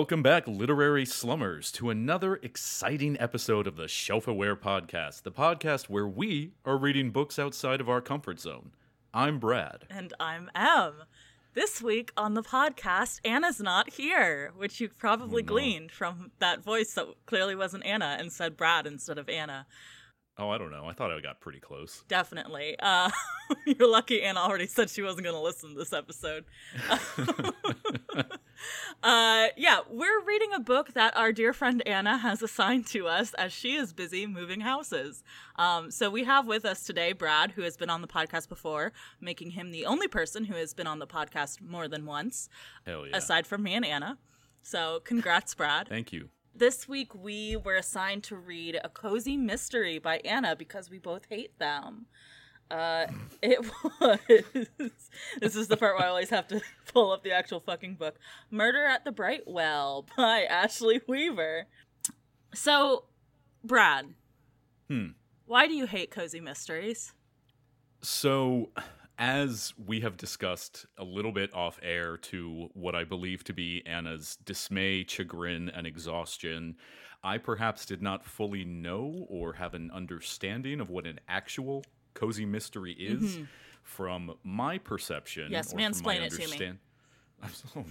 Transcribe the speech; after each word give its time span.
Welcome 0.00 0.22
back, 0.22 0.48
literary 0.48 1.04
slummers, 1.04 1.70
to 1.72 1.90
another 1.90 2.36
exciting 2.36 3.18
episode 3.20 3.66
of 3.66 3.76
the 3.76 3.86
Shelf 3.86 4.26
Aware 4.26 4.56
Podcast, 4.56 5.24
the 5.24 5.30
podcast 5.30 5.90
where 5.90 6.08
we 6.08 6.52
are 6.64 6.78
reading 6.78 7.10
books 7.10 7.38
outside 7.38 7.82
of 7.82 7.88
our 7.90 8.00
comfort 8.00 8.40
zone. 8.40 8.70
I'm 9.12 9.38
Brad. 9.38 9.84
And 9.90 10.14
I'm 10.18 10.50
Em. 10.54 10.94
This 11.52 11.82
week 11.82 12.12
on 12.16 12.32
the 12.32 12.42
podcast, 12.42 13.20
Anna's 13.26 13.60
not 13.60 13.92
here, 13.92 14.52
which 14.56 14.80
you 14.80 14.88
probably 14.88 15.42
Oh, 15.42 15.44
no. 15.46 15.52
gleaned 15.52 15.92
from 15.92 16.30
that 16.38 16.64
voice 16.64 16.94
that 16.94 17.06
clearly 17.26 17.54
wasn't 17.54 17.84
Anna 17.84 18.16
and 18.18 18.32
said 18.32 18.56
Brad 18.56 18.86
instead 18.86 19.18
of 19.18 19.28
Anna. 19.28 19.66
Oh, 20.40 20.48
I 20.48 20.56
don't 20.56 20.70
know. 20.70 20.86
I 20.86 20.92
thought 20.92 21.12
I 21.12 21.20
got 21.20 21.38
pretty 21.40 21.60
close. 21.60 22.02
Definitely. 22.08 22.76
Uh, 22.78 23.10
you're 23.66 23.88
lucky 23.88 24.22
Anna 24.22 24.40
already 24.40 24.66
said 24.66 24.88
she 24.88 25.02
wasn't 25.02 25.24
going 25.24 25.36
to 25.36 25.42
listen 25.42 25.74
to 25.74 25.78
this 25.78 25.92
episode. 25.92 26.46
uh, 29.02 29.48
yeah, 29.56 29.80
we're 29.90 30.24
reading 30.24 30.54
a 30.54 30.60
book 30.60 30.94
that 30.94 31.14
our 31.14 31.30
dear 31.32 31.52
friend 31.52 31.82
Anna 31.86 32.16
has 32.16 32.42
assigned 32.42 32.86
to 32.86 33.06
us 33.06 33.34
as 33.34 33.52
she 33.52 33.74
is 33.74 33.92
busy 33.92 34.26
moving 34.26 34.60
houses. 34.60 35.22
Um, 35.56 35.90
so 35.90 36.08
we 36.08 36.24
have 36.24 36.46
with 36.46 36.64
us 36.64 36.84
today 36.84 37.12
Brad, 37.12 37.52
who 37.52 37.62
has 37.62 37.76
been 37.76 37.90
on 37.90 38.00
the 38.00 38.08
podcast 38.08 38.48
before, 38.48 38.94
making 39.20 39.50
him 39.50 39.70
the 39.70 39.84
only 39.84 40.08
person 40.08 40.44
who 40.44 40.54
has 40.54 40.72
been 40.72 40.86
on 40.86 41.00
the 41.00 41.06
podcast 41.06 41.60
more 41.60 41.86
than 41.86 42.06
once, 42.06 42.48
yeah. 42.86 43.04
aside 43.12 43.46
from 43.46 43.62
me 43.62 43.74
and 43.74 43.84
Anna. 43.84 44.16
So 44.62 45.00
congrats, 45.04 45.54
Brad. 45.54 45.88
Thank 45.88 46.12
you. 46.12 46.30
This 46.60 46.86
week 46.86 47.14
we 47.14 47.56
were 47.56 47.76
assigned 47.76 48.22
to 48.24 48.36
read 48.36 48.78
A 48.84 48.90
Cozy 48.90 49.34
Mystery 49.34 49.98
by 49.98 50.18
Anna 50.26 50.54
because 50.54 50.90
we 50.90 50.98
both 50.98 51.22
hate 51.30 51.58
them. 51.58 52.04
Uh, 52.70 53.06
it 53.40 53.60
was. 53.98 54.18
this 55.40 55.56
is 55.56 55.68
the 55.68 55.78
part 55.78 55.96
where 55.96 56.04
I 56.04 56.10
always 56.10 56.28
have 56.28 56.48
to 56.48 56.60
pull 56.92 57.12
up 57.12 57.24
the 57.24 57.32
actual 57.32 57.60
fucking 57.60 57.94
book. 57.94 58.16
Murder 58.50 58.84
at 58.84 59.06
the 59.06 59.10
Brightwell 59.10 60.04
by 60.18 60.42
Ashley 60.42 61.00
Weaver. 61.08 61.66
So, 62.52 63.04
Brad. 63.64 64.12
Hmm. 64.88 65.12
Why 65.46 65.66
do 65.66 65.72
you 65.72 65.86
hate 65.86 66.10
cozy 66.10 66.40
mysteries? 66.40 67.14
So, 68.02 68.68
as 69.20 69.74
we 69.86 70.00
have 70.00 70.16
discussed 70.16 70.86
a 70.96 71.04
little 71.04 71.30
bit 71.30 71.52
off 71.54 71.78
air 71.82 72.16
to 72.16 72.70
what 72.72 72.94
I 72.94 73.04
believe 73.04 73.44
to 73.44 73.52
be 73.52 73.82
Anna's 73.84 74.36
dismay, 74.44 75.04
chagrin, 75.06 75.68
and 75.68 75.86
exhaustion, 75.86 76.76
I 77.22 77.36
perhaps 77.36 77.84
did 77.84 78.00
not 78.00 78.24
fully 78.24 78.64
know 78.64 79.26
or 79.28 79.52
have 79.52 79.74
an 79.74 79.90
understanding 79.92 80.80
of 80.80 80.88
what 80.88 81.06
an 81.06 81.20
actual 81.28 81.84
cozy 82.14 82.46
mystery 82.46 82.92
is 82.94 83.38
from 83.82 84.34
my 84.42 84.78
perception. 84.78 85.44
Mm-hmm. 85.44 85.52
Yes, 85.52 85.66
or 85.66 85.70
from 85.72 85.78
my 85.78 85.90
mansplain 85.90 86.22
it 86.22 86.32
to 86.32 86.58
me. 86.60 86.72
Oh 87.76 87.84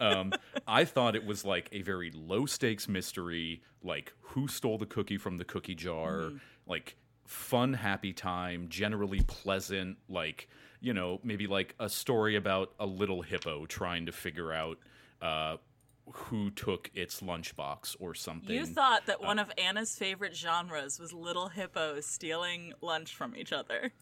no! 0.00 0.06
um, 0.06 0.32
I 0.66 0.84
thought 0.84 1.14
it 1.16 1.24
was 1.24 1.44
like 1.44 1.68
a 1.72 1.82
very 1.82 2.10
low 2.14 2.46
stakes 2.46 2.88
mystery, 2.88 3.62
like 3.82 4.12
who 4.20 4.48
stole 4.48 4.78
the 4.78 4.86
cookie 4.86 5.18
from 5.18 5.38
the 5.38 5.44
cookie 5.44 5.74
jar, 5.74 6.12
Mm-hmm. 6.12 6.36
like 6.66 6.96
fun, 7.26 7.74
happy 7.74 8.12
time, 8.12 8.68
generally 8.68 9.22
pleasant, 9.26 9.98
like 10.08 10.48
you 10.80 10.92
know 10.92 11.20
maybe 11.22 11.46
like 11.46 11.74
a 11.80 11.88
story 11.88 12.36
about 12.36 12.72
a 12.78 12.86
little 12.86 13.22
hippo 13.22 13.66
trying 13.66 14.06
to 14.06 14.12
figure 14.12 14.52
out 14.52 14.78
uh, 15.22 15.56
who 16.12 16.50
took 16.50 16.90
its 16.94 17.20
lunchbox 17.20 17.96
or 17.98 18.14
something. 18.14 18.54
You 18.54 18.66
thought 18.66 19.06
that 19.06 19.20
one 19.20 19.38
of 19.38 19.50
Anna's 19.58 19.96
favorite 19.96 20.36
genres 20.36 20.98
was 21.00 21.12
little 21.12 21.48
hippos 21.48 22.06
stealing 22.06 22.72
lunch 22.80 23.14
from 23.14 23.34
each 23.36 23.52
other. 23.52 23.92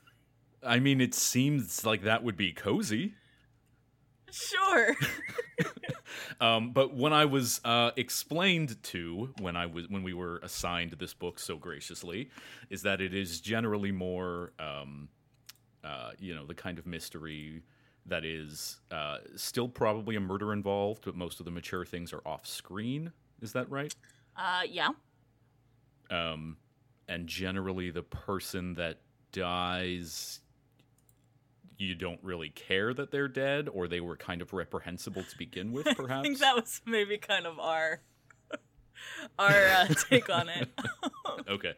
I 0.63 0.81
mean, 0.81 1.01
it 1.01 1.15
seems 1.15 1.85
like 1.85 2.03
that 2.03 2.23
would 2.23 2.37
be 2.37 2.53
cozy. 2.53 3.15
Sure. 4.35 4.97
Um, 6.41 6.73
but 6.73 6.95
when 6.95 7.13
I 7.13 7.25
was 7.25 7.61
uh, 7.65 7.93
explained 7.97 8.83
to 8.85 9.33
when 9.41 9.57
I 9.57 9.67
was 9.67 9.89
when 9.89 10.03
we 10.03 10.15
were 10.15 10.39
assigned 10.39 10.93
this 10.93 11.15
book 11.15 11.39
so 11.39 11.57
graciously, 11.57 12.31
is 12.71 12.83
that 12.83 13.01
it 13.01 13.15
is 13.15 13.41
generally 13.41 13.93
more, 13.93 14.53
um, 14.59 15.09
uh, 15.83 16.11
you 16.19 16.35
know, 16.35 16.45
the 16.47 16.55
kind 16.55 16.79
of 16.79 16.87
mystery 16.87 17.63
that 18.07 18.25
is 18.25 18.81
uh, 18.91 19.19
still 19.37 19.69
probably 19.69 20.17
a 20.17 20.21
murder 20.21 20.53
involved, 20.53 21.05
but 21.05 21.17
most 21.17 21.41
of 21.41 21.47
the 21.47 21.51
mature 21.51 21.85
things 21.85 22.13
are 22.13 22.23
off 22.27 22.47
screen. 22.47 23.13
Is 23.41 23.53
that 23.53 23.71
right? 23.71 23.95
Uh, 24.37 24.63
yeah. 24.69 24.91
Um, 26.11 26.57
and 27.09 27.27
generally, 27.27 27.91
the 27.91 28.03
person 28.03 28.75
that 28.75 28.99
dies. 29.33 30.41
You 31.77 31.95
don't 31.95 32.21
really 32.23 32.51
care 32.51 32.95
that 32.95 33.11
they're 33.11 33.29
dead, 33.29 33.69
or 33.69 33.89
they 33.89 34.01
were 34.01 34.17
kind 34.17 34.41
of 34.43 34.53
reprehensible 34.53 35.23
to 35.25 35.39
begin 35.39 35.73
with, 35.73 35.87
perhaps. 35.97 36.11
I 36.21 36.23
think 36.23 36.39
that 36.39 36.55
was 36.55 36.81
maybe 36.87 37.19
kind 37.19 37.47
of 37.47 37.59
our 37.59 38.01
our 39.39 39.51
uh, 39.51 39.87
take 40.11 40.31
on 40.31 40.49
it. 40.49 40.69
okay. 41.49 41.75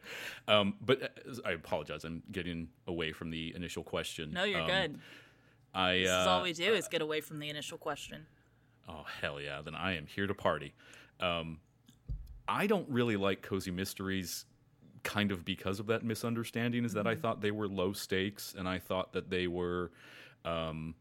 Um, 0.47 0.75
but 0.81 1.01
uh, 1.03 1.07
I 1.45 1.51
apologize. 1.51 2.03
I'm 2.03 2.21
getting 2.31 2.69
away 2.85 3.11
from 3.11 3.31
the 3.31 3.55
initial 3.55 3.83
question. 3.83 4.31
no, 4.33 4.43
you're 4.43 4.61
Um, 4.61 4.67
good. 4.67 4.99
I, 5.73 5.97
This 5.99 6.09
uh, 6.09 6.21
is 6.21 6.27
all 6.27 6.43
we 6.43 6.53
do 6.53 6.73
is 6.73 6.87
get 6.87 7.01
away 7.01 7.21
from 7.21 7.39
the 7.39 7.49
initial 7.49 7.77
question. 7.77 8.25
Oh, 8.87 9.03
hell 9.21 9.41
yeah. 9.41 9.61
Then 9.61 9.75
I 9.75 9.97
am 9.97 10.05
here 10.07 10.27
to 10.27 10.33
party. 10.33 10.73
Um, 11.19 11.59
I 12.47 12.67
don't 12.67 12.87
really 12.89 13.17
like 13.17 13.41
cozy 13.41 13.71
mysteries 13.71 14.45
kind 15.07 15.31
of 15.31 15.45
because 15.45 15.79
of 15.79 15.87
that 15.87 16.03
misunderstanding 16.03 16.83
is 16.83 16.91
that 16.91 17.07
I 17.07 17.15
thought 17.15 17.39
they 17.39 17.51
were 17.51 17.67
low 17.67 17.93
stakes 17.93 18.53
and 18.57 18.67
I 18.67 18.77
thought 18.77 19.13
that 19.13 19.29
they 19.29 19.47
were 19.47 19.89
um, 20.43 20.95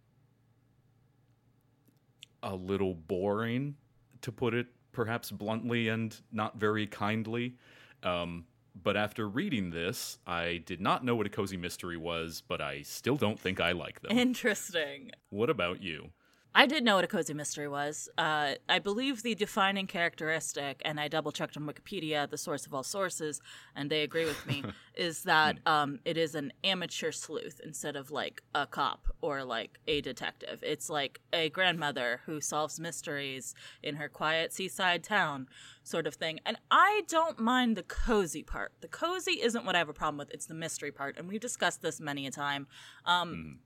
a 2.41 2.55
little 2.55 2.95
boring, 2.95 3.75
to 4.22 4.31
put 4.31 4.55
it 4.55 4.69
perhaps 4.93 5.31
bluntly 5.33 5.89
and 5.89 6.16
not 6.33 6.56
very 6.56 6.87
kindly. 6.87 7.56
Um, 8.05 8.45
but 8.81 8.97
after 8.97 9.28
reading 9.28 9.71
this, 9.71 10.19
I 10.25 10.62
did 10.65 10.81
not 10.81 11.05
know 11.05 11.16
what 11.16 11.27
a 11.27 11.31
cozy 11.31 11.56
mystery 11.56 11.97
was, 11.97 12.43
but 12.47 12.61
I 12.61 12.83
still 12.83 13.16
don't 13.16 13.41
think 13.41 13.61
I 13.61 13.72
like 13.72 14.00
them. 14.03 14.16
Interesting. 14.16 15.11
what 15.31 15.50
about 15.50 15.83
you? 15.83 16.11
I 16.59 16.65
did 16.65 16.84
know 16.84 16.94
what 16.94 17.05
a 17.05 17.06
cozy 17.06 17.34
mystery 17.34 17.69
was. 17.69 18.09
Uh, 18.17 18.55
I 18.67 18.78
believe 18.78 19.22
the 19.22 19.34
defining 19.34 19.87
characteristic, 19.87 20.81
and 20.87 20.99
I 20.99 21.06
double 21.06 21.31
checked 21.31 21.55
on 21.59 21.65
Wikipedia, 21.65 22.31
the 22.31 22.39
source 22.39 22.65
of 22.65 22.72
all 22.72 22.83
sources, 22.83 23.43
and 23.75 23.91
they 23.91 24.00
agree 24.00 24.25
with 24.25 24.47
me, 24.47 24.65
is 24.95 25.25
that 25.25 25.59
um, 25.66 25.99
it 26.06 26.16
is 26.16 26.34
an 26.34 26.55
amateur 26.65 27.12
sleuth 27.12 27.61
instead 27.62 27.95
of 27.95 28.11
like 28.11 28.43
a 28.55 28.66
cop 28.66 29.06
or 29.21 29.45
like 29.45 29.78
a 29.87 30.00
detective. 30.00 30.61
It's 30.62 30.89
like 30.89 31.21
a 31.31 31.50
grandmother 31.50 32.22
who 32.25 32.41
solves 32.41 32.81
mysteries 32.81 33.55
in 33.83 33.97
her 33.97 34.09
quiet 34.09 34.55
seaside 34.55 35.05
town, 35.05 35.49
sort 35.83 36.06
of 36.06 36.15
thing. 36.15 36.41
And 36.47 36.56
I 36.71 37.03
don't 37.06 37.39
mind 37.39 37.77
the 37.77 37.83
cozy 37.83 38.43
part. 38.43 38.72
The 38.81 38.89
cozy 38.89 39.43
isn't 39.43 39.66
what 39.66 39.75
I 39.75 39.78
have 39.78 39.91
a 39.91 39.93
problem 39.93 40.16
with, 40.16 40.31
it's 40.31 40.47
the 40.47 40.55
mystery 40.55 40.91
part. 40.91 41.19
And 41.19 41.28
we've 41.28 41.39
discussed 41.39 41.83
this 41.83 42.00
many 42.00 42.27
a 42.27 42.31
time. 42.31 42.66
Um, 43.05 43.59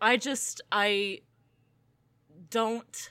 I 0.00 0.16
just, 0.16 0.62
I 0.72 1.20
don't 2.54 3.10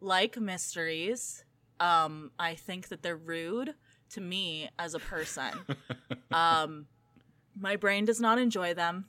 like 0.00 0.40
mysteries. 0.40 1.44
Um, 1.80 2.30
I 2.38 2.54
think 2.54 2.88
that 2.88 3.02
they're 3.02 3.14
rude 3.14 3.74
to 4.08 4.22
me 4.22 4.70
as 4.78 4.94
a 4.94 4.98
person. 4.98 5.50
um, 6.32 6.86
my 7.54 7.76
brain 7.76 8.06
does 8.06 8.22
not 8.22 8.38
enjoy 8.38 8.72
them. 8.72 9.04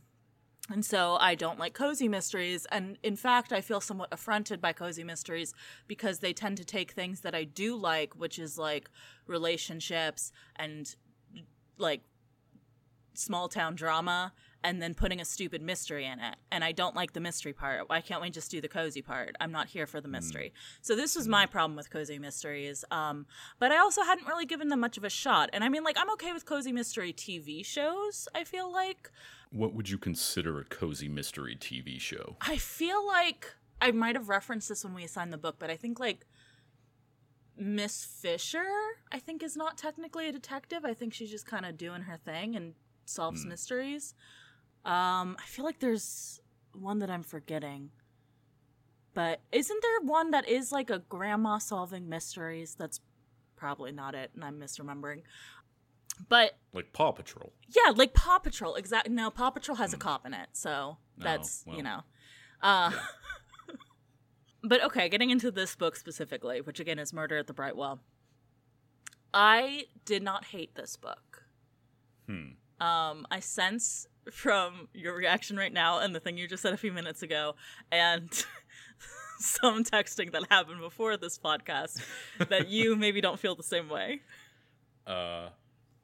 And 0.69 0.83
so 0.83 1.15
I 1.21 1.35
don't 1.35 1.57
like 1.57 1.73
cozy 1.73 2.09
mysteries. 2.09 2.67
And 2.69 2.97
in 3.01 3.15
fact, 3.15 3.53
I 3.53 3.61
feel 3.61 3.79
somewhat 3.79 4.09
affronted 4.11 4.59
by 4.59 4.73
cozy 4.73 5.05
mysteries 5.05 5.53
because 5.87 6.19
they 6.19 6.33
tend 6.33 6.57
to 6.57 6.65
take 6.65 6.91
things 6.91 7.21
that 7.21 7.33
I 7.33 7.45
do 7.45 7.77
like, 7.77 8.13
which 8.15 8.37
is 8.37 8.57
like 8.57 8.89
relationships 9.25 10.33
and 10.57 10.93
like 11.77 12.01
small 13.13 13.47
town 13.47 13.75
drama, 13.75 14.33
and 14.65 14.81
then 14.81 14.95
putting 14.95 15.21
a 15.21 15.25
stupid 15.25 15.61
mystery 15.61 16.07
in 16.07 16.19
it. 16.19 16.35
And 16.51 16.63
I 16.63 16.71
don't 16.71 16.95
like 16.95 17.13
the 17.13 17.19
mystery 17.19 17.53
part. 17.53 17.87
Why 17.87 18.01
can't 18.01 18.19
we 18.19 18.31
just 18.31 18.49
do 18.49 18.59
the 18.59 18.67
cozy 18.67 19.03
part? 19.03 19.35
I'm 19.39 19.51
not 19.51 19.67
here 19.67 19.85
for 19.85 20.01
the 20.01 20.07
mm. 20.07 20.13
mystery. 20.13 20.53
So 20.81 20.95
this 20.95 21.15
was 21.15 21.27
mm. 21.27 21.31
my 21.31 21.45
problem 21.45 21.77
with 21.77 21.91
cozy 21.91 22.17
mysteries. 22.17 22.83
Um, 22.89 23.27
but 23.59 23.71
I 23.71 23.77
also 23.77 24.01
hadn't 24.01 24.27
really 24.27 24.47
given 24.47 24.69
them 24.69 24.79
much 24.79 24.97
of 24.97 25.03
a 25.03 25.09
shot. 25.09 25.51
And 25.53 25.63
I 25.63 25.69
mean, 25.69 25.83
like, 25.83 25.97
I'm 25.99 26.09
okay 26.13 26.33
with 26.33 26.47
cozy 26.47 26.71
mystery 26.71 27.13
TV 27.13 27.63
shows, 27.63 28.27
I 28.33 28.43
feel 28.43 28.71
like. 28.71 29.11
What 29.51 29.75
would 29.75 29.87
you 29.87 29.99
consider 29.99 30.59
a 30.59 30.63
cozy 30.63 31.07
mystery 31.07 31.55
TV 31.55 32.01
show? 32.01 32.35
I 32.41 32.57
feel 32.57 33.05
like 33.05 33.53
I 33.79 33.91
might 33.91 34.15
have 34.15 34.29
referenced 34.29 34.67
this 34.67 34.83
when 34.83 34.95
we 34.95 35.03
assigned 35.03 35.31
the 35.31 35.37
book, 35.37 35.57
but 35.59 35.69
I 35.69 35.75
think 35.75 35.99
like 35.99 36.25
Miss 37.55 38.03
Fisher, 38.03 38.65
I 39.11 39.19
think 39.19 39.43
is 39.43 39.55
not 39.55 39.77
technically 39.77 40.27
a 40.27 40.31
detective. 40.31 40.83
I 40.83 40.95
think 40.95 41.13
she's 41.13 41.29
just 41.29 41.45
kind 41.45 41.67
of 41.67 41.77
doing 41.77 42.01
her 42.01 42.17
thing 42.17 42.55
and 42.55 42.73
solves 43.05 43.45
mm. 43.45 43.49
mysteries. 43.49 44.15
Um, 44.85 45.35
I 45.39 45.45
feel 45.47 45.65
like 45.65 45.79
there's 45.79 46.39
one 46.73 46.99
that 46.99 47.09
I'm 47.09 47.23
forgetting. 47.23 47.89
But 49.13 49.41
isn't 49.51 49.81
there 49.81 50.07
one 50.07 50.31
that 50.31 50.47
is 50.47 50.71
like 50.71 50.89
a 50.89 50.99
grandma 50.99 51.57
solving 51.57 52.09
mysteries? 52.09 52.75
That's 52.77 52.99
probably 53.55 53.91
not 53.91 54.13
it, 54.13 54.31
and 54.35 54.43
I'm 54.43 54.59
misremembering. 54.59 55.21
But 56.29 56.57
Like 56.73 56.93
Paw 56.93 57.11
Patrol. 57.11 57.51
yeah, 57.69 57.91
like 57.95 58.13
Paw 58.13 58.39
Patrol. 58.39 58.75
Exactly. 58.75 59.13
No, 59.13 59.29
Paw 59.29 59.49
Patrol 59.49 59.77
has 59.77 59.93
a 59.93 59.97
cop 59.97 60.25
in 60.25 60.33
it, 60.33 60.49
so 60.53 60.97
that's 61.17 61.63
well. 61.65 61.77
you 61.77 61.83
know. 61.83 62.01
Uh, 62.61 62.91
but 64.63 64.83
okay, 64.83 65.09
getting 65.09 65.29
into 65.29 65.49
this 65.51 65.75
book 65.75 65.95
specifically, 65.95 66.61
which 66.61 66.79
again 66.79 66.99
is 66.99 67.11
Murder 67.13 67.37
at 67.37 67.47
the 67.47 67.53
Brightwell. 67.53 67.99
I 69.33 69.85
did 70.05 70.23
not 70.23 70.45
hate 70.45 70.75
this 70.75 70.95
book. 70.95 71.43
Hmm. 72.27 72.83
Um, 72.85 73.27
I 73.31 73.39
sense 73.39 74.07
from 74.31 74.87
your 74.93 75.15
reaction 75.15 75.57
right 75.57 75.73
now 75.73 75.99
and 75.99 76.15
the 76.15 76.19
thing 76.19 76.37
you 76.37 76.47
just 76.47 76.63
said 76.63 76.73
a 76.73 76.77
few 76.77 76.91
minutes 76.91 77.21
ago, 77.23 77.55
and 77.91 78.29
some 79.39 79.83
texting 79.83 80.31
that 80.31 80.43
happened 80.49 80.79
before 80.79 81.17
this 81.17 81.37
podcast, 81.37 82.01
that 82.49 82.67
you 82.69 82.95
maybe 82.95 83.21
don't 83.21 83.39
feel 83.39 83.55
the 83.55 83.63
same 83.63 83.89
way. 83.89 84.21
Uh, 85.05 85.49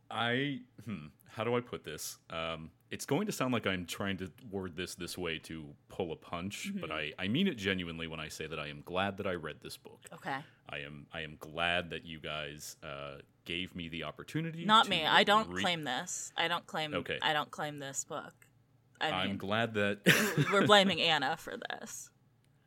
I 0.10 0.60
hmm, 0.86 1.08
how 1.30 1.44
do 1.44 1.56
I 1.56 1.62
put 1.62 1.84
this? 1.84 2.18
Um, 2.30 2.70
it's 2.92 3.06
going 3.06 3.26
to 3.28 3.32
sound 3.32 3.54
like 3.54 3.66
I'm 3.66 3.86
trying 3.86 4.18
to 4.18 4.30
word 4.52 4.76
this 4.76 4.96
this 4.96 5.18
way 5.18 5.40
to 5.40 5.66
pull 5.90 6.12
a 6.12 6.16
punch, 6.16 6.70
Mm-hmm. 6.70 6.82
but 6.82 6.92
I 6.92 7.14
I 7.18 7.28
mean 7.30 7.48
it 7.48 7.56
genuinely 7.58 8.08
when 8.08 8.20
I 8.20 8.28
say 8.28 8.48
that 8.48 8.60
I 8.60 8.68
am 8.68 8.82
glad 8.86 9.18
that 9.18 9.28
I 9.28 9.34
read 9.34 9.58
this 9.64 9.78
book. 9.78 10.02
Okay. 10.14 10.38
I 10.70 10.80
am 10.80 11.08
I 11.14 11.22
am 11.22 11.38
glad 11.40 11.90
that 11.92 12.06
you 12.06 12.20
guys 12.20 12.76
uh, 12.84 13.18
gave 13.46 13.76
me 13.76 13.90
the 13.90 14.04
opportunity. 14.04 14.66
Not 14.66 14.88
me. 14.90 15.06
I 15.06 15.24
don't 15.24 15.50
re- 15.50 15.62
claim 15.62 15.84
this. 15.84 16.32
I 16.38 16.48
don't 16.48 16.66
claim. 16.68 16.94
Okay. 16.94 17.20
I 17.22 17.34
don't 17.34 17.52
claim 17.52 17.80
this 17.80 18.04
book. 18.04 18.34
I 19.00 19.10
I'm 19.10 19.38
glad 19.38 19.74
that 19.76 20.00
we're 20.54 20.66
blaming 20.68 21.02
Anna 21.02 21.36
for 21.38 21.56
this. 21.70 22.10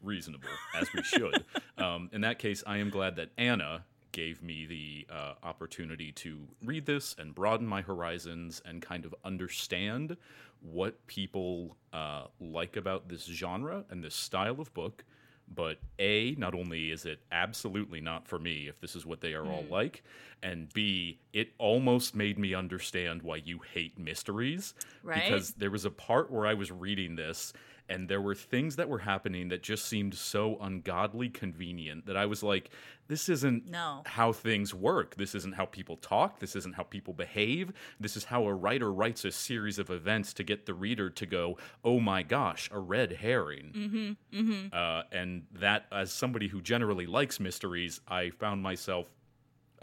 reasonable 0.02 0.48
as 0.74 0.92
we 0.92 1.02
should. 1.02 1.44
um, 1.78 2.10
in 2.12 2.22
that 2.22 2.38
case, 2.38 2.64
I 2.66 2.78
am 2.78 2.90
glad 2.90 3.16
that 3.16 3.30
Anna 3.38 3.84
gave 4.12 4.42
me 4.42 4.66
the 4.66 5.06
uh, 5.12 5.34
opportunity 5.42 6.12
to 6.12 6.46
read 6.64 6.86
this 6.86 7.16
and 7.18 7.34
broaden 7.34 7.66
my 7.66 7.82
horizons 7.82 8.62
and 8.64 8.80
kind 8.80 9.04
of 9.04 9.14
understand 9.24 10.16
what 10.60 11.04
people 11.06 11.76
uh, 11.92 12.24
like 12.40 12.76
about 12.76 13.08
this 13.08 13.24
genre 13.24 13.84
and 13.90 14.02
this 14.02 14.14
style 14.14 14.60
of 14.60 14.72
book. 14.72 15.04
But 15.52 15.78
A, 15.98 16.34
not 16.36 16.54
only 16.54 16.90
is 16.90 17.04
it 17.04 17.20
absolutely 17.30 18.00
not 18.00 18.26
for 18.26 18.38
me 18.38 18.66
if 18.68 18.80
this 18.80 18.96
is 18.96 19.06
what 19.06 19.20
they 19.20 19.34
are 19.34 19.46
all 19.46 19.62
hmm. 19.62 19.72
like, 19.72 20.02
and 20.42 20.72
B, 20.72 21.20
it 21.32 21.50
almost 21.58 22.14
made 22.14 22.38
me 22.38 22.54
understand 22.54 23.22
why 23.22 23.36
you 23.36 23.60
hate 23.72 23.98
mysteries. 23.98 24.74
Right. 25.02 25.22
Because 25.22 25.52
there 25.52 25.70
was 25.70 25.84
a 25.84 25.90
part 25.90 26.30
where 26.30 26.46
I 26.46 26.54
was 26.54 26.70
reading 26.70 27.16
this 27.16 27.52
and 27.88 28.08
there 28.08 28.20
were 28.20 28.34
things 28.34 28.76
that 28.76 28.88
were 28.88 29.00
happening 29.00 29.48
that 29.48 29.62
just 29.62 29.86
seemed 29.86 30.14
so 30.14 30.56
ungodly 30.60 31.28
convenient 31.28 32.06
that 32.06 32.16
I 32.16 32.26
was 32.26 32.42
like, 32.42 32.70
this 33.08 33.28
isn't 33.28 33.68
No. 33.70 34.02
how 34.06 34.32
things 34.32 34.72
work. 34.72 35.16
This 35.16 35.34
isn't 35.34 35.54
how 35.54 35.66
people 35.66 35.96
talk. 35.98 36.40
This 36.40 36.56
isn't 36.56 36.74
how 36.74 36.84
people 36.84 37.12
behave. 37.12 37.72
This 38.00 38.16
is 38.16 38.24
how 38.24 38.44
a 38.46 38.54
writer 38.54 38.90
writes 38.90 39.24
a 39.26 39.30
series 39.30 39.78
of 39.78 39.90
events 39.90 40.32
to 40.34 40.44
get 40.44 40.64
the 40.64 40.72
reader 40.74 41.10
to 41.10 41.26
go, 41.26 41.58
oh 41.84 42.00
my 42.00 42.22
gosh, 42.22 42.70
a 42.72 42.78
red 42.78 43.12
herring. 43.12 44.16
Mm-hmm, 44.32 44.40
mm-hmm. 44.40 44.66
Uh, 44.72 45.02
and 45.12 45.44
that, 45.52 45.84
as 45.92 46.10
somebody 46.10 46.48
who 46.48 46.62
generally 46.62 47.06
likes 47.06 47.38
mysteries, 47.38 48.00
I 48.08 48.30
found 48.30 48.62
myself 48.62 49.08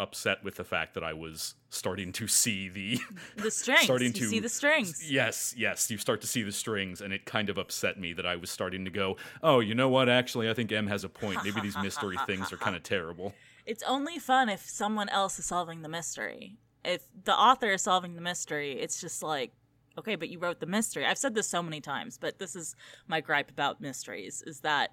upset 0.01 0.43
with 0.43 0.55
the 0.55 0.63
fact 0.63 0.93
that 0.95 1.03
I 1.03 1.13
was 1.13 1.55
starting 1.69 2.11
to 2.13 2.27
see 2.27 2.67
the 2.67 2.99
The 3.37 3.51
strings. 3.61 3.81
starting 3.83 4.07
you 4.07 4.13
to 4.13 4.27
see 4.27 4.39
the 4.39 4.49
strings. 4.49 5.09
Yes, 5.09 5.53
yes, 5.57 5.89
you 5.91 5.97
start 5.97 6.21
to 6.21 6.27
see 6.27 6.43
the 6.43 6.51
strings, 6.51 6.99
and 7.01 7.13
it 7.13 7.25
kind 7.25 7.49
of 7.49 7.57
upset 7.57 7.99
me 7.99 8.13
that 8.13 8.25
I 8.25 8.35
was 8.35 8.49
starting 8.49 8.83
to 8.85 8.91
go, 8.91 9.17
oh, 9.43 9.59
you 9.59 9.75
know 9.75 9.89
what? 9.89 10.09
Actually, 10.09 10.49
I 10.49 10.53
think 10.53 10.71
Em 10.71 10.87
has 10.87 11.03
a 11.03 11.09
point. 11.09 11.43
Maybe 11.43 11.61
these 11.61 11.77
mystery 11.77 12.17
things 12.25 12.51
are 12.51 12.57
kind 12.57 12.75
of 12.75 12.83
terrible. 12.83 13.33
It's 13.65 13.83
only 13.83 14.17
fun 14.17 14.49
if 14.49 14.67
someone 14.67 15.07
else 15.09 15.37
is 15.39 15.45
solving 15.45 15.83
the 15.83 15.89
mystery. 15.89 16.57
If 16.83 17.03
the 17.25 17.35
author 17.35 17.69
is 17.71 17.83
solving 17.83 18.15
the 18.15 18.21
mystery, 18.21 18.73
it's 18.79 18.99
just 18.99 19.21
like, 19.21 19.51
okay, 19.99 20.15
but 20.15 20.29
you 20.29 20.39
wrote 20.39 20.59
the 20.59 20.65
mystery. 20.65 21.05
I've 21.05 21.19
said 21.19 21.35
this 21.35 21.47
so 21.47 21.61
many 21.61 21.79
times, 21.79 22.17
but 22.17 22.39
this 22.39 22.55
is 22.55 22.75
my 23.07 23.21
gripe 23.21 23.51
about 23.51 23.79
mysteries 23.79 24.43
is 24.47 24.61
that 24.61 24.91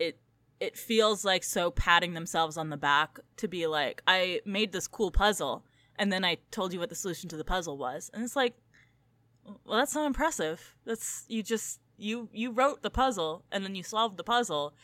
it 0.00 0.18
it 0.64 0.76
feels 0.78 1.24
like 1.24 1.44
so 1.44 1.70
patting 1.70 2.14
themselves 2.14 2.56
on 2.56 2.70
the 2.70 2.76
back 2.76 3.18
to 3.36 3.46
be 3.48 3.66
like, 3.66 4.02
I 4.06 4.40
made 4.44 4.72
this 4.72 4.88
cool 4.88 5.10
puzzle 5.10 5.64
and 5.96 6.12
then 6.12 6.24
I 6.24 6.38
told 6.50 6.72
you 6.72 6.80
what 6.80 6.88
the 6.88 6.94
solution 6.94 7.28
to 7.30 7.36
the 7.36 7.44
puzzle 7.44 7.76
was. 7.76 8.10
And 8.12 8.24
it's 8.24 8.36
like, 8.36 8.54
well, 9.44 9.78
that's 9.78 9.94
not 9.94 10.06
impressive. 10.06 10.74
That's 10.84 11.24
you 11.28 11.42
just 11.42 11.80
you 11.96 12.28
you 12.32 12.50
wrote 12.50 12.82
the 12.82 12.90
puzzle 12.90 13.44
and 13.52 13.62
then 13.62 13.74
you 13.74 13.82
solved 13.82 14.16
the 14.16 14.24
puzzle 14.24 14.74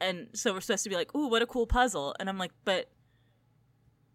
and 0.00 0.28
so 0.32 0.52
we're 0.52 0.60
supposed 0.60 0.84
to 0.84 0.90
be 0.90 0.96
like, 0.96 1.14
"Ooh, 1.14 1.28
what 1.28 1.42
a 1.42 1.46
cool 1.46 1.66
puzzle!" 1.66 2.14
And 2.20 2.28
I'm 2.28 2.38
like, 2.38 2.52
"But, 2.64 2.90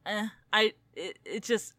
eh, 0.06 0.28
I 0.54 0.74
it, 0.94 1.18
it 1.26 1.44
just 1.44 1.74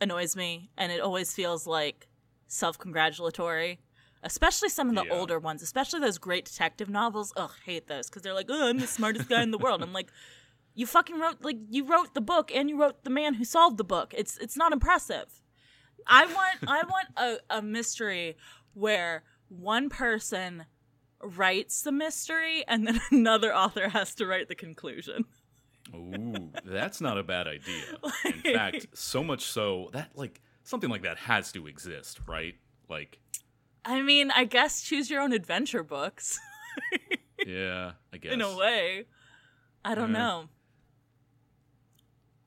annoys 0.00 0.36
me, 0.36 0.70
and 0.76 0.92
it 0.92 1.00
always 1.00 1.34
feels 1.34 1.66
like 1.66 2.06
self-congratulatory, 2.46 3.80
especially 4.24 4.68
some 4.68 4.88
of 4.88 4.94
the 4.96 5.04
Yeah. 5.04 5.12
older 5.14 5.38
ones, 5.38 5.62
especially 5.62 6.00
those 6.00 6.18
great 6.18 6.44
detective 6.46 6.88
novels. 6.88 7.32
Ugh, 7.36 7.52
hate 7.64 7.86
those 7.86 8.08
because 8.08 8.22
they're 8.22 8.34
like, 8.34 8.46
"Oh, 8.48 8.68
I'm 8.68 8.78
the 8.78 8.86
smartest 8.86 9.28
guy 9.28 9.42
in 9.42 9.50
the 9.52 9.58
world." 9.58 9.82
I'm 9.82 9.92
like, 9.92 10.10
"You 10.74 10.86
fucking 10.86 11.18
wrote 11.18 11.42
like 11.42 11.58
you 11.70 11.84
wrote 11.84 12.14
the 12.14 12.20
book, 12.20 12.50
and 12.52 12.68
you 12.68 12.80
wrote 12.80 13.04
the 13.04 13.10
man 13.10 13.34
who 13.34 13.44
solved 13.44 13.76
the 13.76 13.84
book. 13.84 14.12
It's 14.16 14.36
it's 14.38 14.56
not 14.56 14.72
impressive." 14.72 15.40
I 16.06 16.26
want 16.26 16.58
I 16.66 16.82
want 16.84 17.08
a, 17.16 17.58
a 17.58 17.62
mystery 17.62 18.36
where 18.74 19.22
one 19.48 19.88
person 19.88 20.66
writes 21.22 21.82
the 21.82 21.92
mystery 21.92 22.64
and 22.68 22.86
then 22.86 23.00
another 23.10 23.54
author 23.54 23.88
has 23.88 24.14
to 24.16 24.26
write 24.26 24.48
the 24.48 24.54
conclusion. 24.54 25.24
Ooh, 25.94 26.50
that's 26.64 27.00
not 27.00 27.18
a 27.18 27.22
bad 27.22 27.46
idea. 27.46 27.84
In 28.24 28.54
fact, 28.54 28.86
so 28.94 29.22
much 29.22 29.44
so 29.44 29.90
that 29.92 30.10
like 30.14 30.40
something 30.62 30.90
like 30.90 31.02
that 31.02 31.18
has 31.18 31.52
to 31.52 31.66
exist, 31.66 32.20
right? 32.26 32.54
Like, 32.88 33.18
I 33.84 34.02
mean, 34.02 34.30
I 34.30 34.44
guess 34.44 34.82
choose 34.82 35.10
your 35.10 35.20
own 35.20 35.32
adventure 35.32 35.82
books 35.82 36.38
yeah, 37.46 37.92
I 38.12 38.16
guess. 38.16 38.32
in 38.32 38.40
a 38.40 38.56
way. 38.56 39.04
I 39.84 39.94
don't 39.94 40.12
Yeah. 40.12 40.18
know. 40.18 40.48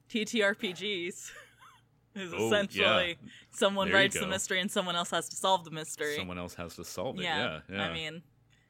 TTRPGs 0.09 1.31
is 2.15 2.33
Oh, 2.33 2.47
essentially 2.47 3.17
someone 3.51 3.87
There 3.89 3.97
writes 3.97 4.19
the 4.19 4.25
mystery 4.27 4.59
and 4.61 4.71
someone 4.71 4.95
else 4.95 5.11
has 5.11 5.29
to 5.29 5.35
solve 5.35 5.63
the 5.65 5.71
mystery. 5.71 6.15
Someone 6.15 6.37
else 6.39 6.55
has 6.55 6.75
to 6.77 6.85
solve 6.85 7.19
it. 7.19 7.23
yeah. 7.23 7.59
Yeah, 7.69 7.75
yeah. 7.75 7.83
I 7.89 7.93
mean, 7.93 8.23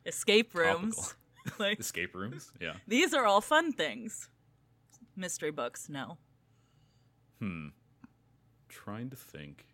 escape 0.05 0.53
rooms. 0.55 1.15
like 1.59 1.79
escape 1.79 2.13
rooms. 2.15 2.51
Yeah. 2.59 2.73
these 2.87 3.13
are 3.13 3.25
all 3.25 3.41
fun 3.41 3.71
things. 3.71 4.29
Mystery 5.15 5.51
books, 5.51 5.87
no. 5.89 6.17
Hmm. 7.39 7.67
Trying 8.67 9.09
to 9.11 9.15
think. 9.15 9.65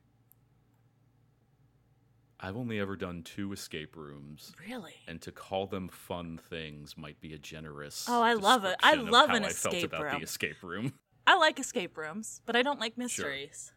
I've 2.43 2.57
only 2.57 2.77
ever 2.79 2.97
done 2.97 3.23
two 3.23 3.53
escape 3.53 3.95
rooms, 3.95 4.53
Really? 4.67 4.93
and 5.07 5.21
to 5.21 5.31
call 5.31 5.65
them 5.65 5.87
fun 5.87 6.37
things 6.49 6.97
might 6.97 7.21
be 7.21 7.33
a 7.33 7.37
generous. 7.37 8.05
Oh, 8.09 8.21
I 8.21 8.33
love 8.33 8.65
it. 8.65 8.75
I 8.83 8.95
love 8.95 9.29
an 9.29 9.45
I 9.45 9.49
felt 9.49 9.73
escape 9.75 9.85
about 9.93 10.03
room. 10.03 10.15
the 10.17 10.23
escape 10.23 10.61
room. 10.61 10.93
I 11.27 11.37
like 11.37 11.57
escape 11.57 11.97
rooms, 11.97 12.41
but 12.45 12.57
I 12.57 12.61
don't 12.61 12.81
like 12.81 12.97
mysteries. 12.97 13.71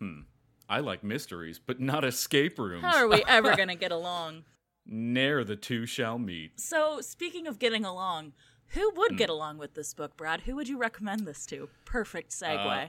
Sure. 0.00 0.08
Hmm. 0.08 0.20
I 0.68 0.80
like 0.80 1.02
mysteries, 1.02 1.58
but 1.58 1.80
not 1.80 2.04
escape 2.04 2.58
rooms. 2.58 2.84
How 2.84 2.96
are 2.96 3.08
we 3.08 3.24
ever 3.28 3.56
going 3.56 3.68
to 3.68 3.74
get 3.74 3.90
along? 3.90 4.44
Ne'er 4.84 5.44
the 5.44 5.56
two 5.56 5.86
shall 5.86 6.18
meet. 6.18 6.60
So, 6.60 7.00
speaking 7.00 7.46
of 7.46 7.58
getting 7.58 7.86
along, 7.86 8.34
who 8.72 8.90
would 8.96 9.12
Hmm. 9.12 9.16
get 9.16 9.30
along 9.30 9.56
with 9.56 9.72
this 9.72 9.94
book, 9.94 10.14
Brad? 10.18 10.42
Who 10.42 10.54
would 10.56 10.68
you 10.68 10.76
recommend 10.76 11.26
this 11.26 11.46
to? 11.46 11.70
Perfect 11.86 12.32
segue. 12.32 12.84
Uh, 12.84 12.88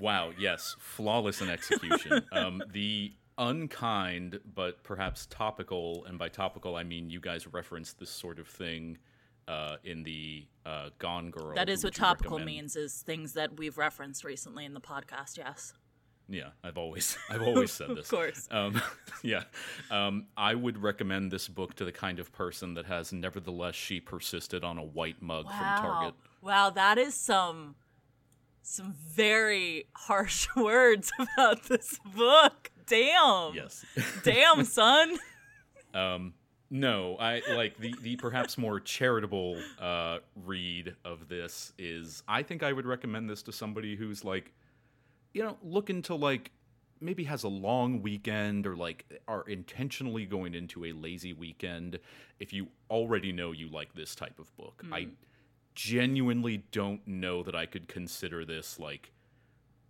Wow, 0.00 0.32
yes, 0.36 0.74
flawless 0.80 1.40
in 1.42 1.48
execution. 1.50 2.24
um, 2.32 2.60
the 2.72 3.12
unkind, 3.38 4.40
but 4.54 4.82
perhaps 4.82 5.26
topical, 5.26 6.04
and 6.06 6.18
by 6.18 6.28
topical 6.28 6.76
I 6.76 6.82
mean 6.82 7.10
you 7.10 7.20
guys 7.20 7.46
referenced 7.46 7.98
this 7.98 8.10
sort 8.10 8.38
of 8.38 8.48
thing 8.48 8.98
uh, 9.48 9.76
in 9.84 10.02
the 10.02 10.46
uh, 10.64 10.90
Gone 10.98 11.30
Girl. 11.30 11.54
That 11.54 11.68
is 11.68 11.84
what 11.84 11.94
topical 11.94 12.38
recommend? 12.38 12.46
means 12.46 12.76
is 12.76 13.02
things 13.02 13.34
that 13.34 13.56
we've 13.58 13.78
referenced 13.78 14.24
recently 14.24 14.64
in 14.64 14.74
the 14.74 14.80
podcast, 14.80 15.36
yes. 15.36 15.72
Yeah, 16.28 16.48
I've 16.64 16.76
always 16.78 17.16
I've 17.30 17.42
always 17.42 17.72
said 17.72 17.90
this. 17.90 18.06
Of 18.06 18.10
course. 18.10 18.48
Um, 18.50 18.80
yeah, 19.22 19.44
um, 19.90 20.26
I 20.36 20.54
would 20.54 20.82
recommend 20.82 21.30
this 21.30 21.48
book 21.48 21.74
to 21.76 21.84
the 21.84 21.92
kind 21.92 22.18
of 22.18 22.32
person 22.32 22.74
that 22.74 22.86
has 22.86 23.12
nevertheless 23.12 23.74
she 23.74 24.00
persisted 24.00 24.64
on 24.64 24.78
a 24.78 24.84
white 24.84 25.22
mug 25.22 25.46
from 25.46 25.58
Target. 25.58 26.14
Wow, 26.42 26.70
that 26.70 26.98
is 26.98 27.14
some 27.14 27.76
some 28.62 28.92
very 28.92 29.86
harsh 29.94 30.48
words 30.56 31.12
about 31.18 31.64
this 31.64 32.00
book. 32.16 32.72
Damn. 32.86 33.54
Yes. 33.54 33.84
Damn, 34.22 34.64
son. 34.64 35.18
Um, 35.94 36.34
no, 36.70 37.16
I 37.18 37.42
like 37.54 37.78
the 37.78 37.94
the 38.02 38.16
perhaps 38.16 38.58
more 38.58 38.80
charitable 38.80 39.60
uh, 39.80 40.18
read 40.44 40.94
of 41.04 41.28
this 41.28 41.72
is 41.78 42.22
I 42.26 42.42
think 42.42 42.62
I 42.62 42.72
would 42.72 42.86
recommend 42.86 43.30
this 43.30 43.42
to 43.44 43.52
somebody 43.52 43.96
who's 43.96 44.24
like, 44.24 44.52
you 45.32 45.44
know, 45.44 45.56
looking 45.62 46.02
to 46.02 46.14
like 46.14 46.50
maybe 47.00 47.24
has 47.24 47.44
a 47.44 47.48
long 47.48 48.02
weekend 48.02 48.66
or 48.66 48.74
like 48.74 49.04
are 49.28 49.42
intentionally 49.42 50.24
going 50.24 50.54
into 50.54 50.84
a 50.86 50.92
lazy 50.92 51.32
weekend. 51.32 51.98
If 52.40 52.52
you 52.52 52.68
already 52.90 53.32
know 53.32 53.52
you 53.52 53.68
like 53.68 53.94
this 53.94 54.14
type 54.14 54.38
of 54.38 54.54
book, 54.56 54.82
I 54.92 55.08
genuinely 55.74 56.64
don't 56.72 57.06
know 57.06 57.42
that 57.42 57.54
I 57.54 57.66
could 57.66 57.86
consider 57.86 58.44
this 58.44 58.78
like 58.80 59.12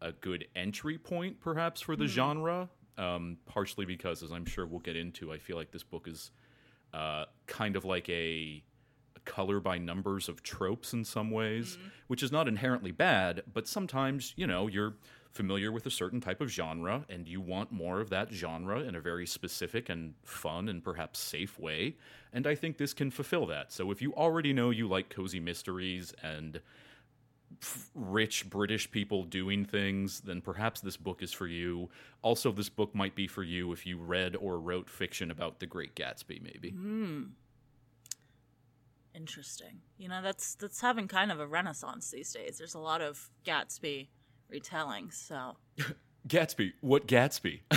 a 0.02 0.12
good 0.12 0.46
entry 0.54 0.98
point 0.98 1.40
perhaps 1.40 1.80
for 1.80 1.96
the 1.96 2.06
genre 2.06 2.68
um, 2.98 3.36
partially 3.46 3.84
because 3.84 4.22
as 4.22 4.32
i'm 4.32 4.46
sure 4.46 4.66
we'll 4.66 4.80
get 4.80 4.96
into 4.96 5.32
i 5.32 5.38
feel 5.38 5.56
like 5.56 5.70
this 5.70 5.82
book 5.82 6.06
is 6.08 6.30
uh, 6.94 7.24
kind 7.46 7.76
of 7.76 7.84
like 7.84 8.08
a 8.08 8.62
color 9.26 9.60
by 9.60 9.76
numbers 9.76 10.28
of 10.28 10.42
tropes 10.42 10.94
in 10.94 11.04
some 11.04 11.30
ways, 11.30 11.76
which 12.06 12.22
is 12.22 12.32
not 12.32 12.48
inherently 12.48 12.92
bad, 12.92 13.42
but 13.52 13.68
sometimes, 13.68 14.32
you 14.36 14.46
know, 14.46 14.66
you're 14.68 14.94
familiar 15.32 15.70
with 15.70 15.84
a 15.84 15.90
certain 15.90 16.20
type 16.20 16.40
of 16.40 16.48
genre 16.48 17.04
and 17.10 17.28
you 17.28 17.42
want 17.42 17.70
more 17.70 18.00
of 18.00 18.08
that 18.08 18.32
genre 18.32 18.80
in 18.80 18.94
a 18.94 19.00
very 19.00 19.26
specific 19.26 19.90
and 19.90 20.14
fun 20.24 20.68
and 20.70 20.82
perhaps 20.82 21.18
safe 21.18 21.58
way. 21.58 21.96
And 22.32 22.46
I 22.46 22.54
think 22.54 22.78
this 22.78 22.94
can 22.94 23.10
fulfill 23.10 23.44
that. 23.46 23.70
So 23.72 23.90
if 23.90 24.00
you 24.00 24.14
already 24.14 24.54
know 24.54 24.70
you 24.70 24.88
like 24.88 25.10
cozy 25.10 25.40
mysteries 25.40 26.14
and 26.22 26.60
rich 27.94 28.48
British 28.48 28.90
people 28.90 29.24
doing 29.24 29.64
things, 29.64 30.20
then 30.20 30.40
perhaps 30.40 30.80
this 30.80 30.96
book 30.96 31.22
is 31.22 31.32
for 31.32 31.46
you. 31.46 31.88
Also, 32.22 32.52
this 32.52 32.68
book 32.68 32.94
might 32.94 33.14
be 33.14 33.26
for 33.26 33.42
you 33.42 33.72
if 33.72 33.86
you 33.86 33.98
read 33.98 34.36
or 34.36 34.58
wrote 34.58 34.88
fiction 34.88 35.30
about 35.30 35.60
the 35.60 35.66
Great 35.66 35.94
Gatsby, 35.94 36.42
maybe. 36.42 36.70
Interesting. 39.14 39.80
You 39.96 40.08
know, 40.08 40.20
that's 40.22 40.54
that's 40.56 40.80
having 40.80 41.08
kind 41.08 41.32
of 41.32 41.40
a 41.40 41.46
renaissance 41.46 42.10
these 42.10 42.32
days. 42.32 42.58
There's 42.58 42.74
a 42.74 42.78
lot 42.78 43.00
of 43.00 43.30
Gatsby 43.46 44.08
retellings. 44.52 45.14
So, 45.14 45.56
Gatsby, 46.28 46.72
what 46.82 47.06
Gatsby? 47.06 47.60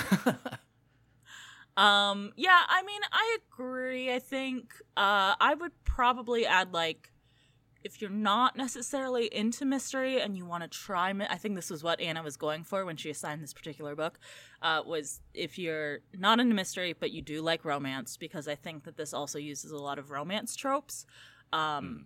um, 1.77 2.33
yeah, 2.35 2.61
I 2.67 2.83
mean, 2.83 3.01
I 3.11 3.37
agree. 3.53 4.13
I 4.13 4.19
think 4.19 4.73
uh, 4.97 5.35
I 5.39 5.55
would 5.57 5.71
probably 5.85 6.45
add 6.45 6.73
like 6.73 7.09
if 7.83 8.01
you're 8.01 8.09
not 8.09 8.55
necessarily 8.55 9.33
into 9.33 9.65
mystery 9.65 10.19
and 10.21 10.35
you 10.35 10.45
want 10.45 10.63
to 10.63 10.69
try 10.69 11.13
i 11.29 11.37
think 11.37 11.55
this 11.55 11.69
was 11.69 11.83
what 11.83 11.99
anna 11.99 12.21
was 12.21 12.37
going 12.37 12.63
for 12.63 12.85
when 12.85 12.97
she 12.97 13.09
assigned 13.09 13.41
this 13.41 13.53
particular 13.53 13.95
book 13.95 14.19
uh, 14.61 14.81
was 14.85 15.21
if 15.33 15.57
you're 15.57 15.99
not 16.17 16.39
into 16.39 16.53
mystery 16.53 16.93
but 16.93 17.11
you 17.11 17.21
do 17.21 17.41
like 17.41 17.63
romance 17.63 18.17
because 18.17 18.47
i 18.47 18.55
think 18.55 18.83
that 18.83 18.97
this 18.97 19.13
also 19.13 19.39
uses 19.39 19.71
a 19.71 19.77
lot 19.77 19.97
of 19.97 20.11
romance 20.11 20.55
tropes 20.55 21.05
um, 21.51 22.05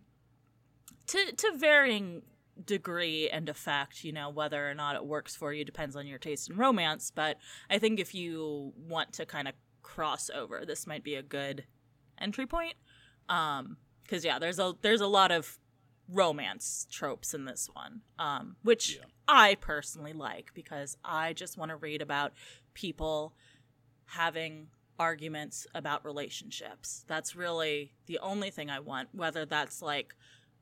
to, 1.08 1.34
to 1.34 1.52
varying 1.58 2.22
degree 2.66 3.30
and 3.30 3.50
effect 3.50 4.04
you 4.04 4.12
know 4.12 4.30
whether 4.30 4.70
or 4.70 4.76
not 4.76 4.96
it 4.96 5.04
works 5.06 5.36
for 5.36 5.52
you 5.52 5.66
depends 5.66 5.96
on 5.96 6.06
your 6.06 6.20
taste 6.20 6.50
in 6.50 6.56
romance 6.56 7.12
but 7.14 7.38
i 7.70 7.80
think 7.80 8.00
if 8.00 8.14
you 8.14 8.72
want 8.78 9.12
to 9.12 9.26
kind 9.26 9.48
of 9.48 9.56
cross 9.82 10.30
over 10.30 10.64
this 10.66 10.86
might 10.86 11.04
be 11.04 11.16
a 11.16 11.24
good 11.24 11.66
entry 12.20 12.46
point 12.46 12.76
um 13.28 13.76
because 14.04 14.24
yeah 14.24 14.38
there's 14.38 14.60
a 14.60 14.76
there's 14.82 15.02
a 15.02 15.08
lot 15.08 15.32
of 15.32 15.58
romance 16.10 16.86
tropes 16.92 17.34
in 17.34 17.46
this 17.46 17.70
one 17.74 18.02
um 18.20 18.56
which 18.64 18.96
Yeah. 18.98 19.06
i 19.28 19.56
personally 19.56 20.14
like 20.14 20.52
because 20.54 20.98
i 21.04 21.34
just 21.34 21.58
want 21.58 21.70
to 21.70 21.76
read 21.78 22.02
about 22.02 22.34
people 22.74 23.34
having 24.08 24.68
arguments 25.00 25.66
about 25.74 26.06
relationships 26.06 27.04
that's 27.08 27.36
really 27.36 27.94
the 28.06 28.20
only 28.20 28.50
thing 28.50 28.70
i 28.70 28.80
want 28.80 29.10
whether 29.14 29.46
that's 29.46 29.82
like 29.82 30.14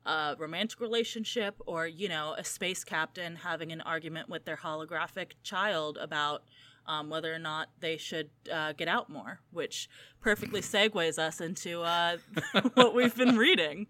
a 0.06 0.36
romantic 0.38 0.80
relationship 0.80 1.56
or 1.66 1.86
you 1.88 2.08
know 2.08 2.34
a 2.38 2.44
space 2.44 2.84
captain 2.84 3.36
having 3.36 3.72
an 3.72 3.82
argument 3.82 4.30
with 4.30 4.46
their 4.46 4.58
holographic 4.58 5.32
child 5.44 5.98
about 5.98 6.44
um, 6.88 7.10
whether 7.12 7.32
or 7.32 7.38
not 7.40 7.70
they 7.80 7.96
should 7.98 8.30
uh, 8.52 8.74
get 8.74 8.88
out 8.88 9.10
more 9.10 9.40
which 9.52 9.90
perfectly 10.22 10.62
segues 10.62 11.20
us 11.20 11.40
into 11.42 11.82
uh, 11.82 12.18
what 12.74 12.96
we've 12.96 13.16
been 13.16 13.38
reading 13.38 13.86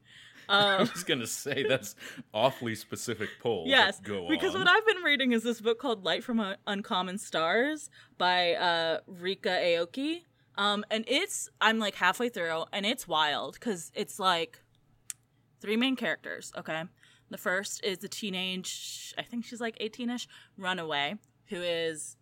I 0.79 0.81
was 0.81 1.03
going 1.03 1.19
to 1.21 1.27
say 1.27 1.65
that's 1.67 1.95
awfully 2.33 2.75
specific 2.75 3.29
but 3.43 3.65
Yes, 3.65 3.99
go 3.99 4.27
because 4.29 4.53
on. 4.55 4.61
what 4.61 4.67
I've 4.69 4.85
been 4.85 5.03
reading 5.03 5.31
is 5.31 5.43
this 5.43 5.61
book 5.61 5.79
called 5.79 6.03
Light 6.03 6.23
from 6.23 6.39
Un- 6.39 6.57
Uncommon 6.67 7.17
Stars 7.17 7.89
by 8.17 8.53
uh, 8.55 8.99
Ryka 9.09 9.45
Aoki. 9.45 10.21
Um, 10.57 10.83
and 10.91 11.05
it's, 11.07 11.49
I'm 11.61 11.79
like 11.79 11.95
halfway 11.95 12.29
through, 12.29 12.65
and 12.73 12.85
it's 12.85 13.07
wild 13.07 13.53
because 13.55 13.91
it's 13.95 14.19
like 14.19 14.59
three 15.61 15.77
main 15.77 15.95
characters, 15.95 16.51
okay? 16.57 16.83
The 17.29 17.37
first 17.37 17.83
is 17.85 17.99
the 17.99 18.09
teenage, 18.09 19.13
I 19.17 19.23
think 19.23 19.45
she's 19.45 19.61
like 19.61 19.77
18 19.79 20.09
ish, 20.09 20.27
runaway, 20.57 21.15
who 21.47 21.61
is 21.61 22.17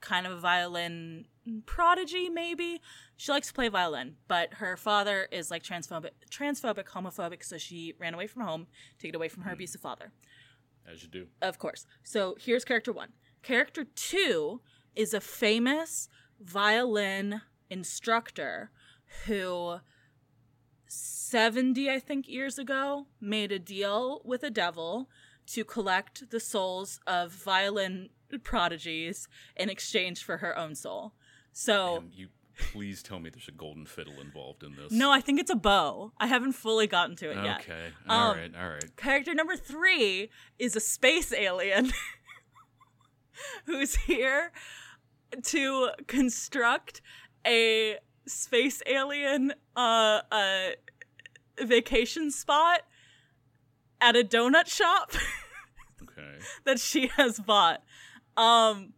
kind 0.00 0.26
of 0.26 0.32
a 0.32 0.40
violin 0.40 1.26
prodigy, 1.66 2.28
maybe. 2.28 2.80
She 3.16 3.32
likes 3.32 3.48
to 3.48 3.54
play 3.54 3.68
violin, 3.68 4.16
but 4.26 4.54
her 4.54 4.76
father 4.76 5.28
is 5.30 5.50
like 5.50 5.62
transphobic, 5.62 6.10
transphobic, 6.30 6.86
homophobic, 6.86 7.44
so 7.44 7.58
she 7.58 7.94
ran 7.98 8.14
away 8.14 8.26
from 8.26 8.42
home 8.42 8.66
to 8.98 9.06
get 9.06 9.14
away 9.14 9.28
from 9.28 9.42
her 9.42 9.50
hmm. 9.50 9.54
abusive 9.54 9.80
father. 9.80 10.12
As 10.90 11.02
you 11.02 11.08
do. 11.08 11.26
Of 11.42 11.58
course. 11.58 11.86
So 12.02 12.36
here's 12.40 12.64
character 12.64 12.92
one. 12.92 13.10
Character 13.42 13.84
two 13.84 14.60
is 14.96 15.14
a 15.14 15.20
famous 15.20 16.08
violin 16.40 17.42
instructor 17.70 18.70
who 19.26 19.78
70 20.86 21.90
i 21.90 21.98
think 21.98 22.26
years 22.28 22.58
ago 22.58 23.06
made 23.20 23.52
a 23.52 23.58
deal 23.58 24.22
with 24.24 24.42
a 24.42 24.50
devil 24.50 25.08
to 25.46 25.64
collect 25.64 26.30
the 26.30 26.40
souls 26.40 27.00
of 27.06 27.32
violin 27.32 28.08
prodigies 28.42 29.28
in 29.56 29.68
exchange 29.68 30.22
for 30.22 30.38
her 30.38 30.56
own 30.56 30.74
soul 30.74 31.14
so 31.60 31.96
And 31.96 32.12
you 32.14 32.28
please 32.72 33.02
tell 33.02 33.18
me 33.20 33.30
there's 33.30 33.48
a 33.48 33.52
golden 33.52 33.84
fiddle 33.86 34.20
involved 34.20 34.62
in 34.62 34.74
this. 34.76 34.90
no 34.92 35.10
i 35.12 35.20
think 35.20 35.38
it's 35.40 35.50
a 35.50 35.54
bow 35.56 36.12
i 36.18 36.26
haven't 36.26 36.52
fully 36.52 36.86
gotten 36.86 37.14
to 37.16 37.30
it 37.30 37.36
yet 37.44 37.60
Okay. 37.60 37.86
All 38.08 38.30
Um, 38.32 38.36
right. 38.38 38.52
All 38.60 38.68
right. 38.70 38.96
Character 38.96 39.34
number 39.34 39.56
three 39.56 40.30
is 40.58 40.74
a 40.76 40.80
space 40.80 41.32
alien 41.32 41.92
who's 43.66 43.94
here 43.94 44.52
to 45.44 45.90
construct 46.06 47.00
a 47.46 47.96
space 48.26 48.82
alien 48.86 49.52
uh, 49.76 50.20
uh, 50.32 50.68
vacation 51.60 52.30
spot 52.30 52.80
at 54.00 54.16
a 54.16 54.22
donut 54.22 54.66
shop 54.66 55.12
Okay. 56.02 56.38
that 56.64 56.78
she 56.80 57.08
has 57.16 57.38
bought. 57.38 57.82
Um, 58.36 58.92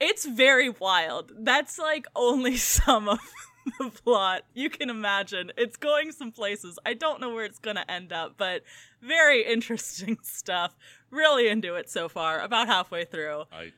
it's 0.00 0.24
very 0.26 0.68
wild. 0.70 1.32
That's 1.38 1.78
like 1.78 2.06
only 2.14 2.56
some 2.58 3.08
of 3.08 3.18
the 3.78 3.90
plot. 3.90 4.42
You 4.54 4.70
can 4.70 4.90
imagine. 4.90 5.52
It's 5.56 5.76
going 5.76 6.12
some 6.12 6.32
places. 6.32 6.78
I 6.86 6.94
don't 6.94 7.20
know 7.20 7.34
where 7.34 7.44
it's 7.44 7.58
going 7.58 7.76
to 7.76 7.90
end 7.90 8.12
up, 8.12 8.34
but 8.36 8.62
very 9.02 9.44
interesting 9.52 10.18
stuff. 10.22 10.76
Really 11.10 11.48
into 11.48 11.74
it 11.74 11.88
so 11.90 12.08
far. 12.08 12.40
About 12.40 12.66
halfway 12.68 13.04
through. 13.04 13.44
I 13.52 13.72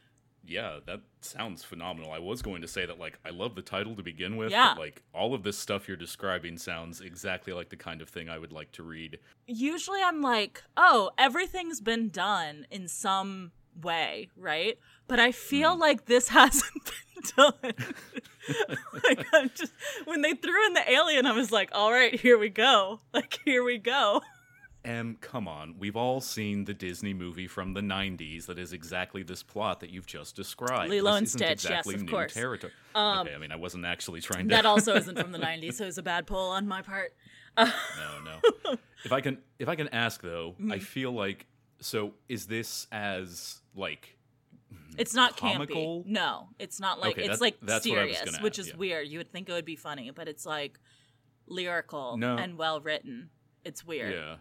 yeah, 0.46 0.78
that 0.86 1.00
sounds 1.20 1.62
phenomenal. 1.62 2.10
I 2.12 2.18
was 2.18 2.42
going 2.42 2.62
to 2.62 2.66
say 2.66 2.84
that 2.84 2.98
like 2.98 3.18
I 3.24 3.30
love 3.30 3.54
the 3.54 3.62
title 3.62 3.94
to 3.94 4.02
begin 4.02 4.36
with, 4.36 4.50
Yeah. 4.50 4.72
but 4.74 4.80
like 4.80 5.02
all 5.14 5.32
of 5.32 5.44
this 5.44 5.56
stuff 5.56 5.86
you're 5.86 5.96
describing 5.96 6.58
sounds 6.58 7.00
exactly 7.00 7.52
like 7.52 7.68
the 7.68 7.76
kind 7.76 8.02
of 8.02 8.08
thing 8.08 8.28
I 8.28 8.38
would 8.38 8.50
like 8.50 8.72
to 8.72 8.82
read. 8.82 9.18
Usually 9.46 10.02
I'm 10.02 10.20
like, 10.22 10.62
oh, 10.76 11.10
everything's 11.18 11.80
been 11.80 12.08
done 12.08 12.66
in 12.70 12.88
some 12.88 13.52
way, 13.80 14.30
right? 14.36 14.76
But 15.10 15.18
I 15.20 15.32
feel 15.32 15.76
like 15.76 16.06
this 16.06 16.28
hasn't 16.40 16.84
been 16.84 17.22
done. 17.36 17.52
like 19.04 19.26
I'm 19.34 19.50
just 19.54 19.72
when 20.04 20.22
they 20.22 20.34
threw 20.34 20.66
in 20.66 20.74
the 20.74 20.88
alien, 20.90 21.26
I 21.26 21.32
was 21.32 21.50
like, 21.50 21.70
all 21.72 21.90
right, 21.90 22.18
here 22.18 22.38
we 22.38 22.48
go. 22.48 23.00
Like 23.12 23.40
here 23.44 23.64
we 23.64 23.76
go. 23.78 24.22
Em, 24.84 25.18
come 25.20 25.46
on. 25.48 25.74
We've 25.78 25.96
all 25.96 26.20
seen 26.20 26.64
the 26.64 26.72
Disney 26.72 27.12
movie 27.12 27.48
from 27.48 27.74
the 27.74 27.80
90s 27.80 28.46
that 28.46 28.56
is 28.58 28.72
exactly 28.72 29.22
this 29.24 29.42
plot 29.42 29.80
that 29.80 29.90
you've 29.90 30.06
just 30.06 30.36
described. 30.36 30.88
Lilo 30.90 31.10
This 31.10 31.18
and 31.18 31.26
isn't 31.26 31.38
Stitch, 31.38 31.48
yes, 31.50 31.64
exactly 31.64 31.94
of 31.96 32.02
new 32.04 32.10
course. 32.12 32.32
territory. 32.32 32.72
okay, 32.96 33.34
I 33.34 33.38
mean, 33.38 33.50
I 33.52 33.56
wasn't 33.56 33.84
actually 33.84 34.20
trying 34.20 34.48
to 34.48 34.54
That 34.54 34.64
also 34.64 34.94
isn't 34.94 35.18
from 35.18 35.32
the 35.32 35.38
90s, 35.38 35.74
so 35.74 35.82
it 35.84 35.88
was 35.88 35.98
a 35.98 36.02
bad 36.02 36.26
pull 36.26 36.50
on 36.50 36.66
my 36.68 36.80
part. 36.82 37.12
No, 37.58 37.66
no. 38.24 38.76
if 39.04 39.12
I 39.12 39.20
can 39.20 39.38
if 39.58 39.68
I 39.68 39.74
can 39.74 39.88
ask 39.88 40.22
though, 40.22 40.54
I 40.58 40.62
Mm-hmm. 40.62 40.78
feel 40.78 41.10
like 41.12 41.46
so 41.80 42.14
is 42.28 42.46
this 42.46 42.86
as 42.92 43.60
like 43.74 44.16
It's 45.00 45.14
not 45.14 45.36
Comical? 45.36 46.04
campy. 46.04 46.06
No, 46.06 46.48
it's 46.58 46.78
not 46.78 47.00
like 47.00 47.18
Okay, 47.18 47.26
it's 47.26 47.40
like 47.40 47.56
that's 47.62 47.86
what 47.88 47.98
I 47.98 48.04
was 48.04 48.16
serious, 48.16 48.32
gonna 48.32 48.42
which 48.44 48.58
ask, 48.58 48.68
is 48.68 48.72
yeah. 48.72 48.76
weird. 48.76 49.08
You 49.08 49.18
would 49.18 49.30
think 49.30 49.48
it 49.48 49.52
would 49.52 49.64
be 49.64 49.76
funny, 49.76 50.10
but 50.10 50.28
it's 50.28 50.44
like 50.44 50.78
lyrical 51.46 52.16
No. 52.16 52.36
and 52.36 52.56
well 52.58 52.80
written. 52.80 53.30
It's 53.64 53.84
weird. 53.84 54.14
yeah. 54.14 54.36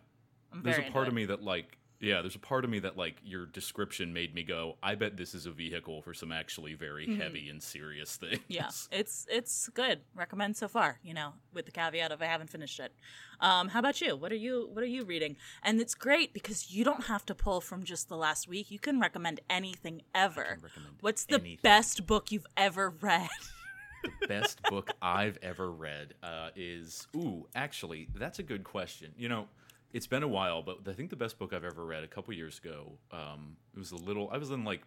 I'm 0.51 0.63
There's 0.63 0.77
very 0.77 0.89
a 0.89 0.91
part 0.91 1.07
into 1.07 1.11
of 1.11 1.13
it. 1.13 1.21
me 1.21 1.25
that 1.27 1.43
like 1.43 1.77
yeah, 2.01 2.21
there's 2.21 2.35
a 2.35 2.39
part 2.39 2.63
of 2.63 2.69
me 2.69 2.79
that 2.79 2.97
like 2.97 3.17
your 3.23 3.45
description 3.45 4.13
made 4.13 4.33
me 4.33 4.43
go, 4.43 4.77
I 4.81 4.95
bet 4.95 5.17
this 5.17 5.33
is 5.33 5.45
a 5.45 5.51
vehicle 5.51 6.01
for 6.01 6.13
some 6.13 6.31
actually 6.31 6.73
very 6.73 7.05
mm-hmm. 7.05 7.19
heavy 7.19 7.49
and 7.49 7.61
serious 7.61 8.15
things. 8.15 8.39
Yeah, 8.47 8.69
it's 8.91 9.27
it's 9.29 9.69
good. 9.69 10.01
Recommend 10.15 10.55
so 10.55 10.67
far. 10.67 10.99
You 11.03 11.13
know, 11.13 11.33
with 11.53 11.65
the 11.65 11.71
caveat 11.71 12.11
of 12.11 12.21
I 12.21 12.25
haven't 12.25 12.49
finished 12.49 12.79
it. 12.79 12.93
Um, 13.41 13.69
how 13.69 13.79
about 13.79 14.01
you? 14.01 14.15
What 14.15 14.31
are 14.31 14.35
you 14.35 14.69
What 14.71 14.83
are 14.83 14.87
you 14.87 15.03
reading? 15.03 15.37
And 15.63 15.79
it's 15.79 15.95
great 15.95 16.33
because 16.33 16.71
you 16.71 16.83
don't 16.83 17.05
have 17.05 17.25
to 17.27 17.35
pull 17.35 17.61
from 17.61 17.83
just 17.83 18.09
the 18.09 18.17
last 18.17 18.47
week. 18.47 18.69
You 18.71 18.79
can 18.79 18.99
recommend 18.99 19.39
anything 19.49 20.01
ever. 20.13 20.59
recommend 20.61 20.95
What's 21.01 21.25
the 21.25 21.35
anything. 21.35 21.59
best 21.63 22.05
book 22.05 22.31
you've 22.31 22.47
ever 22.57 22.89
read? 22.89 23.29
The 24.21 24.27
best 24.27 24.61
book 24.63 24.91
I've 25.01 25.37
ever 25.41 25.69
read 25.69 26.13
uh, 26.23 26.51
is 26.55 27.05
ooh, 27.17 27.47
actually, 27.53 28.07
that's 28.15 28.39
a 28.39 28.43
good 28.43 28.63
question. 28.63 29.11
You 29.17 29.27
know, 29.27 29.47
it's 29.91 30.07
been 30.07 30.23
a 30.23 30.27
while, 30.27 30.61
but 30.63 30.77
I 30.87 30.93
think 30.93 31.09
the 31.09 31.17
best 31.17 31.37
book 31.37 31.51
I've 31.51 31.65
ever 31.65 31.83
read 31.83 32.05
a 32.05 32.07
couple 32.07 32.33
years 32.33 32.59
ago. 32.59 32.93
Um, 33.11 33.57
it 33.75 33.79
was 33.79 33.91
a 33.91 33.97
little. 33.97 34.29
I 34.31 34.37
was 34.37 34.51
in 34.51 34.63
like 34.63 34.83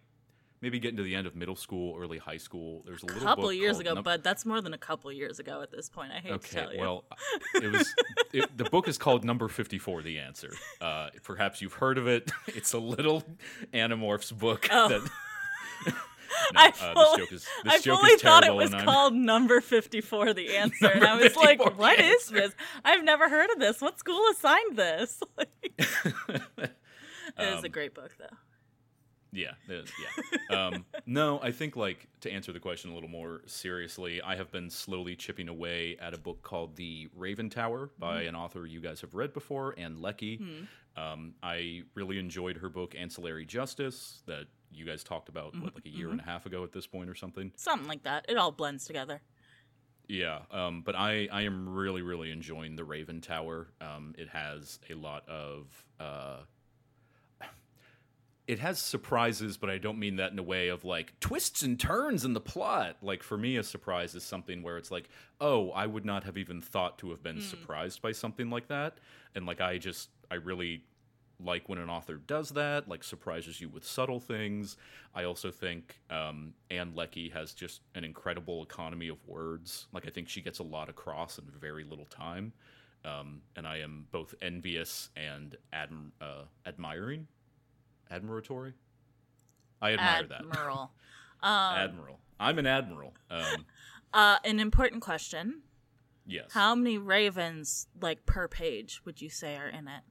maybe 0.63 0.79
getting 0.79 0.97
to 0.97 1.03
the 1.03 1.13
end 1.13 1.27
of 1.27 1.35
middle 1.35 1.55
school, 1.55 1.95
early 1.99 2.17
high 2.17 2.37
school. 2.37 2.81
There's 2.87 3.03
a 3.03 3.05
little 3.05 3.21
couple 3.21 3.53
years 3.53 3.77
ago, 3.79 3.93
Num- 3.93 4.03
but 4.03 4.23
that's 4.23 4.45
more 4.45 4.59
than 4.61 4.73
a 4.73 4.77
couple 4.79 5.11
years 5.11 5.37
ago 5.37 5.61
at 5.61 5.69
this 5.69 5.89
point. 5.89 6.11
I 6.11 6.19
hate 6.19 6.41
to 6.41 6.49
tell 6.49 6.73
you. 6.73 6.79
well, 6.79 7.03
it 7.55 7.71
was 7.71 7.93
it, 8.33 8.57
the 8.57 8.63
book 8.63 8.87
is 8.87 8.97
called 8.97 9.23
Number 9.23 9.47
Fifty 9.49 9.77
Four: 9.77 10.01
The 10.01 10.17
Answer. 10.19 10.53
Uh, 10.81 11.09
perhaps 11.23 11.61
you've 11.61 11.73
heard 11.73 11.97
of 11.99 12.07
it. 12.07 12.31
It's 12.47 12.73
a 12.73 12.79
little 12.79 13.23
Animorphs 13.73 14.35
book. 14.35 14.67
Oh. 14.71 14.87
That, 14.89 15.01
no, 15.87 15.93
I 16.55 16.67
uh, 16.69 16.93
fully, 16.93 17.17
this 17.17 17.17
joke 17.17 17.31
is 17.33 17.47
this 17.63 17.73
I 17.73 17.79
joke 17.79 17.99
fully 17.99 18.11
is 18.13 18.21
thought 18.21 18.43
it 18.45 18.53
was 18.55 18.73
called 18.73 19.13
Number 19.13 19.59
54, 19.61 20.33
the 20.33 20.55
answer. 20.57 20.87
and 20.87 21.03
I 21.03 21.15
was 21.15 21.35
like, 21.35 21.59
54, 21.59 21.71
what 21.73 21.99
is 21.99 22.27
this? 22.27 22.53
I've 22.85 23.03
never 23.03 23.27
heard 23.29 23.49
of 23.51 23.59
this. 23.59 23.81
What 23.81 23.99
school 23.99 24.23
assigned 24.31 24.75
this? 24.77 25.21
It 25.37 26.71
is 27.37 27.63
a 27.63 27.65
Um, 27.65 27.71
great 27.71 27.93
book, 27.93 28.11
though. 28.19 28.35
Yeah, 29.35 29.53
yeah. 29.67 30.55
um, 30.67 30.85
no, 31.07 31.39
I 31.41 31.51
think 31.51 31.75
like 31.75 32.07
to 32.21 32.31
answer 32.31 32.53
the 32.53 32.59
question 32.59 32.91
a 32.91 32.93
little 32.93 33.09
more 33.09 33.41
seriously, 33.47 34.21
I 34.21 34.35
have 34.35 34.51
been 34.51 34.69
slowly 34.69 35.15
chipping 35.15 35.49
away 35.49 35.97
at 35.99 36.13
a 36.13 36.17
book 36.19 36.43
called 36.43 36.75
The 36.75 37.09
Raven 37.15 37.49
Tower 37.49 37.89
by 37.97 38.19
Mm-hmm. 38.19 38.27
an 38.29 38.35
author 38.35 38.65
you 38.67 38.79
guys 38.79 39.01
have 39.01 39.15
read 39.15 39.33
before, 39.33 39.73
Ann 39.77 39.99
Leckie. 40.01 40.37
Hmm. 40.37 41.01
Um, 41.01 41.33
I 41.41 41.81
really 41.95 42.19
enjoyed 42.19 42.57
her 42.57 42.69
book 42.69 42.93
Ancillary 42.95 43.45
Justice 43.47 44.21
that 44.27 44.45
you 44.71 44.85
guys 44.85 45.03
talked 45.03 45.29
about 45.29 45.53
Mm-hmm. 45.53 45.63
what 45.63 45.73
like 45.75 45.85
a 45.85 45.89
year 45.89 46.11
and 46.11 46.19
a 46.19 46.23
half 46.23 46.45
ago 46.45 46.63
at 46.63 46.71
this 46.71 46.85
point 46.85 47.09
or 47.09 47.15
something. 47.15 47.51
Something 47.55 47.87
like 47.87 48.03
that. 48.03 48.25
It 48.29 48.37
all 48.37 48.51
blends 48.51 48.85
together. 48.85 49.21
Yeah, 50.07 50.39
um, 50.51 50.81
but 50.85 50.95
I, 50.95 51.27
I 51.31 51.43
am 51.43 51.67
really, 51.69 52.01
really 52.01 52.29
enjoying 52.29 52.75
the 52.75 52.83
Raven 52.83 53.21
Tower. 53.21 53.69
Um, 53.81 54.13
it 54.17 54.29
has 54.29 54.77
a 54.89 54.93
lot 54.93 55.27
of. 55.27 55.67
Uh, 55.99 56.41
it 58.47 58.59
has 58.59 58.79
surprises, 58.79 59.57
but 59.57 59.69
I 59.69 59.77
don't 59.77 59.97
mean 59.97 60.17
that 60.17 60.31
in 60.31 60.39
a 60.39 60.43
way 60.43 60.67
of 60.67 60.83
like 60.83 61.17
twists 61.19 61.61
and 61.61 61.79
turns 61.79 62.25
in 62.25 62.33
the 62.33 62.41
plot. 62.41 62.97
Like 63.01 63.23
for 63.23 63.37
me, 63.37 63.55
a 63.57 63.63
surprise 63.63 64.15
is 64.15 64.23
something 64.23 64.61
where 64.61 64.77
it's 64.77 64.91
like, 64.91 65.09
oh, 65.39 65.71
I 65.71 65.85
would 65.85 66.05
not 66.05 66.25
have 66.25 66.37
even 66.37 66.61
thought 66.61 66.97
to 66.99 67.09
have 67.11 67.23
been 67.23 67.39
surprised 67.41 68.01
by 68.01 68.11
something 68.11 68.49
like 68.49 68.67
that. 68.67 68.97
And 69.35 69.45
like 69.45 69.61
I 69.61 69.77
just, 69.77 70.09
I 70.29 70.35
really 70.35 70.83
like 71.39 71.67
when 71.69 71.77
an 71.77 71.89
author 71.89 72.15
does 72.15 72.49
that, 72.51 72.87
like 72.87 73.03
surprises 73.03 73.59
you 73.61 73.69
with 73.69 73.85
subtle 73.85 74.19
things. 74.19 74.77
I 75.15 75.23
also 75.23 75.51
think 75.51 75.99
um, 76.09 76.53
Ann 76.69 76.93
Leckie 76.95 77.29
has 77.29 77.53
just 77.53 77.81
an 77.95 78.03
incredible 78.03 78.63
economy 78.63 79.07
of 79.07 79.17
words. 79.27 79.87
Like 79.93 80.05
I 80.05 80.09
think 80.09 80.27
she 80.29 80.41
gets 80.41 80.59
a 80.59 80.63
lot 80.63 80.89
across 80.89 81.37
in 81.37 81.45
very 81.59 81.83
little 81.83 82.05
time, 82.05 82.53
um, 83.05 83.41
and 83.55 83.67
I 83.67 83.77
am 83.79 84.07
both 84.11 84.33
envious 84.41 85.09
and 85.15 85.55
adm- 85.73 86.11
uh, 86.21 86.43
admiring, 86.65 87.27
admiratory. 88.11 88.73
I 89.81 89.93
admire 89.93 90.23
that. 90.27 90.41
Admiral. 90.41 90.91
um, 91.43 91.75
Admiral. 91.75 92.19
I'm 92.39 92.59
an 92.59 92.65
admiral. 92.67 93.13
Um, 93.29 93.65
uh, 94.13 94.37
an 94.43 94.59
important 94.59 95.01
question. 95.01 95.61
yes. 96.25 96.51
How 96.51 96.75
many 96.75 96.97
ravens, 96.97 97.87
like, 98.01 98.25
per 98.25 98.47
page 98.47 99.01
would 99.05 99.21
you 99.21 99.29
say 99.29 99.55
are 99.57 99.67
in 99.67 99.87
it? 99.87 100.01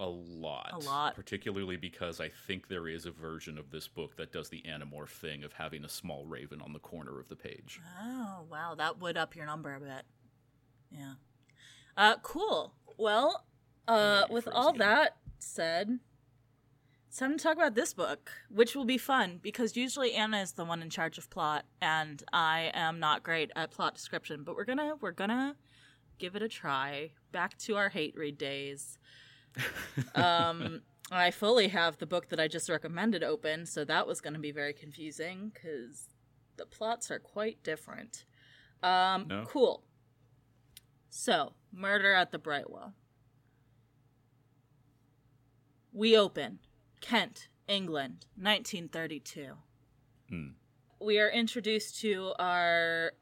A 0.00 0.06
lot. 0.06 0.70
A 0.72 0.78
lot. 0.78 1.16
Particularly 1.16 1.76
because 1.76 2.20
I 2.20 2.28
think 2.46 2.68
there 2.68 2.86
is 2.86 3.04
a 3.04 3.10
version 3.10 3.58
of 3.58 3.70
this 3.70 3.88
book 3.88 4.16
that 4.16 4.32
does 4.32 4.48
the 4.48 4.62
animorph 4.68 5.08
thing 5.08 5.42
of 5.42 5.54
having 5.54 5.84
a 5.84 5.88
small 5.88 6.24
raven 6.24 6.60
on 6.60 6.72
the 6.72 6.78
corner 6.78 7.18
of 7.18 7.28
the 7.28 7.34
page. 7.34 7.80
Oh, 8.00 8.44
wow. 8.48 8.76
That 8.76 9.00
would 9.00 9.16
up 9.16 9.34
your 9.34 9.46
number 9.46 9.74
a 9.74 9.80
bit. 9.80 10.02
Yeah. 10.92 11.14
Uh, 11.96 12.14
cool. 12.22 12.74
Well, 12.96 13.44
uh, 13.88 14.24
with 14.30 14.48
all 14.52 14.72
that 14.74 15.16
said, 15.40 15.98
it's 17.08 17.16
time 17.16 17.38
to 17.38 17.42
talk 17.42 17.56
about 17.56 17.74
this 17.74 17.94
book, 17.94 18.30
which 18.50 18.76
will 18.76 18.84
be 18.84 18.98
fun 18.98 19.40
because 19.42 19.76
usually 19.76 20.12
Anna 20.12 20.40
is 20.40 20.52
the 20.52 20.64
one 20.64 20.82
in 20.82 20.90
charge 20.90 21.16
of 21.16 21.30
plot, 21.30 21.64
and 21.80 22.22
I 22.34 22.70
am 22.74 23.00
not 23.00 23.22
great 23.22 23.50
at 23.56 23.70
plot 23.70 23.94
description. 23.94 24.42
But 24.44 24.56
we're 24.56 24.66
gonna 24.66 24.94
we're 25.00 25.12
gonna 25.12 25.56
give 26.18 26.36
it 26.36 26.42
a 26.42 26.48
try. 26.48 27.12
Back 27.32 27.56
to 27.60 27.76
our 27.76 27.88
hate 27.88 28.14
read 28.14 28.36
days. 28.36 28.98
um, 30.14 30.82
I 31.10 31.30
fully 31.30 31.68
have 31.68 31.96
the 31.96 32.06
book 32.06 32.28
that 32.28 32.38
I 32.38 32.46
just 32.46 32.68
recommended 32.68 33.24
open, 33.24 33.64
so 33.64 33.86
that 33.86 34.06
was 34.06 34.20
going 34.20 34.34
to 34.34 34.40
be 34.40 34.52
very 34.52 34.74
confusing 34.74 35.50
because 35.54 36.10
the 36.58 36.66
plots 36.66 37.10
are 37.10 37.18
quite 37.18 37.62
different. 37.62 38.24
Um, 38.82 39.26
No? 39.28 39.44
Cool. 39.46 39.82
So, 41.08 41.54
Murder 41.72 42.12
at 42.12 42.32
the 42.32 42.38
Brightwell. 42.38 42.92
We 45.90 46.16
open 46.16 46.58
Kent, 47.00 47.48
England, 47.66 48.26
1932. 48.36 49.54
Hmm. 50.28 50.46
We 51.00 51.18
are 51.20 51.30
introduced 51.30 52.00
to 52.00 52.32
our 52.38 53.12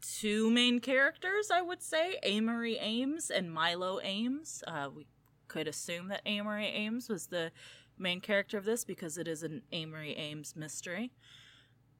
two 0.00 0.50
main 0.50 0.80
characters, 0.80 1.50
I 1.52 1.62
would 1.62 1.82
say, 1.82 2.18
Amory 2.22 2.78
Ames 2.78 3.30
and 3.30 3.52
Milo 3.52 4.00
Ames. 4.02 4.64
Uh, 4.66 4.88
we 4.94 5.06
could 5.48 5.68
assume 5.68 6.08
that 6.08 6.22
Amory 6.26 6.66
Ames 6.68 7.08
was 7.08 7.26
the 7.26 7.52
main 7.98 8.20
character 8.20 8.56
of 8.58 8.64
this 8.64 8.84
because 8.84 9.18
it 9.18 9.28
is 9.28 9.42
an 9.42 9.62
Amory 9.72 10.14
Ames 10.16 10.56
mystery, 10.56 11.12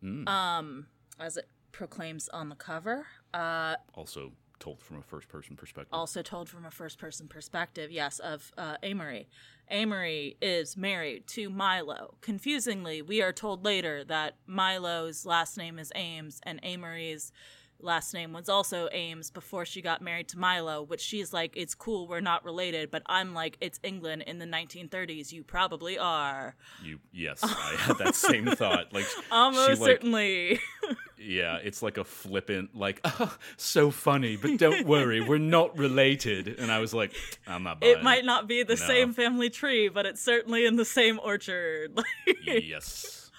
Mm. 0.03 0.29
um, 0.29 0.87
as 1.21 1.37
it 1.37 1.49
proclaims 1.71 2.29
on 2.31 2.49
the 2.49 2.57
cover. 2.57 3.07
Uh, 3.33 3.77
also 3.95 4.33
told 4.63 4.81
from 4.81 4.99
a 4.99 5.03
first 5.03 5.29
person 5.29 5.57
perspective. 5.57 5.93
also 5.93 6.23
told 6.23 6.49
from 6.49 6.65
a 6.65 6.71
first 6.71 6.97
person 6.99 7.27
perspective, 7.27 7.91
yes, 7.91 8.21
of 8.21 8.53
uh, 8.57 8.77
Amory. 8.85 9.29
Amory 9.69 10.37
is 10.41 10.77
married 10.77 11.27
to 11.29 11.51
Milo. 11.51 12.15
Confusingly, 12.21 13.03
we 13.03 13.21
are 13.21 13.33
told 13.33 13.65
later 13.65 14.05
that 14.05 14.37
Milo's 14.47 15.27
last 15.27 15.59
name 15.59 15.81
is 15.81 15.91
Ames 15.97 16.41
and 16.45 16.61
Amory's 16.63 17.33
last 17.81 18.15
name 18.15 18.33
was 18.33 18.49
also 18.49 18.89
Ames 18.93 19.31
before 19.31 19.65
she 19.65 19.83
got 19.83 20.01
married 20.01 20.29
to 20.29 20.39
Milo, 20.39 20.83
which 20.83 21.01
she's 21.01 21.33
like, 21.33 21.57
it's 21.57 21.75
cool, 21.75 22.07
we're 22.07 22.21
not 22.21 22.45
related, 22.45 22.91
but 22.91 23.03
I'm 23.07 23.35
like, 23.35 23.57
it's 23.61 23.81
England 23.83 24.23
in 24.27 24.39
the 24.39 24.47
1930s, 24.47 25.33
you 25.33 25.43
probably 25.43 25.99
are. 25.99 26.55
you 26.85 27.01
yes, 27.13 27.41
I 27.43 27.75
had 27.79 27.99
that 27.99 28.15
same 28.15 28.47
thought. 28.47 28.93
Like 28.93 29.07
Almost 29.33 29.67
she 29.67 29.75
like 29.75 29.91
certainly. 29.91 30.61
yeah, 31.23 31.57
it's 31.63 31.83
like 31.83 31.99
a 31.99 32.05
flippant 32.05 32.77
like 32.77 33.01
oh, 33.05 33.37
so 33.57 33.91
funny, 33.91 34.37
but 34.37 34.59
don't 34.59 34.87
worry, 34.87 35.21
we're 35.21 35.39
not 35.39 35.77
related. 35.77 36.49
And 36.59 36.71
I 36.71 36.79
was 36.79 36.93
like, 36.93 37.13
I'm 37.47 37.63
not 37.63 37.81
buying 37.81 37.93
it 37.99 38.03
might 38.03 38.25
not 38.25 38.49
be 38.49 38.63
the 38.63 38.75
No. 38.77 38.87
same 38.87 39.13
family 39.13 39.51
tree, 39.51 39.89
but 39.89 40.07
it's 40.07 40.23
certainly 40.23 40.67
in 40.67 40.77
the 40.77 40.85
same 40.85 41.21
orchard. 41.23 41.99
yes. 42.45 43.31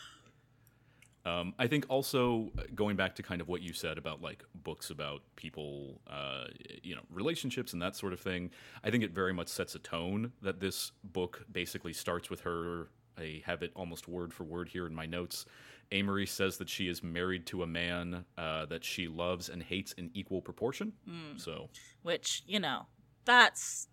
Um, 1.25 1.53
I 1.57 1.67
think 1.67 1.85
also 1.87 2.51
uh, 2.57 2.63
going 2.75 2.97
back 2.97 3.15
to 3.15 3.23
kind 3.23 3.39
of 3.39 3.47
what 3.47 3.61
you 3.61 3.71
said 3.71 3.97
about 3.97 4.21
like 4.21 4.43
books 4.55 4.89
about 4.89 5.21
people, 5.37 6.01
uh, 6.09 6.45
you 6.81 6.95
know, 6.95 7.01
relationships 7.09 7.71
and 7.71 7.81
that 7.81 7.95
sort 7.95 8.11
of 8.11 8.19
thing. 8.19 8.51
I 8.83 8.91
think 8.91 9.03
it 9.03 9.11
very 9.11 9.33
much 9.33 9.47
sets 9.47 9.73
a 9.73 9.79
tone 9.79 10.33
that 10.41 10.59
this 10.59 10.91
book 11.03 11.45
basically 11.49 11.93
starts 11.93 12.29
with 12.29 12.41
her. 12.41 12.89
I 13.17 13.41
have 13.45 13.63
it 13.63 13.71
almost 13.73 14.07
word 14.07 14.33
for 14.33 14.43
word 14.43 14.67
here 14.67 14.85
in 14.85 14.93
my 14.93 15.05
notes. 15.05 15.45
Amory 15.91 16.25
says 16.25 16.57
that 16.57 16.69
she 16.69 16.87
is 16.87 17.03
married 17.03 17.45
to 17.47 17.63
a 17.63 17.67
man 17.67 18.25
uh, 18.37 18.65
that 18.67 18.83
she 18.83 19.07
loves 19.07 19.49
and 19.49 19.61
hates 19.61 19.93
in 19.93 20.09
equal 20.13 20.41
proportion. 20.41 20.93
So 21.37 21.69
which 22.01 22.43
you 22.47 22.59
know 22.59 22.87
that's 23.25 23.87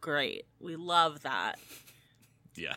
great. 0.00 0.46
We 0.60 0.76
love 0.76 1.22
that. 1.22 1.56
Yeah, 2.56 2.74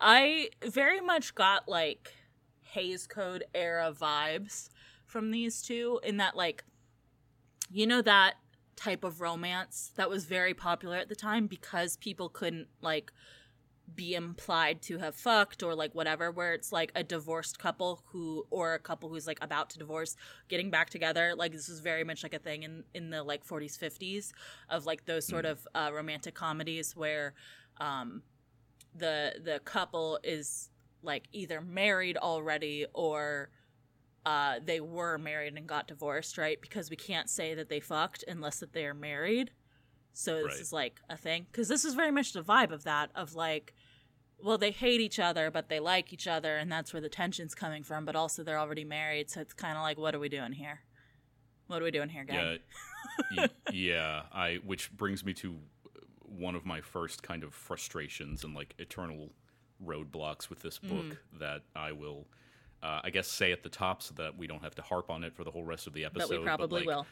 i 0.00 0.50
very 0.64 1.00
much 1.00 1.34
got 1.34 1.68
like 1.68 2.14
Hays 2.62 3.08
Code 3.08 3.42
era 3.54 3.92
vibes 3.92 4.68
from 5.06 5.32
these 5.32 5.62
two 5.62 5.98
in 6.04 6.18
that 6.18 6.36
like 6.36 6.62
you 7.72 7.86
know 7.88 8.02
that 8.02 8.34
type 8.76 9.02
of 9.02 9.20
romance 9.20 9.90
that 9.96 10.08
was 10.08 10.26
very 10.26 10.54
popular 10.54 10.96
at 10.96 11.08
the 11.08 11.16
time 11.16 11.48
because 11.48 11.96
people 11.96 12.28
couldn't 12.28 12.68
like 12.80 13.12
be 13.94 14.14
implied 14.14 14.82
to 14.82 14.98
have 14.98 15.14
fucked 15.14 15.62
or 15.62 15.74
like 15.74 15.94
whatever 15.94 16.30
where 16.30 16.52
it's 16.52 16.72
like 16.72 16.92
a 16.94 17.02
divorced 17.02 17.58
couple 17.58 18.02
who 18.06 18.46
or 18.50 18.74
a 18.74 18.78
couple 18.78 19.08
who's 19.08 19.26
like 19.26 19.38
about 19.42 19.70
to 19.70 19.78
divorce 19.78 20.16
getting 20.48 20.70
back 20.70 20.90
together 20.90 21.34
like 21.36 21.52
this 21.52 21.68
is 21.68 21.80
very 21.80 22.04
much 22.04 22.22
like 22.22 22.34
a 22.34 22.38
thing 22.38 22.62
in 22.64 22.84
in 22.94 23.10
the 23.10 23.22
like 23.22 23.44
40s 23.46 23.78
50s 23.78 24.32
of 24.68 24.86
like 24.86 25.06
those 25.06 25.26
sort 25.26 25.44
of 25.46 25.66
uh, 25.74 25.90
romantic 25.92 26.34
comedies 26.34 26.94
where 26.96 27.34
um 27.80 28.22
the 28.94 29.34
the 29.42 29.60
couple 29.64 30.18
is 30.22 30.70
like 31.02 31.28
either 31.32 31.60
married 31.60 32.16
already 32.16 32.86
or 32.92 33.50
uh, 34.26 34.58
they 34.62 34.80
were 34.80 35.16
married 35.16 35.56
and 35.56 35.66
got 35.66 35.88
divorced, 35.88 36.36
right? 36.36 36.60
Because 36.60 36.90
we 36.90 36.96
can't 36.96 37.30
say 37.30 37.54
that 37.54 37.70
they 37.70 37.80
fucked 37.80 38.24
unless 38.28 38.60
that 38.60 38.72
they 38.74 38.84
are 38.84 38.92
married. 38.92 39.52
So 40.12 40.36
this 40.42 40.46
Right. 40.46 40.60
is 40.60 40.72
like 40.72 41.00
a 41.08 41.16
thing 41.16 41.46
because 41.50 41.68
this 41.68 41.84
is 41.84 41.94
very 41.94 42.10
much 42.10 42.32
the 42.32 42.42
vibe 42.42 42.72
of 42.72 42.84
that 42.84 43.10
of 43.14 43.34
like, 43.34 43.74
well, 44.42 44.58
they 44.58 44.70
hate 44.70 45.00
each 45.00 45.18
other, 45.18 45.50
but 45.50 45.68
they 45.68 45.80
like 45.80 46.12
each 46.12 46.26
other, 46.26 46.56
and 46.56 46.70
that's 46.70 46.92
where 46.92 47.02
the 47.02 47.08
tension's 47.08 47.54
coming 47.54 47.82
from. 47.82 48.04
But 48.04 48.16
also, 48.16 48.42
they're 48.42 48.58
already 48.58 48.84
married, 48.84 49.30
so 49.30 49.40
it's 49.40 49.54
kind 49.54 49.76
of 49.76 49.82
like, 49.82 49.98
what 49.98 50.14
are 50.14 50.18
we 50.18 50.28
doing 50.28 50.52
here? 50.52 50.80
What 51.66 51.82
are 51.82 51.84
we 51.84 51.90
doing 51.90 52.08
here, 52.08 52.24
gang? 52.24 52.58
Yeah, 53.32 53.46
y- 53.46 53.72
yeah. 53.72 54.22
I 54.32 54.58
which 54.64 54.90
brings 54.96 55.24
me 55.24 55.34
to 55.34 55.56
one 56.22 56.54
of 56.54 56.64
my 56.64 56.80
first 56.80 57.22
kind 57.22 57.42
of 57.42 57.52
frustrations 57.54 58.44
and 58.44 58.54
like 58.54 58.74
eternal 58.78 59.30
roadblocks 59.84 60.50
with 60.50 60.60
this 60.60 60.78
book 60.78 61.18
that 61.38 61.62
I 61.74 61.92
will, 61.92 62.26
uh, 62.82 63.00
I 63.04 63.10
guess, 63.10 63.28
say 63.28 63.52
at 63.52 63.62
the 63.62 63.68
top 63.68 64.02
so 64.02 64.14
that 64.16 64.36
we 64.36 64.46
don't 64.46 64.62
have 64.62 64.74
to 64.76 64.82
harp 64.82 65.10
on 65.10 65.24
it 65.24 65.34
for 65.34 65.44
the 65.44 65.50
whole 65.50 65.64
rest 65.64 65.86
of 65.86 65.92
the 65.92 66.04
episode. 66.04 66.28
But 66.28 66.38
we 66.38 66.44
probably 66.44 66.80
like, 66.80 66.86
will. 66.86 67.06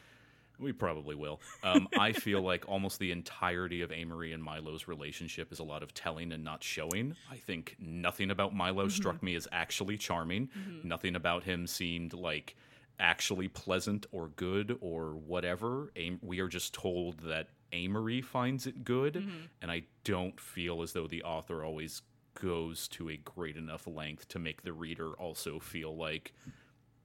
We 0.59 0.71
probably 0.71 1.15
will. 1.15 1.39
Um, 1.63 1.87
I 1.99 2.11
feel 2.13 2.41
like 2.41 2.67
almost 2.67 2.99
the 2.99 3.11
entirety 3.11 3.81
of 3.81 3.91
Amory 3.91 4.33
and 4.33 4.43
Milo's 4.43 4.87
relationship 4.87 5.51
is 5.51 5.59
a 5.59 5.63
lot 5.63 5.83
of 5.83 5.93
telling 5.93 6.31
and 6.31 6.43
not 6.43 6.63
showing. 6.63 7.15
I 7.31 7.35
think 7.37 7.75
nothing 7.79 8.31
about 8.31 8.55
Milo 8.55 8.85
Mm-hmm. 8.85 8.89
struck 8.89 9.21
me 9.23 9.35
as 9.35 9.47
actually 9.51 9.97
charming. 9.97 10.49
Nothing 10.83 11.15
about 11.15 11.43
him 11.43 11.67
seemed 11.67 12.13
like 12.13 12.55
actually 12.99 13.47
pleasant 13.47 14.05
or 14.11 14.29
good 14.29 14.77
or 14.81 15.11
whatever. 15.15 15.91
Am- 15.95 16.19
we 16.23 16.39
are 16.39 16.47
just 16.47 16.73
told 16.73 17.19
that 17.19 17.49
Amory 17.73 18.21
finds 18.21 18.65
it 18.65 18.83
good, 18.83 19.13
Mm-hmm. 19.15 19.45
and 19.61 19.69
I 19.71 19.83
don't 20.03 20.39
feel 20.39 20.81
as 20.81 20.93
though 20.93 21.05
the 21.07 21.21
author 21.23 21.63
always 21.63 22.01
goes 22.41 22.87
to 22.89 23.09
a 23.09 23.17
great 23.17 23.57
enough 23.57 23.85
length 23.87 24.27
to 24.29 24.39
make 24.39 24.61
the 24.61 24.71
reader 24.73 25.11
also 25.13 25.59
feel 25.59 25.95
like 25.97 26.33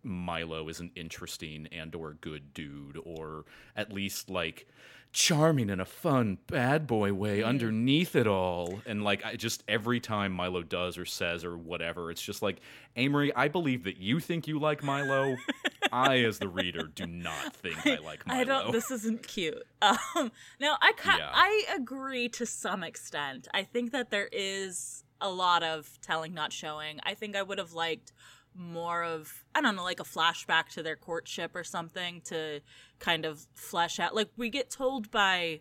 Milo 0.03 0.69
is 0.69 0.81
an 0.81 0.91
interesting 0.97 1.69
and 1.73 1.95
or 1.95 2.15
good 2.15 2.53
dude 2.55 2.99
or 3.05 3.45
at 3.77 3.93
least 3.93 4.29
like 4.31 4.67
charming 5.13 5.69
in 5.69 5.79
a 5.79 5.85
fun 5.85 6.39
bad 6.47 6.87
boy 6.87 7.13
way 7.13 7.43
underneath 7.43 8.17
it 8.17 8.27
all 8.27 8.81
and 8.87 9.05
like 9.05 9.23
I 9.25 9.37
just 9.37 9.63
every 9.69 10.01
time 10.01 10.33
Milo 10.33 10.63
does 10.63 10.97
or 10.97 11.05
says 11.05 11.45
or 11.45 11.59
whatever 11.59 12.11
it's 12.11 12.23
just 12.23 12.41
like 12.41 12.61
Amory 12.97 13.31
I 13.37 13.49
believe 13.49 13.85
that 13.85 13.99
you 13.99 14.21
think 14.21 14.47
you 14.49 14.59
like 14.59 14.83
Milo 14.83 15.37
I 15.93 16.21
as 16.21 16.39
the 16.39 16.49
reader 16.49 16.85
do 16.87 17.07
not 17.07 17.55
think 17.55 17.87
I 17.87 17.97
like 17.99 18.27
Milo 18.27 18.41
I 18.41 18.45
don't. 18.45 18.73
This 18.73 18.91
isn't 18.91 19.27
cute. 19.27 19.63
Um, 19.83 20.31
no, 20.61 20.77
I 20.81 20.93
ca- 20.97 21.17
Yeah. 21.19 21.31
I 21.35 21.65
agree 21.77 22.29
to 22.31 22.47
some 22.47 22.83
extent. 22.85 23.49
I 23.53 23.65
think 23.65 23.91
that 23.93 24.11
there 24.11 24.29
is 24.31 25.03
a 25.21 25.29
lot 25.29 25.63
of 25.65 25.99
telling, 26.01 26.33
not 26.35 26.53
showing. 26.53 27.01
I 27.03 27.15
think 27.15 27.35
I 27.35 27.43
would 27.43 27.59
have 27.59 27.73
liked 27.73 28.13
more 28.55 29.03
of 29.03 29.45
I 29.55 29.61
don't 29.61 29.77
know, 29.77 29.85
like 29.85 30.01
a 30.01 30.05
flashback 30.05 30.69
to 30.75 30.83
their 30.83 30.97
courtship 30.97 31.53
or 31.55 31.65
something 31.65 32.21
to 32.27 32.61
kind 32.99 33.25
of 33.25 33.47
flesh 33.55 33.99
out. 34.01 34.15
Like 34.15 34.31
we 34.37 34.51
get 34.51 34.71
told 34.71 35.11
by 35.11 35.61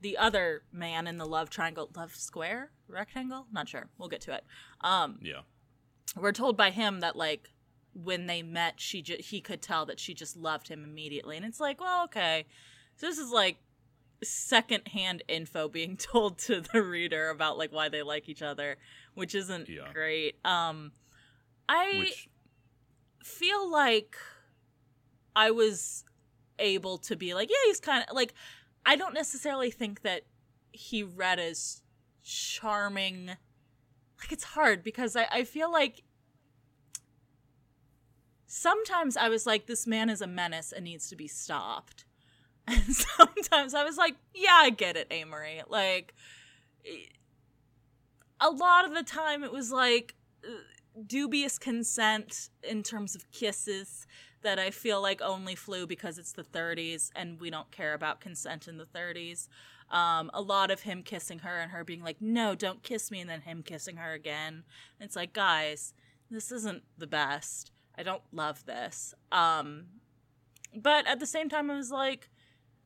the 0.00 0.16
other 0.16 0.62
man 0.72 1.06
in 1.08 1.18
the 1.18 1.26
love 1.26 1.50
triangle, 1.50 1.90
love 1.96 2.14
square, 2.14 2.70
rectangle, 2.88 3.46
not 3.52 3.68
sure. 3.68 3.88
We'll 3.98 4.08
get 4.08 4.20
to 4.22 4.34
it. 4.34 4.44
Um, 4.80 5.18
yeah 5.22 5.40
we're 6.16 6.32
told 6.32 6.56
by 6.56 6.70
him 6.70 7.00
that 7.00 7.16
like 7.16 7.50
when 7.92 8.26
they 8.26 8.42
met 8.42 8.80
she 8.80 9.02
ju- 9.02 9.18
he 9.18 9.42
could 9.42 9.60
tell 9.60 9.84
that 9.84 10.00
she 10.00 10.14
just 10.14 10.36
loved 10.38 10.68
him 10.68 10.82
immediately 10.82 11.36
and 11.36 11.44
it's 11.44 11.60
like 11.60 11.78
well 11.82 12.04
okay 12.04 12.46
so 12.96 13.06
this 13.06 13.18
is 13.18 13.30
like 13.30 13.58
secondhand 14.22 15.22
info 15.28 15.68
being 15.68 15.96
told 15.98 16.38
to 16.38 16.60
the 16.60 16.82
reader 16.82 17.28
about 17.28 17.58
like 17.58 17.72
why 17.72 17.88
they 17.88 18.02
like 18.02 18.28
each 18.28 18.42
other 18.42 18.76
which 19.14 19.34
isn't 19.34 19.68
Yeah. 19.68 19.92
great 19.92 20.36
um 20.44 20.92
i 21.68 21.98
which 21.98 22.28
feel 23.22 23.70
like 23.70 24.16
i 25.36 25.50
was 25.50 26.04
able 26.58 26.98
to 26.98 27.14
be 27.16 27.34
like 27.34 27.50
yeah 27.50 27.56
he's 27.66 27.80
kind 27.80 28.04
of 28.08 28.14
like 28.14 28.34
i 28.86 28.96
don't 28.96 29.14
necessarily 29.14 29.70
think 29.70 30.02
that 30.02 30.22
he 30.72 31.02
read 31.02 31.38
as 31.38 31.82
charming. 32.22 33.28
Like 33.28 34.32
it's 34.32 34.44
hard 34.44 34.82
because 34.82 35.16
i, 35.16 35.26
I 35.30 35.44
feel 35.44 35.70
like 35.70 36.02
sometimes 38.46 39.16
i 39.16 39.28
was 39.28 39.46
like 39.46 39.66
this 39.66 39.86
man 39.86 40.08
is 40.08 40.20
a 40.22 40.26
menace 40.26 40.72
and 40.72 40.84
needs 40.84 41.08
to 41.10 41.16
be 41.16 41.28
stopped. 41.28 42.04
And 42.68 42.94
sometimes 42.94 43.72
i 43.72 43.82
was 43.82 43.96
like 43.96 44.16
yeah 44.34 44.58
i 44.60 44.70
get 44.70 44.96
it 44.96 45.06
amory. 45.10 45.62
Like 45.68 46.14
a 48.40 48.50
lot 48.50 48.84
of 48.84 48.94
the 48.94 49.02
time 49.02 49.42
it 49.42 49.52
was 49.52 49.72
like 49.72 50.14
uh, 50.44 50.50
dubious 51.06 51.58
consent 51.58 52.50
in 52.62 52.82
terms 52.82 53.14
of 53.14 53.30
kisses 53.30 54.06
that 54.42 54.58
I 54.58 54.70
feel 54.70 55.02
like 55.02 55.20
only 55.20 55.54
flew 55.54 55.86
because 55.86 56.18
it's 56.18 56.32
the 56.32 56.44
30s 56.44 57.10
and 57.16 57.40
we 57.40 57.50
don't 57.50 57.70
care 57.70 57.94
about 57.94 58.20
consent 58.20 58.68
in 58.68 58.78
the 58.78 58.84
30s. 58.84 59.48
Um, 59.90 60.30
a 60.34 60.40
lot 60.40 60.70
of 60.70 60.82
him 60.82 61.02
kissing 61.02 61.40
her 61.40 61.58
and 61.58 61.72
her 61.72 61.82
being 61.82 62.02
like, 62.02 62.20
no, 62.20 62.54
don't 62.54 62.82
kiss 62.82 63.10
me, 63.10 63.20
and 63.20 63.30
then 63.30 63.40
him 63.40 63.62
kissing 63.62 63.96
her 63.96 64.12
again. 64.12 64.64
It's 65.00 65.16
like, 65.16 65.32
guys, 65.32 65.94
this 66.30 66.52
isn't 66.52 66.82
the 66.98 67.06
best. 67.06 67.72
I 67.96 68.02
don't 68.02 68.22
love 68.30 68.66
this. 68.66 69.14
Um, 69.32 69.84
but 70.74 71.06
at 71.06 71.20
the 71.20 71.26
same 71.26 71.48
time, 71.48 71.70
I 71.70 71.76
was 71.76 71.90
like, 71.90 72.28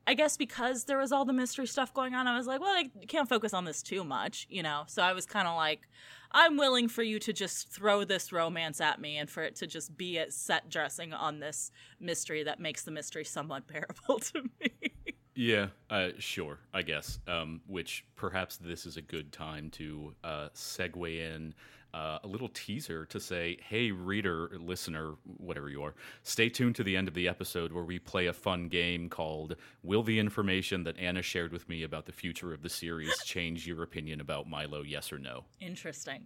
I 0.05 0.15
guess 0.15 0.35
because 0.35 0.83
there 0.83 0.97
was 0.97 1.11
all 1.11 1.23
the 1.23 1.33
mystery 1.33 1.65
stuff 1.65 1.93
going 1.93 2.13
on, 2.13 2.27
I 2.27 2.37
was 2.37 2.45
like, 2.45 2.59
well, 2.59 2.75
I 2.75 2.89
can't 3.07 3.29
focus 3.29 3.53
on 3.53 3.63
this 3.63 3.81
too 3.81 4.03
much, 4.03 4.47
you 4.49 4.61
know? 4.61 4.83
So 4.87 5.01
I 5.01 5.13
was 5.13 5.25
kind 5.25 5.47
of 5.47 5.55
like, 5.55 5.87
I'm 6.31 6.57
willing 6.57 6.89
for 6.89 7.03
you 7.03 7.19
to 7.19 7.31
just 7.31 7.69
throw 7.69 8.03
this 8.03 8.33
romance 8.33 8.81
at 8.81 8.99
me 8.99 9.17
and 9.17 9.29
for 9.29 9.43
it 9.43 9.55
to 9.57 9.67
just 9.67 9.95
be 9.95 10.17
a 10.17 10.29
set 10.31 10.69
dressing 10.69 11.13
on 11.13 11.39
this 11.39 11.71
mystery 11.99 12.43
that 12.43 12.59
makes 12.59 12.83
the 12.83 12.91
mystery 12.91 13.23
somewhat 13.23 13.67
bearable 13.71 14.19
to 14.19 14.43
me. 14.59 14.93
Yeah, 15.35 15.67
uh, 15.89 16.09
sure, 16.19 16.59
I 16.73 16.83
guess. 16.83 17.19
Um, 17.27 17.61
which 17.67 18.05
perhaps 18.15 18.57
this 18.57 18.85
is 18.85 18.97
a 18.97 19.01
good 19.01 19.31
time 19.31 19.69
to 19.71 20.13
uh, 20.23 20.49
segue 20.53 21.17
in 21.17 21.53
uh, 21.93 22.19
a 22.23 22.27
little 22.27 22.49
teaser 22.49 23.05
to 23.05 23.19
say, 23.19 23.57
hey, 23.67 23.91
reader, 23.91 24.49
listener, 24.59 25.13
whatever 25.37 25.69
you 25.69 25.83
are, 25.83 25.93
stay 26.23 26.49
tuned 26.49 26.75
to 26.75 26.83
the 26.83 26.97
end 26.97 27.07
of 27.07 27.13
the 27.13 27.27
episode 27.27 27.71
where 27.71 27.83
we 27.83 27.99
play 27.99 28.27
a 28.27 28.33
fun 28.33 28.67
game 28.67 29.09
called 29.09 29.55
Will 29.83 30.03
the 30.03 30.19
Information 30.19 30.83
that 30.83 30.97
Anna 30.97 31.21
shared 31.21 31.51
with 31.51 31.69
me 31.69 31.83
about 31.83 32.05
the 32.05 32.11
future 32.11 32.53
of 32.53 32.61
the 32.61 32.69
series 32.69 33.15
change 33.25 33.67
your 33.67 33.83
opinion 33.83 34.21
about 34.21 34.47
Milo, 34.47 34.81
yes 34.81 35.11
or 35.11 35.19
no? 35.19 35.45
Interesting. 35.59 36.25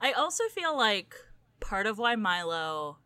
I 0.00 0.12
also 0.12 0.44
feel 0.48 0.76
like 0.76 1.14
part 1.60 1.86
of 1.86 1.98
why 1.98 2.16
Milo 2.16 2.98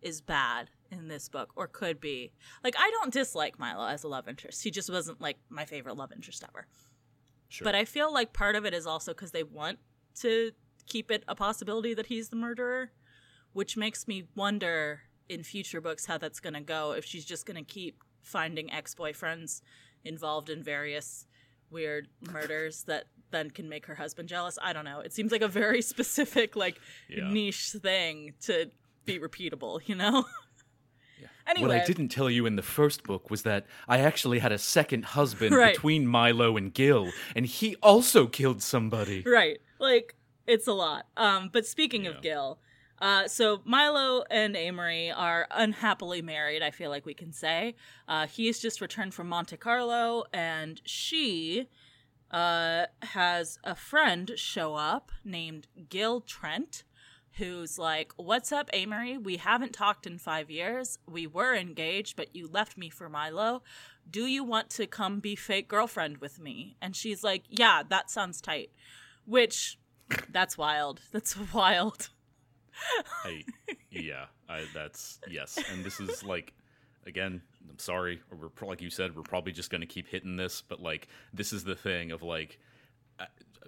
is 0.00 0.20
bad 0.20 0.70
in 0.92 1.08
this 1.08 1.28
book, 1.28 1.50
or 1.56 1.66
could 1.66 2.00
be, 2.00 2.30
like, 2.62 2.74
I 2.78 2.90
don't 2.90 3.12
dislike 3.12 3.58
Milo 3.58 3.86
as 3.88 4.04
a 4.04 4.08
love 4.08 4.28
interest. 4.28 4.62
He 4.62 4.70
just 4.70 4.90
wasn't, 4.90 5.20
like, 5.20 5.38
my 5.48 5.64
favorite 5.64 5.96
love 5.96 6.12
interest 6.12 6.44
ever. 6.48 6.66
Sure. 7.48 7.64
But 7.64 7.74
I 7.74 7.84
feel 7.84 8.12
like 8.12 8.32
part 8.32 8.54
of 8.54 8.64
it 8.64 8.72
is 8.74 8.86
also 8.86 9.12
because 9.12 9.32
they 9.32 9.42
want 9.42 9.78
to 10.20 10.52
keep 10.86 11.10
it 11.10 11.24
a 11.26 11.34
possibility 11.34 11.94
that 11.94 12.06
he's 12.06 12.28
the 12.28 12.36
murderer, 12.36 12.92
which 13.52 13.76
makes 13.76 14.06
me 14.06 14.24
wonder 14.36 15.02
in 15.28 15.42
future 15.42 15.80
books 15.80 16.06
how 16.06 16.18
that's 16.18 16.40
going 16.40 16.54
to 16.54 16.60
go. 16.60 16.92
If 16.92 17.04
she's 17.04 17.24
just 17.24 17.46
going 17.46 17.62
to 17.62 17.72
keep 17.72 18.02
finding 18.22 18.72
ex 18.72 18.94
boyfriends 18.94 19.62
involved 20.04 20.48
in 20.50 20.62
various 20.62 21.26
weird 21.70 22.08
murders 22.32 22.84
that 22.84 23.04
then 23.30 23.50
can 23.50 23.68
make 23.68 23.86
her 23.86 23.94
husband 23.94 24.28
jealous. 24.28 24.58
I 24.62 24.72
don't 24.74 24.84
know. 24.84 25.00
It 25.00 25.12
seems 25.12 25.32
like 25.32 25.40
a 25.42 25.48
very 25.48 25.80
specific, 25.92 26.54
like, 26.56 26.78
Yeah. 27.08 27.30
niche 27.30 27.70
thing 27.80 28.34
to 28.42 28.70
be 29.04 29.18
repeatable, 29.18 29.80
you 29.88 29.94
know? 29.94 30.24
Anyway. 31.46 31.68
What 31.68 31.76
I 31.76 31.84
didn't 31.84 32.08
tell 32.08 32.30
you 32.30 32.46
in 32.46 32.56
the 32.56 32.62
first 32.62 33.02
book 33.04 33.30
was 33.30 33.42
that 33.42 33.66
I 33.88 33.98
actually 33.98 34.38
had 34.38 34.52
a 34.52 34.58
second 34.58 35.04
husband 35.04 35.54
Right. 35.54 35.74
between 35.74 36.06
Milo 36.06 36.56
and 36.56 36.72
Gil, 36.72 37.10
and 37.36 37.44
he 37.46 37.76
also 37.82 38.26
killed 38.26 38.62
somebody. 38.62 39.22
right 39.26 39.58
like 39.78 40.14
it's 40.46 40.66
a 40.68 40.72
lot 40.72 41.06
um 41.16 41.50
but 41.52 41.66
speaking 41.66 42.04
Yeah. 42.04 42.10
of 42.10 42.22
gil 42.22 42.58
uh 43.00 43.26
so 43.28 43.62
milo 43.64 44.22
and 44.30 44.56
amory 44.56 45.10
are 45.10 45.46
unhappily 45.50 46.22
married 46.22 46.62
i 46.62 46.70
feel 46.70 46.90
like 46.90 47.04
we 47.06 47.14
can 47.14 47.32
say 47.32 47.74
uh 48.08 48.26
he's 48.28 48.60
just 48.60 48.80
returned 48.80 49.12
from 49.14 49.28
monte 49.28 49.56
carlo 49.56 50.24
and 50.32 50.80
she 50.84 51.68
uh 52.30 52.86
has 53.02 53.58
a 53.64 53.74
friend 53.74 54.32
show 54.36 54.74
up 54.74 55.10
named 55.24 55.66
gil 55.88 56.20
trent 56.20 56.84
who's 57.38 57.78
like 57.78 58.12
what's 58.16 58.52
up 58.52 58.68
amory? 58.72 59.18
We 59.18 59.36
haven't 59.36 59.72
talked 59.72 60.06
in 60.06 60.18
five 60.18 60.50
years. 60.50 60.98
We 61.08 61.26
were 61.26 61.54
engaged 61.54 62.16
but 62.16 62.34
you 62.34 62.48
left 62.48 62.76
me 62.76 62.90
for 62.90 63.08
milo. 63.08 63.62
Do 64.10 64.26
you 64.26 64.44
want 64.44 64.70
to 64.70 64.86
come 64.86 65.20
be 65.20 65.36
fake 65.36 65.68
girlfriend 65.68 66.18
with 66.18 66.40
me? 66.40 66.76
And 66.80 66.94
she's 66.94 67.22
like 67.24 67.44
yeah 67.48 67.82
that 67.88 68.10
sounds 68.10 68.40
tight. 68.40 68.70
Which 69.24 69.78
that's 70.30 70.58
wild. 70.58 71.00
That's 71.12 71.36
wild. 71.52 72.08
I, 73.24 73.44
yeah, 73.90 74.26
I, 74.48 74.64
that's 74.74 75.20
yes, 75.28 75.58
and 75.70 75.84
this 75.84 76.00
is 76.00 76.24
like, 76.24 76.52
again, 77.06 77.42
I'm 77.68 77.78
sorry, 77.78 78.20
we're 78.30 78.48
like 78.66 78.80
you 78.80 78.90
said, 78.90 79.14
we're 79.14 79.22
probably 79.22 79.52
just 79.52 79.70
gonna 79.70 79.86
keep 79.86 80.08
hitting 80.08 80.36
this, 80.36 80.62
but 80.66 80.80
like, 80.80 81.08
this 81.32 81.52
is 81.52 81.64
the 81.64 81.74
thing 81.74 82.12
of 82.12 82.22
like, 82.22 82.58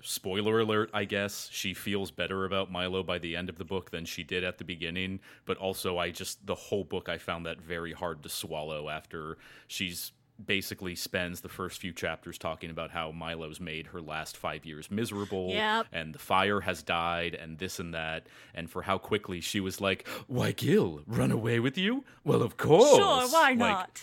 spoiler 0.03 0.61
alert, 0.61 0.91
I 0.93 1.05
guess. 1.05 1.49
She 1.51 1.73
feels 1.73 2.11
better 2.11 2.45
about 2.45 2.71
Milo 2.71 3.03
by 3.03 3.19
the 3.19 3.37
end 3.37 3.49
of 3.49 3.57
the 3.57 3.65
book 3.65 3.91
than 3.91 4.05
she 4.05 4.23
did 4.23 4.45
at 4.45 4.59
the 4.59 4.65
beginning, 4.65 5.21
but 5.47 5.57
also 5.57 5.99
I 5.99 6.11
just 6.11 6.47
the 6.47 6.55
whole 6.55 6.85
book 6.85 7.09
I 7.09 7.19
found 7.19 7.47
that 7.47 7.61
very 7.61 7.93
hard 7.93 8.23
to 8.25 8.29
swallow 8.29 8.89
after 8.91 9.39
she's 9.67 10.13
basically 10.45 10.97
spends 10.97 11.41
the 11.43 11.49
first 11.49 11.81
few 11.81 11.93
chapters 11.93 12.37
talking 12.39 12.69
about 12.69 12.91
how 12.91 13.13
Milo's 13.13 13.61
made 13.61 13.87
her 13.87 14.01
last 14.03 14.37
five 14.37 14.67
years 14.67 14.91
miserable 14.91 15.51
Yep. 15.51 15.87
and 15.93 16.13
the 16.13 16.19
fire 16.19 16.61
has 16.61 16.83
died 16.83 17.35
and 17.37 17.57
this 17.57 17.79
and 17.79 17.95
that 17.95 18.27
and 18.53 18.69
for 18.69 18.83
how 18.83 18.99
quickly 18.99 19.41
she 19.41 19.61
was 19.61 19.81
like 19.81 20.09
why 20.27 20.51
gil 20.51 21.03
run 21.07 21.31
away 21.31 21.61
with 21.61 21.79
you? 21.79 22.03
Well 22.25 22.43
of 22.43 22.57
course. 22.57 22.97
Sure 22.97 23.29
why 23.29 23.51
Like, 23.51 23.59
not 23.59 24.03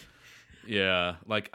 Yeah, 0.68 1.16
like, 1.26 1.54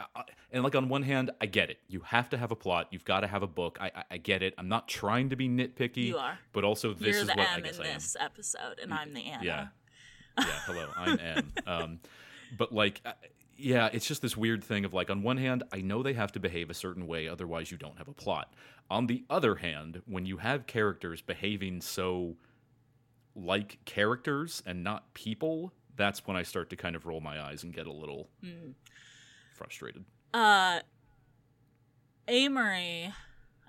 and 0.51 0.63
like 0.63 0.75
on 0.75 0.89
one 0.89 1.03
hand, 1.03 1.31
I 1.39 1.45
get 1.45 1.69
it. 1.69 1.79
You 1.87 2.01
have 2.01 2.29
to 2.29 2.37
have 2.37 2.51
a 2.51 2.55
plot. 2.55 2.87
You've 2.91 3.05
got 3.05 3.21
to 3.21 3.27
have 3.27 3.43
a 3.43 3.47
book. 3.47 3.77
I, 3.79 3.91
I, 3.95 4.03
I 4.11 4.17
get 4.17 4.41
it. 4.43 4.53
I'm 4.57 4.67
not 4.67 4.87
trying 4.87 5.29
to 5.29 5.35
be 5.35 5.47
nitpicky. 5.47 6.05
You 6.07 6.17
are. 6.17 6.37
But 6.53 6.63
also, 6.63 6.93
this 6.93 7.15
You're 7.15 7.21
is 7.21 7.27
the 7.27 7.33
what 7.35 7.47
I 7.49 7.59
guess 7.61 7.77
in 7.77 7.85
I 7.85 7.87
am. 7.89 7.93
this 7.95 8.15
episode, 8.19 8.79
and 8.81 8.93
I'm 8.93 9.13
the 9.13 9.25
Anna. 9.25 9.43
Yeah. 9.43 9.67
Yeah. 10.37 10.45
Hello, 10.65 10.87
I'm 10.95 11.19
Anne. 11.19 11.53
Um, 11.67 11.99
but 12.57 12.71
like, 12.71 13.01
uh, 13.05 13.13
yeah, 13.57 13.89
it's 13.91 14.05
just 14.05 14.21
this 14.21 14.37
weird 14.37 14.63
thing 14.63 14.85
of 14.85 14.93
like, 14.93 15.09
on 15.09 15.21
one 15.23 15.37
hand, 15.37 15.63
I 15.71 15.81
know 15.81 16.03
they 16.03 16.13
have 16.13 16.31
to 16.33 16.39
behave 16.39 16.69
a 16.69 16.73
certain 16.73 17.07
way, 17.07 17.27
otherwise 17.27 17.71
you 17.71 17.77
don't 17.77 17.97
have 17.97 18.07
a 18.07 18.13
plot. 18.13 18.53
On 18.89 19.07
the 19.07 19.25
other 19.29 19.55
hand, 19.55 20.01
when 20.05 20.25
you 20.25 20.37
have 20.37 20.65
characters 20.67 21.21
behaving 21.21 21.81
so 21.81 22.35
like 23.35 23.79
characters 23.85 24.63
and 24.65 24.83
not 24.83 25.13
people, 25.13 25.73
that's 25.97 26.25
when 26.25 26.37
I 26.37 26.43
start 26.43 26.69
to 26.69 26.75
kind 26.75 26.95
of 26.95 27.05
roll 27.05 27.19
my 27.19 27.41
eyes 27.41 27.63
and 27.63 27.73
get 27.73 27.87
a 27.87 27.91
little 27.91 28.29
frustrated. 29.53 30.05
Uh, 30.33 30.79
Amory, 32.27 33.13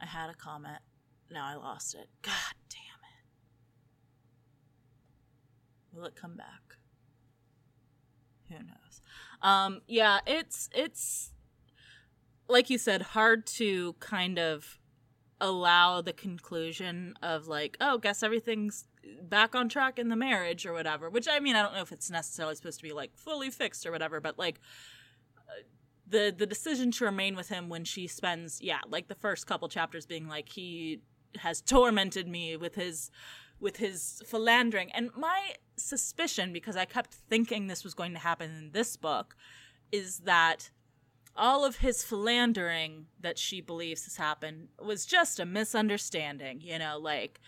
I 0.00 0.06
had 0.06 0.30
a 0.30 0.34
comment. 0.34 0.78
Now 1.30 1.46
I 1.46 1.54
lost 1.54 1.94
it. 1.94 2.08
God 2.22 2.54
damn 2.68 2.80
it. 5.92 5.96
Will 5.96 6.04
it 6.06 6.14
come 6.14 6.36
back? 6.36 6.76
Who 8.48 8.54
knows? 8.54 9.02
Um, 9.42 9.82
yeah, 9.86 10.20
it's 10.26 10.68
it's 10.74 11.32
like 12.48 12.70
you 12.70 12.78
said, 12.78 13.02
hard 13.02 13.46
to 13.46 13.94
kind 14.00 14.38
of 14.38 14.78
allow 15.40 16.00
the 16.00 16.12
conclusion 16.12 17.14
of 17.22 17.46
like, 17.46 17.76
oh, 17.80 17.98
guess 17.98 18.22
everything's 18.22 18.86
back 19.22 19.54
on 19.54 19.68
track 19.68 19.98
in 19.98 20.08
the 20.08 20.16
marriage 20.16 20.66
or 20.66 20.72
whatever. 20.72 21.10
Which 21.10 21.28
I 21.30 21.40
mean, 21.40 21.56
I 21.56 21.62
don't 21.62 21.74
know 21.74 21.82
if 21.82 21.92
it's 21.92 22.10
necessarily 22.10 22.54
supposed 22.54 22.78
to 22.78 22.82
be 22.82 22.92
like 22.92 23.16
fully 23.16 23.50
fixed 23.50 23.86
or 23.86 23.92
whatever, 23.92 24.20
but 24.20 24.38
like 24.38 24.60
uh, 25.36 25.62
the 26.08 26.34
the 26.36 26.46
decision 26.46 26.90
to 26.92 27.04
remain 27.04 27.36
with 27.36 27.48
him 27.48 27.68
when 27.68 27.84
she 27.84 28.06
spends 28.06 28.60
yeah 28.62 28.80
like 28.88 29.08
the 29.08 29.14
first 29.14 29.46
couple 29.46 29.68
chapters 29.68 30.06
being 30.06 30.28
like 30.28 30.48
he 30.48 31.00
has 31.36 31.60
tormented 31.60 32.26
me 32.26 32.56
with 32.56 32.74
his 32.74 33.10
with 33.60 33.76
his 33.76 34.22
philandering 34.26 34.90
and 34.92 35.10
my 35.16 35.52
suspicion 35.76 36.52
because 36.52 36.76
i 36.76 36.84
kept 36.84 37.12
thinking 37.12 37.66
this 37.66 37.84
was 37.84 37.94
going 37.94 38.12
to 38.12 38.18
happen 38.18 38.50
in 38.50 38.70
this 38.72 38.96
book 38.96 39.36
is 39.92 40.20
that 40.20 40.70
all 41.36 41.64
of 41.64 41.76
his 41.76 42.02
philandering 42.02 43.06
that 43.20 43.38
she 43.38 43.60
believes 43.60 44.04
has 44.04 44.16
happened 44.16 44.68
was 44.82 45.04
just 45.06 45.38
a 45.38 45.44
misunderstanding 45.44 46.60
you 46.60 46.78
know 46.78 46.98
like 46.98 47.40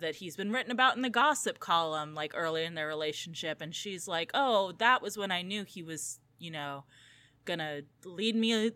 that 0.00 0.16
he's 0.16 0.36
been 0.36 0.50
written 0.50 0.72
about 0.72 0.96
in 0.96 1.02
the 1.02 1.10
gossip 1.10 1.58
column 1.58 2.14
like 2.14 2.32
early 2.34 2.64
in 2.64 2.74
their 2.74 2.88
relationship 2.88 3.60
and 3.60 3.74
she's 3.74 4.08
like 4.08 4.30
oh 4.34 4.72
that 4.78 5.00
was 5.00 5.16
when 5.16 5.30
i 5.30 5.42
knew 5.42 5.64
he 5.64 5.82
was 5.82 6.18
you 6.38 6.50
know 6.50 6.84
gonna 7.44 7.80
lead 8.04 8.34
me 8.34 8.72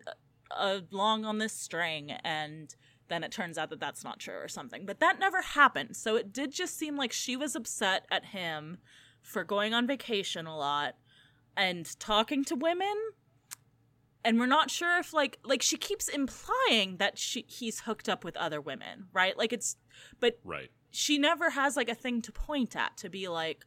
uh, 0.57 0.79
along 0.91 1.25
on 1.25 1.37
this 1.37 1.53
string 1.53 2.11
and 2.23 2.75
then 3.11 3.23
it 3.23 3.31
turns 3.31 3.57
out 3.57 3.69
that 3.69 3.79
that's 3.79 4.03
not 4.03 4.19
true 4.19 4.37
or 4.37 4.47
something. 4.47 4.85
But 4.85 5.01
that 5.01 5.19
never 5.19 5.41
happened. 5.41 5.97
So 5.97 6.15
it 6.15 6.31
did 6.31 6.51
just 6.51 6.77
seem 6.77 6.95
like 6.95 7.11
she 7.11 7.35
was 7.35 7.55
upset 7.55 8.05
at 8.09 8.27
him 8.27 8.77
for 9.21 9.43
going 9.43 9.73
on 9.73 9.85
vacation 9.85 10.47
a 10.47 10.57
lot 10.57 10.95
and 11.55 11.99
talking 11.99 12.45
to 12.45 12.55
women. 12.55 12.95
And 14.23 14.39
we're 14.39 14.45
not 14.45 14.71
sure 14.71 14.97
if 14.97 15.13
like 15.13 15.39
like 15.43 15.61
she 15.61 15.77
keeps 15.77 16.07
implying 16.07 16.97
that 16.97 17.17
she 17.17 17.43
he's 17.47 17.81
hooked 17.81 18.07
up 18.07 18.23
with 18.23 18.37
other 18.37 18.61
women 18.61 19.07
right? 19.13 19.37
Like 19.37 19.51
it's 19.51 19.77
but 20.19 20.39
Right. 20.43 20.71
She 20.91 21.17
never 21.17 21.51
has 21.51 21.75
like 21.77 21.89
a 21.89 21.95
thing 21.95 22.21
to 22.21 22.31
point 22.31 22.75
at 22.75 22.95
to 22.97 23.09
be 23.09 23.27
like 23.27 23.65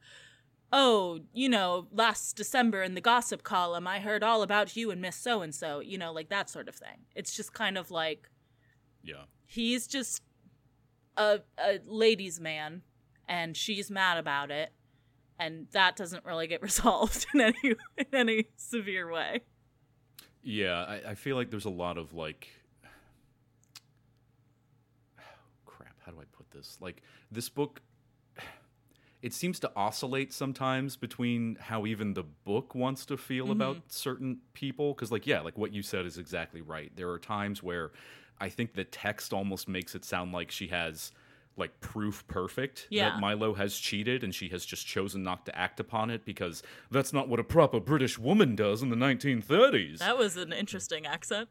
oh 0.73 1.21
you 1.33 1.49
know 1.49 1.87
last 1.93 2.37
december 2.37 2.83
in 2.83 2.95
the 2.95 3.01
gossip 3.01 3.43
column 3.43 3.87
i 3.87 3.99
heard 4.01 4.23
all 4.23 4.43
about 4.43 4.77
you 4.77 4.91
and 4.91 5.01
miss 5.01 5.17
so 5.17 5.41
and 5.43 5.55
so 5.55 5.81
you 5.81 5.97
know 5.99 6.13
like 6.13 6.29
that 6.29 6.49
sort 6.51 6.69
of 6.69 6.75
thing 6.75 6.99
it's 7.15 7.35
just 7.37 7.53
kind 7.55 7.79
of 7.79 7.91
like 7.91 8.29
Yeah. 9.03 9.25
he's 9.47 9.87
just 9.87 10.23
a, 11.17 11.41
a 11.59 11.79
ladies 11.87 12.41
man 12.41 12.83
and 13.29 13.57
she's 13.57 13.91
mad 13.91 14.19
about 14.19 14.51
it 14.51 14.73
and 15.39 15.67
that 15.73 15.97
doesn't 15.97 16.25
really 16.25 16.47
get 16.47 16.61
resolved 16.71 17.27
in 17.35 17.41
any 17.41 17.75
in 17.99 18.07
any 18.13 18.47
severe 18.57 19.11
way 19.11 19.43
Yeah, 20.43 20.85
I, 20.85 21.11
I 21.11 21.15
feel 21.15 21.37
like 21.37 21.51
there's 21.51 21.65
a 21.65 21.71
lot 21.71 21.97
of 21.99 22.13
like 22.13 22.49
crap, 25.65 25.97
how 26.05 26.13
do 26.13 26.19
I 26.21 26.25
put 26.37 26.44
this? 26.55 26.79
Like 26.81 27.03
this 27.31 27.49
book 27.49 27.83
it 29.23 29.33
seems 29.33 29.59
to 29.61 29.73
oscillate 29.75 30.35
sometimes 30.35 30.97
between 30.97 31.57
how 31.59 31.87
even 31.87 32.13
the 32.13 32.25
book 32.45 32.75
wants 32.75 33.07
to 33.07 33.17
feel 33.17 33.45
mm-hmm. 33.45 33.53
about 33.53 33.79
certain 33.89 34.39
people 34.53 34.95
cuz 34.95 35.11
like 35.11 35.27
yeah, 35.27 35.41
like 35.41 35.57
what 35.57 35.73
you 35.73 35.83
said 35.83 36.07
is 36.07 36.19
exactly 36.19 36.61
right. 36.61 36.95
There 36.95 37.11
are 37.11 37.19
times 37.19 37.63
where 37.63 37.93
I 38.39 38.49
think 38.49 38.75
the 38.75 38.85
text 38.85 39.33
almost 39.33 39.69
makes 39.69 39.95
it 39.95 40.05
sound 40.05 40.33
like 40.33 40.51
she 40.51 40.69
has 40.69 41.13
like 41.57 41.81
proof 41.81 42.27
perfect 42.27 42.89
Yeah. 42.91 43.11
that 43.11 43.21
Milo 43.21 43.55
has 43.55 43.79
cheated 43.79 44.25
and 44.25 44.35
she 44.35 44.49
has 44.49 44.67
just 44.67 44.87
chosen 44.87 45.23
not 45.23 45.47
to 45.47 45.57
act 45.57 45.81
upon 45.81 46.11
it 46.11 46.25
because 46.25 46.63
that's 46.91 47.13
not 47.13 47.29
what 47.29 47.39
a 47.39 47.45
proper 47.45 47.81
British 47.81 48.19
woman 48.19 48.57
does 48.57 48.83
in 48.83 48.91
the 48.91 48.97
1930s. 48.97 49.99
that 49.99 50.19
was 50.19 50.37
an 50.37 50.53
interesting 50.53 51.07
accent 51.07 51.49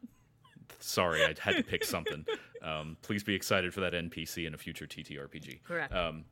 Sorry, 0.80 1.24
I 1.24 1.34
had 1.40 1.56
to 1.56 1.62
pick 1.62 1.84
something. 1.84 2.26
Um, 2.64 2.96
please 3.02 3.22
be 3.22 3.34
excited 3.34 3.74
for 3.74 3.80
that 3.80 3.92
NPC 3.92 4.46
in 4.46 4.54
a 4.54 4.58
future 4.58 4.86
TTRPG. 4.86 5.62
Correct. 5.64 5.92
Um, 5.92 6.24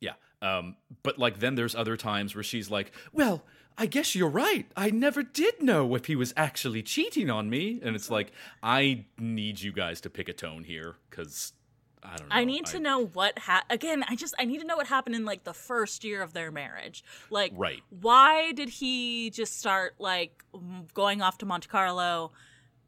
yeah. 0.00 0.12
Um, 0.42 0.76
but 1.02 1.18
like 1.18 1.40
then 1.40 1.54
there's 1.54 1.74
other 1.74 1.96
times 1.96 2.34
where 2.34 2.44
she's 2.44 2.70
like, 2.70 2.92
"Well, 3.12 3.44
I 3.76 3.86
guess 3.86 4.14
you're 4.14 4.30
right. 4.30 4.66
I 4.76 4.90
never 4.90 5.22
did 5.22 5.62
know 5.62 5.94
if 5.94 6.06
he 6.06 6.16
was 6.16 6.32
actually 6.36 6.82
cheating 6.82 7.28
on 7.30 7.50
me." 7.50 7.80
And 7.82 7.94
it's 7.94 8.10
like, 8.10 8.32
I 8.62 9.04
need 9.18 9.60
you 9.60 9.72
guys 9.72 10.00
to 10.02 10.10
pick 10.10 10.28
a 10.28 10.32
tone 10.32 10.64
here 10.64 10.96
because 11.10 11.52
I 12.02 12.16
don't 12.16 12.28
know. 12.28 12.34
I 12.34 12.44
need 12.44 12.64
to 12.66 12.80
know 12.80 13.06
what 13.06 13.38
ha- 13.40 13.64
again. 13.68 14.04
I 14.08 14.16
just 14.16 14.34
I 14.38 14.44
need 14.46 14.60
to 14.60 14.66
know 14.66 14.76
what 14.76 14.86
happened 14.86 15.14
in 15.16 15.24
like 15.24 15.44
the 15.44 15.52
first 15.52 16.04
year 16.04 16.22
of 16.22 16.32
their 16.32 16.50
marriage. 16.50 17.04
Like, 17.28 17.52
Right. 17.54 17.82
Why 17.90 18.52
did 18.52 18.70
he 18.70 19.30
just 19.30 19.58
start 19.58 19.94
like 19.98 20.42
going 20.94 21.20
off 21.20 21.38
to 21.38 21.46
Monte 21.46 21.68
Carlo? 21.68 22.32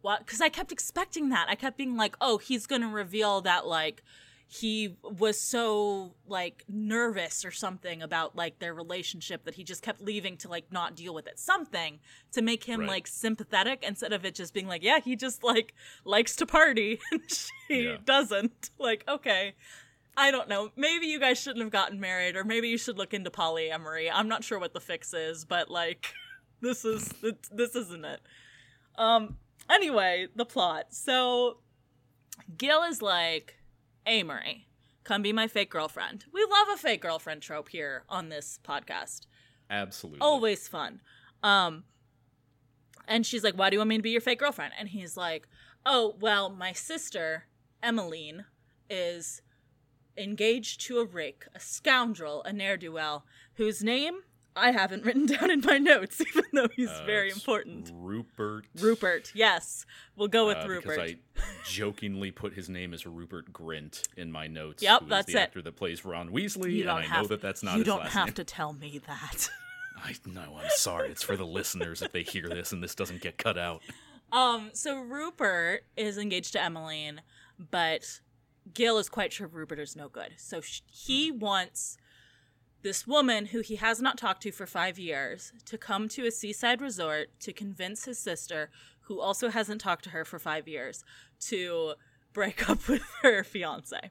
What? 0.02 0.26
Because 0.26 0.40
I 0.40 0.48
kept 0.48 0.70
expecting 0.72 1.30
that. 1.30 1.46
I 1.48 1.54
kept 1.54 1.76
being 1.78 1.96
like, 1.96 2.16
oh, 2.20 2.38
he's 2.38 2.66
gonna 2.66 2.88
reveal 2.88 3.40
that 3.42 3.66
like 3.66 4.02
he 4.48 4.96
was 5.02 5.40
so 5.40 6.12
like 6.26 6.62
nervous 6.68 7.42
or 7.42 7.50
something 7.50 8.02
about 8.02 8.36
like 8.36 8.58
their 8.58 8.74
relationship 8.74 9.44
that 9.44 9.54
he 9.54 9.64
just 9.64 9.82
kept 9.82 10.02
leaving 10.02 10.36
to 10.36 10.48
like 10.48 10.70
not 10.70 10.94
deal 10.94 11.14
with 11.14 11.26
it. 11.26 11.38
Something 11.38 12.00
to 12.32 12.42
make 12.42 12.64
him 12.64 12.80
Right. 12.80 12.88
like 12.88 13.06
sympathetic 13.06 13.82
instead 13.82 14.12
of 14.12 14.26
it 14.26 14.34
just 14.34 14.52
being 14.52 14.66
like, 14.68 14.82
yeah, 14.82 14.98
he 15.00 15.16
just 15.16 15.42
like 15.42 15.72
likes 16.04 16.36
to 16.36 16.44
party 16.44 17.00
and 17.12 17.22
she 17.30 17.48
Yeah. 17.84 17.96
doesn't. 18.04 18.68
Like, 18.78 19.04
okay. 19.08 19.54
I 20.18 20.30
don't 20.30 20.50
know. 20.50 20.70
Maybe 20.76 21.06
you 21.06 21.18
guys 21.18 21.40
shouldn't 21.40 21.62
have 21.62 21.72
gotten 21.72 21.98
married, 21.98 22.36
or 22.36 22.44
maybe 22.44 22.68
you 22.68 22.76
should 22.76 22.98
look 22.98 23.14
into 23.14 23.30
polyamory. 23.30 24.10
I'm 24.12 24.28
not 24.28 24.44
sure 24.44 24.58
what 24.58 24.74
the 24.74 24.80
fix 24.80 25.14
is, 25.14 25.46
but 25.46 25.70
like, 25.70 26.12
this 26.60 26.84
is 26.84 27.08
this 27.50 27.74
isn't 27.74 28.04
it. 28.04 28.20
Um. 28.96 29.38
Anyway, 29.70 30.28
the 30.34 30.44
plot. 30.44 30.86
So, 30.90 31.58
Gil 32.56 32.82
is 32.82 33.00
like, 33.02 33.56
Amory, 34.06 34.66
come 35.04 35.22
be 35.22 35.32
my 35.32 35.46
fake 35.46 35.70
girlfriend. 35.70 36.24
We 36.32 36.44
love 36.44 36.68
a 36.72 36.76
fake 36.76 37.02
girlfriend 37.02 37.42
trope 37.42 37.68
here 37.68 38.04
on 38.08 38.28
this 38.28 38.58
podcast 38.62 39.26
absolutely. 39.70 40.20
always 40.20 40.68
fun. 40.68 41.00
Um, 41.42 41.84
and 43.08 43.26
she's 43.26 43.42
like, 43.42 43.54
"Why 43.54 43.70
do 43.70 43.74
you 43.74 43.80
want 43.80 43.88
me 43.88 43.96
to 43.96 44.02
be 44.02 44.10
your 44.10 44.20
fake 44.20 44.38
girlfriend?" 44.38 44.74
And 44.78 44.88
he's 44.88 45.16
like, 45.16 45.48
"Oh, 45.84 46.16
well, 46.20 46.50
my 46.50 46.72
sister 46.72 47.46
Emmeline 47.82 48.44
is 48.88 49.42
engaged 50.16 50.80
to 50.82 50.98
a 50.98 51.04
rake, 51.04 51.46
a 51.54 51.60
scoundrel, 51.60 52.42
a 52.44 52.52
ne'er 52.52 52.76
do 52.76 52.92
well, 52.92 53.24
whose 53.54 53.82
name 53.82 54.20
I 54.54 54.70
haven't 54.70 55.04
written 55.04 55.26
down 55.34 55.50
in 55.50 55.60
my 55.60 55.78
notes, 55.78 56.20
even 56.28 56.44
though 56.52 56.68
he's 56.74 56.88
Uh, 56.90 57.02
very 57.06 57.30
important. 57.30 57.90
Rupert. 57.94 58.66
Rupert, 58.78 59.32
yes, 59.34 59.86
we'll 60.16 60.28
go 60.28 60.46
with 60.46 60.58
uh, 60.58 60.66
Rupert. 60.68 60.96
Because 60.96 61.12
I 61.12 61.16
jokingly 61.64 62.30
put 62.30 62.52
his 62.54 62.68
name 62.68 62.92
as 62.94 63.06
Rupert 63.06 63.52
Grint 63.52 64.02
in 64.16 64.30
my 64.30 64.46
notes. 64.46 64.82
Yep, 64.82 65.04
that's 65.08 65.32
the 65.32 65.38
it. 65.38 65.42
actor 65.42 65.62
that 65.62 65.76
plays 65.76 66.04
Ron 66.04 66.28
Weasley, 66.30 66.72
you 66.74 66.82
and 66.82 66.90
I 66.90 67.02
have 67.02 67.22
know 67.22 67.28
that 67.28 67.40
that's 67.40 67.62
not 67.62 67.78
you 67.78 67.84
don't 67.84 68.06
have 68.06 68.26
name. 68.28 68.34
to 68.34 68.44
tell 68.44 68.72
me 68.72 69.00
that. 69.06 69.48
I 70.04 70.14
know. 70.26 70.58
I'm 70.60 70.68
sorry. 70.76 71.10
It's 71.10 71.22
for 71.22 71.36
the 71.36 71.46
listeners 71.46 72.02
if 72.02 72.10
they 72.12 72.22
hear 72.24 72.48
this 72.48 72.72
and 72.72 72.82
this 72.82 72.94
doesn't 72.94 73.20
get 73.20 73.38
cut 73.38 73.56
out. 73.56 73.82
Um, 74.32 74.70
so 74.72 74.98
Rupert 75.00 75.84
is 75.96 76.18
engaged 76.18 76.52
to 76.54 76.62
Emmeline, 76.62 77.20
but 77.70 78.20
Gil 78.74 78.98
is 78.98 79.08
quite 79.08 79.32
sure 79.32 79.46
Rupert 79.46 79.78
is 79.78 79.94
no 79.94 80.08
good. 80.08 80.32
So 80.38 80.60
sh- 80.60 80.80
he 80.90 81.30
wants 81.30 81.98
this 82.82 83.06
woman 83.06 83.46
who 83.46 83.60
he 83.60 83.76
has 83.76 84.00
not 84.00 84.18
talked 84.18 84.42
to 84.42 84.52
for 84.52 84.66
five 84.66 84.98
years 84.98 85.52
to 85.66 85.78
come 85.78 86.08
to 86.08 86.26
a 86.26 86.30
seaside 86.30 86.80
resort 86.80 87.28
to 87.40 87.52
convince 87.52 88.04
his 88.04 88.18
sister, 88.18 88.70
who 89.02 89.20
also 89.20 89.48
hasn't 89.48 89.80
talked 89.80 90.04
to 90.04 90.10
her 90.10 90.24
for 90.24 90.38
five 90.38 90.66
years, 90.68 91.04
to 91.40 91.94
break 92.32 92.68
up 92.68 92.88
with 92.88 93.02
her 93.22 93.44
fiance. 93.44 94.10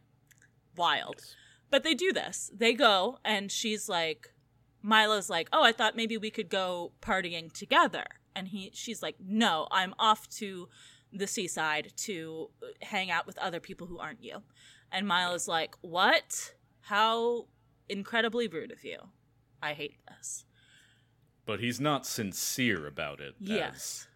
Wild. 0.75 1.21
But 1.69 1.83
they 1.83 1.93
do 1.93 2.11
this. 2.11 2.51
They 2.53 2.73
go, 2.73 3.19
and 3.23 3.51
she's 3.51 3.87
like, 3.87 4.33
Milo's 4.81 5.29
like, 5.29 5.47
"Oh, 5.53 5.63
I 5.63 5.71
thought 5.71 5.95
maybe 5.95 6.17
we 6.17 6.31
could 6.31 6.49
go 6.49 6.91
partying 7.01 7.51
together." 7.51 8.05
And 8.35 8.47
he 8.47 8.71
she's 8.73 9.03
like, 9.03 9.15
"No, 9.19 9.67
I'm 9.71 9.93
off 9.99 10.27
to 10.37 10.69
the 11.13 11.27
seaside 11.27 11.91
to 11.97 12.49
hang 12.81 13.11
out 13.11 13.27
with 13.27 13.37
other 13.37 13.59
people 13.59 13.87
who 13.87 13.99
aren't 13.99 14.23
you." 14.23 14.41
And 14.91 15.07
Milo's 15.07 15.47
like, 15.47 15.75
"What? 15.81 16.55
How 16.81 17.45
incredibly 17.91 18.47
rude 18.47 18.71
of 18.71 18.83
you. 18.83 18.97
I 19.61 19.73
hate 19.73 19.97
this." 20.07 20.45
But 21.45 21.59
he's 21.59 21.79
not 21.79 22.05
sincere 22.05 22.87
about 22.87 23.19
it. 23.19 23.35
Yes. 23.39 24.07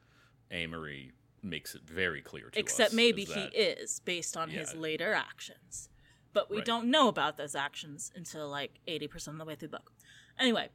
Amory 0.51 1.11
makes 1.41 1.75
it 1.75 1.81
very 1.83 2.21
clear 2.21 2.49
to 2.49 2.59
Except 2.59 2.63
us. 2.63 2.69
Except 2.87 2.93
maybe 2.93 3.23
he 3.25 3.41
is 3.55 3.99
based 3.99 4.35
on 4.37 4.49
his 4.49 4.73
later 4.73 5.13
actions. 5.13 5.89
But 6.33 6.49
we 6.49 6.57
Right. 6.57 6.65
don't 6.65 6.89
know 6.89 7.07
about 7.07 7.37
those 7.37 7.55
actions 7.55 8.11
until 8.15 8.49
like 8.49 8.79
80% 8.87 9.35
of 9.35 9.39
the 9.39 9.45
way 9.45 9.55
through 9.55 9.69
the 9.69 9.77
book. 9.77 9.91
Anyway, 10.37 10.69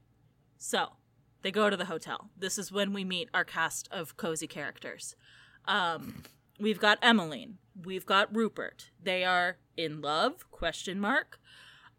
so 0.58 0.96
they 1.42 1.50
go 1.50 1.68
to 1.70 1.76
the 1.76 1.84
hotel. 1.86 2.30
This 2.36 2.58
is 2.58 2.72
when 2.72 2.92
we 2.92 3.04
meet 3.04 3.28
our 3.34 3.44
cast 3.44 3.88
of 3.90 4.16
cozy 4.16 4.46
characters. 4.46 5.16
Um, 5.66 6.22
we've 6.58 6.80
got 6.80 6.98
Emmeline. 7.02 7.58
We've 7.84 8.06
got 8.06 8.34
Rupert. 8.34 8.90
They 9.02 9.24
are 9.24 9.58
in 9.76 10.00
love? 10.00 10.50
Question 10.50 10.98
mark. 11.00 11.38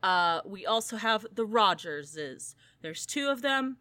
Uh, 0.04 0.42
we 0.46 0.66
also 0.66 0.98
have 0.98 1.26
the 1.34 1.46
Rogerses. 1.46 2.56
There's 2.82 3.06
two 3.06 3.28
of 3.28 3.42
them. 3.42 3.78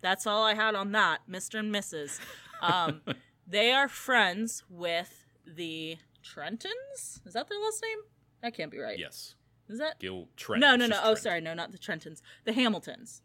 That's 0.00 0.26
all 0.26 0.44
I 0.44 0.54
had 0.54 0.74
on 0.74 0.92
that, 0.92 1.20
Mr. 1.28 1.58
and 1.58 1.74
Mrs. 1.74 2.20
Um, 2.62 3.00
they 3.46 3.72
are 3.72 3.88
friends 3.88 4.62
with 4.68 5.24
the 5.44 5.96
Trentons. 6.22 7.20
Is 7.26 7.32
that 7.32 7.48
their 7.48 7.58
last 7.58 7.82
name? 7.82 7.98
That 8.42 8.54
can't 8.54 8.70
be 8.70 8.78
right. 8.78 8.98
Yes. 8.98 9.34
Is 9.68 9.78
that? 9.78 9.98
Gil 9.98 10.28
Trent. 10.36 10.60
no, 10.60 10.76
no, 10.76 10.86
no. 10.86 10.98
Oh, 11.00 11.06
Trent. 11.10 11.18
sorry. 11.18 11.40
No, 11.40 11.54
not 11.54 11.72
the 11.72 11.78
Trentons. 11.78 12.22
The 12.44 12.52
Hamiltons. 12.52 13.22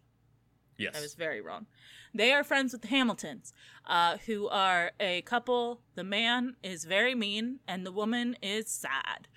Yes. 0.78 0.95
I 0.97 1.02
was 1.02 1.13
very 1.13 1.41
wrong. 1.41 1.67
They 2.13 2.34
are 2.34 2.43
friends 2.43 2.74
with 2.74 2.82
the 2.82 2.88
Hamiltons, 2.88 3.54
uh, 3.86 4.17
who 4.26 4.47
are 4.50 4.91
a 5.00 5.21
couple. 5.21 5.82
The 5.95 6.04
man 6.04 6.56
is 6.63 6.86
very 6.86 7.13
mean, 7.13 7.60
and 7.67 7.86
the 7.86 7.91
woman 7.91 8.36
is 8.41 8.67
sad. 8.67 9.28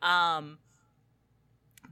Um, 0.00 0.58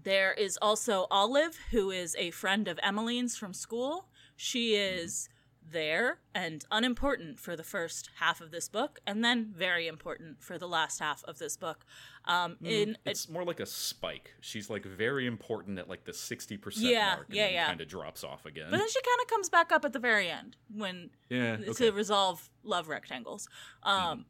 there 0.02 0.32
is 0.32 0.58
also 0.60 1.06
Olive, 1.10 1.58
who 1.70 1.90
is 1.90 2.16
a 2.18 2.30
friend 2.30 2.68
of 2.68 2.78
Emmeline's 2.82 3.36
from 3.36 3.54
school. 3.54 4.08
She 4.36 4.74
is 4.74 5.28
there 5.64 6.18
and 6.34 6.64
unimportant 6.72 7.38
for 7.38 7.54
the 7.56 7.62
first 7.62 8.10
half 8.18 8.40
of 8.40 8.50
this 8.50 8.68
book, 8.68 8.98
and 9.06 9.24
then 9.24 9.52
very 9.56 9.86
important 9.86 10.42
for 10.42 10.58
the 10.58 10.66
last 10.66 10.98
half 10.98 11.22
of 11.24 11.38
this 11.38 11.56
book. 11.56 11.84
Um, 12.24 12.56
in 12.62 12.98
it's 13.04 13.28
more 13.28 13.44
like 13.44 13.60
a 13.60 13.66
spike. 13.66 14.34
She's 14.40 14.68
like 14.68 14.84
very 14.84 15.26
important 15.26 15.78
at 15.78 15.88
like 15.88 16.04
the 16.04 16.12
sixty 16.12 16.56
percent 16.56 16.86
Yeah, 16.86 17.14
mark, 17.14 17.26
and 17.28 17.36
yeah, 17.36 17.48
yeah. 17.48 17.66
kind 17.66 17.80
of 17.80 17.88
drops 17.88 18.24
off 18.24 18.44
again. 18.44 18.66
but 18.70 18.78
then 18.78 18.88
she 18.88 19.00
kind 19.00 19.20
of 19.22 19.28
comes 19.28 19.48
back 19.48 19.70
up 19.72 19.84
at 19.84 19.92
the 19.92 19.98
very 20.00 20.28
end 20.28 20.56
when 20.74 21.10
yeah, 21.28 21.56
to 21.56 21.90
resolve 21.92 22.50
love 22.64 22.88
rectangles. 22.88 23.48
Um, 23.84 24.26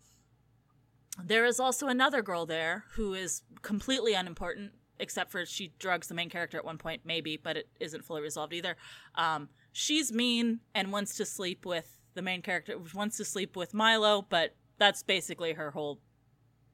there 1.22 1.44
is 1.44 1.60
also 1.60 1.88
another 1.88 2.22
girl 2.22 2.46
there 2.46 2.84
who 2.92 3.14
is 3.14 3.42
completely 3.62 4.14
unimportant, 4.14 4.72
except 5.02 5.30
for 5.30 5.44
she 5.44 5.72
drugs 5.78 6.06
the 6.06 6.14
main 6.14 6.30
character 6.30 6.56
at 6.56 6.64
one 6.64 6.78
point, 6.78 7.02
maybe, 7.04 7.36
but 7.36 7.56
it 7.56 7.68
isn't 7.80 8.04
fully 8.04 8.22
resolved 8.22 8.52
either. 8.54 8.76
Um, 9.16 9.48
she's 9.72 10.12
mean 10.12 10.60
and 10.74 10.90
wants 10.92 11.16
to 11.16 11.26
sleep 11.26 11.66
with 11.66 11.98
the 12.14 12.22
main 12.22 12.40
character, 12.40 12.76
wants 12.94 13.16
to 13.18 13.24
sleep 13.24 13.56
with 13.56 13.74
Milo, 13.74 14.22
but 14.22 14.54
that's 14.78 15.02
basically 15.02 15.52
her 15.54 15.72
whole 15.72 16.00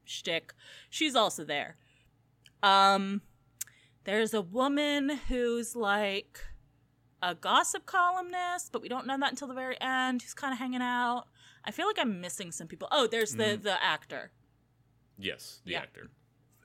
shtick. 0.04 0.52
She's 0.90 1.16
also 1.16 1.44
there. 1.44 1.76
Um, 2.62 3.22
there's 4.04 4.34
a 4.34 4.40
woman 4.42 5.08
who's 5.28 5.74
like 5.76 6.40
a 7.22 7.34
gossip 7.34 7.86
columnist, 7.86 8.72
but 8.72 8.82
we 8.82 8.88
don't 8.88 9.06
know 9.06 9.18
that 9.18 9.30
until 9.30 9.48
the 9.48 9.54
very 9.54 9.80
end. 9.80 10.22
Who's 10.22 10.34
kind 10.34 10.52
of 10.52 10.58
hanging 10.58 10.82
out. 10.82 11.24
I 11.64 11.70
feel 11.70 11.86
like 11.86 11.98
I'm 11.98 12.20
missing 12.20 12.52
some 12.52 12.66
people. 12.68 12.88
Oh, 12.90 13.06
there's 13.06 13.34
the 13.34 13.58
the 13.60 13.82
actor. 13.82 14.32
yes, 15.18 15.60
the 15.64 15.72
Yeah. 15.72 15.80
actor 15.80 16.10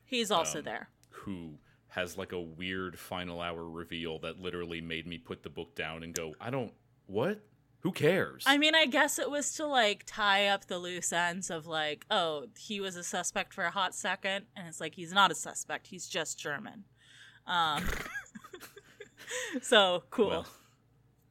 He's 0.06 0.30
also 0.30 0.60
Um, 0.60 0.66
there. 0.66 0.90
Who 1.14 1.58
has 1.90 2.18
like 2.18 2.32
a 2.32 2.40
weird 2.42 2.98
final 2.98 3.40
hour 3.40 3.68
reveal 3.70 4.20
that 4.20 4.40
literally 4.40 4.82
made 4.82 5.06
me 5.08 5.18
put 5.18 5.44
the 5.44 5.50
book 5.50 5.76
down 5.76 6.04
and 6.04 6.14
go, 6.14 6.34
I 6.42 6.50
don't 6.50 6.74
what? 7.08 7.40
Who 7.82 7.92
cares? 7.92 8.44
I 8.48 8.58
mean, 8.58 8.76
I 8.76 8.86
guess 8.86 9.20
it 9.20 9.30
was 9.30 9.54
to 9.56 9.66
like 9.68 10.04
tie 10.06 10.48
up 10.48 10.66
the 10.68 10.78
loose 10.80 11.12
ends 11.12 11.50
of 11.50 11.68
like, 11.68 12.06
oh, 12.10 12.46
he 12.58 12.80
was 12.80 12.96
a 12.96 13.04
suspect 13.04 13.54
for 13.54 13.66
a 13.66 13.72
hot 13.72 13.94
second, 13.94 14.46
and 14.56 14.68
it's 14.68 14.80
like 14.80 14.96
he's 14.96 15.12
not 15.12 15.32
a 15.32 15.36
suspect. 15.36 15.88
He's 15.88 16.08
just 16.08 16.40
German. 16.40 16.86
Um, 17.46 17.84
so 19.62 20.04
cool. 20.10 20.28
Well. 20.30 20.48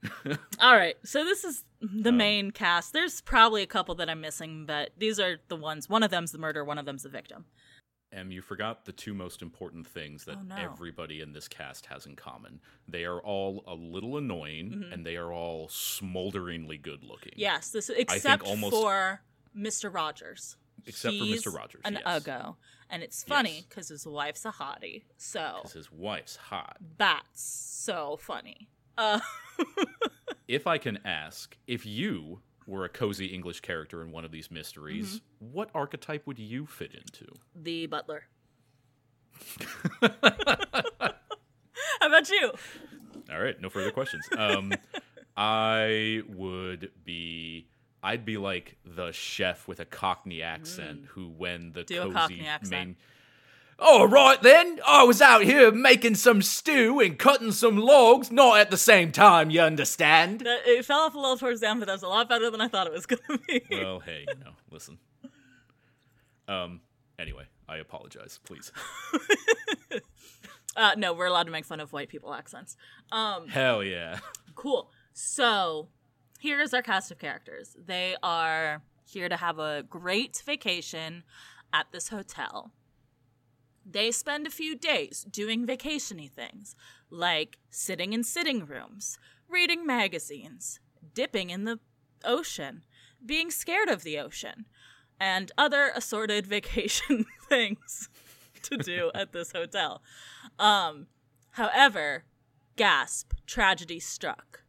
All 0.61 0.77
right, 0.77 0.97
so 1.05 1.25
this 1.25 1.45
is 1.45 1.64
the 1.81 2.11
Um, 2.11 2.16
main 2.16 2.51
cast. 2.51 2.92
There's 2.92 3.21
probably 3.21 3.62
a 3.62 3.66
couple 3.66 3.95
that 3.97 4.11
I'm 4.11 4.21
missing, 4.21 4.66
but 4.66 4.90
these 4.99 5.21
are 5.21 5.37
the 5.49 5.57
ones. 5.57 5.88
One 5.88 6.03
of 6.03 6.11
them's 6.11 6.33
the 6.33 6.38
murder. 6.38 6.64
One 6.64 6.77
of 6.77 6.85
them's 6.85 7.05
the 7.05 7.09
victim. 7.09 7.45
Em, 8.12 8.31
you 8.31 8.42
forgot 8.42 8.85
the 8.85 8.92
two 8.92 9.14
most 9.14 9.40
important 9.42 9.87
things 9.87 10.25
that 10.27 10.37
Oh, 10.38 10.42
no. 10.42 10.57
everybody 10.57 11.20
in 11.20 11.33
this 11.33 11.48
cast 11.48 11.87
has 11.87 12.05
in 12.07 12.14
common. 12.16 12.61
They 12.87 13.05
are 13.05 13.20
all 13.20 13.64
a 13.66 13.75
little 13.75 14.16
annoying, 14.18 14.85
and 14.92 15.05
they 15.07 15.16
are 15.16 15.33
all 15.33 15.68
smolderingly 15.68 16.77
good 16.79 17.05
looking. 17.05 17.33
Mm-hmm. 17.33 17.40
Yes, 17.40 17.70
this 17.70 17.88
except 17.88 18.42
almost- 18.44 18.75
for 18.75 19.22
Mr. 19.57 19.92
Rogers. 19.92 20.57
Except 20.87 21.16
for 21.16 21.25
Mr. 21.25 21.55
Rogers, 21.55 21.81
an 21.85 21.94
yes. 21.94 22.03
uggo, 22.25 22.57
and 22.90 23.03
it's 23.05 23.22
funny 23.22 23.57
Yes. 23.57 23.64
because 23.68 23.88
his 23.88 24.05
wife's 24.07 24.44
a 24.44 24.51
hottie. 24.51 25.05
So 25.16 25.62
his 25.72 25.92
wife's 25.92 26.35
hot. 26.37 26.77
that's 26.98 27.40
so 27.42 28.18
funny. 28.20 28.68
Uh, 28.98 29.20
If 30.48 30.66
I 30.66 30.77
can 30.79 30.98
ask, 31.05 31.57
if 31.66 31.87
you 31.87 32.40
were 32.66 32.85
a 32.85 32.88
cozy 32.88 33.27
English 33.27 33.61
character 33.61 34.03
in 34.03 34.11
one 34.12 34.25
of 34.25 34.31
these 34.33 34.51
mysteries, 34.51 35.20
Mm-hmm. 35.42 35.53
what 35.53 35.70
archetype 35.75 36.27
would 36.27 36.38
you 36.38 36.66
fit 36.66 36.92
into? 36.94 37.33
the 37.55 37.87
butler. 37.87 38.25
How 40.01 40.09
about 42.09 42.29
you? 42.31 42.53
All 43.31 43.40
right, 43.40 43.61
no 43.61 43.70
further 43.70 43.90
questions. 43.90 44.27
Um, 44.37 44.72
I 45.37 46.22
would 46.29 46.90
be. 47.05 47.68
I'd 48.05 48.25
be 48.25 48.37
like 48.37 48.77
the 48.85 49.12
chef 49.12 49.68
with 49.68 49.79
a 49.79 49.85
Cockney 49.85 50.42
accent 50.42 51.05
who, 51.11 51.29
when 51.29 51.70
the 51.72 51.83
Mm. 51.85 51.87
Do 51.87 52.12
cozy 52.12 52.44
accent. 52.44 52.70
main. 52.70 52.96
All 53.79 54.07
right 54.07 54.41
then, 54.41 54.79
I 54.87 55.03
was 55.03 55.21
out 55.21 55.43
here 55.43 55.73
making 55.73 56.15
some 56.15 56.41
stew 56.43 57.01
and 57.01 57.19
cutting 57.19 57.51
some 57.53 57.77
logs, 57.77 58.31
not 58.31 58.59
at 58.61 58.71
the 58.71 58.77
same 58.77 59.11
time, 59.13 59.51
you 59.51 59.61
understand. 59.61 60.41
That- 60.41 60.67
It 60.67 60.85
fell 60.85 61.01
off 61.01 61.15
a 61.15 61.19
little 61.19 61.37
towards 61.37 61.61
the 61.61 61.69
end, 61.69 61.81
but 61.81 61.87
that 61.87 61.93
was 61.95 62.03
a 62.03 62.09
lot 62.09 62.29
better 62.29 62.51
than 62.51 62.61
I 62.61 62.69
thought 62.69 62.87
it 62.87 62.93
was 62.93 63.07
going 63.07 63.23
to 63.29 63.39
be. 63.47 63.63
Well, 63.71 64.01
hey, 64.01 64.25
you 64.29 64.35
know, 64.45 64.53
listen. 64.71 64.99
Um. 66.49 66.81
Anyway, 67.19 67.45
I 67.69 67.77
apologize. 67.77 68.41
Please. 68.45 68.73
Uh, 70.75 70.93
no, 70.97 71.13
we're 71.13 71.27
allowed 71.27 71.43
to 71.43 71.51
make 71.51 71.67
fun 71.67 71.81
of 71.81 71.93
white 71.93 72.09
people 72.09 72.33
accents. 72.33 72.79
Um, 73.11 73.47
Hell 73.47 73.85
yeah. 73.85 74.21
Cool. 74.55 74.91
So, 75.13 75.89
here 76.41 76.61
is 76.63 76.73
our 76.73 76.81
cast 76.81 77.11
of 77.11 77.19
characters. 77.19 77.77
They 77.79 78.17
are 78.23 78.81
here 79.05 79.29
to 79.29 79.37
have 79.37 79.59
a 79.59 79.83
great 79.83 80.43
vacation 80.47 81.25
at 81.75 81.89
this 81.93 82.09
hotel. 82.09 82.73
They 83.85 84.11
spend 84.11 84.47
a 84.47 84.51
few 84.51 84.77
days 84.77 85.27
doing 85.29 85.66
vacationy 85.66 86.31
things, 86.31 86.75
like 87.11 87.59
sitting 87.71 88.12
in 88.12 88.23
sitting 88.25 88.64
rooms, 88.64 89.18
reading 89.49 89.85
magazines, 89.87 90.81
dipping 91.14 91.51
in 91.51 91.64
the 91.64 91.81
ocean, 92.25 92.85
being 93.25 93.51
scared 93.51 93.88
of 93.88 94.03
the 94.03 94.18
ocean, 94.18 94.66
and 95.18 95.53
other 95.59 95.92
assorted 95.95 96.47
vacation 96.59 97.27
things 97.49 98.09
to 98.62 98.77
do 98.77 99.11
at 99.14 99.33
this 99.33 99.53
hotel. 99.53 100.03
Um, 100.59 101.09
however, 101.51 102.24
gasp, 102.76 103.33
tragedy 103.47 104.01
struck. 104.01 104.62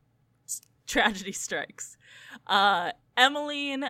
Tragedy 0.87 1.31
strikes. 1.31 1.97
Uh, 2.45 2.91
Emmeline 3.15 3.89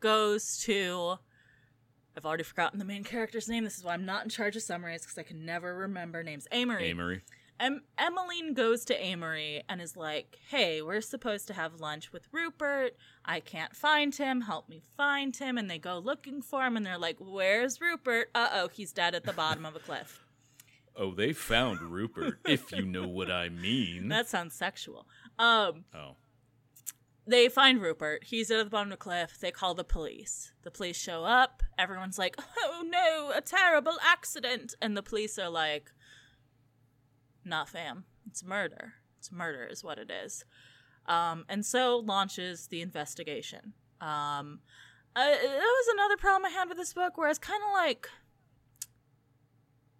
goes 0.00 0.58
to. 0.58 1.18
I've 2.16 2.24
already 2.24 2.44
forgotten 2.44 2.78
the 2.78 2.84
main 2.84 3.04
character's 3.04 3.48
name. 3.48 3.64
This 3.64 3.76
is 3.78 3.84
why 3.84 3.94
I'm 3.94 4.04
not 4.04 4.22
in 4.24 4.30
charge 4.30 4.56
of 4.56 4.62
summaries 4.62 5.02
because 5.02 5.18
I 5.18 5.22
can 5.24 5.44
never 5.44 5.74
remember 5.74 6.22
names. 6.22 6.46
Amory. 6.52 6.90
Amory. 6.90 7.22
Em- 7.60 7.82
Emmeline 7.98 8.52
goes 8.54 8.84
to 8.86 9.00
Amory 9.00 9.62
and 9.68 9.80
is 9.80 9.96
like, 9.96 10.38
"Hey, 10.48 10.82
we're 10.82 11.00
supposed 11.00 11.46
to 11.48 11.54
have 11.54 11.80
lunch 11.80 12.12
with 12.12 12.28
Rupert. 12.32 12.96
I 13.24 13.40
can't 13.40 13.76
find 13.76 14.14
him. 14.14 14.42
Help 14.42 14.68
me 14.68 14.82
find 14.96 15.36
him." 15.36 15.56
And 15.56 15.70
they 15.70 15.78
go 15.78 15.98
looking 15.98 16.42
for 16.42 16.64
him, 16.64 16.76
and 16.76 16.84
they're 16.84 16.98
like, 16.98 17.16
"Where's 17.20 17.80
Rupert? 17.80 18.30
Uh 18.34 18.48
oh, 18.52 18.68
he's 18.68 18.92
dead 18.92 19.14
at 19.14 19.24
the 19.24 19.32
bottom 19.32 19.64
of 19.64 19.76
a 19.76 19.80
cliff." 19.80 20.24
Oh, 20.96 21.12
they 21.12 21.32
found 21.32 21.80
Rupert, 21.80 22.38
if 22.44 22.70
you 22.70 22.84
know 22.84 23.08
what 23.08 23.30
I 23.30 23.48
mean. 23.48 24.08
That 24.14 24.28
sounds 24.28 24.54
sexual. 24.54 25.06
Um, 25.38 25.84
oh. 25.94 26.16
They 27.26 27.48
find 27.48 27.80
Rupert. 27.80 28.24
He's 28.24 28.50
at 28.50 28.64
the 28.64 28.70
bottom 28.70 28.92
of 28.92 28.98
the 28.98 29.02
cliff. 29.02 29.38
They 29.40 29.50
call 29.50 29.74
the 29.74 29.84
police. 29.84 30.52
The 30.62 30.70
police 30.70 30.96
show 30.96 31.24
up. 31.24 31.62
Everyone's 31.78 32.18
like, 32.18 32.36
"Oh 32.58 32.84
no, 32.86 33.32
a 33.36 33.40
terrible 33.40 33.98
accident!" 34.02 34.74
And 34.80 34.96
the 34.96 35.02
police 35.02 35.38
are 35.38 35.50
like, 35.50 35.90
"Nah, 37.44 37.64
fam, 37.64 38.04
it's 38.26 38.44
murder. 38.44 38.94
It's 39.18 39.32
murder, 39.32 39.64
is 39.64 39.82
what 39.82 39.98
it 39.98 40.10
is. 40.10 40.44
Um, 41.06 41.44
and 41.48 41.64
so 41.64 41.98
launches 41.98 42.68
the 42.68 42.80
investigation. 42.82 43.74
Um, 44.00 44.60
uh, 45.16 45.30
that 45.30 45.42
was 45.42 45.88
another 45.94 46.16
problem 46.16 46.46
I 46.46 46.50
had 46.50 46.68
with 46.68 46.76
this 46.76 46.92
book, 46.92 47.16
where 47.16 47.28
I 47.28 47.30
was 47.30 47.38
kind 47.38 47.62
of 47.62 47.72
like, 47.72 48.08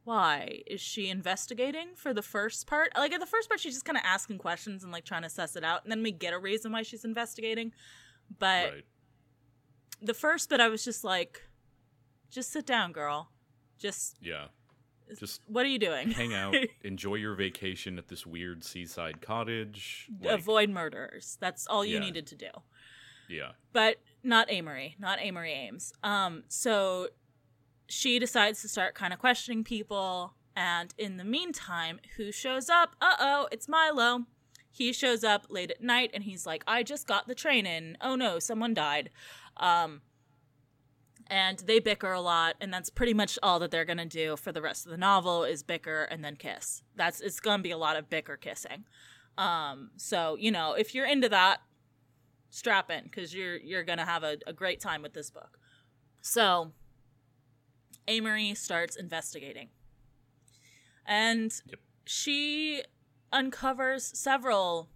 why 0.05 0.61
is 0.67 0.81
she 0.81 1.09
investigating 1.09 1.89
for 1.97 2.13
the 2.15 2.23
first 2.23 2.67
part? 2.67 2.93
Like 2.97 3.13
in 3.13 3.21
the 3.21 3.27
first 3.27 3.49
part, 3.49 3.61
she's 3.61 3.75
just 3.75 3.85
kind 3.85 3.97
of 3.97 4.05
asking 4.05 4.39
questions 4.39 4.83
and 4.85 4.93
like 4.93 5.05
trying 5.05 5.23
to 5.23 5.31
suss 5.31 5.57
it 5.57 5.65
out, 5.65 5.83
and 5.83 5.91
then 5.91 6.03
we 6.03 6.13
get 6.13 6.33
a 6.35 6.39
reason 6.39 6.73
why 6.73 6.83
she's 6.83 7.05
investigating. 7.05 7.73
But 8.39 8.73
right. 8.73 8.85
the 10.03 10.15
first 10.15 10.49
bit, 10.51 10.61
I 10.61 10.69
was 10.69 10.85
just 10.85 11.05
like, 11.05 11.43
just 12.31 12.53
sit 12.53 12.67
down, 12.67 12.93
girl. 12.93 13.31
Just 13.79 14.17
Yeah. 14.21 14.47
Just 15.19 15.43
what 15.47 15.67
are 15.67 15.69
you 15.69 15.79
doing? 15.79 16.11
hang 16.13 16.33
out, 16.35 16.55
enjoy 16.83 17.17
your 17.17 17.35
vacation 17.35 17.99
at 17.99 18.09
this 18.09 18.27
weird 18.27 18.65
seaside 18.65 19.21
cottage. 19.21 20.09
Like, 20.23 20.39
Avoid 20.39 20.71
murderers. 20.71 21.37
That's 21.41 21.67
all 21.67 21.85
you 21.85 21.95
Yeah. 21.95 22.01
needed 22.01 22.27
to 22.29 22.35
do. 22.37 22.49
yeah. 23.29 23.53
but 23.73 23.97
not 24.23 24.51
Amory, 24.51 24.97
not 24.99 25.19
Amory 25.21 25.53
Ames. 25.53 25.93
Um, 26.03 26.45
so 26.49 27.09
she 27.89 28.18
decides 28.18 28.62
to 28.62 28.68
start 28.68 28.95
kind 28.95 29.12
of 29.12 29.18
questioning 29.18 29.64
people, 29.64 30.35
and 30.57 30.95
in 30.99 31.16
the 31.16 31.24
meantime, 31.24 32.01
who 32.16 32.32
shows 32.32 32.68
up? 32.68 32.97
Uh 33.01 33.16
oh, 33.18 33.49
it's 33.53 33.68
Milo. 33.68 34.26
He 34.70 34.93
shows 34.93 35.22
up 35.22 35.47
late 35.49 35.70
at 35.70 35.82
night, 35.82 36.11
and 36.14 36.24
he's 36.24 36.47
like, 36.47 36.64
"I 36.66 36.82
just 36.82 37.07
got 37.07 37.26
the 37.26 37.35
train 37.35 37.66
in. 37.66 37.97
Oh 38.01 38.16
no, 38.16 38.39
someone 38.39 38.74
died." 38.74 39.11
Um, 39.57 40.03
and 41.28 41.59
they 41.61 41.78
bicker 41.78 42.12
a 42.12 42.20
lot, 42.20 42.57
and 42.61 42.72
that's 42.72 42.91
pretty 42.91 43.14
much 43.14 43.39
all 43.43 43.59
that 43.61 43.70
they're 43.70 43.85
gonna 43.85 44.07
do 44.07 44.37
for 44.37 44.53
the 44.53 44.62
rest 44.62 44.85
of 44.85 44.91
the 44.91 44.99
novel 44.99 45.45
is 45.45 45.62
bicker 45.62 46.05
and 46.05 46.24
then 46.24 46.37
kiss. 46.37 46.82
That's 46.97 47.20
it's 47.20 47.41
gonna 47.41 47.62
be 47.62 47.70
a 47.70 47.78
lot 47.78 47.97
of 47.97 48.11
bicker 48.11 48.37
kissing. 48.37 48.85
Um, 49.39 49.91
so 49.97 50.37
you 50.39 50.51
know, 50.51 50.74
if 50.74 50.95
you're 50.95 51.07
into 51.07 51.28
that, 51.28 51.61
strap 52.51 52.91
in 52.91 53.05
because 53.05 53.35
you're 53.35 53.57
you're 53.57 53.85
gonna 53.85 54.05
have 54.05 54.22
a, 54.22 54.39
a 54.47 54.53
great 54.53 54.80
time 54.80 55.03
with 55.03 55.12
this 55.12 55.30
book. 55.30 55.59
So 56.20 56.72
Amory 58.09 58.55
starts 58.55 58.97
investigating. 58.97 59.69
And 61.07 61.53
Yep. 61.67 61.81
she 62.07 62.83
uncovers 63.33 64.05
several 64.19 64.89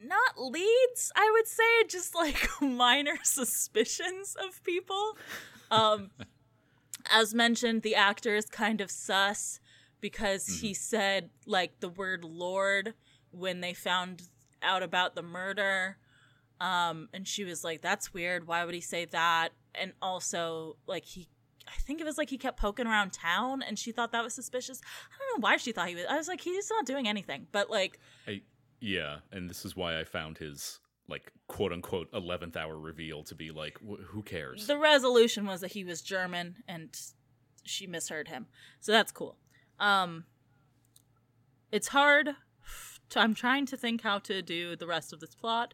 not 0.00 0.38
leads, 0.40 1.10
I 1.16 1.28
would 1.32 1.46
say, 1.48 1.84
just 1.88 2.14
like 2.14 2.46
minor 2.60 3.18
suspicions 3.22 4.36
of 4.40 4.62
people. 4.62 5.16
Um 5.70 6.10
as 7.10 7.34
mentioned, 7.34 7.82
the 7.82 7.94
actor 7.94 8.34
is 8.36 8.46
kind 8.46 8.80
of 8.80 8.90
sus 8.90 9.60
because 10.00 10.46
he 10.60 10.74
said 10.74 11.30
like 11.46 11.80
the 11.80 11.88
word 11.88 12.22
lord 12.24 12.94
when 13.30 13.60
they 13.60 13.72
found 13.72 14.22
out 14.62 14.82
about 14.82 15.14
the 15.14 15.22
murder. 15.22 15.96
Um, 16.60 17.08
and 17.14 17.26
she 17.26 17.44
was 17.44 17.62
like, 17.62 17.82
that's 17.82 18.12
weird. 18.12 18.46
Why 18.48 18.64
would 18.64 18.74
he 18.74 18.80
say 18.80 19.04
that? 19.06 19.50
And 19.74 19.92
also, 20.02 20.76
like, 20.86 21.04
he, 21.04 21.28
I 21.66 21.78
think 21.80 22.00
it 22.00 22.04
was 22.04 22.18
like 22.18 22.30
he 22.30 22.38
kept 22.38 22.58
poking 22.58 22.86
around 22.86 23.12
town 23.12 23.62
and 23.62 23.78
she 23.78 23.92
thought 23.92 24.12
that 24.12 24.24
was 24.24 24.34
suspicious. 24.34 24.80
I 24.82 25.18
don't 25.18 25.40
know 25.40 25.48
why 25.48 25.56
she 25.56 25.72
thought 25.72 25.88
he 25.88 25.94
was. 25.94 26.06
I 26.08 26.16
was 26.16 26.28
like, 26.28 26.40
he's 26.40 26.70
not 26.70 26.86
doing 26.86 27.06
anything. 27.06 27.46
But, 27.52 27.70
like, 27.70 27.98
I, 28.26 28.42
yeah, 28.80 29.18
and 29.32 29.48
this 29.48 29.64
is 29.64 29.76
why 29.76 29.98
I 30.00 30.04
found 30.04 30.38
his 30.38 30.80
like 31.08 31.32
quote 31.46 31.72
unquote 31.72 32.08
eleventh 32.12 32.54
hour 32.54 32.78
reveal 32.78 33.22
to 33.24 33.34
be 33.34 33.50
like, 33.50 33.78
wh- 33.78 34.02
who 34.08 34.22
cares? 34.22 34.66
the 34.66 34.76
resolution 34.76 35.46
was 35.46 35.62
that 35.62 35.72
he 35.72 35.82
was 35.82 36.02
German 36.02 36.56
and 36.68 36.94
she 37.64 37.86
misheard 37.86 38.28
him. 38.28 38.46
So 38.80 38.92
that's 38.92 39.10
cool. 39.10 39.36
Um, 39.80 40.24
it's 41.72 41.88
hard. 41.88 42.30
To, 43.10 43.20
I'm 43.20 43.34
trying 43.34 43.64
to 43.66 43.76
think 43.76 44.02
how 44.02 44.18
to 44.20 44.42
do 44.42 44.76
the 44.76 44.86
rest 44.86 45.14
of 45.14 45.20
this 45.20 45.34
plot 45.34 45.72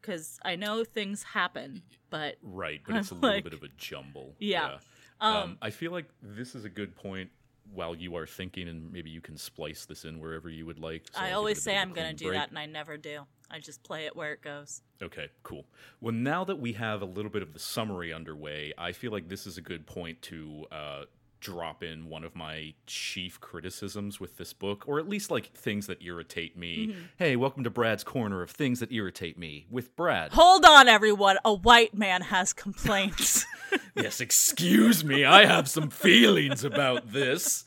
because 0.00 0.38
I 0.44 0.56
know 0.56 0.84
things 0.84 1.22
happen, 1.22 1.82
but 2.10 2.36
right, 2.42 2.80
but 2.86 2.96
it's 2.96 3.10
a 3.10 3.14
I'm 3.14 3.20
little 3.20 3.36
like- 3.36 3.44
bit 3.44 3.54
of 3.54 3.62
a 3.62 3.68
jumble. 3.76 4.34
Yeah. 4.38 4.78
Um, 5.20 5.36
um, 5.36 5.58
I 5.60 5.70
feel 5.70 5.92
like 5.92 6.06
this 6.22 6.54
is 6.54 6.64
a 6.64 6.70
good 6.70 6.94
point. 6.96 7.30
While 7.72 7.94
you 7.94 8.16
are 8.16 8.26
thinking, 8.26 8.66
and 8.66 8.90
maybe 8.92 9.10
you 9.10 9.20
can 9.20 9.36
splice 9.36 9.84
this 9.84 10.04
in 10.04 10.18
wherever 10.18 10.50
you 10.50 10.66
would 10.66 10.80
like. 10.80 11.04
so 11.12 11.20
I'll 11.20 11.24
I 11.24 11.28
give 11.28 11.36
always 11.36 11.62
say 11.62 11.76
a 11.76 11.78
I'm 11.78 11.92
going 11.92 12.08
to 12.08 12.14
do 12.16 12.26
break. 12.30 12.40
that, 12.40 12.48
and 12.48 12.58
I 12.58 12.66
never 12.66 12.96
do. 12.96 13.20
I 13.48 13.60
just 13.60 13.84
play 13.84 14.06
it 14.06 14.16
where 14.16 14.32
it 14.32 14.42
goes. 14.42 14.82
Okay, 15.00 15.28
cool. 15.44 15.66
Well, 16.00 16.12
now 16.12 16.42
that 16.44 16.58
we 16.58 16.72
have 16.72 17.00
a 17.00 17.04
little 17.04 17.30
bit 17.30 17.42
of 17.42 17.52
the 17.52 17.60
summary 17.60 18.12
underway, 18.12 18.72
I 18.76 18.90
feel 18.90 19.12
like 19.12 19.28
this 19.28 19.46
is 19.46 19.56
a 19.56 19.60
good 19.60 19.86
point 19.86 20.20
to 20.22 20.66
uh, 20.72 21.04
drop 21.40 21.82
in 21.82 22.08
one 22.08 22.24
of 22.24 22.36
my 22.36 22.74
chief 22.86 23.40
criticisms 23.40 24.20
with 24.20 24.36
this 24.36 24.52
book, 24.52 24.84
or 24.86 24.98
at 24.98 25.08
least 25.08 25.30
like 25.30 25.52
things 25.52 25.86
that 25.86 26.02
irritate 26.02 26.56
me. 26.56 26.88
Mm-hmm. 26.88 27.00
Hey, 27.16 27.36
welcome 27.36 27.64
to 27.64 27.70
Brad's 27.70 28.04
Corner 28.04 28.42
of 28.42 28.50
Things 28.50 28.80
That 28.80 28.92
Irritate 28.92 29.38
Me 29.38 29.66
with 29.70 29.96
Brad. 29.96 30.32
Hold 30.32 30.64
on, 30.64 30.88
everyone. 30.88 31.38
A 31.44 31.54
white 31.54 31.94
man 31.94 32.22
has 32.22 32.52
complaints. 32.52 33.46
yes, 33.96 34.20
excuse 34.20 35.04
me, 35.04 35.24
I 35.24 35.46
have 35.46 35.68
some 35.68 35.90
feelings 35.90 36.64
about 36.64 37.12
this. 37.12 37.64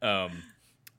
Um, 0.00 0.42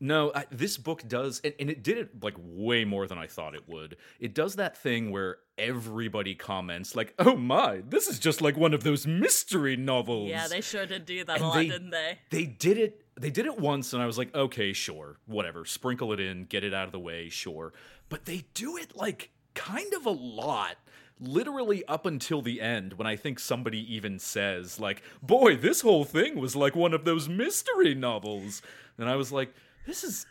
no, 0.03 0.33
I, 0.35 0.43
this 0.51 0.77
book 0.77 1.07
does, 1.07 1.39
and, 1.45 1.53
and 1.61 1.69
it 1.69 1.81
did 1.81 1.97
it 1.97 2.21
like 2.21 2.35
way 2.37 2.83
more 2.83 3.07
than 3.07 3.17
I 3.17 3.27
thought 3.27 3.55
it 3.55 3.69
would. 3.69 3.95
It 4.19 4.35
does 4.35 4.55
that 4.57 4.75
thing 4.77 5.11
where 5.11 5.37
everybody 5.57 6.35
comments, 6.35 6.93
like, 6.93 7.13
"Oh 7.17 7.37
my, 7.37 7.81
this 7.87 8.07
is 8.09 8.19
just 8.19 8.41
like 8.41 8.57
one 8.57 8.73
of 8.73 8.83
those 8.83 9.07
mystery 9.07 9.77
novels." 9.77 10.29
yeah, 10.29 10.47
they 10.49 10.59
sure 10.59 10.85
did 10.85 11.05
do 11.05 11.23
that 11.23 11.37
And 11.37 11.45
a 11.45 11.47
lot, 11.47 11.55
they- 11.55 11.67
didn't 11.69 11.91
they? 11.91 12.19
they 12.31 12.45
did 12.45 12.77
it. 12.77 12.99
They 13.17 13.29
did 13.29 13.45
it 13.45 13.57
once, 13.57 13.93
and 13.93 14.03
I 14.03 14.05
was 14.05 14.17
like, 14.17 14.35
"Okay, 14.35 14.73
sure, 14.73 15.19
whatever. 15.25 15.63
Sprinkle 15.63 16.11
it 16.11 16.19
in, 16.19 16.45
get 16.45 16.65
it 16.65 16.73
out 16.73 16.85
of 16.87 16.91
the 16.91 16.99
way, 16.99 17.29
sure." 17.29 17.71
But 18.09 18.25
they 18.25 18.43
do 18.53 18.75
it 18.75 18.97
like 18.97 19.29
kind 19.55 19.93
of 19.93 20.05
a 20.05 20.11
lot. 20.11 20.75
Literally 21.19 21.85
up 21.85 22.05
until 22.05 22.41
the 22.41 22.59
end, 22.59 22.93
when 22.93 23.07
I 23.07 23.15
think 23.15 23.39
somebody 23.39 23.95
even 23.95 24.19
says, 24.19 24.79
like, 24.79 25.01
boy, 25.21 25.55
this 25.55 25.79
whole 25.79 26.03
thing 26.03 26.37
was 26.37 26.55
like 26.57 26.75
one 26.75 26.93
of 26.93 27.05
those 27.05 27.29
mystery 27.29 27.95
novels. 27.95 28.61
And 28.97 29.07
I 29.07 29.15
was 29.15 29.31
like, 29.31 29.53
this 29.85 30.03
is 30.03 30.25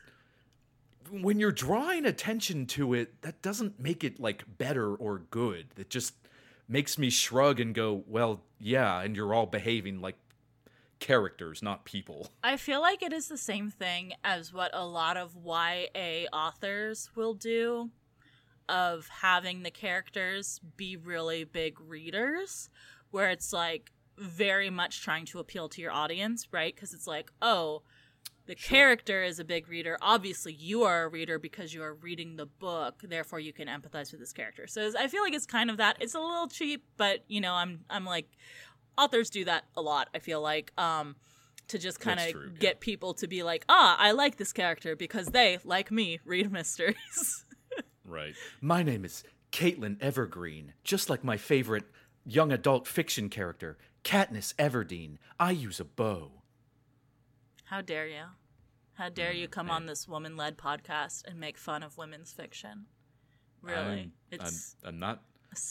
when 1.10 1.38
you're 1.38 1.52
drawing 1.52 2.06
attention 2.06 2.66
to 2.66 2.94
it, 2.94 3.20
that 3.22 3.42
doesn't 3.42 3.78
make 3.78 4.02
it 4.02 4.18
like 4.18 4.44
better 4.58 4.94
or 4.94 5.18
good. 5.30 5.66
It 5.76 5.90
just 5.90 6.14
makes 6.68 6.96
me 6.98 7.10
shrug 7.10 7.60
and 7.60 7.74
go, 7.74 8.02
well, 8.06 8.40
yeah, 8.58 9.00
and 9.00 9.14
you're 9.14 9.34
all 9.34 9.46
behaving 9.46 10.00
like 10.00 10.16
characters, 11.00 11.62
not 11.62 11.84
people. 11.84 12.30
I 12.42 12.56
feel 12.56 12.80
like 12.80 13.02
it 13.02 13.12
is 13.12 13.28
the 13.28 13.36
same 13.36 13.70
thing 13.70 14.14
as 14.24 14.52
what 14.52 14.70
a 14.72 14.86
lot 14.86 15.16
of 15.16 15.36
YA 15.44 16.26
authors 16.32 17.10
will 17.14 17.34
do 17.34 17.90
of 18.68 19.08
having 19.08 19.64
the 19.64 19.70
characters 19.70 20.60
be 20.76 20.96
really 20.96 21.44
big 21.44 21.78
readers, 21.80 22.70
where 23.10 23.30
it's 23.30 23.52
like 23.52 23.90
very 24.16 24.70
much 24.70 25.02
trying 25.02 25.26
to 25.26 25.40
appeal 25.40 25.68
to 25.68 25.82
your 25.82 25.92
audience, 25.92 26.48
right? 26.52 26.74
Because 26.74 26.94
it's 26.94 27.06
like, 27.06 27.32
oh, 27.42 27.82
the 28.52 28.56
character 28.56 29.22
is 29.22 29.38
a 29.38 29.44
big 29.44 29.66
reader. 29.66 29.96
Obviously, 30.02 30.52
you 30.52 30.82
are 30.82 31.04
a 31.04 31.08
reader 31.08 31.38
because 31.38 31.72
you 31.72 31.82
are 31.82 31.94
reading 31.94 32.36
the 32.36 32.44
book, 32.44 33.00
therefore 33.02 33.40
you 33.40 33.50
can 33.50 33.66
empathize 33.66 34.10
with 34.12 34.20
this 34.20 34.34
character. 34.34 34.66
So 34.66 34.92
I 34.98 35.08
feel 35.08 35.22
like 35.22 35.32
it's 35.32 35.46
kind 35.46 35.70
of 35.70 35.78
that. 35.78 35.96
It's 36.00 36.14
a 36.14 36.20
little 36.20 36.48
cheap, 36.48 36.84
but 36.98 37.24
you 37.28 37.40
know, 37.40 37.54
I'm 37.54 37.80
I'm 37.88 38.04
like 38.04 38.28
authors 38.98 39.30
do 39.30 39.46
that 39.46 39.64
a 39.74 39.80
lot. 39.80 40.10
I 40.14 40.18
feel 40.18 40.42
like 40.42 40.70
um 40.78 41.16
to 41.68 41.78
just 41.78 41.98
kind 41.98 42.18
That's 42.18 42.32
true, 42.32 42.48
of 42.48 42.52
yeah. 42.52 42.58
get 42.58 42.80
people 42.80 43.14
to 43.14 43.26
be 43.26 43.42
like, 43.42 43.64
ah, 43.70 43.96
I 43.98 44.10
like 44.10 44.36
this 44.36 44.52
character 44.52 44.96
because 44.96 45.28
they, 45.28 45.58
like 45.64 45.90
me, 45.90 46.20
read 46.26 46.52
mysteries. 46.52 47.46
Right. 48.04 48.34
My 48.60 48.82
name 48.82 49.06
is 49.06 49.24
Caitlin 49.52 49.96
Evergreen, 50.02 50.74
just 50.84 51.08
like 51.08 51.24
my 51.24 51.38
favorite 51.38 51.84
young 52.26 52.52
adult 52.52 52.86
fiction 52.86 53.30
character, 53.30 53.78
Katniss 54.04 54.54
Everdeen. 54.56 55.16
I 55.40 55.52
use 55.52 55.80
a 55.80 55.84
bow. 55.84 56.42
How 57.64 57.80
dare 57.80 58.06
you? 58.06 58.24
How 58.94 59.08
dare 59.08 59.32
you 59.32 59.44
mm-hmm. 59.44 59.52
come 59.52 59.70
on 59.70 59.86
this 59.86 60.06
woman 60.06 60.36
led 60.36 60.58
podcast 60.58 61.26
and 61.26 61.40
make 61.40 61.56
fun 61.56 61.82
of 61.82 61.96
women's 61.96 62.32
fiction? 62.32 62.86
Really? 63.62 63.76
I'm, 63.76 64.12
it's 64.30 64.76
I'm, 64.82 64.88
I'm 64.88 64.98
not. 64.98 65.22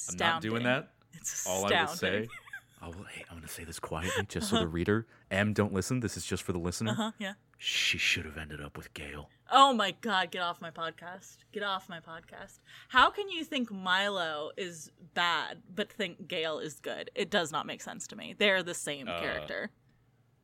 I'm 0.10 0.18
not 0.18 0.42
doing 0.42 0.64
that. 0.64 0.92
It's 1.14 1.46
All 1.46 1.66
astounding. 1.66 1.78
I 1.78 1.90
will 1.90 1.98
say. 1.98 2.28
I 2.84 2.88
will, 2.88 3.06
hey, 3.14 3.24
I'm 3.30 3.38
going 3.38 3.48
to 3.48 3.54
say 3.54 3.64
this 3.64 3.80
quietly, 3.80 4.26
just 4.28 4.50
so 4.50 4.56
the 4.56 4.64
uh-huh. 4.64 4.72
reader. 4.72 5.08
M, 5.30 5.54
don't 5.54 5.72
listen. 5.72 6.00
This 6.00 6.18
is 6.18 6.26
just 6.26 6.42
for 6.42 6.52
the 6.52 6.58
listener. 6.58 6.92
Uh-huh, 6.92 7.12
yeah. 7.20 7.34
She 7.60 8.00
should 8.00 8.26
have 8.26 8.38
ended 8.38 8.60
up 8.60 8.76
with 8.76 8.92
Gil. 8.96 9.30
Oh 9.52 9.72
my 9.72 9.92
god, 10.02 10.32
get 10.32 10.42
off 10.42 10.62
my 10.62 10.72
podcast. 10.72 11.38
Get 11.52 11.62
off 11.62 11.88
my 11.90 12.00
podcast. 12.00 12.60
How 12.88 13.12
can 13.12 13.30
you 13.30 13.44
think 13.44 13.70
Milo 13.70 14.50
is 14.58 14.90
bad 15.14 15.62
but 15.76 15.92
think 15.92 16.28
Gil 16.28 16.58
is 16.58 16.80
good? 16.80 17.12
It 17.14 17.30
does 17.30 17.52
not 17.52 17.68
make 17.68 17.82
sense 17.82 18.08
to 18.08 18.16
me. 18.16 18.34
They're 18.36 18.64
the 18.64 18.74
same 18.74 19.08
uh, 19.08 19.20
character. 19.20 19.70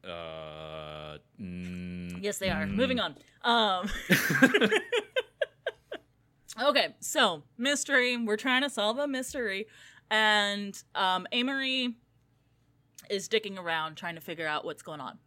Uh, 0.08 1.18
mm, 1.40 2.24
Yes, 2.24 2.38
they 2.38 2.50
are. 2.50 2.66
Moving 2.66 3.00
on. 3.00 3.16
Um 3.44 3.90
Okay, 6.60 6.96
so 7.00 7.44
mystery. 7.58 8.18
We're 8.18 8.38
trying 8.38 8.64
to 8.64 8.70
solve 8.70 8.98
a 8.98 9.08
mystery. 9.08 9.68
And 10.10 10.82
um 10.96 11.28
Amory 11.32 11.96
is 13.10 13.30
dicking 13.30 13.58
around 13.60 13.96
trying 13.96 14.16
to 14.16 14.22
figure 14.22 14.48
out 14.48 14.66
what's 14.66 14.82
going 14.82 15.00
on. 15.00 15.20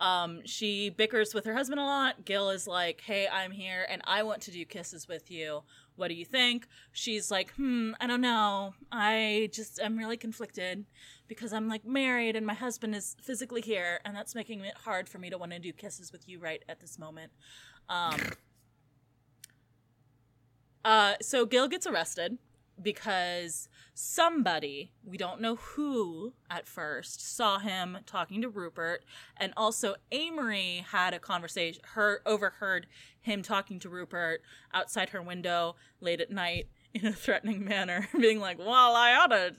Um, 0.00 0.40
she 0.44 0.90
bickers 0.90 1.32
with 1.32 1.44
her 1.44 1.54
husband 1.54 1.78
a 1.80 1.84
lot. 1.84 2.24
Gil 2.24 2.50
is 2.50 2.66
like, 2.66 3.00
"Hey, 3.02 3.28
I'm 3.28 3.52
here, 3.52 3.86
and 3.88 4.02
I 4.04 4.24
want 4.24 4.42
to 4.42 4.50
do 4.50 4.64
kisses 4.64 5.06
with 5.06 5.30
you. 5.30 5.62
What 5.96 6.08
do 6.08 6.14
you 6.14 6.24
think?" 6.24 6.66
She's 6.92 7.30
like, 7.30 7.52
"Hmm, 7.54 7.92
I 8.00 8.06
don't 8.06 8.20
know. 8.20 8.74
I 8.90 9.50
just 9.52 9.80
I'm 9.82 9.96
really 9.98 10.16
conflicted 10.16 10.84
because 11.28 11.52
I'm 11.52 11.68
like 11.68 11.84
married 11.84 12.36
and 12.36 12.46
my 12.46 12.54
husband 12.54 12.94
is 12.94 13.16
physically 13.20 13.60
here, 13.60 14.00
and 14.04 14.14
that's 14.16 14.34
making 14.34 14.60
it 14.60 14.76
hard 14.84 15.08
for 15.08 15.18
me 15.18 15.30
to 15.30 15.38
want 15.38 15.52
to 15.52 15.58
do 15.58 15.72
kisses 15.72 16.12
with 16.12 16.28
you 16.28 16.38
right 16.38 16.62
at 16.68 16.80
this 16.80 16.98
moment." 16.98 17.32
Um, 17.88 18.20
uh, 20.84 21.14
so 21.20 21.46
Gil 21.46 21.68
gets 21.68 21.86
arrested 21.86 22.38
because 22.80 23.68
somebody, 23.94 24.92
we 25.04 25.16
don't 25.16 25.40
know 25.40 25.56
who 25.56 26.32
at 26.50 26.66
first, 26.66 27.34
saw 27.36 27.58
him 27.58 27.98
talking 28.06 28.40
to 28.42 28.48
Rupert, 28.48 29.04
and 29.36 29.52
also 29.56 29.94
Amory 30.10 30.84
had 30.90 31.14
a 31.14 31.18
conversation, 31.18 31.82
her 31.94 32.22
overheard 32.26 32.86
him 33.20 33.42
talking 33.42 33.78
to 33.80 33.88
Rupert 33.88 34.42
outside 34.72 35.10
her 35.10 35.22
window 35.22 35.76
late 36.00 36.20
at 36.20 36.30
night 36.30 36.68
in 36.94 37.06
a 37.06 37.12
threatening 37.12 37.64
manner, 37.74 38.08
being 38.18 38.40
like, 38.40 38.58
"Well, 38.58 38.94
I 38.94 39.14
ought 39.14 39.28
to 39.30 39.54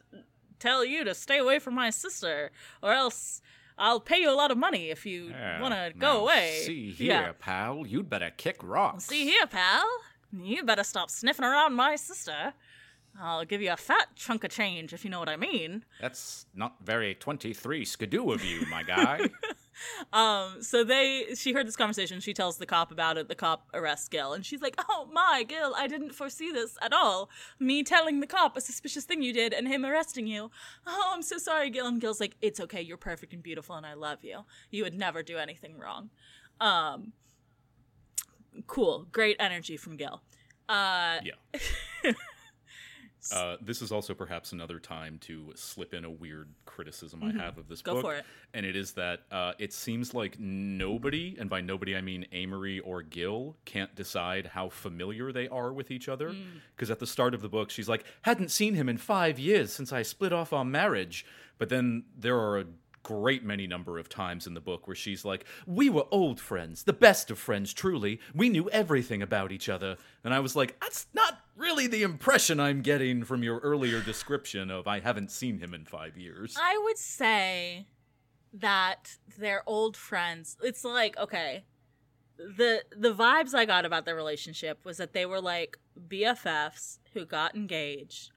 tell 0.60 0.84
you 0.86 1.04
to 1.04 1.14
stay 1.16 1.38
away 1.40 1.60
from 1.60 1.74
my 1.76 1.90
sister, 1.90 2.52
or 2.82 2.94
else." 2.94 3.42
I'll 3.76 4.00
pay 4.00 4.20
you 4.20 4.30
a 4.30 4.38
lot 4.38 4.52
of 4.52 4.58
money 4.60 4.92
if 4.92 5.04
you 5.04 5.34
want 5.60 5.74
to 5.74 5.92
go 5.98 6.22
away. 6.22 6.62
See 6.64 6.92
here, 6.92 7.08
Yeah. 7.12 7.32
pal. 7.40 7.88
You'd 7.88 8.08
better 8.08 8.30
kick 8.30 8.58
rocks. 8.62 9.06
See 9.06 9.24
here, 9.26 9.48
pal. 9.48 9.84
You 10.32 10.64
better 10.64 10.84
stop 10.84 11.10
sniffing 11.10 11.44
around 11.44 11.74
my 11.74 11.96
sister. 11.96 12.54
I'll 13.20 13.46
give 13.46 13.62
you 13.62 13.72
a 13.72 13.78
fat 13.78 14.08
chunk 14.16 14.44
of 14.44 14.50
change 14.52 14.92
if 14.94 15.04
you 15.06 15.12
know 15.12 15.20
what 15.20 15.30
I 15.30 15.38
mean. 15.38 15.86
That's 16.02 16.46
not 16.56 16.78
very 16.84 17.14
23 17.16 17.86
skidoo 17.86 18.32
of 18.32 18.44
you, 18.44 18.66
my 18.70 18.84
guy. 18.84 19.22
Um, 20.14 20.62
so 20.62 20.84
they, 20.84 21.34
she 21.36 21.52
heard 21.52 21.68
this 21.68 21.76
conversation. 21.76 22.20
She 22.20 22.34
tells 22.34 22.58
the 22.58 22.66
cop 22.66 22.92
about 22.92 23.18
it. 23.18 23.28
The 23.28 23.36
cop 23.36 23.68
arrests 23.74 24.08
Gil, 24.08 24.34
and 24.34 24.46
she's 24.46 24.62
like, 24.62 24.76
"Oh 24.88 25.10
my, 25.12 25.44
Gil, 25.48 25.74
I 25.76 25.88
didn't 25.88 26.12
foresee 26.14 26.52
this 26.52 26.78
at 26.82 26.94
all. 26.94 27.30
Me 27.60 27.84
telling 27.84 28.20
the 28.20 28.28
cop 28.28 28.56
a 28.56 28.62
suspicious 28.62 29.04
thing 29.04 29.24
you 29.24 29.34
did, 29.34 29.52
and 29.52 29.68
him 29.68 29.84
arresting 29.84 30.28
you. 30.28 30.52
Oh, 30.86 31.12
I'm 31.14 31.24
so 31.24 31.38
sorry, 31.40 31.72
Gil." 31.72 31.88
And 31.88 32.00
Gil's 32.00 32.20
like, 32.20 32.36
"It's 32.40 32.60
okay. 32.60 32.82
You're 32.82 32.98
perfect 32.98 33.34
and 33.34 33.42
beautiful, 33.42 33.76
and 33.76 33.84
I 33.86 33.96
love 33.96 34.20
you. 34.24 34.42
You 34.70 34.84
would 34.84 34.94
never 34.94 35.24
do 35.24 35.38
anything 35.38 35.80
wrong." 35.80 36.12
Um, 36.62 37.14
cool, 38.68 39.08
great 39.12 39.38
energy 39.40 39.76
from 39.76 39.98
Gil. 39.98 40.22
Uh, 40.70 41.18
Yeah. 41.24 41.62
Uh, 43.32 43.58
this 43.62 43.82
is 43.82 43.92
also 43.92 44.14
perhaps 44.14 44.52
another 44.52 44.80
time 44.80 45.18
to 45.22 45.52
slip 45.56 45.94
in 45.94 46.04
a 46.06 46.10
weird 46.10 46.50
criticism 46.66 47.24
I 47.24 47.32
have 47.42 47.58
of 47.58 47.68
this 47.68 47.82
Mm-hmm. 47.82 47.90
Go 47.90 48.02
book. 48.02 48.12
for 48.12 48.16
it. 48.16 48.26
And 48.54 48.66
it 48.66 48.76
is 48.76 48.94
that 48.94 49.22
uh, 49.32 49.54
it 49.60 49.72
seems 49.74 50.14
like 50.14 50.40
nobody, 50.40 51.36
and 51.40 51.50
by 51.50 51.62
nobody 51.62 51.96
I 51.96 52.02
mean 52.02 52.26
Amory 52.32 52.80
or 52.80 53.02
Gil, 53.02 53.56
can't 53.66 53.94
decide 53.96 54.48
how 54.48 54.70
familiar 54.70 55.32
they 55.32 55.48
are 55.48 55.72
with 55.74 55.92
each 55.92 56.10
other. 56.10 56.30
Mm. 56.32 56.46
Because 56.76 56.92
at 56.92 57.00
the 57.00 57.08
start 57.08 57.34
of 57.34 57.42
the 57.42 57.50
book, 57.50 57.70
she's 57.70 57.90
like, 57.90 58.04
hadn't 58.24 58.52
seen 58.52 58.74
him 58.74 58.90
in 58.90 58.98
five 58.98 59.40
years 59.40 59.72
since 59.72 59.94
I 59.94 60.02
split 60.02 60.34
off 60.34 60.54
our 60.54 60.66
marriage. 60.66 61.26
But 61.58 61.70
then 61.70 62.06
there 62.18 62.38
are 62.38 62.60
a 62.60 62.66
great 63.04 63.44
many 63.44 63.68
number 63.68 64.00
of 64.00 64.08
times 64.08 64.48
in 64.48 64.54
the 64.54 64.62
book 64.62 64.88
where 64.88 64.96
she's 64.96 65.26
like, 65.26 65.46
we 65.68 65.90
were 65.90 66.06
old 66.10 66.40
friends, 66.40 66.84
the 66.84 66.94
best 66.94 67.30
of 67.30 67.38
friends, 67.38 67.74
truly. 67.74 68.20
We 68.34 68.48
knew 68.50 68.70
everything 68.70 69.22
about 69.22 69.52
each 69.52 69.68
other. 69.68 69.98
And 70.24 70.34
I 70.34 70.40
was 70.40 70.56
like, 70.56 70.80
that's 70.80 71.08
not 71.14 71.40
really 71.56 71.88
the 71.88 72.04
impression 72.04 72.60
I'm 72.60 72.82
getting 72.82 73.24
from 73.24 73.44
your 73.44 73.60
earlier 73.60 74.02
description 74.02 74.72
of 74.72 74.88
I 74.88 75.00
haven't 75.00 75.32
seen 75.32 75.60
him 75.60 75.74
in 75.74 75.86
five 75.86 76.18
years. 76.18 76.56
I 76.60 76.80
would 76.84 76.98
say 76.98 77.88
that 78.54 79.18
they're 79.38 79.64
old 79.66 79.98
friends. 79.98 80.58
It's 80.62 80.84
like, 80.84 81.18
okay, 81.18 81.64
the 82.38 82.84
the 82.96 83.14
vibes 83.14 83.54
I 83.54 83.66
got 83.66 83.86
about 83.86 84.06
their 84.06 84.16
relationship 84.16 84.80
was 84.84 84.98
that 84.98 85.14
they 85.14 85.26
were 85.26 85.42
like 85.42 85.78
BFFs 86.08 87.00
who 87.14 87.26
got 87.26 87.56
engaged. 87.56 88.32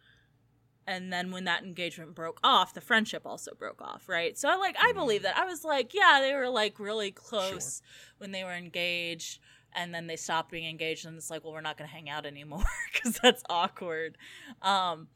And 0.89 1.13
then 1.13 1.33
when 1.33 1.45
that 1.45 1.65
engagement 1.65 2.15
broke 2.15 2.39
off, 2.45 2.73
the 2.73 2.81
friendship 2.81 3.23
also 3.27 3.53
broke 3.59 3.83
off, 3.83 4.09
right? 4.09 4.39
So 4.39 4.49
I 4.49 4.57
like 4.57 4.77
I 4.79 4.91
mm-hmm. 4.91 4.99
believe 4.99 5.23
that. 5.23 5.37
I 5.37 5.45
was 5.45 5.65
like, 5.65 5.93
yeah, 5.95 6.21
they 6.21 6.35
were 6.35 6.49
like 6.49 6.79
really 6.79 7.11
close 7.11 7.83
when 8.19 8.31
they 8.31 8.45
were 8.45 8.55
engaged 8.55 9.41
and 9.77 9.95
then 9.95 10.07
they 10.09 10.17
stopped 10.17 10.51
being 10.51 10.69
engaged 10.69 11.07
and 11.07 11.17
it's 11.17 11.31
like, 11.31 11.45
well, 11.45 11.53
we're 11.53 11.61
not 11.61 11.77
going 11.79 11.89
to 11.89 11.95
hang 11.95 12.09
out 12.09 12.27
anymore 12.27 12.65
cuz 13.03 13.19
that's 13.23 13.45
awkward. 13.49 14.19
Um 14.63 15.09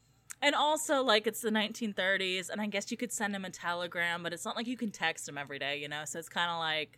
and 0.43 0.55
also, 0.55 1.03
like, 1.03 1.27
it's 1.27 1.41
the 1.41 1.51
1930s, 1.51 2.49
and 2.49 2.59
I 2.59 2.65
guess 2.65 2.89
you 2.89 2.97
could 2.97 3.11
send 3.11 3.35
him 3.35 3.45
a 3.45 3.51
telegram, 3.51 4.23
but 4.23 4.33
it's 4.33 4.43
not 4.43 4.55
like 4.55 4.65
you 4.65 4.75
can 4.75 4.89
text 4.89 5.29
him 5.29 5.37
every 5.37 5.59
day, 5.59 5.77
you 5.79 5.87
know? 5.87 6.03
So 6.05 6.17
it's 6.17 6.29
kind 6.29 6.49
of 6.49 6.57
like, 6.57 6.97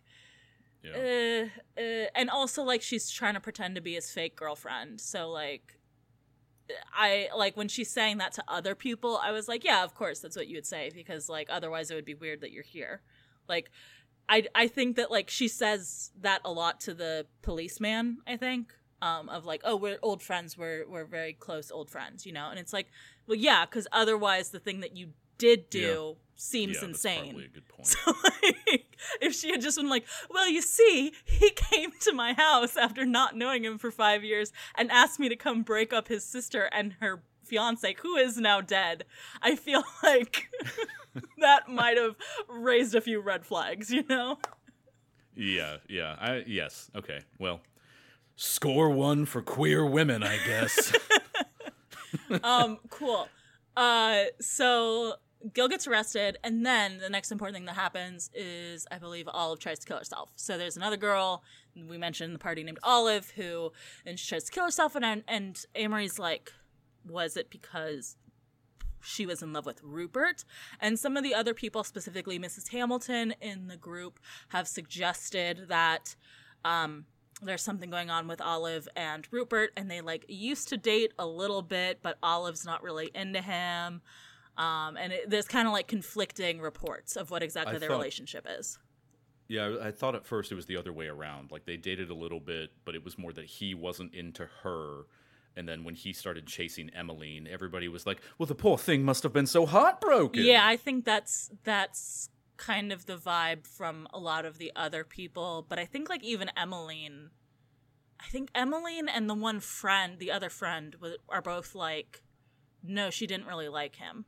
Yeah. 0.82 1.48
uh, 1.76 1.80
uh, 1.82 2.06
and 2.14 2.30
also, 2.30 2.62
like, 2.62 2.80
she's 2.80 3.10
trying 3.10 3.34
to 3.34 3.40
pretend 3.40 3.74
to 3.74 3.82
be 3.82 3.94
his 3.96 4.10
fake 4.10 4.34
girlfriend. 4.34 4.98
So, 4.98 5.28
like, 5.28 5.78
I, 6.94 7.28
like, 7.36 7.54
when 7.54 7.68
she's 7.68 7.90
saying 7.90 8.16
that 8.18 8.32
to 8.32 8.44
other 8.48 8.74
people, 8.74 9.18
I 9.22 9.30
was 9.32 9.46
like, 9.46 9.62
yeah, 9.62 9.84
of 9.84 9.94
course, 9.94 10.20
that's 10.20 10.36
what 10.36 10.48
you 10.48 10.56
would 10.56 10.66
say, 10.66 10.90
because, 10.94 11.28
like, 11.28 11.48
otherwise 11.50 11.90
it 11.90 11.96
would 11.96 12.06
be 12.06 12.14
weird 12.14 12.40
that 12.40 12.50
you're 12.50 12.62
here. 12.62 13.02
Like, 13.46 13.70
I, 14.28 14.44
I 14.54 14.68
think 14.68 14.96
that, 14.96 15.10
like, 15.10 15.30
she 15.30 15.48
says 15.48 16.12
that 16.20 16.40
a 16.44 16.52
lot 16.52 16.80
to 16.82 16.94
the 16.94 17.26
policeman, 17.42 18.18
I 18.26 18.36
think. 18.36 18.72
Um, 19.02 19.28
of 19.28 19.44
like, 19.44 19.60
oh, 19.64 19.76
we're 19.76 19.98
old 20.02 20.22
friends. 20.22 20.56
We're 20.56 20.88
we're 20.88 21.04
very 21.04 21.34
close 21.34 21.70
old 21.70 21.90
friends, 21.90 22.24
you 22.24 22.32
know. 22.32 22.48
And 22.48 22.58
it's 22.58 22.72
like, 22.72 22.86
well, 23.26 23.36
yeah, 23.36 23.66
because 23.66 23.86
otherwise, 23.92 24.48
the 24.48 24.60
thing 24.60 24.80
that 24.80 24.96
you 24.96 25.08
did 25.36 25.68
do 25.68 26.16
seems 26.36 26.78
yeah, 26.80 26.88
insane. 26.88 27.24
probably 27.24 27.44
a 27.44 27.48
good 27.48 27.68
point. 27.68 27.86
So 28.04 28.14
like, 28.24 28.96
if 29.20 29.34
she 29.34 29.50
had 29.50 29.60
just 29.60 29.76
been 29.76 29.90
like, 29.90 30.06
"Well, 30.30 30.48
you 30.48 30.62
see, 30.62 31.12
he 31.24 31.50
came 31.56 31.90
to 32.00 32.12
my 32.12 32.32
house 32.32 32.76
after 32.76 33.04
not 33.04 33.36
knowing 33.36 33.64
him 33.64 33.78
for 33.78 33.90
five 33.90 34.24
years 34.24 34.52
and 34.74 34.90
asked 34.90 35.20
me 35.20 35.28
to 35.28 35.36
come 35.36 35.62
break 35.62 35.92
up 35.92 36.08
his 36.08 36.24
sister 36.24 36.70
and 36.72 36.94
her 37.00 37.22
fiance, 37.46 37.94
who 38.02 38.16
is 38.16 38.36
now 38.36 38.60
dead," 38.60 39.04
I 39.42 39.56
feel 39.56 39.82
like 40.02 40.48
that 41.38 41.68
might 41.68 41.96
have 41.96 42.16
raised 42.48 42.94
a 42.94 43.00
few 43.00 43.20
red 43.20 43.44
flags, 43.44 43.90
you 43.90 44.04
know? 44.08 44.38
Yeah, 45.36 45.78
yeah. 45.88 46.16
I 46.20 46.44
yes. 46.46 46.90
Okay. 46.94 47.20
Well, 47.38 47.60
score 48.36 48.90
one 48.90 49.26
for 49.26 49.42
queer 49.42 49.84
women, 49.84 50.22
I 50.22 50.38
guess. 50.46 50.92
um, 52.42 52.78
cool. 52.90 53.28
Uh, 53.76 54.24
so 54.40 55.14
Gil 55.52 55.68
gets 55.68 55.86
arrested, 55.86 56.38
and 56.44 56.64
then 56.64 56.98
the 56.98 57.10
next 57.10 57.32
important 57.32 57.56
thing 57.56 57.64
that 57.66 57.74
happens 57.74 58.30
is, 58.32 58.86
I 58.90 58.98
believe, 58.98 59.28
Olive 59.28 59.58
tries 59.58 59.80
to 59.80 59.86
kill 59.86 59.98
herself. 59.98 60.30
So 60.36 60.56
there's 60.56 60.76
another 60.76 60.96
girl 60.96 61.42
we 61.88 61.98
mentioned 61.98 62.28
in 62.28 62.32
the 62.32 62.38
party 62.38 62.62
named 62.62 62.78
Olive 62.82 63.30
who, 63.32 63.72
and 64.06 64.18
she 64.18 64.28
tries 64.28 64.44
to 64.44 64.52
kill 64.52 64.64
herself, 64.64 64.94
and 64.94 65.24
and 65.26 65.64
Amory's 65.74 66.18
like, 66.18 66.52
was 67.06 67.36
it 67.36 67.50
because 67.50 68.16
she 69.02 69.26
was 69.26 69.42
in 69.42 69.52
love 69.52 69.66
with 69.66 69.80
Rupert. 69.82 70.44
And 70.80 70.98
some 70.98 71.16
of 71.16 71.22
the 71.22 71.34
other 71.34 71.52
people, 71.54 71.84
specifically 71.84 72.38
Mrs. 72.38 72.70
Hamilton 72.70 73.34
in 73.40 73.68
the 73.68 73.76
group, 73.76 74.18
have 74.48 74.66
suggested 74.66 75.66
that 75.68 76.16
um, 76.64 77.04
there's 77.42 77.62
something 77.62 77.90
going 77.90 78.10
on 78.10 78.26
with 78.26 78.40
Olive 78.40 78.88
and 78.96 79.26
Rupert, 79.30 79.72
and 79.76 79.90
they 79.90 80.00
like 80.00 80.24
used 80.28 80.68
to 80.68 80.76
date 80.76 81.12
a 81.18 81.26
little 81.26 81.62
bit, 81.62 81.98
but 82.02 82.16
Olive's 82.22 82.64
not 82.64 82.82
really 82.82 83.10
into 83.14 83.42
him. 83.42 84.00
Um, 84.56 84.96
and 84.96 85.12
it, 85.12 85.28
there's 85.28 85.48
kind 85.48 85.66
of 85.66 85.72
like 85.72 85.88
conflicting 85.88 86.60
reports 86.60 87.16
of 87.16 87.30
what 87.30 87.42
exactly 87.42 87.76
I 87.76 87.78
their 87.78 87.88
thought- 87.90 87.96
relationship 87.98 88.46
is. 88.58 88.78
yeah, 89.48 89.76
I 89.82 89.90
thought 89.90 90.14
at 90.14 90.24
first 90.24 90.50
it 90.52 90.54
was 90.54 90.66
the 90.66 90.76
other 90.76 90.92
way 90.92 91.08
around. 91.08 91.50
Like 91.50 91.66
they 91.66 91.76
dated 91.76 92.08
a 92.08 92.14
little 92.14 92.40
bit, 92.40 92.70
but 92.84 92.94
it 92.94 93.04
was 93.04 93.18
more 93.18 93.32
that 93.32 93.44
he 93.44 93.74
wasn't 93.74 94.14
into 94.14 94.48
her. 94.62 95.02
And 95.56 95.68
then 95.68 95.84
when 95.84 95.94
he 95.94 96.12
started 96.12 96.46
chasing 96.46 96.90
Emmeline, 96.90 97.46
everybody 97.50 97.88
was 97.88 98.06
like, 98.06 98.20
"Well, 98.38 98.46
the 98.46 98.54
poor 98.54 98.76
thing 98.76 99.04
must 99.04 99.22
have 99.22 99.32
been 99.32 99.46
so 99.46 99.66
heartbroken." 99.66 100.44
Yeah, 100.44 100.66
I 100.66 100.76
think 100.76 101.04
that's 101.04 101.50
that's 101.62 102.28
kind 102.56 102.92
of 102.92 103.06
the 103.06 103.16
vibe 103.16 103.66
from 103.66 104.08
a 104.12 104.18
lot 104.18 104.44
of 104.44 104.58
the 104.58 104.72
other 104.74 105.04
people, 105.04 105.64
but 105.68 105.78
I 105.78 105.84
think 105.84 106.08
like 106.08 106.24
even 106.24 106.50
Emmeline 106.56 107.30
I 108.24 108.30
think 108.30 108.50
Emmeline 108.54 109.08
and 109.08 109.28
the 109.28 109.34
one 109.34 109.60
friend, 109.60 110.18
the 110.18 110.30
other 110.30 110.48
friend 110.48 110.96
are 111.28 111.42
both 111.42 111.74
like 111.74 112.22
no, 112.82 113.10
she 113.10 113.26
didn't 113.26 113.46
really 113.46 113.68
like 113.68 113.96
him. 113.96 114.24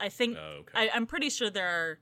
I 0.00 0.08
think 0.08 0.36
Oh, 0.38 0.60
okay. 0.60 0.72
I, 0.74 0.90
I'm 0.92 1.06
pretty 1.06 1.30
sure 1.30 1.50
there 1.50 1.68
are 1.68 1.98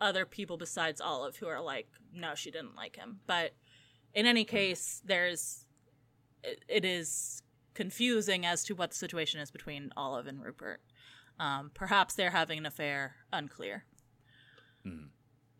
other 0.00 0.24
people 0.24 0.56
besides 0.56 1.00
Olive 1.00 1.36
who 1.36 1.46
are 1.46 1.60
like, 1.60 1.88
no, 2.12 2.34
she 2.34 2.50
didn't 2.50 2.76
like 2.76 2.96
him. 2.96 3.20
But 3.26 3.52
in 4.14 4.26
any 4.26 4.42
hmm. 4.44 4.50
case, 4.50 5.02
there's 5.04 5.66
it, 6.42 6.84
is 6.84 7.42
confusing 7.74 8.44
as 8.46 8.64
to 8.64 8.74
what 8.74 8.90
the 8.90 8.96
situation 8.96 9.40
is 9.40 9.50
between 9.50 9.92
Olive 9.96 10.26
and 10.26 10.42
Rupert. 10.42 10.80
Um, 11.38 11.70
perhaps 11.74 12.14
they're 12.14 12.30
having 12.30 12.58
an 12.58 12.66
affair, 12.66 13.16
unclear. 13.32 13.84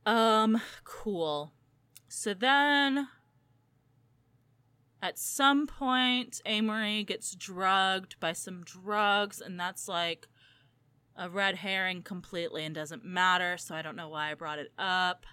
Um, 0.07 0.61
cool. 0.85 1.53
So 2.09 2.35
then 2.35 3.09
at 5.03 5.19
some 5.19 5.67
point, 5.67 6.41
Amory 6.45 7.05
gets 7.05 7.35
drugged 7.35 8.21
by 8.21 8.33
some 8.33 8.63
drugs, 8.63 9.41
and 9.41 9.59
that's 9.59 9.89
like 9.89 10.29
a 11.17 11.31
red 11.31 11.57
herring 11.57 12.03
completely 12.03 12.65
and 12.65 12.75
doesn't 12.75 13.05
matter, 13.05 13.57
so 13.57 13.75
I 13.75 13.83
don't 13.83 13.97
know 13.97 14.09
why 14.09 14.31
I 14.31 14.35
brought 14.35 14.59
it 14.59 14.73
up. 14.79 15.25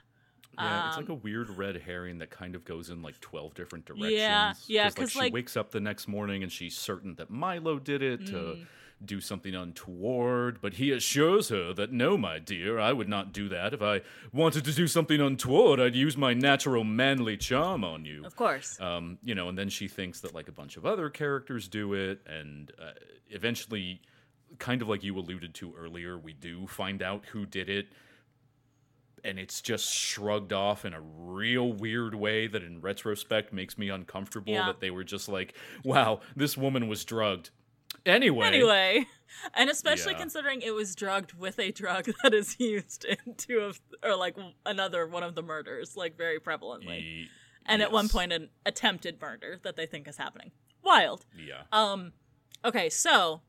Yeah, 0.54 0.88
it's 0.88 0.98
Um, 0.98 1.04
like 1.04 1.10
a 1.10 1.14
weird 1.16 1.50
red 1.52 1.78
herring 1.78 2.18
that 2.20 2.30
kind 2.32 2.56
of 2.56 2.66
goes 2.66 2.89
in 2.89 3.02
like 3.02 3.20
12 3.20 3.54
different 3.54 3.86
directions. 3.86 4.14
Yeah, 4.14 4.54
yeah, 4.68 4.84
'Cause, 4.86 4.95
'cause, 4.95 5.12
she 5.12 5.20
like- 5.20 5.34
wakes 5.34 5.56
up 5.56 5.72
the 5.72 5.80
next 5.80 6.08
morning 6.08 6.41
and 6.43 6.52
she's 6.52 6.76
certain 6.78 7.16
that 7.16 7.30
Milo 7.30 7.78
did 7.80 8.02
it 8.02 8.26
to 8.28 8.34
Mm. 8.34 8.66
do 9.06 9.22
something 9.22 9.54
untoward, 9.54 10.60
but 10.60 10.74
he 10.74 10.91
assures 10.91 11.50
her 11.50 11.72
that 11.74 11.91
no, 11.91 12.18
my 12.18 12.39
dear, 12.39 12.80
I 12.80 12.91
would 12.93 13.08
not 13.08 13.32
do 13.32 13.48
that. 13.50 13.72
If 13.76 13.82
I 13.84 14.02
wanted 14.34 14.66
to 14.66 14.74
do 14.74 14.88
something 14.88 15.22
untoward, 15.22 15.80
I'd 15.80 15.95
use 15.95 16.18
my 16.18 16.34
natural 16.34 16.84
manly 16.84 17.38
charm 17.38 17.84
on 17.84 18.06
you. 18.06 18.26
Of 18.26 18.36
course. 18.36 18.80
Um, 18.82 19.20
you 19.24 19.36
know, 19.36 19.50
and 19.50 19.58
then 19.58 19.70
she 19.70 19.88
thinks 19.88 20.22
that 20.22 20.34
like 20.34 20.48
a 20.48 20.52
bunch 20.52 20.78
of 20.78 20.86
other 20.88 21.12
characters 21.12 21.68
do 21.68 21.93
it, 21.93 22.22
and 22.26 22.72
uh, 22.82 22.93
eventually, 23.30 24.02
kind 24.58 24.82
of 24.82 24.88
like 24.88 25.04
you 25.04 25.16
alluded 25.18 25.54
to 25.56 25.76
earlier, 25.76 26.18
we 26.18 26.34
do 26.34 26.66
find 26.66 27.04
out 27.04 27.26
who 27.28 27.45
did 27.45 27.70
it, 27.70 27.89
and 29.24 29.39
it's 29.39 29.61
just 29.61 29.93
shrugged 29.93 30.53
off 30.53 30.86
in 30.86 30.93
a 30.93 31.01
real 31.01 31.72
weird 31.74 32.15
way 32.15 32.47
that, 32.47 32.63
in 32.63 32.82
retrospect, 32.82 33.51
makes 33.53 33.78
me 33.78 33.89
uncomfortable. 33.89 34.53
Yeah. 34.53 34.65
That 34.68 34.80
they 34.80 34.91
were 34.91 35.03
just 35.03 35.28
like, 35.30 35.53
"Wow, 35.84 36.22
this 36.36 36.55
woman 36.57 36.88
was 36.88 37.03
drugged." 37.05 37.49
Anyway, 38.05 38.45
Anyway, 38.47 39.05
and 39.53 39.70
especially 39.70 40.13
Yeah. 40.13 40.20
considering 40.20 40.61
it 40.61 40.72
was 40.74 40.95
drugged 40.95 41.34
with 41.34 41.59
a 41.59 41.72
drug 41.72 42.05
that 42.24 42.34
is 42.34 42.57
used 42.59 43.05
in 43.05 43.36
two 43.36 43.59
of, 43.59 43.82
or 44.03 44.15
like 44.15 44.36
another 44.65 45.05
one 45.07 45.24
of 45.24 45.36
the 45.36 45.41
murders, 45.43 45.97
like 45.97 46.18
very 46.18 46.39
prevalently. 46.39 47.01
ye- 47.01 47.30
and 47.65 47.82
at 47.82 47.91
one 47.91 48.07
point, 48.07 48.32
an 48.32 48.49
attempted 48.65 49.20
murder 49.22 49.59
that 49.63 49.76
they 49.76 49.86
think 49.86 50.07
is 50.07 50.15
happening. 50.18 50.51
Wild. 50.84 51.26
yeah, 51.36 51.63
Um, 51.74 52.13
okay, 52.63 52.89
so 52.89 53.41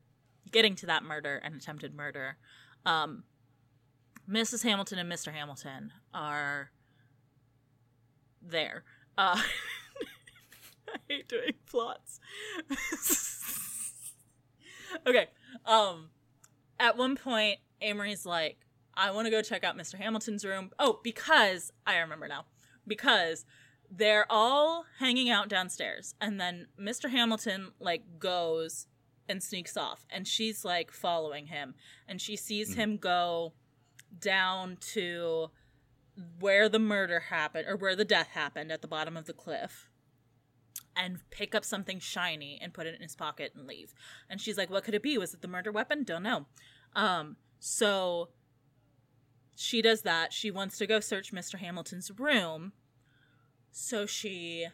getting 0.51 0.75
to 0.75 0.85
that 0.87 1.03
murder 1.03 1.37
and 1.37 1.55
attempted 1.55 1.93
murder, 1.95 2.37
um, 2.85 3.23
Mrs. 4.29 4.63
Hamilton 4.63 4.99
and 4.99 5.11
Mr. 5.11 5.33
Hamilton 5.33 5.91
are 6.13 6.71
there. 8.41 8.83
Uh, 9.17 9.41
I 10.87 10.97
hate 11.07 11.27
doing 11.27 11.53
plots. 11.65 12.19
okay, 15.07 15.27
um, 15.65 16.09
at 16.79 16.97
one 16.97 17.15
point, 17.15 17.59
Amory's 17.81 18.25
like, 18.25 18.57
I 18.93 19.11
want 19.11 19.25
to 19.25 19.31
go 19.31 19.41
check 19.41 19.63
out 19.63 19.77
Mr. 19.77 19.95
Hamilton's 19.95 20.45
room. 20.45 20.71
Oh, 20.77 20.99
because 21.03 21.71
I 21.87 21.97
remember 21.97 22.27
now. 22.27 22.45
Because 22.85 23.45
they're 23.89 24.27
all 24.29 24.85
hanging 24.99 25.29
out 25.29 25.49
downstairs 25.49 26.13
and 26.21 26.39
then 26.39 26.67
Mr. 26.79 27.09
Hamilton 27.09 27.71
like 27.79 28.03
goes 28.19 28.85
and 29.27 29.41
sneaks 29.41 29.75
off 29.75 30.05
and 30.11 30.27
she's 30.27 30.63
like 30.63 30.91
following 30.91 31.47
him 31.47 31.73
and 32.07 32.21
she 32.21 32.35
sees 32.35 32.75
him 32.75 32.97
go 32.97 33.53
down 34.17 34.77
to 34.93 35.49
where 36.39 36.67
the 36.67 36.79
murder 36.79 37.19
happened 37.19 37.65
or 37.67 37.75
where 37.77 37.95
the 37.95 38.05
death 38.05 38.29
happened 38.29 38.71
at 38.71 38.81
the 38.81 38.87
bottom 38.87 39.15
of 39.15 39.25
the 39.25 39.33
cliff 39.33 39.89
and 40.95 41.19
pick 41.29 41.55
up 41.55 41.63
something 41.63 41.99
shiny 41.99 42.59
and 42.61 42.73
put 42.73 42.85
it 42.85 42.95
in 42.95 43.01
his 43.01 43.15
pocket 43.15 43.53
and 43.55 43.67
leave. 43.67 43.93
And 44.29 44.41
she's 44.41 44.57
like, 44.57 44.69
"What 44.69 44.83
could 44.83 44.93
it 44.93 45.03
be? 45.03 45.17
Was 45.17 45.33
it 45.33 45.41
the 45.41 45.47
murder 45.47 45.71
weapon? 45.71 46.03
Don't 46.03 46.23
know." 46.23 46.47
Um 46.95 47.37
so 47.59 48.29
she 49.55 49.81
does 49.81 50.01
that. 50.03 50.31
She 50.31 50.51
wants 50.51 50.77
to 50.77 50.87
go 50.87 50.99
search 50.99 51.33
Mr. 51.33 51.59
Hamilton's 51.59 52.11
room. 52.17 52.73
So 53.71 54.05
she 54.05 54.67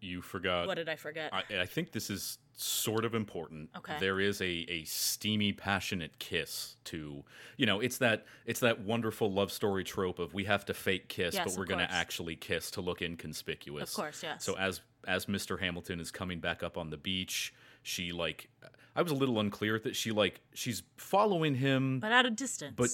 you 0.00 0.20
forgot. 0.20 0.66
what 0.66 0.74
did 0.74 0.88
I 0.88 0.96
forget? 0.96 1.32
I, 1.32 1.42
I 1.60 1.66
think 1.66 1.92
this 1.92 2.10
is 2.10 2.38
sort 2.56 3.04
of 3.04 3.14
important. 3.14 3.70
Okay. 3.76 3.96
There 4.00 4.20
is 4.20 4.40
a, 4.40 4.66
a 4.68 4.84
steamy, 4.84 5.52
passionate 5.52 6.18
kiss 6.18 6.76
to 6.84 7.24
you 7.56 7.66
know, 7.66 7.80
it's 7.80 7.98
that 7.98 8.24
it's 8.46 8.60
that 8.60 8.80
wonderful 8.80 9.32
love 9.32 9.50
story 9.52 9.84
trope 9.84 10.18
of 10.18 10.34
we 10.34 10.44
have 10.44 10.64
to 10.66 10.74
fake 10.74 11.08
kiss, 11.08 11.34
Yes, 11.34 11.44
but 11.44 11.58
we're 11.58 11.66
gonna 11.66 11.86
course. 11.86 11.96
actually 11.96 12.36
kiss 12.36 12.70
to 12.72 12.80
look 12.80 13.02
inconspicuous. 13.02 13.90
Of 13.90 13.96
course, 13.96 14.22
yes. 14.22 14.44
So 14.44 14.56
as 14.56 14.80
as 15.06 15.26
Mr. 15.26 15.60
Hamilton 15.60 16.00
is 16.00 16.10
coming 16.10 16.40
back 16.40 16.62
up 16.62 16.78
on 16.78 16.90
the 16.90 16.96
beach, 16.96 17.52
she 17.82 18.12
like 18.12 18.48
I 18.96 19.02
was 19.02 19.12
a 19.12 19.16
little 19.16 19.40
unclear 19.40 19.78
that 19.80 19.96
she 19.96 20.12
like 20.12 20.40
she's 20.54 20.82
following 20.96 21.56
him 21.56 22.00
but 22.00 22.12
at 22.12 22.24
a 22.26 22.30
distance. 22.30 22.74
but 22.76 22.90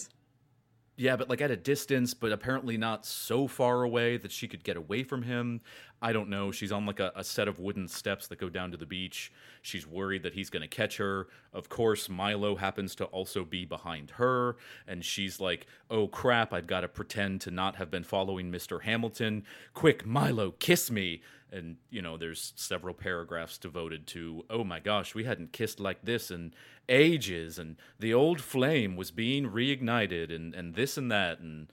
yeah, 1.01 1.17
but 1.17 1.31
like 1.31 1.41
at 1.41 1.51
a 1.51 1.57
distance, 1.57 2.13
but 2.13 2.31
apparently 2.31 2.77
not 2.77 3.07
so 3.07 3.49
far 3.49 3.85
away 3.85 4.19
that 4.19 4.31
she 4.31 4.47
could 4.47 4.63
get 4.63 4.77
away 4.77 5.03
from 5.03 5.23
him. 5.23 5.63
I 6.03 6.13
don't 6.13 6.29
know. 6.29 6.53
She's 6.53 6.73
on 6.73 6.85
like 6.85 7.01
a, 7.01 7.11
a 7.17 7.25
set 7.25 7.49
of 7.49 7.59
wooden 7.59 7.89
steps 7.89 8.27
that 8.27 8.39
go 8.39 8.51
down 8.51 8.71
to 8.73 8.77
the 8.77 8.85
beach. 8.85 9.33
She's 9.63 9.87
worried 9.87 10.23
that 10.25 10.35
he's 10.35 10.51
going 10.51 10.61
to 10.61 10.69
catch 10.69 10.99
her. 10.99 11.29
Of 11.55 11.71
course, 11.71 12.11
Milo 12.11 12.55
happens 12.55 12.95
to 12.97 13.07
also 13.07 13.47
be 13.47 13.65
behind 13.65 14.11
her. 14.13 14.57
And 14.87 15.03
she's 15.03 15.41
like, 15.41 15.67
oh 15.91 16.07
crap, 16.07 16.53
I've 16.53 16.67
got 16.67 16.83
to 16.83 16.89
pretend 16.89 17.41
to 17.43 17.51
not 17.51 17.77
have 17.77 17.91
been 17.91 18.05
following 18.05 18.53
Mr. 18.53 18.83
Hamilton. 18.83 19.45
Quick, 19.73 20.05
Milo, 20.05 20.51
kiss 20.51 20.91
me. 20.91 21.23
And, 21.53 21.77
you 21.91 22.01
know, 22.03 22.17
there's 22.17 22.53
several 22.57 22.95
paragraphs 22.95 23.59
devoted 23.59 24.07
to, 24.09 24.45
oh 24.51 24.63
my 24.65 24.79
gosh, 24.81 25.15
we 25.15 25.25
hadn't 25.25 25.53
kissed 25.53 25.81
like 25.81 26.03
this 26.03 26.31
in 26.31 26.55
ages. 26.89 27.59
And 27.59 27.77
the 27.99 28.15
old 28.15 28.41
flame 28.41 28.97
was 28.97 29.11
being 29.11 29.51
reignited 29.51 30.35
and, 30.35 30.55
and 30.55 30.75
this 30.75 30.97
and 30.97 31.11
that. 31.11 31.41
And 31.41 31.69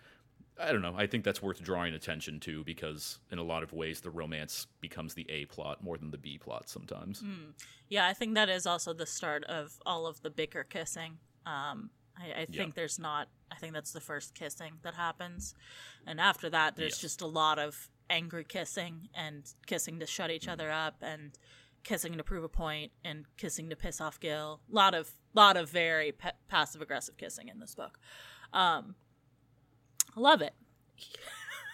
I 0.60 0.72
don't 0.72 0.82
know. 0.82 0.96
I 0.98 1.06
think 1.06 1.24
that's 1.24 1.42
worth 1.42 1.62
drawing 1.62 1.94
attention 1.94 2.40
to 2.42 2.64
because, 2.64 3.20
in 3.32 3.38
a 3.38 3.44
lot 3.44 3.62
of 3.62 3.72
ways, 3.74 4.02
the 4.02 4.10
romance 4.10 4.66
becomes 4.82 5.14
the 5.14 5.30
A 5.30 5.46
plot 5.46 5.84
more 5.84 5.98
than 5.98 6.10
the 6.10 6.18
B 6.18 6.40
plot 6.40 6.68
sometimes. 6.70 7.24
yeah, 7.90 8.08
I 8.08 8.14
think 8.14 8.34
that 8.34 8.50
is 8.50 8.66
also 8.66 8.94
the 8.94 9.06
start 9.06 9.44
of 9.44 9.74
all 9.86 10.08
of 10.08 10.22
the 10.24 10.32
bicker 10.32 10.64
kissing. 10.64 11.20
Um, 11.46 11.92
I, 12.18 12.42
I 12.42 12.46
think 12.46 12.74
there's 12.74 12.98
not. 12.98 13.28
I 13.52 13.56
think 13.58 13.74
that's 13.74 13.92
the 13.92 14.02
first 14.02 14.34
kissing 14.34 14.74
that 14.82 14.96
happens, 14.96 15.54
and 16.08 16.20
after 16.20 16.50
that, 16.50 16.76
there's 16.76 16.94
Yes. 16.94 17.02
just 17.02 17.22
a 17.22 17.28
lot 17.28 17.60
of 17.60 17.90
angry 18.10 18.44
kissing 18.44 19.10
and 19.14 19.44
kissing 19.66 20.00
to 20.00 20.06
shut 20.06 20.32
each 20.32 20.48
other 20.48 20.72
up 20.72 20.96
and 21.02 21.38
kissing 21.84 22.18
to 22.18 22.24
prove 22.24 22.44
a 22.44 22.50
point 22.50 22.92
and 23.06 23.26
kissing 23.38 23.70
to 23.70 23.76
piss 23.76 24.02
off 24.02 24.20
Gil. 24.20 24.60
lot 24.70 24.94
of 24.94 25.12
lot 25.34 25.56
of 25.56 25.70
very 25.70 26.12
pa- 26.12 26.32
passive 26.48 26.82
aggressive 26.82 27.18
kissing 27.18 27.48
in 27.48 27.60
this 27.60 27.76
book. 27.76 28.00
Um, 28.54 28.96
love 30.16 30.42
it. 30.42 30.54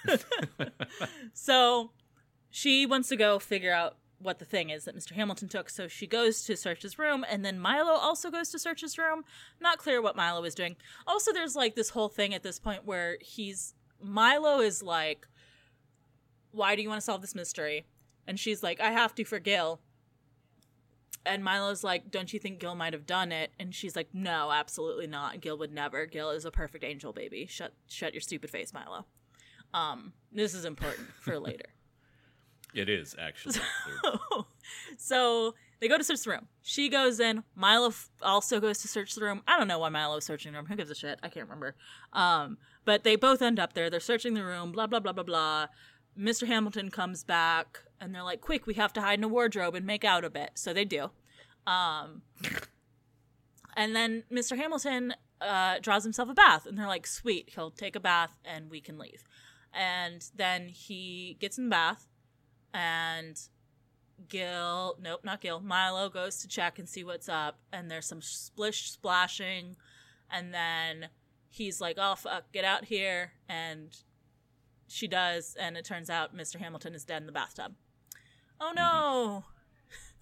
so 1.33 1.91
she 2.49 2.85
wants 2.85 3.09
to 3.09 3.15
go 3.15 3.39
figure 3.39 3.73
out 3.73 3.97
what 4.19 4.39
the 4.39 4.45
thing 4.45 4.69
is 4.69 4.85
that 4.85 4.95
Mr. 4.95 5.11
Hamilton 5.11 5.49
took. 5.49 5.69
So 5.69 5.87
she 5.87 6.07
goes 6.07 6.43
to 6.43 6.55
search 6.55 6.81
his 6.81 6.97
room, 6.97 7.25
and 7.29 7.43
then 7.43 7.59
Milo 7.59 7.91
also 7.91 8.31
goes 8.31 8.49
to 8.49 8.59
search 8.59 8.81
his 8.81 8.97
room. 8.97 9.23
Not 9.59 9.77
clear 9.77 10.01
what 10.01 10.15
Milo 10.15 10.43
is 10.43 10.55
doing. 10.55 10.75
Also, 11.05 11.33
there's 11.33 11.55
like 11.55 11.75
this 11.75 11.89
whole 11.89 12.09
thing 12.09 12.33
at 12.33 12.43
this 12.43 12.59
point 12.59 12.85
where 12.85 13.17
he's 13.21 13.73
Milo 14.01 14.59
is 14.59 14.81
like, 14.81 15.27
"Why 16.53 16.75
do 16.75 16.81
you 16.81 16.89
want 16.89 17.01
to 17.01 17.05
solve 17.05 17.21
this 17.21 17.35
mystery?" 17.35 17.85
And 18.25 18.39
she's 18.39 18.63
like, 18.63 18.79
"I 18.79 18.91
have 18.91 19.13
to 19.15 19.25
for 19.25 19.39
Gil." 19.39 19.81
And 21.25 21.43
Milo's 21.43 21.83
like, 21.83 22.11
"Don't 22.11 22.33
you 22.33 22.39
think 22.39 22.59
Gil 22.59 22.75
might 22.75 22.93
have 22.93 23.05
done 23.05 23.31
it?" 23.31 23.51
And 23.59 23.73
she's 23.73 23.95
like, 23.95 24.09
"No, 24.13 24.51
absolutely 24.51 25.07
not. 25.07 25.41
Gil 25.41 25.57
would 25.57 25.73
never. 25.73 26.05
Gil 26.05 26.29
is 26.31 26.45
a 26.45 26.51
perfect 26.51 26.83
angel 26.83 27.13
baby. 27.13 27.45
Shut 27.45 27.73
shut 27.87 28.13
your 28.13 28.21
stupid 28.21 28.49
face, 28.49 28.73
Milo." 28.73 29.05
Um, 29.73 30.13
this 30.31 30.53
is 30.53 30.65
important 30.65 31.07
for 31.21 31.39
later. 31.49 31.65
It 32.73 32.89
is, 32.89 33.15
actually. 33.19 33.59
so 34.97 35.53
they 35.79 35.87
go 35.87 35.97
to 35.97 36.03
search 36.03 36.23
the 36.23 36.31
room. 36.31 36.47
She 36.63 36.89
goes 36.89 37.19
in. 37.19 37.43
Milo 37.55 37.89
f- 37.89 38.09
also 38.21 38.59
goes 38.59 38.79
to 38.79 38.87
search 38.87 39.13
the 39.13 39.21
room. 39.21 39.43
I 39.47 39.57
don't 39.57 39.67
know 39.67 39.79
why 39.79 39.89
Milo 39.89 40.17
is 40.17 40.25
searching 40.25 40.51
the 40.53 40.57
room. 40.57 40.67
Who 40.67 40.75
gives 40.75 40.89
a 40.89 40.95
shit? 40.95 41.19
I 41.21 41.29
can't 41.29 41.45
remember. 41.45 41.75
Um, 42.13 42.57
but 42.85 43.03
they 43.03 43.15
both 43.15 43.41
end 43.41 43.59
up 43.59 43.73
there. 43.73 43.89
They're 43.89 43.99
searching 43.99 44.33
the 44.33 44.43
room. 44.43 44.71
Blah 44.71 44.87
blah 44.87 44.99
blah 44.99 45.13
blah 45.13 45.23
blah. 45.23 45.67
Mr. 46.17 46.47
Hamilton 46.47 46.89
comes 46.89 47.23
back, 47.23 47.81
and 47.99 48.13
they're 48.13 48.23
like, 48.23 48.41
"Quick, 48.41 48.67
we 48.67 48.75
have 48.75 48.93
to 48.93 49.01
hide 49.01 49.19
in 49.19 49.23
a 49.23 49.27
wardrobe 49.27 49.75
and 49.75 49.85
make 49.85 50.03
out 50.03 50.23
a 50.23 50.29
bit." 50.29 50.51
So 50.55 50.73
they 50.73 50.85
do. 50.85 51.11
Um, 51.65 52.23
and 53.75 53.95
then 53.95 54.23
Mr. 54.31 54.57
Hamilton 54.57 55.15
uh, 55.41 55.79
draws 55.79 56.03
himself 56.03 56.29
a 56.29 56.33
bath, 56.33 56.65
and 56.65 56.77
they're 56.77 56.87
like, 56.87 57.07
"Sweet, 57.07 57.51
he'll 57.55 57.71
take 57.71 57.95
a 57.95 57.99
bath, 57.99 58.37
and 58.45 58.69
we 58.69 58.81
can 58.81 58.97
leave." 58.97 59.23
And 59.73 60.29
then 60.35 60.69
he 60.69 61.37
gets 61.39 61.57
in 61.57 61.65
the 61.65 61.69
bath, 61.71 62.07
and 62.73 63.39
Gil, 64.27 64.97
nope, 65.01 65.21
not 65.23 65.41
Gil. 65.41 65.59
Milo 65.59 66.09
goes 66.09 66.37
to 66.37 66.47
check 66.47 66.79
and 66.79 66.87
see 66.87 67.03
what's 67.03 67.29
up, 67.29 67.59
and 67.71 67.89
there's 67.89 68.05
some 68.05 68.21
splish 68.21 68.91
splashing, 68.91 69.75
and 70.29 70.53
then 70.53 71.09
he's 71.49 71.81
like, 71.81 71.97
"Oh 71.99 72.15
fuck, 72.15 72.51
get 72.51 72.65
out 72.65 72.85
here!" 72.85 73.33
And 73.49 73.95
she 74.93 75.07
does, 75.07 75.55
and 75.59 75.77
it 75.77 75.85
turns 75.85 76.09
out 76.09 76.35
Mr. 76.35 76.57
Hamilton 76.57 76.93
is 76.95 77.03
dead 77.03 77.21
in 77.21 77.25
the 77.25 77.31
bathtub. 77.31 77.73
Oh 78.59 78.67
mm-hmm. 78.67 78.75
no! 78.75 79.43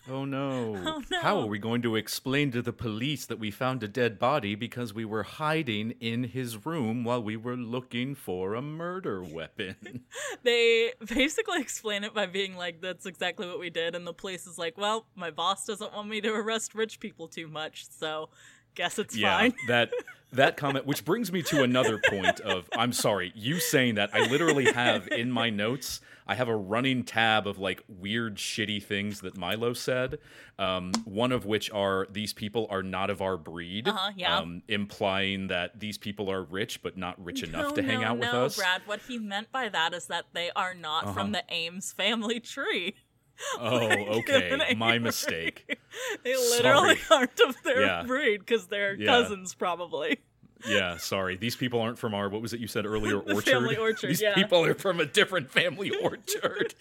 oh, 0.10 0.26
no. 0.26 0.76
Oh, 0.84 1.04
no. 1.12 1.22
How 1.22 1.40
are 1.40 1.46
we 1.46 1.60
going 1.60 1.84
to 1.84 1.96
explain 1.96 2.52
to 2.52 2.62
the 2.62 2.74
police 2.74 3.26
that 3.28 3.38
we 3.38 3.52
found 3.52 3.84
a 3.84 3.88
dead 3.88 4.18
body 4.18 4.56
because 4.56 4.94
we 4.94 5.06
were 5.06 5.24
hiding 5.24 5.92
in 6.00 6.24
his 6.24 6.66
room 6.66 7.04
while 7.04 7.22
we 7.22 7.38
were 7.38 7.56
looking 7.56 8.16
for 8.16 8.56
a 8.56 8.62
murder 8.62 9.24
weapon? 9.24 9.76
They 10.44 10.94
basically 11.08 11.62
explain 11.62 12.04
it 12.04 12.16
by 12.16 12.26
being 12.26 12.56
like, 12.56 12.82
"That's 12.82 13.06
exactly 13.06 13.48
what 13.48 13.60
we 13.60 13.70
did," 13.70 13.96
and 13.96 14.08
the 14.08 14.14
police 14.14 14.48
is 14.48 14.58
like, 14.58 14.76
"Well, 14.76 15.06
my 15.16 15.30
boss 15.30 15.68
doesn't 15.68 15.94
want 15.94 16.10
me 16.10 16.20
to 16.22 16.34
arrest 16.34 16.74
rich 16.74 17.00
people 17.00 17.28
too 17.28 17.48
much, 17.48 17.88
so 17.92 18.30
Guess 18.76 19.00
it's 19.00 19.18
yeah, 19.18 19.38
fine. 19.38 19.54
that 19.68 19.92
that 20.32 20.58
comment, 20.58 20.86
which 20.86 21.04
brings 21.06 21.32
me 21.32 21.42
to 21.44 21.64
another 21.64 22.00
point 22.10 22.40
of 22.42 22.70
I'm 22.76 22.94
sorry, 22.94 23.32
you 23.36 23.60
saying 23.60 23.96
that. 23.96 24.10
I 24.14 24.28
literally 24.28 24.72
have 24.72 25.08
in 25.08 25.32
my 25.32 25.50
notes. 25.50 26.02
I 26.28 26.36
have 26.36 26.48
a 26.48 26.56
running 26.56 27.04
tab 27.04 27.46
of 27.48 27.58
like 27.60 27.84
weird, 27.90 28.38
shitty 28.38 28.82
things 28.84 29.22
that 29.22 29.36
Milo 29.38 29.74
said. 29.74 30.20
Um, 30.58 30.94
one 31.04 31.32
of 31.32 31.46
which 31.46 31.70
are 31.72 32.08
these 32.10 32.32
people 32.32 32.68
are 32.70 32.84
not 32.84 33.10
of 33.10 33.22
our 33.22 33.36
breed, 33.36 33.88
Uh-huh, 33.88 34.12
yeah. 34.16 34.38
um, 34.38 34.62
implying 34.70 35.48
that 35.48 35.80
these 35.80 35.98
people 35.98 36.32
are 36.32 36.44
rich 36.44 36.82
but 36.84 36.96
not 36.98 37.22
rich 37.24 37.44
enough 37.44 37.70
no, 37.72 37.76
to 37.76 37.84
hang 37.84 38.02
no, 38.02 38.08
out 38.08 38.20
with 38.20 38.32
no, 38.32 38.46
us. 38.46 38.56
Brad. 38.56 38.82
What 38.86 39.02
he 39.08 39.18
meant 39.18 39.52
by 39.52 39.68
that 39.70 39.94
is 39.94 40.06
that 40.08 40.26
they 40.34 40.52
are 40.56 40.74
not 40.74 41.14
from 41.14 41.32
the 41.34 41.44
Ames 41.50 41.92
family 41.92 42.40
tree. 42.40 42.96
Oh, 43.60 43.90
okay, 44.20 44.74
my 44.78 44.98
mistake. 45.00 45.80
They 46.24 46.36
literally 46.36 46.98
aren't 47.12 47.40
of 47.42 47.62
their 47.64 47.82
Yeah. 47.86 48.04
breed 48.04 48.40
because 48.40 48.68
they're 48.68 48.94
Yeah. 48.96 49.08
cousins, 49.08 49.54
probably. 49.54 50.20
Yeah, 50.68 50.98
sorry. 50.98 51.38
These 51.38 51.56
people 51.56 51.82
aren't 51.82 51.98
from 51.98 52.14
our 52.14 52.30
what 52.30 52.42
was 52.42 52.54
it 52.54 52.60
you 52.60 52.68
said 52.68 52.86
earlier? 52.86 53.18
Orchard. 53.20 53.44
family 53.46 53.78
orchard, 53.78 54.10
These 54.12 54.22
yeah. 54.22 54.36
people 54.36 54.64
are 54.64 54.74
from 54.76 55.00
a 55.00 55.06
different 55.06 55.50
family 55.50 55.90
orchard. 56.02 56.76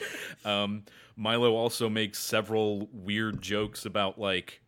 um, 0.45 0.85
Milo 1.17 1.55
also 1.55 1.89
makes 1.89 2.19
several 2.19 2.89
weird 2.93 3.41
jokes 3.43 3.85
about 3.87 4.19
like 4.19 4.61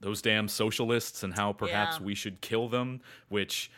those 0.00 0.20
damn 0.20 0.48
socialists 0.48 1.22
and 1.22 1.34
how 1.34 1.52
perhaps 1.52 1.98
Yeah. 2.00 2.06
we 2.06 2.14
should 2.14 2.40
kill 2.40 2.68
them, 2.68 3.00
which 3.28 3.70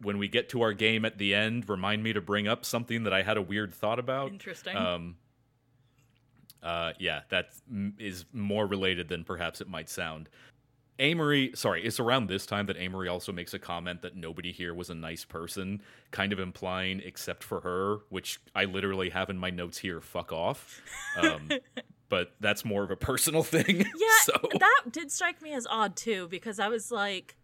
when 0.00 0.18
we 0.18 0.26
get 0.28 0.48
to 0.48 0.62
our 0.62 0.72
game 0.72 1.04
at 1.04 1.18
the 1.18 1.34
end, 1.34 1.68
remind 1.68 2.02
me 2.02 2.12
to 2.12 2.20
bring 2.20 2.48
up 2.48 2.64
something 2.64 3.04
that 3.04 3.12
I 3.12 3.22
had 3.22 3.36
a 3.36 3.42
weird 3.42 3.72
thought 3.72 3.98
about. 4.00 4.30
Interesting. 4.32 4.76
Um, 4.76 5.16
uh, 6.62 6.92
yeah, 6.98 7.22
that 7.30 7.50
m- 7.70 7.94
is 7.98 8.24
more 8.32 8.66
related 8.66 9.08
than 9.08 9.24
perhaps 9.24 9.60
it 9.60 9.68
might 9.68 9.88
sound. 9.88 10.28
Amory, 10.98 11.52
sorry, 11.54 11.84
it's 11.84 11.98
around 11.98 12.28
this 12.28 12.46
time 12.46 12.66
that 12.66 12.76
Amory 12.76 13.08
also 13.08 13.32
makes 13.32 13.54
a 13.54 13.58
comment 13.58 14.02
that 14.02 14.14
nobody 14.14 14.52
here 14.52 14.74
was 14.74 14.90
a 14.90 14.94
nice 14.94 15.24
person, 15.24 15.82
kind 16.10 16.32
of 16.32 16.38
implying, 16.38 17.00
except 17.04 17.42
for 17.42 17.60
her, 17.62 17.98
which 18.10 18.40
I 18.54 18.66
literally 18.66 19.10
have 19.10 19.28
in 19.30 19.38
my 19.38 19.50
notes 19.50 19.78
here, 19.78 20.00
fuck 20.00 20.32
off. 20.32 20.80
Um, 21.18 21.48
but 22.08 22.34
that's 22.40 22.64
more 22.64 22.84
of 22.84 22.90
a 22.90 22.96
personal 22.96 23.42
thing. 23.42 23.78
Yeah, 23.78 24.06
so 24.22 24.32
that 24.58 24.82
did 24.90 25.10
strike 25.10 25.40
me 25.42 25.54
as 25.54 25.66
odd 25.68 25.96
too, 25.96 26.28
because 26.28 26.60
I 26.60 26.68
was 26.68 26.92
like, 26.92 27.36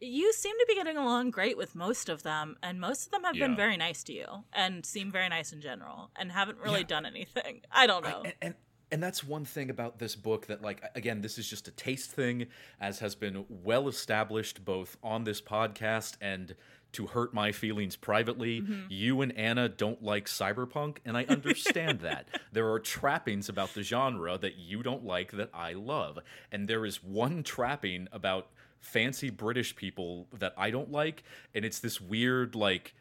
you 0.00 0.32
seem 0.32 0.56
to 0.58 0.64
be 0.66 0.74
getting 0.74 0.96
along 0.96 1.30
great 1.30 1.56
with 1.56 1.74
most 1.74 2.08
of 2.08 2.22
them, 2.22 2.56
and 2.62 2.80
most 2.80 3.06
of 3.06 3.12
them 3.12 3.24
have 3.24 3.34
been 3.34 3.56
very 3.56 3.76
nice 3.76 4.02
to 4.04 4.12
you 4.12 4.26
and 4.52 4.84
seem 4.84 5.10
very 5.12 5.28
nice 5.28 5.52
in 5.52 5.60
general, 5.60 6.10
and 6.16 6.32
haven't 6.32 6.58
really 6.58 6.80
Yeah. 6.80 6.86
done 6.86 7.06
anything. 7.06 7.60
I 7.70 7.86
don't 7.86 8.06
I- 8.06 8.10
know. 8.10 8.22
and, 8.24 8.34
and 8.40 8.54
and 8.92 9.02
that's 9.02 9.22
one 9.22 9.44
thing 9.44 9.70
about 9.70 9.98
this 9.98 10.16
book 10.16 10.46
that 10.46 10.62
like 10.62 10.82
again 10.94 11.20
this 11.20 11.38
is 11.38 11.48
just 11.48 11.68
a 11.68 11.70
taste 11.70 12.10
thing 12.10 12.46
as 12.80 12.98
has 12.98 13.14
been 13.14 13.44
well 13.48 13.86
established 13.88 14.64
both 14.64 14.96
on 15.02 15.24
this 15.24 15.40
podcast 15.40 16.16
and 16.20 16.54
to 16.92 17.06
hurt 17.06 17.32
my 17.32 17.52
feelings 17.52 17.94
privately 17.94 18.60
mm-hmm. 18.62 18.80
you 18.88 19.20
and 19.20 19.36
anna 19.38 19.68
don't 19.68 20.02
like 20.02 20.26
cyberpunk 20.26 20.96
and 21.04 21.16
i 21.16 21.24
understand 21.28 22.00
that 22.08 22.26
there 22.52 22.68
are 22.72 22.80
trappings 22.80 23.48
about 23.48 23.72
the 23.74 23.82
genre 23.84 24.36
that 24.36 24.56
you 24.56 24.82
don't 24.82 25.04
like 25.04 25.30
that 25.32 25.50
i 25.54 25.72
love 25.72 26.18
and 26.50 26.66
there 26.66 26.84
is 26.84 27.00
one 27.02 27.44
trapping 27.44 28.08
about 28.10 28.48
fancy 28.80 29.30
british 29.30 29.76
people 29.76 30.26
that 30.32 30.52
i 30.56 30.70
don't 30.70 30.90
like 30.90 31.22
and 31.54 31.64
it's 31.64 31.78
this 31.78 32.00
weird 32.00 32.54
like 32.54 32.94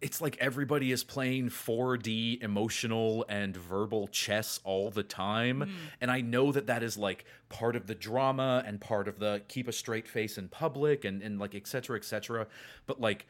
it's 0.00 0.20
like 0.20 0.36
everybody 0.40 0.92
is 0.92 1.02
playing 1.02 1.48
4D 1.48 2.42
emotional 2.42 3.24
and 3.28 3.56
verbal 3.56 4.08
chess 4.08 4.60
all 4.62 4.90
the 4.90 5.02
time. 5.02 5.62
Hmm. 5.62 5.70
And 6.02 6.10
I 6.10 6.20
know 6.20 6.52
that 6.52 6.66
that 6.66 6.82
is 6.82 6.98
like 6.98 7.24
part 7.48 7.76
of 7.76 7.86
the 7.86 7.94
drama 7.94 8.62
and 8.66 8.80
part 8.80 9.08
of 9.08 9.18
the 9.18 9.42
keep 9.48 9.68
a 9.68 9.72
straight 9.72 10.06
face 10.06 10.36
in 10.36 10.48
public 10.48 11.04
and, 11.04 11.22
and 11.22 11.38
like 11.38 11.54
et 11.54 11.66
cetera, 11.66 11.96
et 11.96 12.04
cetera. 12.04 12.46
But 12.86 13.00
like 13.00 13.26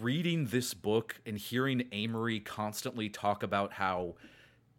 reading 0.00 0.46
this 0.46 0.72
book 0.72 1.20
and 1.26 1.36
hearing 1.36 1.84
Amory 1.92 2.40
constantly 2.40 3.08
talk 3.08 3.42
about 3.42 3.74
how 3.74 4.14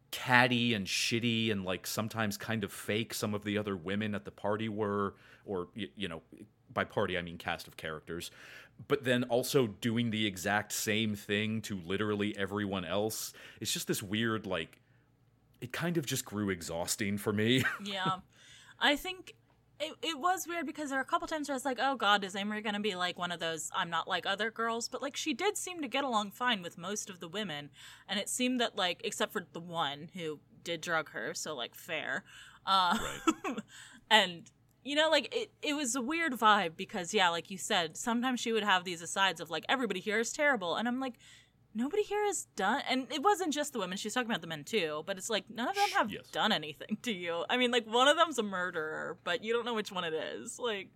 catty 0.09 0.73
and 0.73 0.87
shitty 0.87 1.51
and 1.51 1.63
like 1.63 1.85
sometimes 1.85 2.37
kind 2.37 2.63
of 2.63 2.71
fake 2.71 3.13
some 3.13 3.33
of 3.33 3.43
the 3.43 3.57
other 3.57 3.75
women 3.75 4.15
at 4.15 4.25
the 4.25 4.31
party 4.31 4.69
were 4.69 5.13
or 5.47 5.67
y- 5.75 5.87
you 5.95 6.07
know 6.07 6.21
by 6.73 6.83
party 6.83 7.17
i 7.17 7.21
mean 7.21 7.37
cast 7.37 7.67
of 7.67 7.77
characters 7.77 8.29
but 8.87 9.03
then 9.03 9.23
also 9.23 9.67
doing 9.67 10.11
the 10.11 10.27
exact 10.27 10.71
same 10.71 11.15
thing 11.15 11.61
to 11.61 11.79
literally 11.85 12.37
everyone 12.37 12.85
else 12.85 13.33
it's 13.59 13.71
just 13.73 13.87
this 13.87 14.03
weird 14.03 14.45
like 14.45 14.79
it 15.61 15.71
kind 15.71 15.97
of 15.97 16.05
just 16.05 16.25
grew 16.25 16.49
exhausting 16.49 17.17
for 17.17 17.33
me 17.33 17.63
yeah. 17.83 18.17
I 18.79 18.95
think 18.95 19.33
it, 19.79 19.93
it 20.01 20.19
was 20.19 20.47
weird 20.47 20.65
because 20.65 20.89
there 20.89 20.97
were 20.97 21.03
a 21.03 21.05
couple 21.05 21.27
times 21.27 21.47
where 21.49 21.53
I 21.53 21.57
was 21.57 21.65
like, 21.65 21.79
oh 21.81 21.95
god, 21.95 22.23
is 22.23 22.35
Amory 22.35 22.61
going 22.61 22.75
to 22.75 22.81
be 22.81 22.95
like 22.95 23.17
one 23.17 23.31
of 23.31 23.39
those 23.39 23.69
I'm 23.75 23.89
not 23.89 24.07
like 24.07 24.25
other 24.25 24.51
girls? 24.51 24.87
But 24.87 25.01
like 25.01 25.15
she 25.15 25.33
did 25.33 25.57
seem 25.57 25.81
to 25.81 25.87
get 25.87 26.03
along 26.03 26.31
fine 26.31 26.61
with 26.61 26.77
most 26.77 27.09
of 27.09 27.19
the 27.19 27.27
women. 27.27 27.69
And 28.07 28.19
it 28.19 28.29
seemed 28.29 28.59
that 28.59 28.75
like, 28.75 29.01
except 29.03 29.33
for 29.33 29.45
the 29.53 29.59
one 29.59 30.09
who 30.13 30.39
did 30.63 30.81
drug 30.81 31.11
her, 31.11 31.33
so 31.33 31.55
like 31.55 31.75
fair. 31.75 32.23
Uh, 32.65 32.97
and 34.09 34.49
you 34.88 34.95
know 34.95 35.09
like 35.09 35.27
it, 35.35 35.51
it 35.61 35.73
was 35.73 35.95
a 35.95 36.01
weird 36.01 36.33
vibe 36.33 36.75
because 36.77 37.13
yeah 37.13 37.29
like 37.29 37.51
you 37.51 37.57
said 37.57 37.97
sometimes 37.97 38.39
she 38.39 38.51
would 38.53 38.63
have 38.63 38.83
these 38.83 39.01
asides 39.01 39.39
of 39.41 39.49
like 39.49 39.65
everybody 39.67 39.99
here 39.99 40.19
is 40.19 40.31
terrible. 40.31 40.75
And 40.75 40.88
i'm 40.88 40.99
like 40.99 41.15
nobody 41.75 42.01
here 42.01 42.25
has 42.25 42.47
done 42.55 42.81
and 42.89 43.05
it 43.11 43.21
wasn't 43.21 43.53
just 43.53 43.73
the 43.73 43.79
women 43.79 43.97
she's 43.97 44.13
talking 44.13 44.29
about 44.31 44.41
the 44.41 44.47
men 44.47 44.63
too 44.63 45.03
but 45.05 45.17
it's 45.17 45.29
like 45.29 45.45
none 45.49 45.67
of 45.67 45.75
them 45.75 45.89
have 45.93 46.09
Yes. 46.11 46.27
done 46.31 46.51
anything 46.51 46.97
to 47.03 47.11
you. 47.11 47.43
I 47.49 47.57
mean 47.57 47.71
like 47.71 47.85
one 47.85 48.07
of 48.07 48.17
them's 48.17 48.39
a 48.39 48.43
murderer 48.43 49.17
but 49.23 49.43
you 49.43 49.53
don't 49.53 49.65
know 49.65 49.75
which 49.75 49.91
one 49.91 50.03
it 50.03 50.13
is 50.13 50.57
like. 50.57 50.89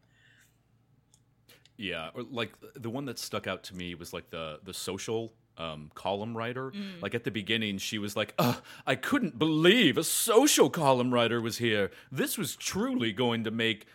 Yeah, 1.77 2.09
or 2.13 2.21
like 2.23 2.53
the 2.75 2.89
one 2.89 3.05
that 3.05 3.17
stuck 3.17 3.47
out 3.47 3.63
to 3.63 3.75
me 3.75 3.95
was 3.95 4.13
like 4.13 4.29
the 4.29 4.59
the 4.63 4.73
social 4.73 5.33
um, 5.57 5.91
column 5.95 6.35
writer. 6.35 6.71
Like 7.01 7.13
at 7.15 7.23
the 7.23 7.31
beginning, 7.31 7.77
she 7.77 7.97
was 7.97 8.15
like, 8.15 8.33
"Ugh, 8.39 8.61
I 8.87 8.95
couldn't 8.95 9.37
believe 9.37 9.97
a 9.97 10.03
social 10.03 10.69
column 10.69 11.13
writer 11.13 11.39
was 11.41 11.57
here. 11.57 11.91
This 12.11 12.37
was 12.37 12.55
truly 12.55 13.11
going 13.11 13.43
to 13.43 13.51
make, 13.51 13.85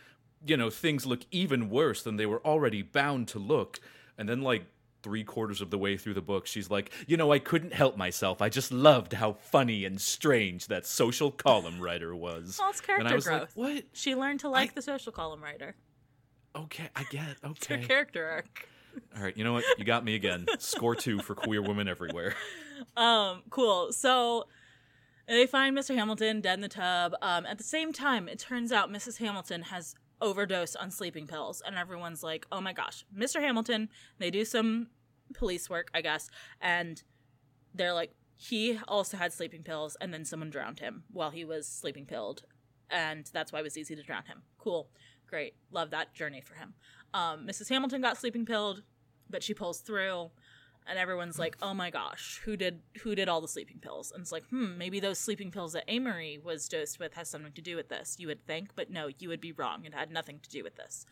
you 0.47 0.57
know, 0.57 0.71
things 0.71 1.07
look 1.07 1.21
even 1.31 1.71
worse 1.71 2.03
than 2.03 2.17
they 2.17 2.27
were 2.27 2.45
already 2.47 2.83
bound 2.83 3.29
to 3.29 3.39
look." 3.39 3.81
And 4.19 4.29
then 4.29 4.43
like 4.43 4.67
three 5.03 5.23
quarters 5.25 5.61
of 5.61 5.71
the 5.71 5.79
way 5.79 5.97
through 5.97 6.15
the 6.15 6.21
book, 6.23 6.47
she's 6.47 6.69
like, 6.71 6.91
"You 7.07 7.17
know, 7.17 7.31
I 7.33 7.39
couldn't 7.39 7.73
help 7.73 7.97
myself. 7.97 8.43
I 8.43 8.49
just 8.49 8.73
loved 8.73 9.13
how 9.13 9.33
funny 9.35 9.85
and 9.85 10.01
strange 10.01 10.67
that 10.67 10.85
social 10.87 11.31
column 11.31 11.81
writer 11.81 12.15
was." 12.15 12.59
well 12.61 12.71
it's 12.71 12.79
and 12.81 12.87
character 12.87 13.13
I 13.13 13.15
was 13.15 13.25
growth 13.25 13.41
like, 13.57 13.75
"What? 13.75 13.85
she 13.93 14.15
learned 14.15 14.41
to 14.41 14.49
like 14.49 14.75
the 14.75 14.83
social 14.83 15.13
column 15.13 15.43
writer 15.43 15.75
Okay, 16.55 16.89
I 16.97 17.05
get. 17.05 17.29
it. 17.29 17.37
it's 17.45 17.67
her 17.67 17.75
Okay." 17.77 17.87
character 17.87 18.27
arc 18.29 18.69
All 19.17 19.23
right, 19.23 19.37
you 19.37 19.45
know 19.45 19.53
what? 19.53 19.65
You 19.79 19.85
got 19.85 20.05
me 20.05 20.15
again. 20.15 20.47
Score 20.59 20.95
two 20.95 21.21
for 21.21 21.35
queer 21.35 21.63
women 21.63 21.89
everywhere. 21.89 22.35
Um, 22.97 23.43
cool. 23.51 23.93
So 23.93 24.47
they 25.27 25.47
find 25.47 25.77
Mr. 25.77 25.95
Hamilton 25.95 26.41
dead 26.41 26.55
in 26.55 26.61
the 26.61 26.69
tub. 26.69 27.15
Um, 27.23 27.47
at 27.47 27.59
the 27.59 27.65
same 27.65 27.93
time, 27.93 28.29
it 28.29 28.39
turns 28.39 28.73
out 28.73 28.91
Mrs. 28.91 29.19
Hamilton 29.19 29.63
has 29.63 29.95
overdosed 30.21 30.77
on 30.79 30.91
sleeping 30.91 31.27
pills, 31.27 31.63
and 31.67 31.77
everyone's 31.77 32.23
like, 32.23 32.47
"Oh 32.51 32.61
my 32.61 32.73
gosh, 32.73 33.05
Mr. 33.15 33.41
Hamilton!" 33.41 33.89
They 34.19 34.31
do 34.31 34.45
some 34.45 34.89
police 35.35 35.69
work, 35.69 35.91
I 35.95 36.01
guess, 36.01 36.31
and 36.61 37.03
they're 37.75 37.93
like, 37.93 38.13
he 38.37 38.79
also 38.87 39.17
had 39.17 39.33
sleeping 39.33 39.63
pills, 39.63 39.97
and 40.01 40.13
then 40.13 40.25
someone 40.25 40.51
drowned 40.51 40.81
him 40.81 41.05
while 41.11 41.31
he 41.31 41.45
was 41.45 41.67
sleeping 41.67 42.07
pilled, 42.07 42.45
and 42.91 43.29
that's 43.33 43.53
why 43.53 43.61
it 43.61 43.63
was 43.63 43.79
easy 43.79 43.97
to 43.97 44.03
drown 44.03 44.25
him. 44.25 44.43
Cool, 44.59 44.89
great, 45.27 45.55
love 45.71 45.91
that 45.91 46.15
journey 46.15 46.41
for 46.41 46.55
him. 46.55 46.75
Um, 47.17 47.47
Mrs. 47.47 47.71
Hamilton 47.71 48.03
got 48.03 48.19
sleeping 48.19 48.45
pilled, 48.45 48.83
but 49.31 49.43
she 49.43 49.55
pulls 49.55 49.81
through 49.81 50.31
and 50.87 50.99
everyone's 50.99 51.39
like, 51.39 51.57
"Oh 51.63 51.73
my 51.73 51.91
gosh, 51.91 52.41
who 52.45 52.57
did 52.57 52.83
who 53.03 53.15
did 53.15 53.29
all 53.29 53.41
the 53.41 53.49
sleeping 53.49 53.79
pills?" 53.81 54.13
And 54.13 54.21
it's 54.21 54.33
like, 54.33 54.45
"Hmm, 54.49 54.77
maybe 54.77 55.01
those 55.01 55.19
sleeping 55.19 55.51
pills 55.51 55.73
that 55.73 55.85
Amory 55.89 56.39
was 56.39 56.69
dosed 56.69 56.99
with 57.01 57.15
has 57.15 57.29
something 57.29 57.53
to 57.55 57.63
do 57.63 57.75
with 57.75 57.89
this." 57.89 58.17
You 58.19 58.29
would 58.29 58.47
think, 58.47 58.77
but 58.77 58.91
no, 58.91 59.09
you 59.19 59.29
would 59.31 59.41
be 59.41 59.53
wrong. 59.53 59.85
It 59.87 59.95
had 59.95 60.11
nothing 60.11 60.41
to 60.41 60.51
do 60.51 60.63
with 60.63 60.77
this. 60.77 61.07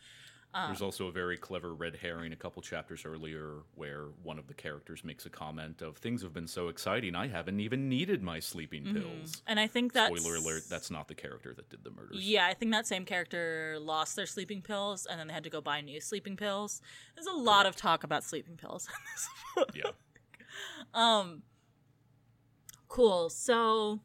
There's 0.67 0.81
also 0.81 1.07
a 1.07 1.11
very 1.11 1.37
clever 1.37 1.73
red 1.73 1.97
herring 1.97 2.31
a 2.31 2.35
couple 2.35 2.61
chapters 2.61 3.03
earlier 3.05 3.63
where 3.75 4.05
one 4.23 4.39
of 4.39 4.47
the 4.47 4.53
characters 4.53 5.03
makes 5.03 5.25
a 5.25 5.29
comment 5.29 5.81
of 5.81 5.97
things 5.97 6.21
have 6.21 6.33
been 6.33 6.47
so 6.47 6.69
exciting 6.69 7.13
I 7.13 7.27
haven't 7.27 7.59
even 7.59 7.89
needed 7.89 8.23
my 8.23 8.39
sleeping 8.39 8.85
pills. 8.93 9.41
And 9.47 9.59
I 9.59 9.67
think 9.67 9.91
that's 9.91 10.17
Spoiler 10.17 10.37
alert, 10.37 10.63
that's 10.69 10.89
not 10.89 11.09
the 11.09 11.13
character 11.15 11.53
that 11.53 11.69
did 11.69 11.83
the 11.83 11.91
murders. 11.91 12.17
Yeah, 12.21 12.47
I 12.47 12.53
think 12.53 12.71
that 12.71 12.87
same 12.87 13.03
character 13.03 13.77
lost 13.81 14.15
their 14.15 14.25
sleeping 14.25 14.61
pills, 14.61 15.05
and 15.05 15.19
then 15.19 15.27
they 15.27 15.33
had 15.33 15.43
to 15.43 15.49
go 15.49 15.59
buy 15.59 15.81
new 15.81 15.99
sleeping 15.99 16.37
pills. 16.37 16.81
There's 17.15 17.27
a 17.27 17.37
lot 17.37 17.65
of 17.65 17.75
talk 17.75 18.03
about 18.03 18.23
sleeping 18.23 18.55
pills 18.55 18.87
in 18.87 19.03
this 19.13 19.27
book. 19.55 19.71
Yeah. 19.75 19.91
Um 20.93 21.43
cool. 22.87 23.29
So 23.29 23.99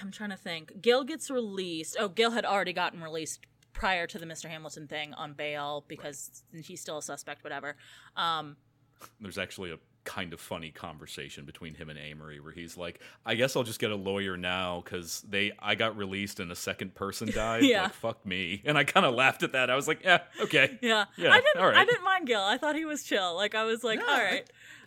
I'm 0.00 0.10
trying 0.10 0.30
to 0.30 0.36
think. 0.36 0.80
Gil 0.80 1.04
gets 1.04 1.30
released. 1.30 1.96
Oh, 2.00 2.08
Gil 2.08 2.30
had 2.30 2.46
already 2.46 2.72
gotten 2.72 3.02
released 3.02 3.40
prior 3.74 4.06
to 4.06 4.18
the 4.18 4.24
Mr. 4.26 4.48
Hamilton 4.48 4.86
thing 4.88 5.12
on 5.14 5.34
bail 5.34 5.84
because 5.88 6.42
he's 6.54 6.80
still 6.80 6.96
a 6.98 7.02
suspect 7.02 7.44
whatever. 7.44 7.76
Um 8.16 8.56
There's 9.20 9.36
actually 9.38 9.70
a 9.72 9.78
kind 10.04 10.34
of 10.34 10.40
funny 10.40 10.70
conversation 10.70 11.46
between 11.46 11.74
him 11.74 11.88
and 11.88 11.98
Amory 11.98 12.38
where 12.38 12.52
he's 12.52 12.76
like, 12.76 13.00
"I 13.24 13.34
guess 13.36 13.56
I'll 13.56 13.62
just 13.62 13.80
get 13.80 13.90
a 13.90 13.96
lawyer 13.96 14.36
now 14.36 14.82
cuz 14.82 15.22
they 15.28 15.52
I 15.58 15.74
got 15.74 15.96
released 15.96 16.40
and 16.40 16.52
a 16.52 16.54
second 16.54 16.94
person 16.94 17.30
died. 17.34 17.64
Yeah. 17.64 17.84
Like 17.84 17.92
fuck 17.94 18.26
me." 18.26 18.62
And 18.64 18.76
I 18.78 18.84
kind 18.84 19.04
of 19.06 19.14
laughed 19.14 19.42
at 19.42 19.52
that. 19.52 19.70
I 19.70 19.76
was 19.76 19.88
like, 19.88 20.02
"Yeah, 20.04 20.20
okay." 20.40 20.78
Yeah. 20.82 21.06
Yeah, 21.16 21.32
I 21.32 21.40
didn't 21.40 21.62
right. 21.62 21.76
I 21.76 21.84
didn't 21.84 22.04
mind 22.04 22.26
Gil. 22.26 22.42
I 22.42 22.58
thought 22.58 22.76
he 22.76 22.84
was 22.84 23.02
chill. 23.02 23.34
Like 23.34 23.54
I 23.54 23.64
was 23.64 23.82
like, 23.82 23.98
Yeah, 23.98 24.06
all 24.06 24.16
I- 24.20 24.44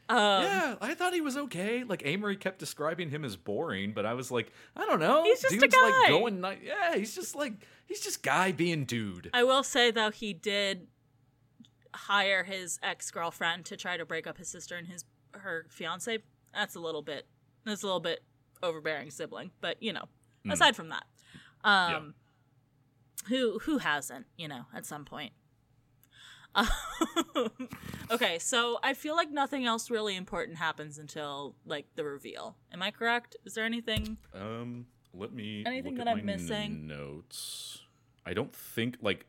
Um, 0.10 0.44
yeah, 0.44 0.76
I 0.80 0.94
thought 0.94 1.14
he 1.14 1.20
was 1.22 1.36
okay. 1.36 1.84
Like 1.84 2.02
Amory 2.06 2.38
kept 2.38 2.60
describing 2.60 3.10
him 3.10 3.26
as 3.26 3.36
boring, 3.36 3.92
but 3.92 4.06
I 4.06 4.14
was 4.14 4.32
like, 4.32 4.54
I 4.76 4.86
don't 4.86 5.00
know. 5.02 5.24
He's 5.26 5.42
just 5.42 5.56
a 5.56 5.60
Dude's 5.60 5.76
like 5.76 5.94
guy. 5.94 6.08
going 6.10 6.40
ni- 6.40 6.60
Yeah, 6.64 6.96
he's 6.96 7.14
just 7.14 7.36
like 7.36 7.54
he's 7.88 8.02
just 8.02 8.22
guy 8.22 8.52
being 8.52 8.86
dude. 8.86 9.30
I 9.34 9.44
will 9.44 9.64
say 9.64 9.90
though 9.90 10.12
he 10.12 10.34
did 10.34 10.88
hire 11.96 12.44
his 12.44 12.80
ex-girlfriend 12.84 13.66
to 13.66 13.76
try 13.78 13.98
to 13.98 14.06
break 14.06 14.28
up 14.28 14.38
his 14.38 14.48
sister 14.50 14.76
and 14.76 14.88
his 14.88 15.04
her 15.32 15.66
fiance. 15.70 16.20
That's 16.54 16.76
a 16.76 16.80
little 16.80 17.02
bit 17.02 17.26
that's 17.66 17.82
a 17.82 17.86
little 17.86 18.00
bit 18.00 18.24
overbearing 18.62 19.10
sibling, 19.12 19.52
but 19.62 19.82
you 19.82 19.94
know, 19.94 20.06
Mm. 20.46 20.54
aside 20.54 20.76
from 20.76 20.90
that. 20.90 21.06
Um 21.64 22.14
who 23.30 23.60
who 23.64 23.80
hasn't, 23.80 24.28
you 24.38 24.48
know, 24.48 24.66
at 24.76 24.86
some 24.86 25.04
point. 25.06 25.34
Okay, 28.10 28.40
so 28.40 28.80
I 28.82 28.94
feel 28.94 29.16
like 29.18 29.30
nothing 29.32 29.66
else 29.66 29.92
really 29.92 30.16
important 30.16 30.58
happens 30.58 30.98
until 30.98 31.56
like 31.66 31.86
the 31.96 32.06
reveal. 32.06 32.56
Am 32.72 32.82
I 32.82 32.90
correct? 32.92 33.36
Is 33.46 33.54
there 33.54 33.66
anything 33.66 34.18
Um, 34.34 34.86
let 35.18 35.34
me 35.34 35.64
Anything 35.66 35.96
look 35.96 36.06
that 36.06 36.12
at 36.12 36.18
I'm 36.18 36.26
my 36.26 36.34
missing? 36.34 36.88
Notes. 36.88 37.82
I 38.26 38.34
don't 38.34 38.54
think 38.54 38.98
like 39.02 39.26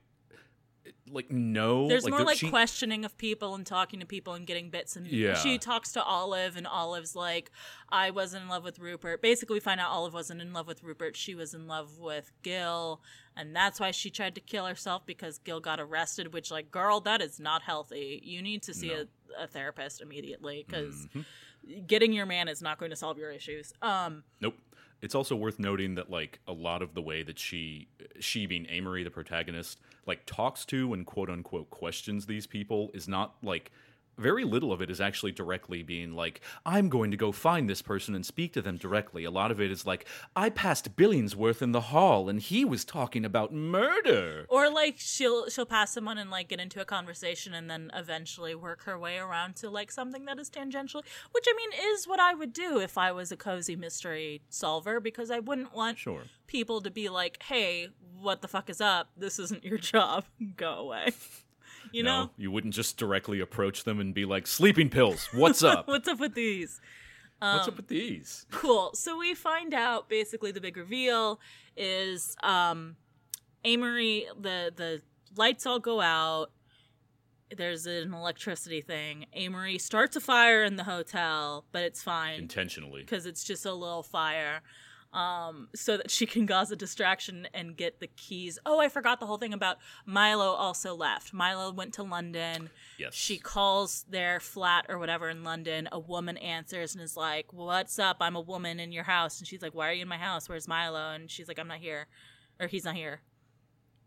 like 1.10 1.30
no. 1.30 1.86
There's 1.88 2.04
like, 2.04 2.10
more 2.10 2.18
there- 2.20 2.26
like 2.26 2.38
she- 2.38 2.48
questioning 2.50 3.04
of 3.04 3.16
people 3.18 3.54
and 3.54 3.64
talking 3.66 4.00
to 4.00 4.06
people 4.06 4.34
and 4.34 4.46
getting 4.46 4.70
bits 4.70 4.96
and 4.96 5.06
Yeah. 5.06 5.34
she 5.34 5.58
talks 5.58 5.92
to 5.92 6.02
Olive 6.02 6.56
and 6.56 6.66
Olive's 6.66 7.14
like 7.16 7.50
I 7.90 8.10
wasn't 8.10 8.44
in 8.44 8.48
love 8.48 8.64
with 8.64 8.78
Rupert. 8.78 9.20
Basically 9.22 9.54
we 9.54 9.60
find 9.60 9.80
out 9.80 9.90
Olive 9.90 10.14
wasn't 10.14 10.40
in 10.40 10.52
love 10.52 10.66
with 10.66 10.82
Rupert. 10.82 11.16
She 11.16 11.34
was 11.34 11.52
in 11.54 11.66
love 11.66 11.98
with 11.98 12.32
Gil 12.42 13.02
and 13.36 13.54
that's 13.54 13.78
why 13.80 13.90
she 13.90 14.10
tried 14.10 14.34
to 14.34 14.40
kill 14.40 14.66
herself 14.66 15.04
because 15.06 15.38
Gil 15.38 15.60
got 15.60 15.78
arrested, 15.80 16.32
which 16.32 16.50
like 16.50 16.70
girl, 16.70 17.00
that 17.00 17.20
is 17.20 17.38
not 17.38 17.62
healthy. 17.62 18.20
You 18.24 18.40
need 18.42 18.62
to 18.64 18.74
see 18.74 18.88
No. 18.88 19.06
a, 19.38 19.44
a 19.44 19.46
therapist 19.46 20.00
immediately 20.00 20.64
cuz 20.68 21.06
Mhm. 21.14 21.86
getting 21.86 22.12
your 22.14 22.26
man 22.26 22.48
is 22.48 22.62
not 22.62 22.78
going 22.78 22.90
to 22.90 22.96
solve 22.96 23.18
your 23.18 23.30
issues. 23.30 23.72
Um 23.82 24.24
Nope. 24.40 24.54
It's 25.00 25.14
also 25.14 25.36
worth 25.36 25.58
noting 25.58 25.94
that 25.94 26.10
like 26.10 26.40
a 26.48 26.52
lot 26.52 26.82
of 26.82 26.94
the 26.94 27.02
way 27.02 27.22
that 27.22 27.38
she 27.38 27.88
she 28.20 28.46
being 28.46 28.66
Amory 28.68 29.04
the 29.04 29.10
protagonist 29.10 29.78
like 30.06 30.26
talks 30.26 30.64
to 30.66 30.92
and 30.92 31.06
quote 31.06 31.30
unquote 31.30 31.70
questions 31.70 32.26
these 32.26 32.46
people 32.46 32.90
is 32.94 33.06
not 33.06 33.36
like 33.42 33.70
very 34.18 34.44
little 34.44 34.72
of 34.72 34.82
it 34.82 34.90
is 34.90 35.00
actually 35.00 35.32
directly 35.32 35.82
being 35.82 36.12
like 36.14 36.40
I'm 36.66 36.88
going 36.88 37.10
to 37.10 37.16
go 37.16 37.32
find 37.32 37.68
this 37.68 37.82
person 37.82 38.14
and 38.14 38.24
speak 38.26 38.52
to 38.54 38.62
them 38.62 38.76
directly. 38.76 39.24
A 39.24 39.30
lot 39.30 39.50
of 39.50 39.60
it 39.60 39.70
is 39.70 39.86
like 39.86 40.06
I 40.36 40.50
passed 40.50 40.96
Billingsworth 40.96 41.62
in 41.62 41.72
the 41.72 41.80
hall 41.80 42.28
and 42.28 42.40
he 42.40 42.64
was 42.64 42.84
talking 42.84 43.24
about 43.24 43.52
murder. 43.54 44.46
Or 44.48 44.68
like 44.70 44.96
she'll 44.98 45.48
she'll 45.48 45.66
pass 45.66 45.92
someone 45.92 46.18
and 46.18 46.30
like 46.30 46.48
get 46.48 46.60
into 46.60 46.80
a 46.80 46.84
conversation 46.84 47.54
and 47.54 47.70
then 47.70 47.90
eventually 47.94 48.54
work 48.54 48.82
her 48.84 48.98
way 48.98 49.18
around 49.18 49.56
to 49.56 49.70
like 49.70 49.90
something 49.90 50.24
that 50.26 50.38
is 50.38 50.48
tangential, 50.48 51.02
which 51.32 51.44
I 51.48 51.54
mean 51.56 51.70
is 51.94 52.06
what 52.06 52.20
I 52.20 52.34
would 52.34 52.52
do 52.52 52.78
if 52.80 52.98
I 52.98 53.12
was 53.12 53.30
a 53.32 53.36
cozy 53.36 53.76
mystery 53.76 54.42
solver 54.48 55.00
because 55.00 55.30
I 55.30 55.38
wouldn't 55.38 55.74
want 55.74 55.98
Sure. 55.98 56.22
people 56.46 56.80
to 56.82 56.90
be 56.90 57.08
like, 57.08 57.42
"Hey, 57.44 57.88
what 58.20 58.42
the 58.42 58.48
fuck 58.48 58.68
is 58.70 58.80
up? 58.80 59.10
This 59.16 59.38
isn't 59.38 59.64
your 59.64 59.78
job. 59.92 60.24
Go 60.56 60.72
away." 60.74 61.12
You 61.92 62.02
know? 62.02 62.30
You 62.36 62.50
wouldn't 62.50 62.74
just 62.74 62.96
directly 62.96 63.40
approach 63.40 63.84
them 63.84 64.00
and 64.00 64.14
be 64.14 64.24
like, 64.24 64.46
"Sleeping 64.46 64.90
pills, 64.90 65.28
what's 65.32 65.62
up? 65.62 65.86
What's 65.88 66.08
up 66.08 66.20
with 66.20 66.34
these? 66.34 66.80
what's 67.40 67.68
up 67.68 67.76
with 67.76 67.88
these?" 67.88 68.46
cool. 68.50 68.90
So 68.94 69.16
we 69.18 69.34
find 69.34 69.72
out 69.74 70.08
basically 70.08 70.50
the 70.52 70.60
big 70.60 70.76
reveal 70.76 71.40
is 71.76 72.36
um 72.42 72.96
Amory 73.64 74.26
the 74.40 74.72
the 74.74 75.02
lights 75.36 75.66
all 75.66 75.78
go 75.78 76.00
out. 76.00 76.50
There's 77.56 77.86
an 77.86 78.12
electricity 78.12 78.82
thing. 78.82 79.24
Amory 79.32 79.78
starts 79.78 80.16
a 80.16 80.20
fire 80.20 80.64
in 80.64 80.76
the 80.76 80.84
hotel, 80.84 81.64
but 81.72 81.82
it's 81.82 82.02
fine 82.02 82.40
Intentionally. 82.40 83.00
because 83.00 83.24
it's 83.24 83.42
just 83.42 83.64
a 83.64 83.72
little 83.72 84.02
fire. 84.02 84.60
Um, 85.10 85.68
so 85.74 85.96
that 85.96 86.10
she 86.10 86.26
can 86.26 86.46
cause 86.46 86.70
a 86.70 86.76
distraction 86.76 87.48
and 87.54 87.74
get 87.74 87.98
the 87.98 88.08
keys. 88.08 88.58
Oh, 88.66 88.78
I 88.78 88.90
forgot 88.90 89.20
the 89.20 89.26
whole 89.26 89.38
thing 89.38 89.54
about 89.54 89.78
Milo 90.04 90.52
also 90.52 90.94
left. 90.94 91.32
Milo 91.32 91.72
went 91.72 91.94
to 91.94 92.02
London. 92.02 92.68
Yes. 92.98 93.14
She 93.14 93.38
calls 93.38 94.04
their 94.10 94.38
flat 94.38 94.84
or 94.90 94.98
whatever 94.98 95.30
in 95.30 95.44
London. 95.44 95.88
A 95.92 95.98
woman 95.98 96.36
answers 96.36 96.94
and 96.94 97.02
is 97.02 97.16
like, 97.16 97.54
"What's 97.54 97.98
up? 97.98 98.18
I'm 98.20 98.36
a 98.36 98.40
woman 98.42 98.78
in 98.78 98.92
your 98.92 99.04
house." 99.04 99.38
And 99.38 99.48
she's 99.48 99.62
like, 99.62 99.74
"Why 99.74 99.88
are 99.88 99.92
you 99.94 100.02
in 100.02 100.08
my 100.08 100.18
house? 100.18 100.46
Where's 100.46 100.68
Milo?" 100.68 101.12
And 101.12 101.30
she's 101.30 101.48
like, 101.48 101.58
"I'm 101.58 101.68
not 101.68 101.78
here." 101.78 102.06
Or 102.60 102.66
he's 102.66 102.84
not 102.84 102.94
here. 102.94 103.22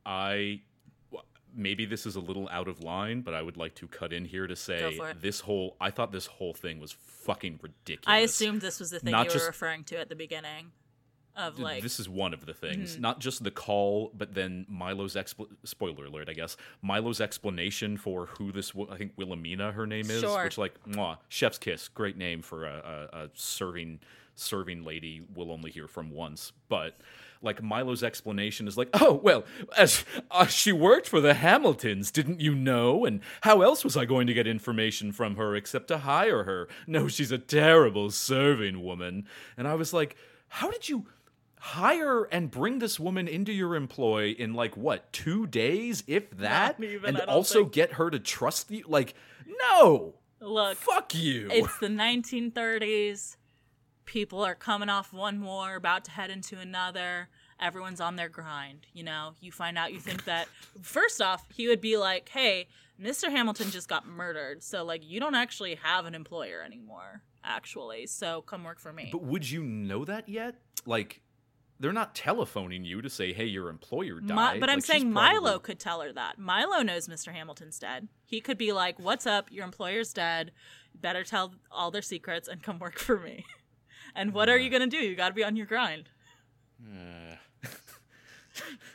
I. 0.05 0.61
maybe 1.53 1.83
this 1.85 2.05
is 2.05 2.15
a 2.15 2.19
little 2.21 2.47
out 2.49 2.67
of 2.69 2.81
line, 2.81 3.21
but 3.21 3.33
I 3.33 3.41
would 3.41 3.57
like 3.57 3.75
to 3.75 3.87
cut 3.87 4.13
in 4.13 4.23
here 4.23 4.47
to 4.47 4.55
say 4.55 4.79
Go 4.79 4.91
for 4.91 5.09
it. 5.09 5.21
this 5.21 5.41
whole 5.41 5.75
I 5.81 5.89
thought 5.91 6.11
this 6.13 6.27
whole 6.27 6.53
thing 6.53 6.79
was 6.79 6.91
fucking 6.93 7.59
ridiculous. 7.61 8.07
I 8.07 8.19
assumed 8.19 8.61
this 8.61 8.79
was 8.79 8.91
the 8.91 8.99
thing 8.99 9.11
Not 9.11 9.23
you 9.25 9.29
were 9.29 9.33
just- 9.33 9.47
referring 9.47 9.83
to 9.85 9.97
at 9.99 10.07
the 10.07 10.15
beginning 10.15 10.71
of 11.35 11.59
like 11.59 11.81
this 11.83 11.99
is 11.99 12.07
one 12.09 12.33
of 12.33 12.45
the 12.45 12.53
things, 12.53 12.93
Mm-hmm. 12.93 13.01
not 13.01 13.19
just 13.19 13.43
the 13.43 13.51
call, 13.51 14.11
but 14.17 14.33
then 14.33 14.65
Milo's 14.69 15.15
expl- 15.15 15.47
spoiler 15.63 16.05
alert, 16.05 16.27
I 16.29 16.33
guess. 16.33 16.57
Milo's 16.81 17.21
explanation 17.21 17.97
for 17.97 18.25
who 18.27 18.51
this 18.51 18.71
I 18.91 18.97
think 18.97 19.13
Wilhelmina 19.17 19.71
her 19.73 19.87
name 19.87 20.09
is, 20.11 20.21
Sure. 20.21 20.43
which 20.43 20.57
like 20.57 20.73
mwah, 20.85 21.17
chef's 21.29 21.57
kiss, 21.57 21.87
great 21.87 22.17
name 22.17 22.41
for 22.41 22.65
a, 22.65 23.09
a, 23.13 23.17
a 23.25 23.29
serving 23.33 23.99
serving 24.35 24.83
lady 24.83 25.21
we'll 25.35 25.51
only 25.51 25.69
hear 25.71 25.87
from 25.87 26.09
once, 26.09 26.51
but 26.69 26.97
like 27.43 27.61
Milo's 27.61 28.03
explanation 28.03 28.67
is 28.67 28.77
like, 28.77 28.89
oh 28.93 29.13
well, 29.13 29.43
as 29.77 30.05
uh, 30.29 30.45
she 30.45 30.71
worked 30.71 31.07
for 31.07 31.19
the 31.19 31.33
Hamiltons, 31.33 32.11
didn't 32.11 32.39
you 32.39 32.53
know? 32.55 33.03
And 33.05 33.19
how 33.41 33.61
else 33.61 33.83
was 33.83 33.97
I 33.97 34.05
going 34.05 34.27
to 34.27 34.33
get 34.33 34.45
information 34.47 35.11
from 35.11 35.35
her 35.37 35.55
except 35.55 35.87
to 35.89 35.99
hire 35.99 36.43
her? 36.43 36.67
No, 36.87 37.07
she's 37.07 37.31
a 37.31 37.37
terrible 37.39 38.09
serving 38.11 38.83
woman. 38.83 39.25
And 39.57 39.67
I 39.67 39.73
was 39.73 39.91
like, 39.91 40.15
how 40.49 40.69
did 40.69 40.87
you? 40.87 41.07
Hire 41.63 42.23
and 42.23 42.49
bring 42.49 42.79
this 42.79 42.99
woman 42.99 43.27
into 43.27 43.51
your 43.51 43.75
employ 43.75 44.31
in 44.31 44.51
like 44.55 44.75
what 44.75 45.13
two 45.13 45.45
days 45.45 46.03
if 46.07 46.31
that 46.31 46.81
even, 46.83 47.15
and 47.15 47.29
also 47.29 47.59
think. 47.59 47.73
get 47.73 47.93
her 47.93 48.09
to 48.09 48.17
trust 48.19 48.71
you 48.71 48.83
like 48.87 49.13
no 49.69 50.15
look. 50.39 50.75
fuck 50.75 51.13
you 51.13 51.47
It's 51.51 51.77
the 51.77 51.87
1930s. 51.87 53.37
People 54.05 54.43
are 54.43 54.55
coming 54.55 54.89
off 54.89 55.13
one 55.13 55.43
war, 55.43 55.75
about 55.75 56.03
to 56.05 56.11
head 56.11 56.31
into 56.31 56.57
another. 56.57 57.29
Everyone's 57.59 58.01
on 58.01 58.15
their 58.15 58.27
grind. 58.27 58.87
You 58.91 59.03
know, 59.03 59.33
you 59.39 59.51
find 59.51 59.77
out, 59.77 59.93
you 59.93 59.99
think 59.99 60.25
that, 60.25 60.47
first 60.81 61.21
off, 61.21 61.45
he 61.53 61.67
would 61.67 61.79
be 61.79 61.95
like, 61.95 62.27
hey, 62.29 62.67
Mr. 62.99 63.29
Hamilton 63.29 63.69
just 63.69 63.87
got 63.87 64.07
murdered. 64.07 64.63
So, 64.63 64.83
like, 64.83 65.07
you 65.07 65.19
don't 65.19 65.35
actually 65.35 65.75
have 65.75 66.07
an 66.07 66.15
employer 66.15 66.63
anymore, 66.65 67.21
actually. 67.43 68.07
So, 68.07 68.41
come 68.41 68.63
work 68.63 68.79
for 68.79 68.91
me. 68.91 69.09
but 69.11 69.21
would 69.21 69.49
you 69.49 69.61
know 69.63 70.03
that 70.05 70.27
yet 70.27 70.55
like 70.87 71.21
they're 71.81 71.91
not 71.91 72.15
telephoning 72.15 72.85
you 72.85 73.01
to 73.01 73.09
say 73.09 73.33
hey 73.33 73.45
your 73.45 73.67
employer 73.69 74.19
died 74.21 74.53
Mi- 74.55 74.59
but 74.59 74.69
I'm 74.69 74.75
Like, 74.77 74.85
she's 74.85 74.85
saying 74.85 75.11
probably- 75.11 75.39
Milo 75.41 75.59
could 75.59 75.79
tell 75.79 75.99
her 76.01 76.13
that. 76.13 76.37
Milo 76.39 76.81
knows 76.83 77.07
Mr. 77.07 77.33
Hamilton's 77.33 77.77
dead. 77.79 78.07
He 78.25 78.39
could 78.39 78.57
be 78.57 78.71
like, 78.71 78.99
"What's 78.99 79.25
up? 79.27 79.51
Your 79.51 79.65
employer's 79.65 80.13
dead. 80.13 80.51
Better 80.95 81.23
tell 81.23 81.55
all 81.71 81.91
their 81.91 82.01
secrets 82.01 82.47
and 82.47 82.61
come 82.63 82.79
work 82.79 82.97
for 82.99 83.19
me." 83.19 83.45
And 84.13 84.33
what 84.33 84.49
are 84.49 84.57
you 84.57 84.69
gonna 84.69 84.87
do? 84.87 84.97
You 84.97 85.15
got 85.15 85.29
to 85.29 85.33
be 85.33 85.43
on 85.43 85.55
your 85.55 85.65
grind. 85.65 86.09
Uh, 86.85 87.35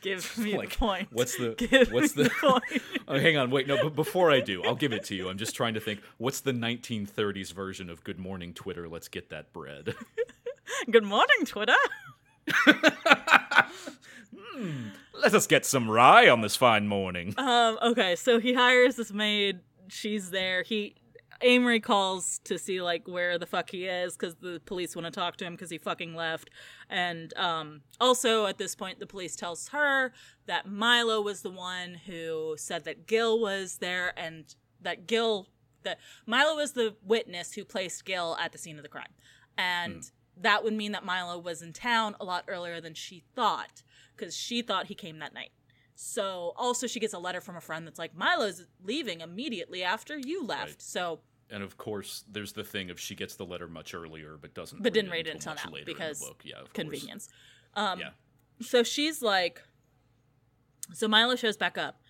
Give 0.03 0.37
me 0.45 0.57
Like, 0.59 0.71
the 0.73 0.77
point. 0.77 1.09
what's 1.11 1.37
the- 1.39 1.55
Give 1.59 1.91
what's 1.91 2.15
me 2.15 2.25
the- 2.25 2.31
point? 2.31 2.83
oh, 3.09 3.19
hang 3.19 3.37
on 3.39 3.51
wait 3.51 3.67
no 3.67 3.83
but 3.83 3.95
before 3.95 4.31
i 4.31 4.41
do 4.41 4.63
i'll 4.65 4.75
give 4.75 4.93
it 4.93 5.05
to 5.05 5.15
you 5.15 5.29
i'm 5.31 5.39
just 5.39 5.55
trying 5.57 5.73
to 5.75 5.81
think 5.81 6.01
what's 6.19 6.41
the 6.41 6.53
1930s 6.53 7.53
version 7.53 7.89
of 7.89 8.03
good 8.05 8.19
morning 8.19 8.53
twitter 8.53 8.89
let's 8.89 9.09
get 9.09 9.31
that 9.31 9.53
bread 9.53 9.95
Good 10.91 11.05
morning, 11.05 11.47
Twitter. 11.47 11.73
Let 15.15 15.35
us 15.35 15.47
get 15.47 15.65
some 15.65 15.91
rye 15.91 16.29
on 16.29 16.41
this 16.41 16.57
fine 16.57 16.87
morning 16.87 17.35
Um, 17.37 17.79
okay, 17.83 18.17
so 18.17 18.39
he 18.39 18.55
hires 18.55 18.97
this 18.97 19.13
maid. 19.13 19.61
She's 19.89 20.31
there. 20.31 20.63
He 20.63 20.95
Amory 21.43 21.81
calls 21.81 22.41
to 22.45 22.59
see 22.59 22.81
like 22.81 23.07
where 23.07 23.39
the 23.39 23.47
fuck 23.47 23.71
he 23.71 23.87
is 23.87 24.17
because 24.17 24.37
the 24.37 24.61
police 24.65 24.97
want 24.97 25.07
to 25.07 25.11
talk 25.11 25.37
to 25.39 25.45
him 25.45 25.55
because 25.55 25.71
he 25.71 25.79
fucking 25.79 26.15
left. 26.15 26.51
And 26.89 27.37
um, 27.37 27.83
also 28.01 28.47
at 28.47 28.59
this 28.59 28.75
point, 28.75 29.01
the 29.01 29.07
police 29.07 29.37
tells 29.37 29.69
her 29.69 30.13
that 30.47 30.67
Milo 30.67 31.21
was 31.21 31.43
the 31.43 31.51
one 31.51 31.95
who 32.07 32.55
said 32.59 32.85
that 32.85 33.07
Gil 33.07 33.39
was 33.41 33.79
there 33.79 34.19
and 34.19 34.55
that 34.81 35.07
Gil 35.07 35.49
that 35.83 35.99
Milo 36.27 36.57
was 36.57 36.73
the 36.73 36.97
witness 37.05 37.53
who 37.53 37.65
placed 37.65 38.05
Gil 38.05 38.37
at 38.41 38.53
the 38.53 38.59
scene 38.59 38.77
of 38.77 38.83
the 38.83 38.89
crime, 38.89 39.13
and 39.57 40.11
that 40.37 40.65
would 40.65 40.75
mean 40.75 40.93
that 40.93 41.05
Milo 41.05 41.39
was 41.39 41.63
in 41.63 41.73
town 41.73 42.15
a 42.21 42.25
lot 42.25 42.45
earlier 42.49 42.81
than 42.81 42.95
she 42.95 43.25
thought 43.35 43.83
because 44.17 44.37
she 44.37 44.63
thought 44.63 44.87
he 44.87 44.95
came 44.95 45.19
that 45.19 45.35
night. 45.35 45.51
So 45.95 46.53
also 46.57 46.87
she 46.87 47.01
gets 47.01 47.15
a 47.15 47.19
letter 47.19 47.41
from 47.41 47.57
a 47.57 47.61
friend 47.61 47.87
that's 47.87 47.99
like 47.99 48.15
Milo's 48.15 48.67
leaving 48.85 49.23
immediately 49.23 49.83
after 49.83 50.19
you 50.19 50.45
left. 50.45 50.67
Right. 50.67 50.83
So 50.83 51.21
and 51.51 51.63
of 51.63 51.79
course, 51.79 52.25
there's 52.31 52.53
the 52.53 52.65
thing 52.65 52.91
of 52.91 52.99
she 52.99 53.15
gets 53.15 53.37
the 53.37 53.47
letter 53.47 53.69
much 53.69 53.95
earlier, 53.95 54.37
but 54.41 54.53
doesn't. 54.55 54.83
but 54.83 54.93
didn't 54.93 55.11
read 55.11 55.27
it 55.27 55.35
until 55.35 55.53
until 55.53 55.71
now 55.71 55.75
later 55.75 55.91
in 55.91 55.97
the 55.97 56.03
because. 56.05 56.31
Yeah, 56.43 56.55
convenience. 56.73 57.29
Um, 57.75 58.01
Yeah. 58.01 58.11
So 58.61 58.83
she's 58.83 59.23
like, 59.23 59.63
so 60.93 61.07
Milo 61.09 61.37
shows 61.37 61.57
back 61.57 61.77
up, 61.77 62.01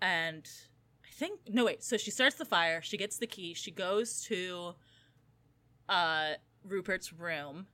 and 0.00 0.48
I 1.04 1.10
think 1.12 1.40
no 1.48 1.64
wait. 1.64 1.82
So 1.82 1.96
she 1.96 2.10
starts 2.10 2.36
the 2.36 2.44
fire. 2.44 2.80
She 2.80 2.96
gets 2.96 3.18
the 3.18 3.26
key. 3.26 3.54
She 3.54 3.70
goes 3.70 4.22
to, 4.26 4.74
uh, 5.88 6.34
Rupert's 6.64 7.12
room, 7.12 7.66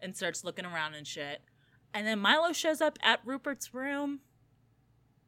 and 0.00 0.16
starts 0.16 0.44
looking 0.44 0.64
around 0.64 0.94
and 0.94 1.06
shit. 1.06 1.40
And 1.92 2.06
then 2.06 2.18
Milo 2.18 2.52
shows 2.52 2.80
up 2.80 2.98
at 3.02 3.20
Rupert's 3.24 3.72
room. 3.72 4.20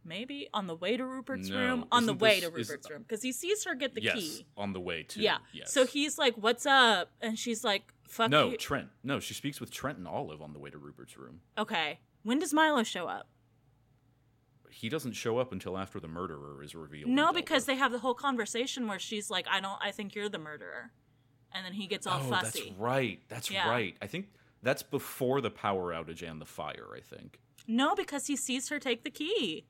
Maybe 0.05 0.49
on 0.55 0.69
the 0.69 0.75
way 0.77 0.97
to 0.97 1.05
Rupert's 1.05 1.49
No, 1.49 1.59
room. 1.59 1.85
On 1.91 2.07
the 2.07 2.15
way 2.15 2.39
this- 2.41 2.49
to 2.49 2.55
Rupert's 2.55 2.89
room 2.91 3.03
because 3.03 3.23
he 3.23 3.33
sees 3.33 3.65
her 3.65 3.75
get 3.75 3.95
the 3.95 4.03
yes, 4.03 4.15
key. 4.15 4.47
on 4.57 4.73
the 4.73 4.81
way 4.81 5.03
to. 5.03 5.21
Yeah. 5.21 5.39
Yes. 5.53 5.73
So 5.73 5.85
he's 5.85 6.17
like, 6.17 6.37
"What's 6.37 6.65
up?" 6.65 7.11
And 7.21 7.37
she's 7.37 7.65
like, 7.65 7.93
"Fuck 8.09 8.31
No, 8.31 8.51
you." 8.51 8.57
Trent. 8.57 8.91
No, 9.03 9.19
she 9.19 9.35
speaks 9.35 9.61
with 9.61 9.73
Trent 9.73 9.99
and 9.99 10.07
Olive 10.07 10.41
on 10.41 10.53
the 10.53 10.61
way 10.61 10.71
to 10.71 10.79
Rupert's 10.79 11.17
room. 11.17 11.41
okay. 11.59 12.01
When 12.23 12.39
does 12.41 12.53
Milo 12.55 12.83
show 12.85 13.07
up? 13.09 13.29
He 14.71 14.89
doesn't 14.89 15.13
show 15.13 15.39
up 15.39 15.53
until 15.53 15.79
after 15.79 15.99
the 16.01 16.09
murderer 16.09 16.63
is 16.63 16.75
revealed. 16.75 17.09
No, 17.11 17.33
because 17.33 17.65
they 17.67 17.77
have 17.77 17.93
the 17.93 18.01
whole 18.01 18.15
conversation 18.15 18.87
where 18.89 18.99
she's 18.99 19.31
like, 19.31 19.47
"I 19.49 19.61
don't. 19.61 19.79
I 19.83 19.91
think 19.91 20.15
you're 20.15 20.29
the 20.29 20.39
murderer," 20.39 20.93
and 21.53 21.65
then 21.65 21.73
he 21.73 21.87
gets 21.87 22.07
all 22.07 22.21
oh, 22.25 22.31
fussy. 22.31 22.61
that's 22.69 22.79
right. 22.79 23.21
That's 23.29 23.51
Yeah. 23.51 23.69
right. 23.69 23.97
I 24.03 24.07
think 24.07 24.27
that's 24.63 24.83
before 24.83 25.41
the 25.41 25.51
power 25.51 25.93
outage 25.93 26.23
and 26.29 26.41
the 26.41 26.47
fire. 26.47 26.89
I 26.95 27.01
think. 27.01 27.41
No, 27.67 27.95
because 27.95 28.27
he 28.27 28.37
sees 28.37 28.69
her 28.69 28.79
take 28.79 29.03
the 29.05 29.11
key. 29.11 29.67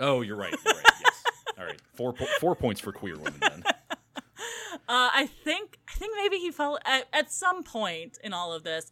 Oh, 0.00 0.20
you're 0.22 0.36
right. 0.36 0.54
You're 0.64 0.74
right. 0.74 0.84
yes. 1.02 1.24
All 1.58 1.64
right. 1.64 1.80
Four 1.94 2.12
po- 2.12 2.26
four 2.40 2.54
points 2.56 2.80
for 2.80 2.92
queer 2.92 3.16
women 3.16 3.34
then. 3.40 3.64
Uh, 4.86 5.08
I 5.14 5.26
think. 5.44 5.78
I 5.88 5.92
think 5.96 6.12
maybe 6.16 6.36
he 6.36 6.50
fell 6.50 6.78
at, 6.84 7.06
at 7.12 7.32
some 7.32 7.62
point 7.62 8.18
in 8.22 8.34
all 8.34 8.52
of 8.52 8.64
this, 8.64 8.90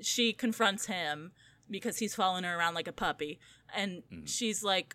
she 0.00 0.32
confronts 0.32 0.86
him 0.86 1.32
because 1.68 1.98
he's 1.98 2.14
following 2.14 2.44
her 2.44 2.56
around 2.56 2.74
like 2.74 2.86
a 2.86 2.92
puppy, 2.92 3.40
and 3.74 4.02
Mm-hmm. 4.12 4.26
she's 4.26 4.62
like. 4.62 4.94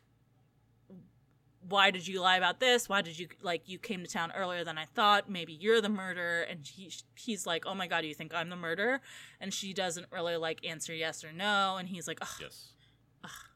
Why 1.68 1.92
did 1.92 2.08
you 2.08 2.22
lie 2.22 2.38
about 2.38 2.60
this? 2.60 2.90
Why 2.90 3.02
did 3.02 3.18
you 3.20 3.28
like 3.42 3.70
you 3.70 3.78
came 3.78 4.04
to 4.04 4.10
town 4.10 4.32
earlier 4.36 4.64
than 4.64 4.78
I 4.78 4.86
thought? 4.86 5.30
Maybe 5.30 5.54
you're 5.54 5.80
the 5.82 5.90
murderer. 5.90 6.42
And 6.42 6.68
he 6.68 6.92
he's 7.16 7.46
like, 7.46 7.66
"Oh 7.66 7.76
my 7.76 7.88
god, 7.88 8.04
you 8.04 8.14
think 8.16 8.34
I'm 8.34 8.50
the 8.50 8.56
murderer?" 8.56 9.00
And 9.40 9.54
she 9.54 9.74
doesn't 9.74 10.08
really 10.12 10.38
like 10.38 10.66
answer 10.66 10.94
yes 10.94 11.24
or 11.24 11.32
no. 11.32 11.78
And 11.78 11.88
he's 11.88 12.08
like, 12.08 12.20
Ugh, 12.22 12.28
Yes. 12.42 12.74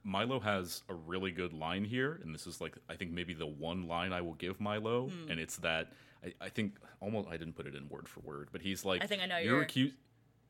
Milo 0.03 0.39
has 0.39 0.83
a 0.87 0.93
really 0.93 1.31
good 1.31 1.51
line 1.51 1.83
here, 1.83 2.19
and 2.23 2.33
this 2.35 2.45
is 2.45 2.61
like 2.61 2.75
I 2.87 2.95
think 2.95 3.11
maybe 3.11 3.33
the 3.33 3.47
one 3.47 3.87
line 3.87 4.13
I 4.13 4.21
will 4.21 4.35
give 4.35 4.59
Milo, 4.61 5.07
Hmm. 5.09 5.31
and 5.31 5.39
it's 5.39 5.57
that 5.57 5.91
I, 6.23 6.33
I 6.39 6.49
think 6.49 6.77
almost 7.01 7.27
I 7.27 7.37
didn't 7.37 7.53
put 7.55 7.65
it 7.65 7.73
in 7.73 7.89
word 7.89 8.07
for 8.07 8.19
word, 8.19 8.49
but 8.51 8.61
he's 8.61 8.85
like 8.85 9.03
I 9.03 9.07
think 9.07 9.23
I 9.23 9.25
know 9.25 9.37
you're 9.39 9.55
you're- 9.55 9.91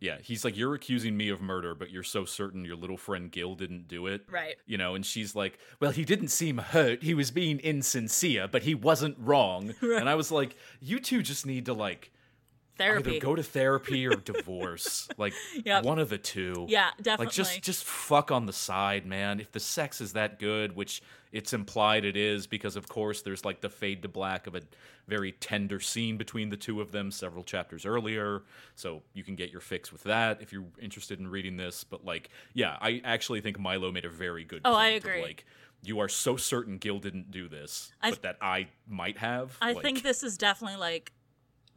Yeah, 0.06 0.18
he's 0.22 0.46
like 0.46 0.56
you're 0.56 0.76
accusing 0.76 1.18
me 1.18 1.30
of 1.30 1.42
murder, 1.42 1.74
but 1.74 1.90
you're 1.90 2.04
so 2.04 2.26
certain 2.26 2.64
your 2.64 2.76
little 2.76 2.98
friend 2.98 3.32
Gil 3.32 3.56
didn't 3.56 3.88
do 3.88 4.06
it. 4.06 4.22
Right. 4.30 4.56
You 4.68 4.78
know, 4.78 4.94
and 4.94 5.04
she's 5.04 5.36
like, 5.36 5.58
"Well, 5.80 5.90
he 5.90 6.06
didn't 6.06 6.28
seem 6.28 6.60
hurt. 6.60 7.02
He 7.02 7.16
was 7.16 7.32
being 7.32 7.58
insincere, 7.60 8.48
but 8.48 8.64
he 8.64 8.76
wasn't 8.76 9.18
wrong." 9.20 9.74
And 9.96 10.10
I 10.10 10.16
was 10.16 10.30
like, 10.32 10.56
"You 10.80 11.00
two 11.00 11.24
just 11.24 11.46
need 11.46 11.66
to 11.66 11.74
like 11.74 12.12
therapy. 12.78 13.12
either 13.12 13.20
go 13.20 13.36
to 13.36 13.44
therapy 13.44 14.06
or 14.08 14.16
divorce. 14.16 15.08
like 15.18 15.34
Yep. 15.64 15.84
one 15.84 16.00
of 16.00 16.10
the 16.10 16.18
two. 16.18 16.66
Yeah, 16.70 16.90
definitely. 16.98 17.26
Like 17.28 17.34
just 17.34 17.62
just 17.62 17.84
fuck 17.84 18.32
on 18.32 18.46
the 18.46 18.54
side, 18.54 19.06
man. 19.06 19.40
If 19.40 19.52
the 19.52 19.60
sex 19.60 20.02
is 20.02 20.14
that 20.14 20.40
good, 20.40 20.76
which 20.76 21.02
it's 21.32 21.52
implied 21.54 22.06
it 22.06 22.16
is, 22.16 22.48
because 22.48 22.76
of 22.76 22.88
course 22.88 23.22
there's 23.22 23.44
like 23.44 23.62
the 23.62 23.70
fade 23.70 24.02
to 24.04 24.08
black 24.08 24.48
of 24.48 24.56
a 24.56 24.62
very 25.08 25.34
tender 25.34 25.80
scene 25.80 26.18
between 26.18 26.50
the 26.50 26.58
two 26.58 26.82
of 26.82 26.92
them 26.92 27.12
several 27.12 27.44
chapters 27.44 27.86
earlier. 27.86 28.44
So 28.76 29.04
you 29.14 29.24
can 29.24 29.36
get 29.36 29.52
your 29.52 29.62
fix 29.62 29.92
with 29.92 30.04
that 30.04 30.42
if 30.42 30.52
you're 30.54 30.66
interested 30.82 31.20
in 31.20 31.28
reading 31.28 31.58
this. 31.58 31.84
But 31.84 32.06
like, 32.06 32.30
yeah, 32.54 32.78
I 32.82 33.02
actually 33.04 33.42
think 33.42 33.60
Milo 33.60 33.92
made 33.92 34.06
a 34.06 34.10
very 34.10 34.44
good. 34.44 34.64
Point. 34.64 34.74
Oh, 34.76 34.78
I 34.78 34.88
of, 34.90 35.04
agree. 35.04 35.22
like, 35.22 35.46
you 35.84 36.00
are 36.00 36.10
so 36.10 36.36
certain 36.38 36.78
Gil 36.80 36.98
didn't 37.00 37.30
do 37.30 37.48
this, 37.48 37.92
I- 38.02 38.10
but 38.12 38.22
that 38.24 38.38
I 38.42 38.70
might 38.88 39.18
have. 39.20 39.56
I 39.62 39.74
like, 39.74 39.84
think 39.84 40.02
this 40.04 40.24
is 40.24 40.38
definitely 40.38 40.80
like 40.80 41.12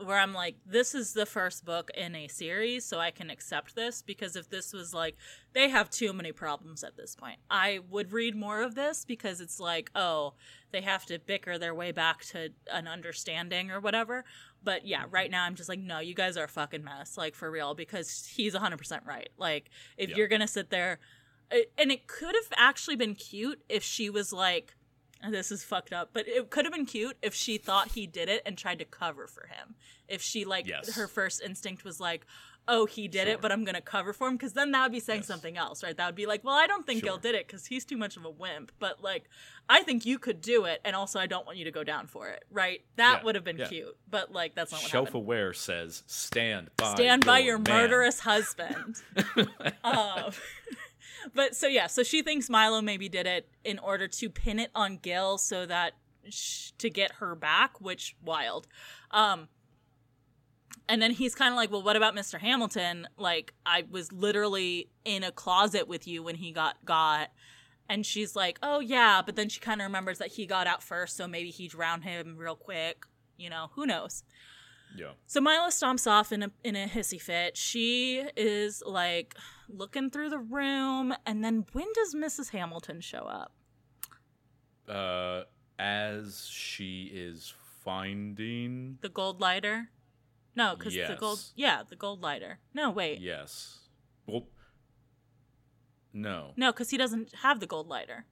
where 0.05 0.19
I'm 0.19 0.33
like, 0.33 0.57
this 0.65 0.95
is 0.95 1.13
the 1.13 1.27
first 1.27 1.65
book 1.65 1.91
in 1.97 2.15
a 2.15 2.29
series, 2.29 2.85
so 2.85 3.01
I 3.01 3.11
can 3.11 3.31
accept 3.31 3.75
this 3.75 4.01
because 4.01 4.37
if 4.37 4.49
this 4.49 4.73
was 4.73 4.95
like, 4.95 5.17
they 5.55 5.69
have 5.69 5.91
too 5.91 6.13
many 6.13 6.31
problems 6.31 6.85
at 6.85 6.97
this 6.97 7.17
point, 7.17 7.41
I 7.51 7.81
would 7.91 8.13
read 8.13 8.37
more 8.37 8.63
of 8.63 8.77
this 8.77 9.05
because 9.05 9.41
it's 9.41 9.59
like, 9.59 9.91
oh, 9.97 10.35
they 10.71 10.83
have 10.83 11.05
to 11.07 11.19
bicker 11.19 11.59
their 11.59 11.75
way 11.75 11.91
back 11.91 12.25
to 12.27 12.51
an 12.73 12.87
understanding 12.87 13.71
or 13.73 13.81
whatever. 13.81 14.25
But 14.63 14.87
yeah, 14.87 15.05
right 15.11 15.31
now 15.31 15.45
I'm 15.45 15.57
just 15.57 15.69
like, 15.69 15.81
no, 15.81 15.99
you 15.99 16.15
guys 16.15 16.37
are 16.37 16.45
a 16.45 16.49
fucking 16.49 16.85
mess, 16.85 17.19
like 17.19 17.35
for 17.35 17.51
real, 17.51 17.75
because 17.75 18.27
he's 18.27 18.55
100% 18.55 19.05
right. 19.05 19.31
Like, 19.37 19.71
if 19.97 20.11
Yeah. 20.11 20.17
you're 20.17 20.29
gonna 20.29 20.47
sit 20.49 20.71
there, 20.71 21.01
and 21.51 21.91
it 21.91 22.07
could 22.07 22.35
have 22.35 22.53
actually 22.57 22.97
been 22.97 23.15
cute 23.15 23.63
if 23.69 23.83
she 23.83 24.11
was 24.11 24.33
like, 24.33 24.75
this 25.31 25.51
is 25.51 25.65
fucked 25.65 25.93
up, 25.93 26.11
but 26.13 26.27
it 26.29 26.51
could 26.51 26.65
have 26.65 26.73
been 26.75 26.87
cute 26.87 27.17
if 27.23 27.35
she 27.35 27.59
thought 27.59 27.93
he 27.93 28.07
did 28.07 28.29
it 28.29 28.43
and 28.47 28.57
tried 28.57 28.79
to 28.79 28.85
cover 28.85 29.27
for 29.27 29.47
him. 29.47 29.75
If 30.09 30.23
she 30.23 30.45
like 30.45 30.67
Yes. 30.67 30.95
her 30.95 31.09
first 31.09 31.43
instinct 31.43 31.85
was 31.85 31.99
like, 32.01 32.25
"Oh, 32.67 32.87
he 32.87 33.09
did 33.09 33.25
Sure. 33.27 33.35
it, 33.35 33.41
but 33.41 33.51
I'm 33.51 33.65
gonna 33.65 33.81
cover 33.81 34.13
for 34.13 34.29
him," 34.29 34.37
because 34.37 34.53
then 34.53 34.71
that 34.73 34.83
would 34.85 34.93
be 34.93 35.01
saying 35.01 35.21
Yes. 35.21 35.27
something 35.27 35.57
else, 35.57 35.83
right? 35.83 35.97
That 35.97 36.07
would 36.07 36.15
be 36.15 36.27
like, 36.27 36.45
"Well, 36.45 36.55
I 36.55 36.67
don't 36.67 36.87
think 36.87 37.03
Gil 37.03 37.19
did 37.19 37.35
it 37.35 37.47
because 37.47 37.67
he's 37.67 37.85
too 37.85 37.97
much 37.97 38.17
of 38.17 38.25
a 38.25 38.31
wimp," 38.31 38.73
but 38.79 39.03
like, 39.03 39.29
I 39.69 39.83
think 39.83 40.07
you 40.07 40.19
could 40.19 40.41
do 40.41 40.65
it, 40.67 40.81
and 40.85 40.95
also 40.97 41.19
I 41.19 41.27
don't 41.27 41.45
want 41.47 41.59
you 41.59 41.65
to 41.65 41.71
go 41.71 41.83
down 41.85 42.07
for 42.07 42.29
it, 42.29 42.45
right? 42.51 42.83
That 42.97 43.19
Yeah, 43.21 43.25
would 43.25 43.35
have 43.35 43.45
been 43.45 43.59
yeah. 43.59 43.69
cute, 43.69 43.97
but 44.09 44.33
like 44.33 44.55
that's 44.55 44.71
not 44.73 44.83
what 44.83 44.91
Shelf 44.91 45.09
happened. 45.09 45.23
Aware 45.25 45.53
says, 45.53 46.05
"Stand 46.07 46.71
by, 46.77 46.95
Stand 46.95 47.25
by 47.25 47.39
your 47.41 47.59
man." 47.59 47.83
murderous 47.83 48.21
husband. 48.21 49.03
um, 49.85 50.33
but 51.35 51.55
so 51.55 51.67
yeah, 51.67 51.87
so 51.87 52.03
she 52.03 52.23
thinks 52.23 52.49
Milo 52.49 52.81
maybe 52.81 53.09
did 53.09 53.27
it 53.27 53.49
in 53.65 53.79
order 53.79 54.09
to 54.09 54.31
pin 54.31 54.59
it 54.59 54.71
on 54.75 54.97
Gil 54.97 55.39
so 55.39 55.67
that 55.67 55.95
sh- 56.29 56.73
to 56.79 56.91
get 56.91 57.13
her 57.13 57.35
back, 57.35 57.81
which 57.81 58.17
wild. 58.25 58.67
Um, 59.11 59.49
and 60.89 61.03
then 61.03 61.11
he's 61.11 61.35
kind 61.35 61.53
of 61.53 61.57
like, 61.57 61.71
well, 61.71 61.83
what 61.83 61.97
about 61.97 62.15
Mr. 62.15 62.39
Hamilton? 62.39 63.07
Like, 63.19 63.53
I 63.67 63.85
was 63.91 64.11
literally 64.11 64.89
in 65.05 65.23
a 65.23 65.31
closet 65.31 65.87
with 65.87 66.09
you 66.09 66.23
when 66.23 66.37
he 66.37 66.51
got 66.51 66.83
got. 66.85 67.31
And 67.91 68.05
she's 68.05 68.37
like, 68.37 68.59
oh, 68.63 68.81
yeah. 68.81 69.23
But 69.25 69.37
then 69.37 69.49
she 69.49 69.61
kind 69.61 69.81
of 69.81 69.87
remembers 69.87 70.19
that 70.19 70.29
he 70.29 70.47
got 70.47 70.67
out 70.67 70.83
first, 70.83 71.17
so 71.17 71.27
maybe 71.27 71.51
he 71.51 71.69
drowned 71.69 72.05
him 72.05 72.37
real 72.37 72.57
quick. 72.57 73.05
You 73.37 73.51
know, 73.51 73.71
who 73.75 73.87
knows? 73.87 74.25
Yeah. 74.97 75.13
So 75.27 75.41
Milo 75.41 75.69
stomps 75.69 76.11
off 76.11 76.33
in 76.33 76.43
a 76.43 76.51
in 76.65 76.75
a 76.77 76.87
hissy 76.87 77.21
fit. 77.21 77.57
She 77.57 78.25
is 78.37 78.83
like 78.85 79.35
looking 79.69 80.11
through 80.11 80.31
the 80.31 80.39
room, 80.39 81.15
and 81.27 81.45
then 81.45 81.67
when 81.73 81.87
does 81.95 82.15
Mrs. 82.15 82.51
Hamilton 82.51 83.01
show 83.01 83.21
up? 83.25 83.53
uh, 84.89 85.43
as 85.79 86.49
she 86.51 87.11
is 87.15 87.53
finding. 87.85 88.99
The 89.03 89.09
gold 89.11 89.41
lighter? 89.41 89.91
No, 90.57 90.75
because 90.77 90.95
the 90.95 91.17
gold. 91.21 91.41
Yeah, 91.55 91.83
the 91.89 91.95
gold 91.95 92.23
lighter. 92.23 92.59
No, 92.75 92.91
wait. 92.91 93.21
Yes. 93.21 93.81
Well, 94.27 94.47
no, 96.13 96.53
No, 96.57 96.73
because 96.73 96.91
he 96.91 96.97
doesn't 96.97 97.35
have 97.43 97.61
the 97.61 97.67
gold 97.67 97.87
lighter. 97.87 98.25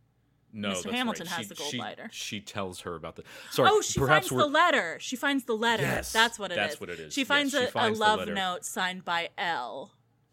no. 0.53 0.71
Mr. 0.71 0.83
that's 0.85 0.95
Hamilton 0.97 1.27
right. 1.27 1.37
has 1.37 1.45
She- 1.45 1.49
the 1.49 1.55
gold 1.55 1.71
she- 1.71 1.79
lighter. 1.79 2.09
She 2.13 2.41
tells 2.41 2.81
her 2.81 2.95
about 2.97 3.17
the. 3.17 3.25
Sorry, 3.51 3.69
oh, 3.71 3.83
she 3.83 4.01
perhaps 4.01 4.29
finds 4.29 4.33
we're. 4.33 4.49
the 4.49 4.55
letter. 4.55 4.97
She 4.99 5.15
finds 5.17 5.45
the 5.45 5.57
letter. 5.57 5.83
Yes, 5.83 6.13
that's 6.13 6.39
what 6.39 6.51
it 6.51 6.55
is. 6.55 6.59
that's 6.59 6.81
what 6.81 6.89
it 6.91 6.99
is. 6.99 7.13
She 7.13 7.21
Yes, 7.21 7.29
finds 7.29 7.53
she 7.53 7.65
a, 7.65 7.67
finds 7.67 7.99
a 7.99 8.03
love 8.03 8.27
note 8.29 8.65
signed 8.65 9.05
by 9.05 9.29
L 9.37 9.93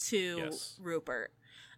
to 0.09 0.37
Yes. 0.45 0.77
Rupert. 0.81 1.31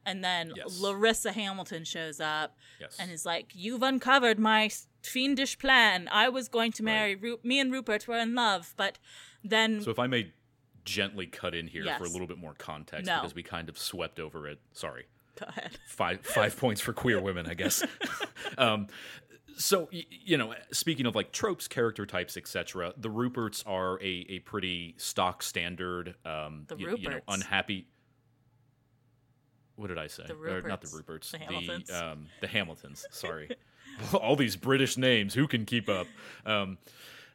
And 0.07 0.23
then 0.23 0.53
Yes. 0.55 0.79
Larissa 0.79 1.31
Hamilton 1.31 1.83
shows 1.83 2.19
up 2.19 2.55
yes. 2.79 2.95
and 2.99 3.09
is 3.11 3.25
like, 3.25 3.51
"You've 3.55 3.81
uncovered 3.81 4.37
my 4.37 4.69
fiendish 5.01 5.57
plan. 5.57 6.07
I 6.11 6.29
was 6.29 6.47
going 6.47 6.71
to 6.73 6.83
marry 6.83 7.15
Ru- 7.15 7.39
me 7.43 7.59
and 7.59 7.71
Rupert 7.71 8.07
were 8.07 8.17
in 8.19 8.35
love, 8.35 8.73
but 8.77 8.99
then 9.43 9.81
so 9.81 9.89
if 9.89 9.97
I 9.99 10.05
may 10.07 10.31
gently 10.83 11.25
cut 11.25 11.55
in 11.55 11.67
here 11.67 11.83
for 11.97 12.03
a 12.03 12.09
little 12.09 12.27
bit 12.27 12.37
more 12.37 12.53
context 12.53 13.07
No. 13.07 13.15
because 13.21 13.33
we 13.33 13.41
kind 13.41 13.67
of 13.67 13.79
swept 13.79 14.19
over 14.19 14.47
it. 14.47 14.59
Sorry. 14.73 15.05
go 15.39 15.47
ahead." 15.47 15.71
five 15.87 16.21
five 16.21 16.55
points 16.55 16.81
for 16.81 16.93
queer 16.93 17.19
women, 17.19 17.47
I 17.47 17.55
guess. 17.55 17.83
um, 18.59 18.85
so 19.57 19.87
you 19.91 20.37
know, 20.37 20.53
speaking 20.71 21.07
of 21.07 21.15
like 21.15 21.31
tropes, 21.31 21.67
character 21.67 22.05
types, 22.05 22.37
etc., 22.37 22.93
the 22.95 23.09
Ruperts 23.09 23.63
are 23.65 23.95
a, 24.03 24.25
a 24.29 24.39
pretty 24.39 24.93
stock 24.97 25.41
standard. 25.41 26.13
Um, 26.25 26.65
The 26.67 26.75
y- 26.75 26.95
you 26.99 27.09
know, 27.09 27.21
unhappy. 27.27 27.87
What 29.75 29.87
did 29.87 29.97
I 29.97 30.07
say? 30.07 30.23
The 30.27 30.35
Or 30.35 30.61
not 30.61 30.81
the 30.81 30.87
Ruperts. 30.87 31.03
Ruperts. 31.03 31.31
The 31.31 31.37
Hamiltons. 31.39 31.87
The, 31.87 32.05
um, 32.05 32.27
the 32.41 32.47
Hamiltons. 32.47 33.05
Sorry, 33.11 33.49
all 34.13 34.35
these 34.35 34.55
British 34.55 34.97
names. 34.97 35.33
Who 35.33 35.47
can 35.47 35.65
keep 35.65 35.89
up? 35.89 36.07
Um, 36.45 36.77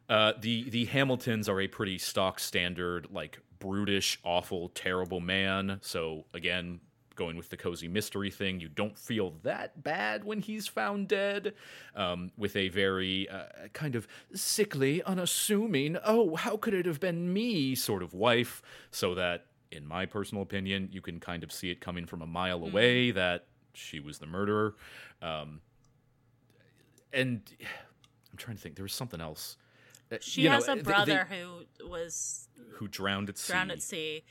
uh, 0.09 0.32
the 0.41 0.68
the 0.70 0.86
Hamiltons 0.86 1.49
are 1.49 1.61
a 1.61 1.68
pretty 1.68 1.99
stock 1.99 2.41
standard, 2.41 3.09
like 3.11 3.41
brutish, 3.59 4.18
awful, 4.24 4.70
terrible 4.70 5.20
man. 5.20 5.78
So 5.82 6.24
again, 6.34 6.80
going 7.20 7.36
with 7.36 7.51
the 7.51 7.57
cozy 7.57 7.86
mystery 7.86 8.30
thing. 8.30 8.61
You 8.61 8.68
don't 8.70 8.99
feel 8.99 9.34
that 9.43 9.82
bad 9.82 10.24
when 10.24 10.41
he's 10.41 10.66
found 10.66 11.07
dead, 11.07 11.53
um, 11.95 12.32
with 12.38 12.57
a 12.57 12.70
very 12.70 13.28
uh, 13.28 13.68
kind 13.74 13.95
of 13.95 14.09
sickly, 14.32 15.03
unassuming, 15.03 15.99
oh, 16.03 16.34
how 16.36 16.57
could 16.57 16.72
it 16.72 16.86
have 16.86 16.99
been 16.99 17.30
me 17.30 17.74
sort 17.74 18.03
of 18.03 18.14
wife, 18.14 18.62
so 18.91 19.14
that, 19.16 19.45
in 19.73 19.87
my 19.87 20.07
personal 20.07 20.43
opinion, 20.43 20.89
you 20.93 21.01
can 21.01 21.21
kind 21.21 21.43
of 21.45 21.53
see 21.53 21.71
it 21.71 21.81
coming 21.81 22.07
from 22.07 22.23
a 22.23 22.27
mile 22.27 22.64
away 22.64 23.11
that 23.12 23.47
she 23.75 24.01
was 24.01 24.18
the 24.18 24.27
murderer. 24.27 24.75
Um, 25.23 25.61
and 27.12 27.43
I'm 27.61 28.37
trying 28.37 28.57
to 28.57 28.62
think, 28.62 28.77
there 28.77 28.83
was 28.85 28.93
something 28.93 29.21
else. 29.21 29.57
Uh, 30.12 30.16
She 30.21 30.43
you 30.43 30.49
know, 30.49 30.57
has 30.57 30.64
a 30.68 30.73
they- 30.73 30.75
they- 30.77 30.83
brother 30.83 31.25
who 31.25 31.66
was 31.89 32.49
who 32.75 32.89
drowned 32.89 33.29
at 33.29 33.39
sea. 33.39 33.53
drowned 33.53 33.71
at 33.73 33.83
sea, 33.83 34.25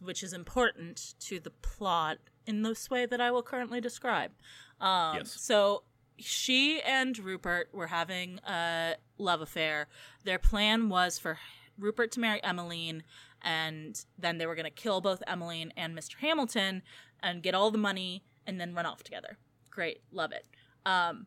which 0.00 0.22
is 0.22 0.32
important 0.32 1.14
to 1.20 1.38
the 1.40 1.50
plot 1.50 2.18
in 2.46 2.62
this 2.62 2.88
way 2.88 3.04
that 3.06 3.20
I 3.20 3.30
will 3.30 3.42
currently 3.42 3.80
describe. 3.80 4.32
Um, 4.80 5.16
Yes. 5.18 5.32
So 5.40 5.84
she 6.18 6.80
and 6.82 7.18
Rupert 7.18 7.68
were 7.72 7.88
having 7.88 8.38
a 8.40 8.96
love 9.18 9.40
affair. 9.40 9.88
Their 10.24 10.38
plan 10.38 10.88
was 10.88 11.18
for 11.18 11.38
Rupert 11.78 12.12
to 12.12 12.20
marry 12.20 12.42
Emmeline, 12.42 13.02
and 13.42 14.04
then 14.18 14.38
they 14.38 14.46
were 14.46 14.54
going 14.54 14.64
to 14.64 14.70
kill 14.70 15.00
both 15.00 15.22
Emmeline 15.26 15.72
and 15.76 15.96
Mr. 15.96 16.16
Hamilton 16.16 16.82
and 17.22 17.42
get 17.42 17.54
all 17.54 17.70
the 17.70 17.78
money 17.78 18.24
and 18.46 18.60
then 18.60 18.74
run 18.74 18.86
off 18.86 19.02
together. 19.02 19.38
Great, 19.70 20.00
love 20.10 20.32
it. 20.32 20.46
Um, 20.84 21.26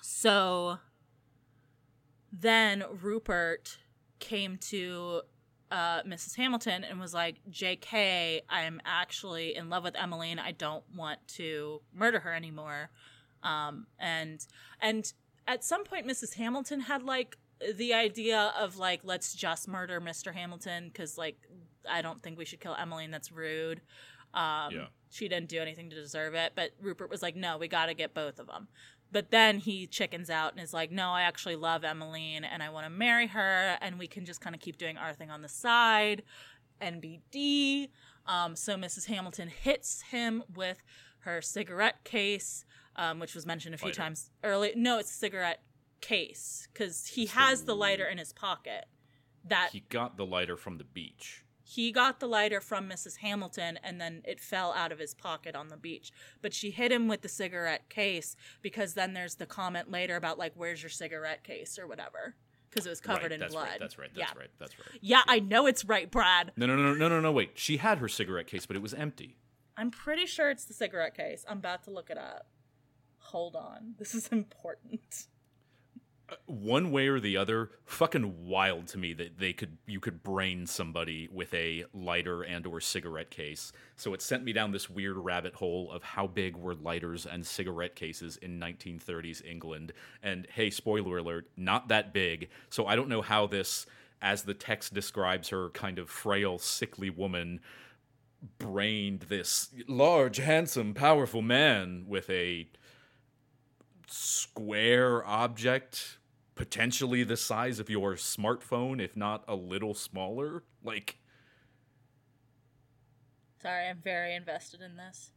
so 0.00 0.78
then 2.32 2.84
Rupert 3.00 3.78
came 4.18 4.58
to 4.58 5.22
uh, 5.70 6.02
Mrs. 6.02 6.36
Hamilton 6.36 6.84
and 6.84 6.98
was 6.98 7.14
like, 7.14 7.40
JK, 7.50 8.42
I'm 8.48 8.80
actually 8.84 9.54
in 9.54 9.68
love 9.68 9.84
with 9.84 9.96
Emmeline. 9.96 10.38
I 10.38 10.52
don't 10.52 10.84
want 10.94 11.26
to 11.28 11.82
murder 11.94 12.20
her 12.20 12.32
anymore. 12.32 12.90
Um, 13.42 13.86
and 13.98 14.44
and 14.80 15.12
at 15.46 15.64
some 15.64 15.84
point, 15.84 16.06
Mrs. 16.06 16.34
Hamilton 16.34 16.80
had 16.80 17.02
like 17.02 17.38
the 17.76 17.94
idea 17.94 18.52
of 18.58 18.76
like, 18.76 19.00
let's 19.04 19.34
just 19.34 19.68
murder 19.68 20.00
Mr. 20.00 20.32
Hamilton 20.34 20.88
because 20.92 21.18
like 21.18 21.36
I 21.88 22.02
don't 22.02 22.22
think 22.22 22.38
we 22.38 22.44
should 22.44 22.60
kill 22.60 22.74
Emmeline. 22.74 23.10
That's 23.10 23.32
rude. 23.32 23.80
Um, 24.34 24.72
Yeah. 24.72 24.86
She 25.10 25.26
didn't 25.26 25.48
do 25.48 25.58
anything 25.60 25.88
to 25.90 25.96
deserve 25.96 26.34
it. 26.34 26.52
But 26.54 26.72
Rupert 26.82 27.08
was 27.10 27.22
like, 27.22 27.34
no, 27.34 27.56
we 27.56 27.66
got 27.66 27.86
to 27.86 27.94
get 27.94 28.12
both 28.12 28.38
of 28.38 28.46
them. 28.46 28.68
But 29.10 29.30
then 29.30 29.58
he 29.58 29.86
chickens 29.86 30.28
out 30.28 30.52
and 30.52 30.60
is 30.60 30.74
like, 30.74 30.90
no, 30.90 31.08
I 31.10 31.22
actually 31.22 31.56
love 31.56 31.82
Emmeline 31.82 32.44
and 32.44 32.62
I 32.62 32.68
want 32.68 32.84
to 32.84 32.90
marry 32.90 33.26
her 33.28 33.78
and 33.80 33.98
we 33.98 34.06
can 34.06 34.26
just 34.26 34.42
kind 34.42 34.54
of 34.54 34.60
keep 34.60 34.76
doing 34.76 34.98
our 34.98 35.14
thing 35.14 35.30
on 35.30 35.40
the 35.40 35.48
side. 35.48 36.22
NBD. 36.82 37.88
Um, 38.26 38.54
so 38.54 38.76
Mrs. 38.76 39.06
Hamilton 39.06 39.48
hits 39.48 40.02
him 40.02 40.42
with 40.54 40.82
her 41.20 41.40
cigarette 41.40 42.04
case, 42.04 42.64
um, 42.96 43.18
which 43.18 43.34
was 43.34 43.46
mentioned 43.46 43.74
a 43.74 43.78
few 43.78 43.86
Lighter. 43.88 44.02
times 44.02 44.30
earlier. 44.44 44.72
No, 44.76 44.98
it's 44.98 45.10
a 45.10 45.14
cigarette 45.14 45.62
case 46.00 46.68
because 46.72 47.06
he 47.08 47.26
has 47.26 47.64
the 47.64 47.74
lighter 47.76 48.06
in 48.06 48.18
his 48.18 48.32
pocket. 48.32 48.86
That 49.44 49.70
He 49.72 49.80
got 49.88 50.16
the 50.16 50.26
lighter 50.26 50.56
from 50.56 50.78
the 50.78 50.84
beach. 50.84 51.44
he 51.62 51.92
got 51.92 52.18
the 52.20 52.26
lighter 52.26 52.60
from 52.60 52.88
Mrs. 52.88 53.18
Hamilton 53.18 53.78
and 53.82 54.00
then 54.00 54.22
it 54.24 54.40
fell 54.40 54.72
out 54.72 54.90
of 54.92 54.98
his 54.98 55.14
pocket 55.14 55.54
on 55.54 55.68
the 55.68 55.76
beach. 55.76 56.10
But 56.42 56.52
she 56.54 56.70
hit 56.70 56.90
him 56.92 57.08
with 57.08 57.22
the 57.22 57.28
cigarette 57.28 57.88
case 57.88 58.36
because 58.62 58.94
then 58.94 59.12
there's 59.14 59.36
the 59.36 59.46
comment 59.46 59.90
later 59.90 60.16
about 60.16 60.38
like 60.38 60.52
where's 60.54 60.82
your 60.82 60.90
cigarette 60.90 61.44
case 61.44 61.78
or 61.78 61.86
whatever 61.86 62.34
because 62.70 62.86
it 62.86 62.90
was 62.90 63.00
covered 63.00 63.22
right, 63.24 63.32
in 63.32 63.40
that's 63.40 63.52
blood. 63.54 63.68
Right, 63.68 63.80
that's 63.80 63.98
right. 63.98 64.10
That's 64.14 64.32
yeah. 64.32 64.38
right. 64.38 64.50
That's 64.58 64.78
right. 64.78 64.98
Yeah, 65.00 65.22
I 65.26 65.40
know 65.40 65.66
it's 65.66 65.84
right, 65.84 66.10
Brad. 66.10 66.52
No, 66.56 66.66
no, 66.66 66.76
no, 66.76 66.94
no, 66.94 67.08
no, 67.08 67.20
no. 67.20 67.32
Wait. 67.32 67.52
She 67.54 67.78
had 67.78 67.98
her 67.98 68.08
cigarette 68.08 68.46
case, 68.46 68.66
but 68.66 68.76
it 68.76 68.82
was 68.82 68.94
empty. 68.94 69.36
I'm 69.76 69.90
pretty 69.90 70.26
sure 70.26 70.50
it's 70.50 70.64
the 70.64 70.74
cigarette 70.74 71.16
case. 71.16 71.44
I'm 71.48 71.58
about 71.58 71.84
to 71.84 71.90
look 71.90 72.10
it 72.10 72.18
up. 72.18 72.46
Hold 73.18 73.56
on. 73.56 73.94
This 73.98 74.14
is 74.14 74.28
important. 74.28 75.26
One 76.46 76.90
way 76.90 77.08
or 77.08 77.20
the 77.20 77.36
other, 77.36 77.70
fucking 77.86 78.46
wild 78.46 78.86
to 78.88 78.98
me 78.98 79.14
that 79.14 79.38
they 79.38 79.52
could 79.52 79.78
you 79.86 79.98
could 79.98 80.22
brain 80.22 80.66
somebody 80.66 81.28
with 81.32 81.52
a 81.54 81.84
lighter 81.94 82.42
and 82.42 82.66
or 82.66 82.80
cigarette 82.80 83.30
case. 83.30 83.72
So 83.96 84.12
it 84.12 84.20
sent 84.20 84.44
me 84.44 84.52
down 84.52 84.72
this 84.72 84.90
weird 84.90 85.16
rabbit 85.16 85.54
hole 85.54 85.90
of 85.90 86.02
how 86.02 86.26
big 86.26 86.56
were 86.56 86.74
lighters 86.74 87.24
and 87.24 87.46
cigarette 87.46 87.94
cases 87.94 88.36
in 88.36 88.60
1930s 88.60 89.44
England. 89.44 89.92
And 90.22 90.46
hey, 90.52 90.70
spoiler 90.70 91.18
alert, 91.18 91.48
not 91.56 91.88
that 91.88 92.12
big. 92.12 92.50
So 92.68 92.86
I 92.86 92.94
don't 92.94 93.08
know 93.08 93.22
how 93.22 93.46
this 93.46 93.86
as 94.20 94.42
the 94.42 94.54
text 94.54 94.92
describes 94.92 95.48
her 95.48 95.70
kind 95.70 95.98
of 95.98 96.10
frail, 96.10 96.58
sickly 96.58 97.08
woman 97.08 97.60
brained 98.58 99.22
this 99.22 99.70
large, 99.86 100.36
handsome, 100.36 100.94
powerful 100.94 101.42
man 101.42 102.04
with 102.06 102.28
a 102.30 102.68
square 104.06 105.26
object, 105.26 106.17
potentially 106.58 107.22
the 107.24 107.36
size 107.36 107.78
of 107.78 107.88
your 107.88 108.14
smartphone, 108.14 109.00
if 109.00 109.16
not 109.16 109.44
a 109.48 109.54
little 109.54 109.94
smaller. 109.94 110.64
Like, 110.84 111.16
Sorry, 113.62 113.88
I'm 113.88 114.00
very 114.02 114.34
invested 114.34 114.80
in 114.82 114.96
this. 114.96 115.30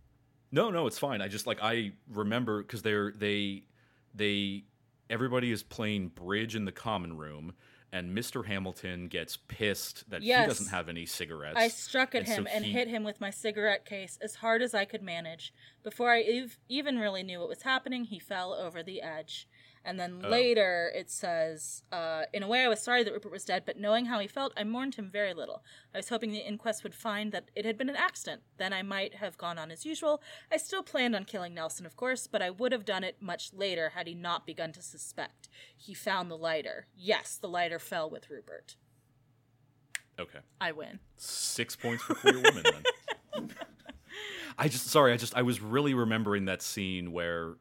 no, 0.52 0.70
no, 0.70 0.86
it's 0.88 1.00
fine. 1.00 1.22
I 1.22 1.28
just 1.28 1.48
like 1.48 1.60
I 1.62 1.94
remember 2.10 2.62
because 2.62 2.82
they're 2.82 3.12
they 3.12 3.64
they 4.14 4.66
everybody 5.10 5.52
is 5.52 5.64
playing 5.64 6.10
bridge 6.10 6.56
in 6.56 6.66
the 6.66 6.72
common 6.72 7.18
room. 7.18 7.54
And 7.94 8.18
Mr. 8.18 8.46
Hamilton 8.46 9.10
gets 9.10 9.36
pissed 9.36 10.10
that 10.10 10.22
Yes. 10.22 10.44
he 10.44 10.48
doesn't 10.48 10.70
have 10.70 10.88
any 10.88 11.06
cigarettes. 11.06 11.58
I 11.58 11.68
struck 11.68 12.16
at 12.16 12.20
And 12.20 12.28
so 12.30 12.34
him 12.36 12.48
and 12.50 12.64
he- 12.64 12.72
hit 12.72 12.88
him 12.88 13.04
with 13.04 13.20
my 13.20 13.32
cigarette 13.32 13.86
case 13.86 14.18
as 14.22 14.36
hard 14.36 14.62
as 14.62 14.74
I 14.74 14.86
could 14.86 15.02
manage. 15.04 15.54
Before 15.84 16.10
I 16.10 16.22
ev- 16.22 16.58
even 16.70 17.00
really 17.00 17.22
knew 17.22 17.40
what 17.42 17.50
was 17.50 17.64
happening, 17.64 18.06
he 18.06 18.18
fell 18.18 18.54
over 18.54 18.82
the 18.82 19.02
edge. 19.02 19.46
And 19.84 20.00
then 20.00 20.22
Oh. 20.24 20.30
later 20.30 20.92
it 20.94 21.10
says, 21.10 21.84
uh, 21.92 22.26
In 22.34 22.44
a 22.44 22.48
way, 22.48 22.64
I 22.64 22.68
was 22.68 22.82
sorry 22.84 23.04
that 23.04 23.12
Rupert 23.12 23.32
was 23.32 23.44
dead, 23.46 23.64
but 23.66 23.78
knowing 23.78 24.06
how 24.06 24.20
he 24.20 24.28
felt, 24.28 24.54
I 24.56 24.64
mourned 24.64 24.94
him 24.96 25.10
very 25.10 25.34
little. 25.34 25.64
I 25.94 25.98
was 25.98 26.10
hoping 26.10 26.32
the 26.32 26.38
inquest 26.46 26.84
would 26.84 26.94
find 26.94 27.32
that 27.32 27.50
it 27.56 27.66
had 27.66 27.78
been 27.80 27.90
an 27.90 27.96
accident. 27.96 28.44
Then 28.58 28.74
I 28.74 28.84
might 28.84 29.16
have 29.16 29.38
gone 29.40 29.58
on 29.58 29.72
as 29.72 29.84
usual. 29.86 30.22
I 30.52 30.58
still 30.58 30.84
planned 30.84 31.16
on 31.16 31.26
killing 31.26 31.56
Nelson, 31.56 31.86
of 31.88 31.96
course, 31.96 32.28
but 32.28 32.44
I 32.44 32.52
would 32.52 32.72
have 32.72 32.86
done 32.86 33.04
it 33.04 33.22
much 33.22 33.54
later 33.54 33.90
had 33.90 34.06
he 34.06 34.14
not 34.14 34.46
begun 34.46 34.72
to 34.74 34.82
suspect. 34.84 35.50
He 35.76 35.96
found 35.96 36.30
the 36.30 36.38
lighter. 36.38 36.86
Yes, 36.96 37.38
the 37.38 37.50
lighter 37.50 37.80
fell 37.80 38.08
with 38.10 38.30
Rupert. 38.30 38.76
okay. 40.20 40.40
I 40.60 40.72
win. 40.74 41.00
Six 41.18 41.76
points 41.76 42.04
for 42.04 42.14
queer 42.14 42.40
women 42.40 42.64
then. 42.64 43.50
I 44.60 44.68
just 44.68 44.88
sorry, 44.88 45.14
I 45.14 45.18
just 45.18 45.36
I 45.36 45.42
was 45.42 45.60
really 45.62 45.94
remembering 45.96 46.46
that 46.46 46.62
scene 46.62 47.12
where 47.12 47.56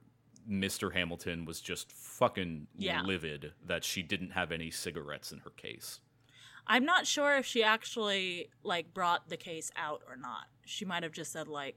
Mr. 0.51 0.93
Hamilton 0.93 1.45
was 1.45 1.61
just 1.61 1.93
fucking 1.93 2.67
Yeah. 2.77 3.03
livid 3.03 3.53
that 3.65 3.85
she 3.85 4.03
didn't 4.03 4.31
have 4.31 4.51
any 4.51 4.71
cigarettes 4.71 5.31
in 5.33 5.39
her 5.41 5.51
case. 5.51 6.01
I'm 6.67 6.85
not 6.85 7.07
sure 7.07 7.37
if 7.37 7.47
she 7.47 7.63
actually 7.63 8.51
like 8.63 8.93
brought 8.93 9.29
the 9.29 9.37
case 9.37 9.71
out 9.77 10.03
or 10.09 10.17
not. 10.17 10.47
She 10.65 10.85
might 10.85 11.03
have 11.03 11.13
just 11.13 11.33
said 11.33 11.49
like, 11.49 11.77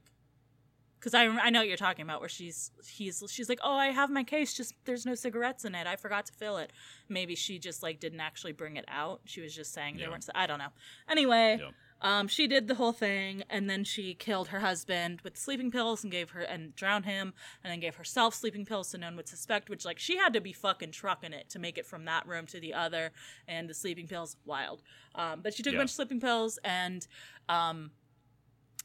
because 0.98 1.14
I 1.14 1.24
I 1.26 1.50
know 1.50 1.60
what 1.60 1.68
you're 1.68 1.76
talking 1.76 2.02
about 2.02 2.20
where 2.20 2.28
she's 2.28 2.70
he's 2.86 3.22
she's 3.28 3.48
like, 3.48 3.58
oh, 3.62 3.74
I 3.76 3.88
have 3.88 4.10
my 4.10 4.24
case, 4.24 4.54
just 4.54 4.74
there's 4.84 5.04
no 5.06 5.14
cigarettes 5.14 5.64
in 5.64 5.74
it. 5.74 5.86
I 5.86 5.96
forgot 5.96 6.26
to 6.26 6.32
fill 6.32 6.56
it. 6.58 6.72
Maybe 7.08 7.34
she 7.34 7.58
just 7.58 7.82
like 7.82 8.00
didn't 8.00 8.20
actually 8.20 8.52
bring 8.52 8.76
it 8.76 8.84
out. 8.88 9.20
She 9.24 9.40
was 9.40 9.54
just 9.54 9.72
saying 9.72 9.94
Yeah. 9.96 10.02
there 10.02 10.10
weren't. 10.10 10.28
I 10.34 10.46
don't 10.46 10.58
know. 10.58 10.72
Anyway. 11.08 11.58
Yeah. 11.60 11.70
Um, 12.04 12.28
she 12.28 12.46
did 12.46 12.68
the 12.68 12.74
whole 12.74 12.92
thing, 12.92 13.44
and 13.48 13.68
then 13.68 13.82
she 13.82 14.12
killed 14.12 14.48
her 14.48 14.60
husband 14.60 15.22
with 15.22 15.38
sleeping 15.38 15.70
pills 15.70 16.02
and 16.02 16.12
gave 16.12 16.30
her 16.30 16.42
and 16.42 16.76
drowned 16.76 17.06
him, 17.06 17.32
and 17.64 17.72
then 17.72 17.80
gave 17.80 17.94
herself 17.96 18.34
sleeping 18.34 18.66
pills 18.66 18.88
so 18.88 18.98
no 18.98 19.06
one 19.06 19.16
would 19.16 19.26
suspect. 19.26 19.70
Which 19.70 19.86
like 19.86 19.98
she 19.98 20.18
had 20.18 20.34
to 20.34 20.40
be 20.42 20.52
fucking 20.52 20.92
trucking 20.92 21.32
it 21.32 21.48
to 21.48 21.58
make 21.58 21.78
it 21.78 21.86
from 21.86 22.04
that 22.04 22.28
room 22.28 22.44
to 22.48 22.60
the 22.60 22.74
other, 22.74 23.12
and 23.48 23.70
the 23.70 23.74
sleeping 23.74 24.06
pills 24.06 24.36
wild. 24.44 24.82
Um, 25.14 25.40
but 25.42 25.54
she 25.54 25.62
took 25.62 25.72
a 25.72 25.78
bunch 25.78 25.90
of 25.90 25.94
sleeping 25.94 26.20
pills, 26.20 26.58
and 26.62 27.06
um, 27.48 27.92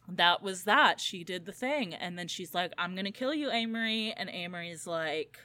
that 0.07 0.41
was 0.41 0.63
that. 0.63 1.01
She 1.01 1.25
did 1.25 1.45
the 1.45 1.51
thing, 1.51 1.93
and 1.93 2.17
then 2.17 2.29
she's 2.29 2.53
like, 2.55 2.71
"I'm 2.77 2.95
gonna 2.95 3.11
kill 3.11 3.33
you, 3.33 3.51
Amory," 3.51 4.13
and 4.15 4.29
Amory's 4.29 4.87
like, 4.87 5.39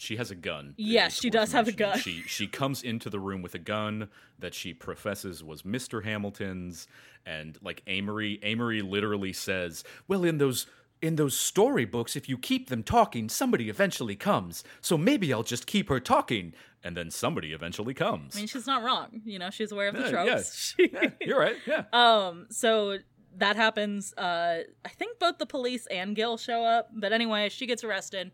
She 0.00 0.16
has 0.16 0.30
a 0.30 0.34
gun. 0.34 0.72
Yes, 0.78 1.20
she 1.20 1.28
does 1.28 1.52
have 1.52 1.68
a 1.68 1.72
gun. 1.72 1.98
She 1.98 2.22
she 2.22 2.46
comes 2.46 2.82
into 2.82 3.10
the 3.10 3.20
room 3.20 3.42
with 3.42 3.54
a 3.54 3.58
gun 3.58 4.08
that 4.38 4.54
she 4.54 4.72
professes 4.72 5.44
was 5.44 5.60
Mr. 5.62 6.02
Hamilton's, 6.04 6.88
and 7.26 7.58
like 7.62 7.82
Amory, 7.86 8.38
Amory 8.42 8.80
literally 8.80 9.32
says, 9.34 9.84
"Well, 10.08 10.24
in 10.24 10.38
those." 10.38 10.66
In 11.02 11.16
those 11.16 11.34
storybooks, 11.34 12.14
if 12.14 12.28
you 12.28 12.36
keep 12.36 12.68
them 12.68 12.82
talking, 12.82 13.30
somebody 13.30 13.70
eventually 13.70 14.16
comes. 14.16 14.62
So 14.82 14.98
maybe 14.98 15.32
I'll 15.32 15.42
just 15.42 15.66
keep 15.66 15.88
her 15.88 15.98
talking, 15.98 16.52
and 16.84 16.94
then 16.94 17.10
somebody 17.10 17.54
eventually 17.54 17.94
comes. 17.94 18.36
I 18.36 18.40
mean, 18.40 18.46
she's 18.46 18.66
not 18.66 18.82
wrong. 18.82 19.22
You 19.24 19.38
know, 19.38 19.48
she's 19.48 19.72
aware 19.72 19.88
of 19.88 19.94
the 19.94 20.02
Yeah, 20.02 20.10
tropes. 20.10 20.74
yeah. 20.78 20.86
Yeah, 20.92 21.10
you're 21.22 21.40
right. 21.40 21.56
Yeah. 21.66 21.84
Um, 21.94 22.48
so 22.50 22.98
that 23.38 23.56
happens. 23.56 24.12
Uh, 24.12 24.64
I 24.84 24.88
think 24.90 25.18
both 25.18 25.38
the 25.38 25.46
police 25.46 25.86
and 25.86 26.14
Gil 26.14 26.36
show 26.36 26.64
up, 26.64 26.90
but 26.92 27.14
anyway, 27.14 27.48
she 27.48 27.64
gets 27.66 27.82
arrested. 27.82 28.32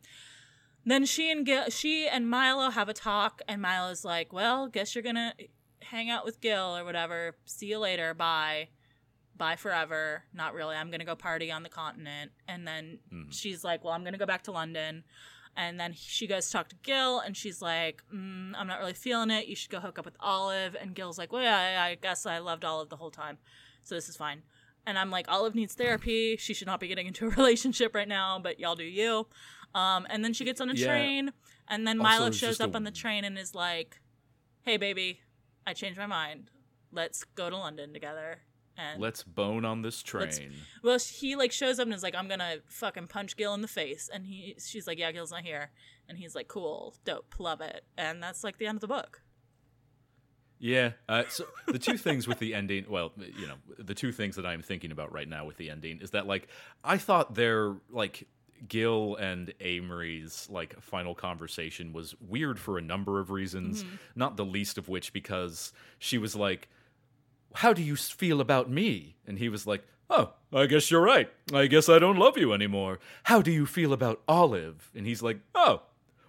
Then 0.87 1.05
she 1.05 1.31
and 1.31 1.45
Gil, 1.45 1.69
she 1.69 2.09
and 2.09 2.31
Milo 2.31 2.71
have 2.71 2.89
a 2.89 2.95
talk, 2.95 3.43
and 3.47 3.61
Milo's 3.61 4.05
like, 4.05 4.33
"Well, 4.33 4.69
guess 4.69 4.95
you're 4.95 5.03
gonna 5.03 5.35
hang 5.83 6.09
out 6.09 6.25
with 6.25 6.41
Gil 6.41 6.77
or 6.77 6.85
whatever. 6.85 7.37
See 7.45 7.67
you 7.67 7.79
later. 7.79 8.15
Bye." 8.15 8.69
bye 9.37 9.57
forever. 9.57 10.25
Not 10.33 10.55
really. 10.55 10.77
I'm 10.77 10.89
going 10.89 11.01
to 11.01 11.07
go 11.07 11.15
party 11.15 11.51
on 11.51 11.63
the 11.63 11.69
continent. 11.69 12.33
And 12.49 12.67
then 12.67 12.99
she's 13.31 13.65
like, 13.65 13.85
well, 13.85 13.93
I'm 13.93 14.03
going 14.03 14.15
to 14.15 14.19
go 14.19 14.27
back 14.27 14.45
to 14.45 14.53
London. 14.53 15.05
And 15.57 15.81
then 15.81 15.95
she 15.95 16.27
goes 16.27 16.47
to 16.47 16.53
talk 16.53 16.69
to 16.69 16.77
Gil, 16.83 17.21
and 17.21 17.35
she's 17.35 17.63
like, 17.63 18.03
mm, 18.15 18.53
I'm 18.55 18.67
not 18.67 18.79
really 18.79 18.93
feeling 18.93 19.31
it. 19.31 19.47
You 19.47 19.57
should 19.57 19.71
go 19.71 19.81
hook 19.81 19.99
up 19.99 20.05
with 20.05 20.17
Olive. 20.21 20.77
And 20.79 20.95
Gil's 20.95 21.17
like, 21.17 21.33
well, 21.33 21.43
yeah, 21.43 21.83
I 21.83 21.91
I 21.91 21.95
guess 21.95 22.27
I 22.27 22.39
loved 22.39 22.65
Olive 22.65 22.91
the 22.91 22.97
whole 22.97 23.11
time. 23.11 23.39
So 23.83 23.95
this 23.95 24.09
is 24.11 24.17
fine. 24.17 24.43
And 24.87 24.99
I'm 24.99 25.11
like, 25.11 25.31
Olive 25.31 25.55
needs 25.55 25.75
therapy. 25.75 26.37
She 26.37 26.53
should 26.53 26.67
not 26.67 26.79
be 26.79 26.89
getting 26.89 27.07
into 27.07 27.27
a 27.27 27.31
relationship 27.37 27.95
right 27.95 28.07
now, 28.07 28.39
but 28.39 28.61
y'all 28.61 28.75
do 28.75 28.85
you. 28.85 29.29
Um, 29.75 30.07
and 30.09 30.25
then 30.25 30.33
she 30.33 30.45
gets 30.45 30.61
on 30.61 30.71
a 30.71 30.75
Yeah. 30.75 30.87
train, 30.87 31.33
and 31.69 31.87
then 31.87 31.99
Milo 31.99 32.27
it's 32.29 32.37
shows 32.39 32.61
up 32.61 32.73
a- 32.73 32.77
on 32.77 32.85
the 32.85 32.91
train 32.91 33.25
and 33.25 33.39
is 33.39 33.55
like, 33.55 34.01
hey, 34.63 34.77
baby, 34.79 35.21
I 35.67 35.75
changed 35.75 35.99
my 35.99 36.07
mind. 36.07 36.51
Let's 36.93 37.25
go 37.25 37.51
to 37.51 37.57
London 37.57 37.93
together. 37.93 38.41
And 38.79 39.01
Let's 39.01 39.23
bone 39.23 39.65
on 39.65 39.81
this 39.83 40.03
train. 40.03 40.53
well, 40.83 40.99
he 40.99 41.35
like 41.35 41.51
shows 41.51 41.79
up 41.79 41.87
and 41.87 41.95
is 41.95 42.03
like, 42.03 42.15
"I'm 42.15 42.29
gonna 42.29 42.57
fucking 42.67 43.07
punch 43.09 43.35
Gil 43.37 43.55
in 43.55 43.63
the 43.63 43.69
face," 43.69 44.11
and 44.13 44.27
he, 44.27 44.55
she's 44.59 44.87
like, 44.87 44.99
"Yeah, 44.99 45.13
Gil's 45.13 45.31
not 45.31 45.45
here," 45.45 45.71
and 46.11 46.19
he's 46.19 46.35
like, 46.35 46.47
"Cool, 46.47 46.95
dope, 47.05 47.35
love 47.39 47.63
it," 47.63 47.85
and 47.97 48.23
that's 48.23 48.45
like 48.45 48.59
the 48.59 48.67
end 48.67 48.77
of 48.77 48.81
the 48.83 48.87
book. 48.87 49.23
Yeah. 50.59 50.93
Uh, 51.09 51.25
so 51.29 51.47
the 51.67 51.79
two 51.79 51.97
things 51.99 52.27
with 52.29 52.39
the 52.39 52.55
ending, 52.55 52.87
well, 52.89 53.13
you 53.17 53.47
know, 53.47 53.57
the 53.79 53.95
two 53.95 54.13
things 54.13 54.37
that 54.37 54.47
I'm 54.47 54.63
thinking 54.63 54.91
about 54.91 55.13
right 55.13 55.29
now 55.29 55.45
with 55.45 55.57
the 55.57 55.71
ending 55.71 56.01
is 56.01 56.11
that 56.11 56.27
like 56.27 56.49
I 56.85 56.97
thought 56.99 57.35
their 57.35 57.77
like 57.91 58.27
Gil 58.69 59.16
and 59.16 59.53
Amory's 59.61 60.49
like 60.51 60.81
final 60.81 61.15
conversation 61.15 61.93
was 61.93 62.15
weird 62.20 62.59
for 62.59 62.78
a 62.78 62.83
number 62.83 63.20
of 63.20 63.31
reasons, 63.31 63.85
mm-hmm. 63.85 63.97
not 64.15 64.37
the 64.37 64.45
least 64.45 64.78
of 64.78 64.89
which 64.89 65.12
because 65.12 65.73
she 65.99 66.19
was 66.19 66.35
like, 66.37 66.69
"How 67.55 67.73
do 67.73 67.83
you 67.83 67.97
feel 67.97 68.41
about 68.41 68.70
me?" 68.70 69.16
and 69.27 69.39
he 69.39 69.49
was 69.49 69.66
like, 69.66 69.85
"Oh, 70.11 70.33
I 70.53 70.66
guess 70.66 70.91
you're 70.91 71.01
right. 71.01 71.31
I 71.53 71.66
guess 71.66 71.89
I 71.89 71.99
don't 71.99 72.19
love 72.19 72.39
you 72.39 72.53
anymore. 72.53 72.99
How 73.24 73.43
do 73.43 73.51
you 73.51 73.66
feel 73.66 73.93
about 73.93 74.23
Olive?" 74.28 74.91
And 74.95 75.07
he's 75.07 75.23
like, 75.23 75.41
"Oh, 75.55 75.83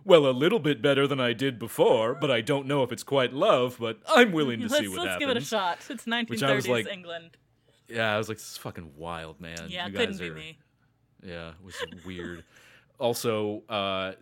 well, 0.07 0.25
a 0.25 0.31
little 0.31 0.59
bit 0.59 0.81
better 0.81 1.05
than 1.05 1.19
I 1.19 1.33
did 1.33 1.59
before, 1.59 2.15
but 2.15 2.31
I 2.31 2.39
don't 2.39 2.65
know 2.65 2.81
if 2.81 2.93
it's 2.93 3.03
quite 3.03 3.33
love, 3.33 3.75
but 3.77 3.99
I'm 4.07 4.31
willing 4.31 4.61
to 4.61 4.67
let's 4.69 4.79
see 4.79 4.87
what 4.87 4.99
happens. 4.99 5.05
let's 5.05 5.19
give 5.19 5.29
it 5.29 5.37
a 5.37 5.41
shot. 5.41 5.79
It's 5.89 6.05
1930s 6.05 6.29
Which 6.29 6.43
I 6.43 6.53
was 6.55 6.67
like- 6.67 6.87
England. 6.87 7.37
Yeah, 7.89 8.13
I 8.13 8.17
was 8.17 8.27
like, 8.27 8.37
this 8.37 8.51
is 8.51 8.57
fucking 8.57 8.91
wild, 8.97 9.39
man. 9.39 9.67
Yeah, 9.67 9.87
you 9.87 9.93
couldn't 9.93 10.17
guys 10.17 10.19
be 10.19 10.29
me. 10.31 10.57
Yeah, 11.23 11.49
it 11.49 11.63
was 11.63 11.75
weird. 12.05 12.43
also, 12.99 13.63
uh, 13.69 14.13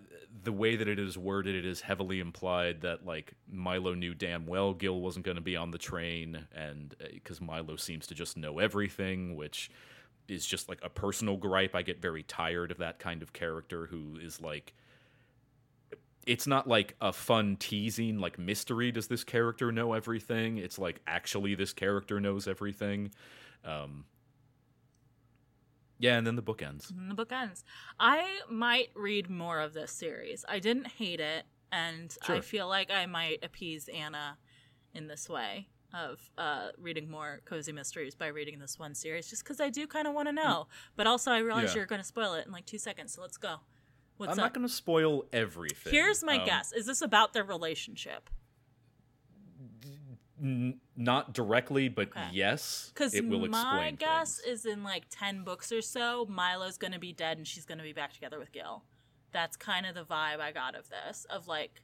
the 0.43 0.51
way 0.51 0.75
that 0.75 0.87
it 0.87 0.99
is 0.99 1.17
worded, 1.17 1.55
it 1.55 1.65
is 1.65 1.81
heavily 1.81 2.19
implied 2.19 2.81
that 2.81 3.05
like 3.05 3.33
Milo 3.51 3.93
knew 3.93 4.13
damn 4.13 4.45
well 4.45 4.73
Gil 4.73 5.01
wasn't 5.01 5.25
going 5.25 5.35
to 5.35 5.41
be 5.41 5.55
on 5.55 5.71
the 5.71 5.77
train, 5.77 6.45
and 6.55 6.95
because 7.13 7.41
Milo 7.41 7.75
seems 7.75 8.07
to 8.07 8.13
just 8.15 8.37
know 8.37 8.59
everything, 8.59 9.35
which 9.35 9.71
is 10.27 10.45
just 10.45 10.69
like 10.69 10.79
a 10.83 10.89
personal 10.89 11.37
gripe. 11.37 11.75
I 11.75 11.81
get 11.81 12.01
very 12.01 12.23
tired 12.23 12.71
of 12.71 12.77
that 12.77 12.99
kind 12.99 13.21
of 13.21 13.33
character 13.33 13.87
who 13.87 14.17
is 14.21 14.41
like. 14.41 14.73
It's 16.25 16.47
not 16.47 16.67
like 16.67 16.95
a 17.01 17.13
fun 17.13 17.55
teasing, 17.57 18.17
like 18.17 18.39
mystery. 18.39 18.91
Does 18.91 19.07
this 19.07 19.23
character 19.23 19.71
know 19.71 19.93
everything? 19.93 20.57
It's 20.57 20.79
like 20.79 20.99
actually 21.05 21.53
this 21.53 21.71
character 21.71 22.19
knows 22.19 22.47
everything. 22.47 23.11
Um, 23.63 24.05
yeah, 25.99 26.17
and 26.17 26.25
then 26.27 26.35
the 26.35 26.41
book 26.41 26.61
ends. 26.61 26.91
And 26.91 27.09
the 27.09 27.15
book 27.15 27.31
ends. 27.31 27.63
I 27.99 28.39
might 28.49 28.89
read 28.95 29.29
more 29.29 29.59
of 29.61 29.73
this 29.73 29.91
series. 29.91 30.43
I 30.47 30.59
didn't 30.59 30.87
hate 30.87 31.19
it, 31.19 31.45
and 31.71 32.15
I 32.27 32.39
feel 32.41 32.67
like 32.67 32.91
I 32.91 33.05
might 33.05 33.43
appease 33.43 33.87
Anna 33.87 34.37
in 34.93 35.07
this 35.07 35.27
way 35.29 35.67
of 35.93 36.19
uh, 36.37 36.69
reading 36.77 37.09
more 37.09 37.41
cozy 37.45 37.71
mysteries 37.71 38.15
by 38.15 38.27
reading 38.27 38.59
this 38.59 38.77
one 38.77 38.93
series, 38.93 39.29
just 39.29 39.43
because 39.43 39.61
I 39.61 39.69
do 39.69 39.87
kind 39.87 40.07
of 40.07 40.13
want 40.13 40.27
to 40.27 40.33
know. 40.33 40.67
But 40.97 41.07
also, 41.07 41.31
I 41.31 41.39
realize 41.39 41.69
Yeah. 41.71 41.75
you're 41.79 41.85
going 41.85 42.01
to 42.01 42.07
spoil 42.07 42.33
it 42.33 42.45
in 42.45 42.51
like 42.51 42.65
two 42.65 42.77
seconds, 42.77 43.13
so 43.13 43.21
let's 43.21 43.37
go. 43.37 43.57
What's 44.17 44.31
I'm 44.31 44.39
up? 44.39 44.45
not 44.45 44.53
going 44.53 44.67
to 44.67 44.73
spoil 44.73 45.25
everything. 45.33 45.91
Here's 45.93 46.23
my 46.23 46.37
Um, 46.39 46.45
guess: 46.45 46.71
Is 46.73 46.85
this 46.85 47.01
about 47.01 47.33
their 47.33 47.43
relationship? 47.43 48.29
N- 50.41 50.79
not 50.95 51.33
directly, 51.33 51.87
but 51.89 52.09
Okay. 52.09 52.29
yes, 52.31 52.91
Because 52.93 53.13
it 53.13 53.25
will 53.27 53.47
my 53.47 53.87
explain 53.87 53.95
guess 53.95 54.39
things. 54.41 54.61
is 54.61 54.65
in 54.65 54.83
like 54.83 55.05
10 55.09 55.43
books 55.43 55.71
or 55.71 55.81
so, 55.81 56.25
Milo's 56.27 56.77
going 56.77 56.93
to 56.93 56.99
be 56.99 57.13
dead 57.13 57.37
and 57.37 57.47
she's 57.47 57.65
going 57.65 57.77
to 57.77 57.83
be 57.83 57.93
back 57.93 58.13
together 58.13 58.37
with 58.39 58.51
Gil. 58.51 58.83
That's 59.31 59.55
kind 59.57 59.85
of 59.85 59.95
the 59.95 60.03
vibe 60.05 60.39
I 60.39 60.51
got 60.51 60.75
of 60.75 60.89
this. 60.89 61.25
Of 61.29 61.47
like, 61.47 61.81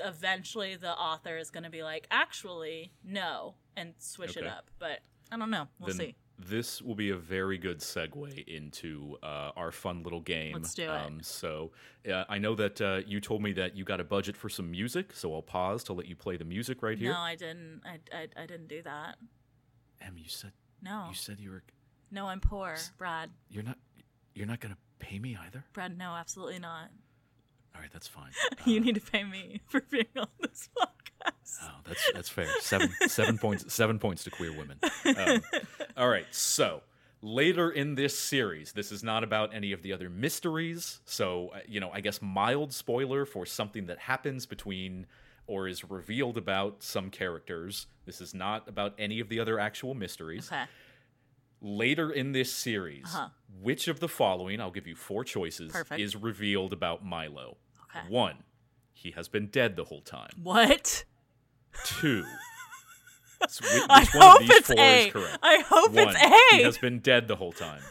eventually 0.00 0.76
the 0.76 0.92
author 0.92 1.36
is 1.36 1.50
going 1.50 1.64
to 1.64 1.70
be 1.70 1.82
like, 1.82 2.06
actually, 2.10 2.92
no, 3.04 3.54
and 3.76 3.94
switch 3.98 4.36
it 4.36 4.46
up. 4.46 4.70
But 4.78 5.00
I 5.30 5.36
don't 5.36 5.50
know. 5.50 5.68
We'll 5.78 5.88
then 5.88 5.96
see. 5.96 6.16
This 6.38 6.82
will 6.82 6.94
be 6.94 7.10
a 7.10 7.16
very 7.16 7.58
good 7.58 7.78
segue 7.78 8.46
into 8.48 9.16
uh, 9.22 9.52
our 9.56 9.70
fun 9.70 10.02
little 10.02 10.20
game. 10.20 10.54
Let's 10.54 10.74
do 10.74 10.82
it. 10.84 10.88
Um, 10.88 11.18
so 11.22 11.70
uh, 12.12 12.24
I 12.28 12.38
know 12.38 12.54
that 12.56 12.80
uh, 12.80 13.00
you 13.06 13.20
told 13.20 13.42
me 13.42 13.52
that 13.52 13.76
you 13.76 13.84
got 13.84 14.00
a 14.00 14.04
budget 14.04 14.36
for 14.36 14.48
some 14.48 14.70
music, 14.70 15.12
so 15.14 15.32
I'll 15.34 15.42
pause 15.42 15.84
to 15.84 15.92
let 15.92 16.06
you 16.06 16.16
play 16.16 16.36
the 16.36 16.44
music 16.44 16.82
right 16.82 16.98
here. 16.98 17.12
No, 17.12 17.18
I 17.20 17.36
didn't. 17.36 17.82
I, 17.84 17.98
I, 18.16 18.28
I 18.42 18.46
didn't 18.46 18.68
do 18.68 18.82
that. 18.82 19.16
Em, 20.00 20.14
you 20.18 20.28
said 20.28 20.52
No. 20.82 21.06
you 21.08 21.14
said 21.14 21.38
you 21.40 21.50
were 21.50 21.62
No, 22.10 22.26
I'm 22.26 22.40
poor. 22.40 22.76
Brad. 22.98 23.30
you're 23.48 23.62
not 23.62 23.78
you're 24.34 24.46
not 24.46 24.60
gonna 24.60 24.76
pay 24.98 25.18
me 25.20 25.36
either. 25.46 25.64
Brad, 25.72 25.96
no, 25.96 26.10
absolutely 26.14 26.58
not. 26.58 26.90
All 27.74 27.80
right, 27.80 27.90
that's 27.92 28.08
fine. 28.08 28.30
you 28.66 28.80
need 28.80 28.96
to 28.96 29.00
pay 29.00 29.24
me 29.24 29.60
for 29.68 29.80
being 29.82 30.06
on 30.16 30.26
this 30.40 30.68
podcast. 30.78 30.88
Oh, 31.62 31.70
that's 31.84 32.10
that's 32.14 32.28
fair. 32.28 32.48
Seven 32.60 32.90
seven 33.06 33.38
points 33.38 33.72
seven 33.72 33.98
points 33.98 34.24
to 34.24 34.30
queer 34.30 34.52
women. 34.56 34.78
Um, 35.16 35.42
all 35.96 36.08
right, 36.08 36.26
so 36.30 36.82
later 37.22 37.70
in 37.70 37.94
this 37.94 38.18
series, 38.18 38.72
this 38.72 38.90
is 38.92 39.02
not 39.02 39.22
about 39.24 39.54
any 39.54 39.72
of 39.72 39.82
the 39.82 39.92
other 39.92 40.08
mysteries. 40.10 41.00
So 41.04 41.50
uh, 41.54 41.58
you 41.68 41.80
know, 41.80 41.90
I 41.92 42.00
guess 42.00 42.20
mild 42.22 42.72
spoiler 42.72 43.24
for 43.26 43.44
something 43.46 43.86
that 43.86 43.98
happens 43.98 44.46
between 44.46 45.06
or 45.46 45.68
is 45.68 45.84
revealed 45.84 46.38
about 46.38 46.82
some 46.82 47.10
characters. 47.10 47.86
This 48.06 48.20
is 48.22 48.32
not 48.34 48.66
about 48.68 48.94
any 48.98 49.20
of 49.20 49.28
the 49.28 49.40
other 49.40 49.58
actual 49.60 49.94
mysteries. 49.94 50.48
Okay. 50.50 50.64
Later 51.60 52.10
in 52.10 52.32
this 52.32 52.52
series, 52.52 53.04
Uh-huh. 53.06 53.28
which 53.62 53.88
of 53.88 54.00
the 54.00 54.08
following, 54.08 54.60
I'll 54.60 54.70
give 54.70 54.86
you 54.86 54.94
four 54.96 55.24
choices, 55.24 55.72
Perfect. 55.72 56.00
is 56.00 56.14
revealed 56.16 56.72
about 56.74 57.04
Milo? 57.04 57.56
Okay. 57.90 58.06
One, 58.08 58.42
he 58.92 59.12
has 59.12 59.28
been 59.28 59.46
dead 59.46 59.76
the 59.76 59.84
whole 59.84 60.02
time. 60.02 60.30
What? 60.42 61.04
Two. 61.84 62.24
So 63.48 63.64
which 63.74 63.82
I 63.88 63.98
one 64.00 64.06
hope 64.22 64.40
of 64.40 64.48
these 64.48 64.50
it's 64.56 64.66
four 64.68 64.76
A. 64.78 65.06
is 65.06 65.12
correct? 65.12 65.38
I 65.42 65.58
hope 65.68 65.92
One, 65.92 66.08
it's 66.08 66.52
A. 66.52 66.56
he 66.56 66.62
has 66.62 66.78
been 66.78 66.98
dead 67.00 67.28
the 67.28 67.36
whole 67.36 67.52
time. 67.52 67.82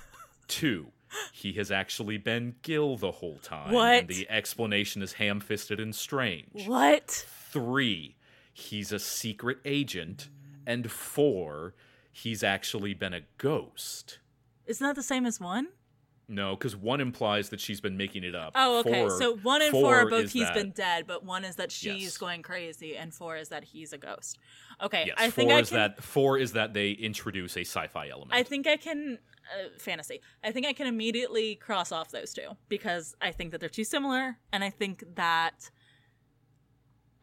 Two, 0.47 0.87
he 1.31 1.53
has 1.53 1.71
actually 1.71 2.17
been 2.17 2.55
Gil 2.63 2.97
the 2.97 3.11
whole 3.11 3.37
time. 3.43 3.71
What? 3.71 3.99
And 4.01 4.07
the 4.07 4.29
explanation 4.29 5.01
is 5.01 5.13
ham-fisted 5.13 5.79
and 5.79 5.95
strange. 5.95 6.67
What? 6.67 7.25
Three, 7.51 8.15
he's 8.51 8.91
a 8.91 8.99
secret 8.99 9.59
agent. 9.65 10.29
And 10.65 10.89
four, 10.91 11.73
he's 12.11 12.41
actually 12.43 12.93
been 12.93 13.13
a 13.13 13.21
ghost. 13.37 14.19
Isn't 14.65 14.85
that 14.87 14.95
the 14.95 15.03
same 15.03 15.25
as 15.25 15.39
one? 15.39 15.67
No, 16.33 16.55
because 16.55 16.75
one 16.75 16.99
implies 16.99 17.49
that 17.49 17.59
she's 17.59 17.79
been 17.79 17.95
making 17.95 18.23
it 18.23 18.33
up. 18.33 18.53
Oh, 18.55 18.79
okay. 18.79 19.07
Four- 19.07 19.19
so 19.19 19.35
one 19.37 19.61
and 19.61 19.71
four, 19.71 19.95
are 19.97 20.09
both 20.09 20.31
he's 20.31 20.43
that- 20.45 20.55
been 20.55 20.71
dead, 20.71 21.05
but 21.05 21.23
one 21.23 21.45
is 21.45 21.57
that 21.57 21.71
she's 21.71 22.03
Yes. 22.03 22.17
going 22.17 22.41
crazy, 22.41 22.97
and 22.97 23.13
four 23.13 23.37
is 23.37 23.49
that 23.49 23.63
he's 23.65 23.93
a 23.93 23.97
ghost. 23.97 24.39
Okay, 24.81 25.05
Yes, 25.07 25.15
I 25.19 25.25
four 25.29 25.31
think 25.31 25.51
I 25.51 25.59
is 25.59 25.69
can. 25.69 25.77
that 25.77 26.01
four 26.03 26.37
is 26.39 26.53
that 26.53 26.73
they 26.73 26.91
introduce 26.91 27.55
a 27.55 27.61
sci-fi 27.61 28.09
element. 28.09 28.33
I 28.33 28.43
think 28.43 28.65
I 28.67 28.77
can. 28.77 29.19
Uh, 29.53 29.67
fantasy. 29.77 30.21
I 30.41 30.51
think 30.53 30.65
I 30.65 30.71
can 30.71 30.87
immediately 30.87 31.55
cross 31.55 31.91
off 31.91 32.09
those 32.11 32.33
two 32.33 32.55
because 32.69 33.13
I 33.21 33.31
think 33.33 33.51
that 33.51 33.59
they're 33.59 33.67
too 33.67 33.83
similar, 33.83 34.39
and 34.53 34.63
I 34.63 34.69
think 34.69 35.03
that 35.15 35.69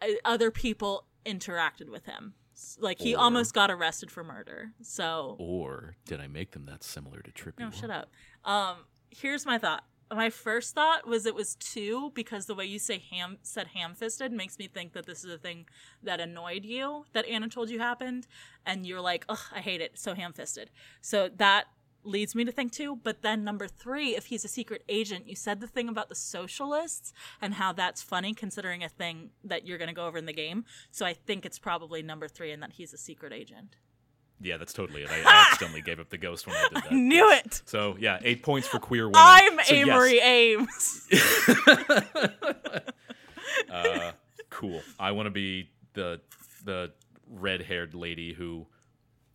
uh, 0.02 0.06
other 0.24 0.50
people 0.50 1.06
interacted 1.24 1.88
with 1.90 2.04
him. 2.06 2.34
Like 2.78 2.98
he 2.98 3.14
Or- 3.14 3.20
almost 3.22 3.54
got 3.54 3.70
arrested 3.70 4.10
for 4.10 4.22
murder. 4.22 4.72
So 4.82 5.36
Or 5.38 5.96
did 6.04 6.20
I 6.20 6.26
make 6.26 6.50
them 6.52 6.66
that 6.66 6.84
similar 6.84 7.22
to 7.22 7.30
Trippy? 7.32 7.58
No, 7.60 7.66
One? 7.66 7.72
shut 7.72 7.90
up. 7.90 8.10
Um, 8.44 8.84
here's 9.10 9.46
my 9.46 9.58
thought. 9.58 9.84
My 10.12 10.28
first 10.28 10.74
thought 10.74 11.06
was 11.06 11.24
it 11.24 11.36
was 11.36 11.54
two 11.54 12.10
because 12.14 12.46
the 12.46 12.54
way 12.54 12.64
you 12.64 12.80
say 12.80 13.00
ham 13.10 13.38
said 13.42 13.68
ham 13.68 13.94
fisted 13.94 14.32
makes 14.32 14.58
me 14.58 14.66
think 14.66 14.92
that 14.92 15.06
this 15.06 15.24
is 15.24 15.32
a 15.32 15.38
thing 15.38 15.66
that 16.02 16.18
annoyed 16.18 16.64
you 16.64 17.04
that 17.12 17.26
Anna 17.26 17.48
told 17.48 17.70
you 17.70 17.78
happened, 17.78 18.26
and 18.66 18.84
you're 18.84 19.00
like, 19.00 19.24
ugh, 19.28 19.38
I 19.54 19.60
hate 19.60 19.80
it, 19.80 19.98
so 19.98 20.14
ham 20.14 20.32
fisted. 20.32 20.70
So 21.00 21.28
that 21.36 21.66
leads 22.02 22.34
me 22.34 22.44
to 22.44 22.50
think 22.50 22.72
two. 22.72 22.96
But 22.96 23.22
then 23.22 23.44
number 23.44 23.68
three, 23.68 24.16
if 24.16 24.26
he's 24.26 24.44
a 24.44 24.48
secret 24.48 24.82
agent, 24.88 25.28
you 25.28 25.36
said 25.36 25.60
the 25.60 25.66
thing 25.66 25.88
about 25.88 26.08
the 26.08 26.14
socialists 26.14 27.12
and 27.40 27.54
how 27.54 27.72
that's 27.72 28.02
funny 28.02 28.34
considering 28.34 28.82
a 28.82 28.88
thing 28.88 29.30
that 29.44 29.66
you're 29.66 29.78
gonna 29.78 29.92
go 29.92 30.06
over 30.06 30.18
in 30.18 30.26
the 30.26 30.32
game. 30.32 30.64
So 30.90 31.06
I 31.06 31.12
think 31.12 31.46
it's 31.46 31.58
probably 31.58 32.02
number 32.02 32.26
three 32.26 32.50
and 32.50 32.62
that 32.62 32.72
he's 32.72 32.92
a 32.92 32.98
secret 32.98 33.32
agent. 33.32 33.76
Yeah, 34.42 34.56
that's 34.56 34.72
totally 34.72 35.02
it. 35.02 35.10
I, 35.10 35.20
I 35.20 35.46
accidentally 35.50 35.82
gave 35.82 36.00
up 36.00 36.08
the 36.08 36.16
ghost 36.18 36.46
when 36.46 36.56
I 36.56 36.62
did 36.68 36.76
that. 36.84 36.92
I 36.92 36.94
Knew 36.94 37.16
Yes. 37.28 37.46
it. 37.46 37.62
So 37.66 37.96
yeah, 37.98 38.18
eight 38.22 38.42
points 38.42 38.66
for 38.68 38.78
queer 38.78 39.04
women. 39.06 39.20
I'm 39.22 39.58
So, 39.64 39.74
yes. 39.74 39.88
Amory 39.88 40.18
Ames. 40.20 41.08
Uh, 43.70 44.12
cool. 44.48 44.80
I 44.98 45.12
want 45.12 45.26
to 45.26 45.30
be 45.30 45.70
the 45.94 46.20
the 46.64 46.92
red 47.28 47.60
haired 47.62 47.94
lady 47.94 48.32
who 48.32 48.66